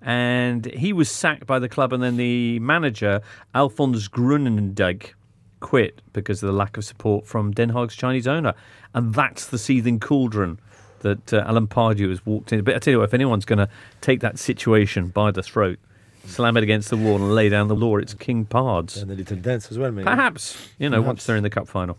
and 0.00 0.64
he 0.66 0.92
was 0.92 1.10
sacked 1.10 1.46
by 1.46 1.58
the 1.58 1.68
club. 1.68 1.92
And 1.92 2.02
then 2.02 2.16
the 2.16 2.58
manager, 2.60 3.20
Alfons 3.54 4.08
Groenendijk, 4.08 5.12
quit 5.60 6.00
because 6.12 6.42
of 6.42 6.46
the 6.46 6.52
lack 6.52 6.76
of 6.76 6.84
support 6.84 7.26
from 7.26 7.52
Den 7.52 7.70
Haag's 7.70 7.94
Chinese 7.94 8.26
owner. 8.26 8.54
And 8.94 9.14
that's 9.14 9.46
the 9.46 9.58
seething 9.58 10.00
cauldron 10.00 10.58
that 11.00 11.34
uh, 11.34 11.44
Alan 11.46 11.66
Pardew 11.66 12.08
has 12.08 12.24
walked 12.24 12.52
in. 12.52 12.64
But 12.64 12.74
I 12.74 12.78
tell 12.78 12.92
you 12.92 12.98
what, 13.00 13.04
if 13.04 13.14
anyone's 13.14 13.44
going 13.44 13.58
to 13.58 13.68
take 14.00 14.20
that 14.20 14.38
situation 14.38 15.08
by 15.08 15.30
the 15.30 15.42
throat, 15.42 15.78
slam 16.24 16.56
it 16.56 16.62
against 16.62 16.88
the 16.88 16.96
wall 16.96 17.16
and 17.16 17.34
lay 17.34 17.50
down 17.50 17.68
the 17.68 17.76
law, 17.76 17.96
it's 17.98 18.14
King 18.14 18.46
Pards. 18.46 18.96
And 18.96 19.10
a 19.10 19.14
little 19.14 19.36
dance 19.36 19.70
as 19.70 19.78
well, 19.78 19.92
maybe. 19.92 20.06
Perhaps, 20.06 20.70
you 20.78 20.88
know, 20.88 21.02
once 21.02 21.26
they're 21.26 21.36
in 21.36 21.42
the 21.42 21.50
cup 21.50 21.68
final. 21.68 21.98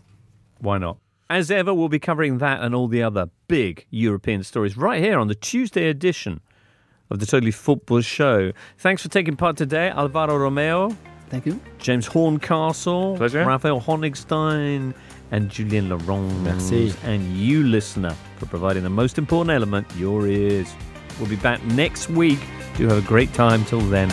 Why 0.58 0.78
not? 0.78 0.96
As 1.28 1.50
ever, 1.50 1.74
we'll 1.74 1.88
be 1.88 1.98
covering 1.98 2.38
that 2.38 2.62
and 2.62 2.72
all 2.72 2.86
the 2.86 3.02
other 3.02 3.30
big 3.48 3.86
European 3.90 4.44
stories 4.44 4.76
right 4.76 5.02
here 5.02 5.18
on 5.18 5.26
the 5.26 5.34
Tuesday 5.34 5.88
edition 5.88 6.40
of 7.10 7.18
the 7.18 7.26
Totally 7.26 7.50
Football 7.50 8.00
Show. 8.02 8.52
Thanks 8.78 9.02
for 9.02 9.08
taking 9.08 9.34
part 9.34 9.56
today, 9.56 9.90
Alvaro 9.90 10.36
Romeo, 10.36 10.96
Thank 11.28 11.46
you. 11.46 11.60
James 11.78 12.06
Horncastle, 12.06 13.16
Pleasure. 13.16 13.44
Raphael 13.44 13.80
Honigstein, 13.80 14.94
and 15.32 15.50
Julien 15.50 15.88
Laurens. 15.88 16.32
Merci. 16.44 16.94
And 17.02 17.36
you, 17.36 17.64
listener, 17.64 18.14
for 18.36 18.46
providing 18.46 18.84
the 18.84 18.90
most 18.90 19.18
important 19.18 19.50
element, 19.50 19.88
your 19.96 20.28
ears. 20.28 20.72
We'll 21.18 21.28
be 21.28 21.34
back 21.34 21.60
next 21.64 22.08
week. 22.08 22.38
Do 22.76 22.86
have 22.86 22.98
a 22.98 23.06
great 23.06 23.34
time 23.34 23.64
till 23.64 23.80
then. 23.80 24.08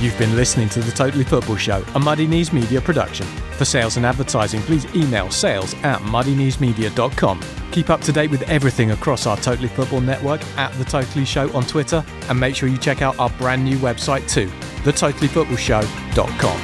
You've 0.00 0.18
been 0.18 0.34
listening 0.34 0.68
to 0.70 0.80
the 0.80 0.90
Totally 0.90 1.24
Football 1.24 1.56
Show, 1.56 1.84
a 1.94 2.00
Muddy 2.00 2.26
Knees 2.26 2.52
Media 2.52 2.80
production. 2.80 3.26
For 3.58 3.64
sales 3.64 3.96
and 3.96 4.06
advertising, 4.06 4.60
please 4.62 4.86
email 4.94 5.32
sales 5.32 5.74
at 5.82 6.00
muddykneesmedia.com. 6.02 7.40
Keep 7.72 7.90
up 7.90 8.00
to 8.02 8.12
date 8.12 8.30
with 8.30 8.42
everything 8.42 8.92
across 8.92 9.26
our 9.26 9.36
Totally 9.36 9.66
Football 9.66 10.00
network 10.00 10.40
at 10.56 10.72
The 10.74 10.84
Totally 10.84 11.24
Show 11.24 11.52
on 11.52 11.64
Twitter, 11.64 12.04
and 12.28 12.38
make 12.38 12.54
sure 12.54 12.68
you 12.68 12.78
check 12.78 13.02
out 13.02 13.18
our 13.18 13.30
brand 13.30 13.64
new 13.64 13.76
website 13.78 14.30
too, 14.30 14.46
thetotallyfootballshow.com. 14.84 16.60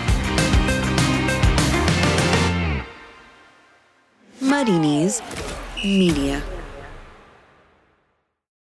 Muddy 4.41 4.79
Knees 4.79 5.21
Media. 5.83 6.41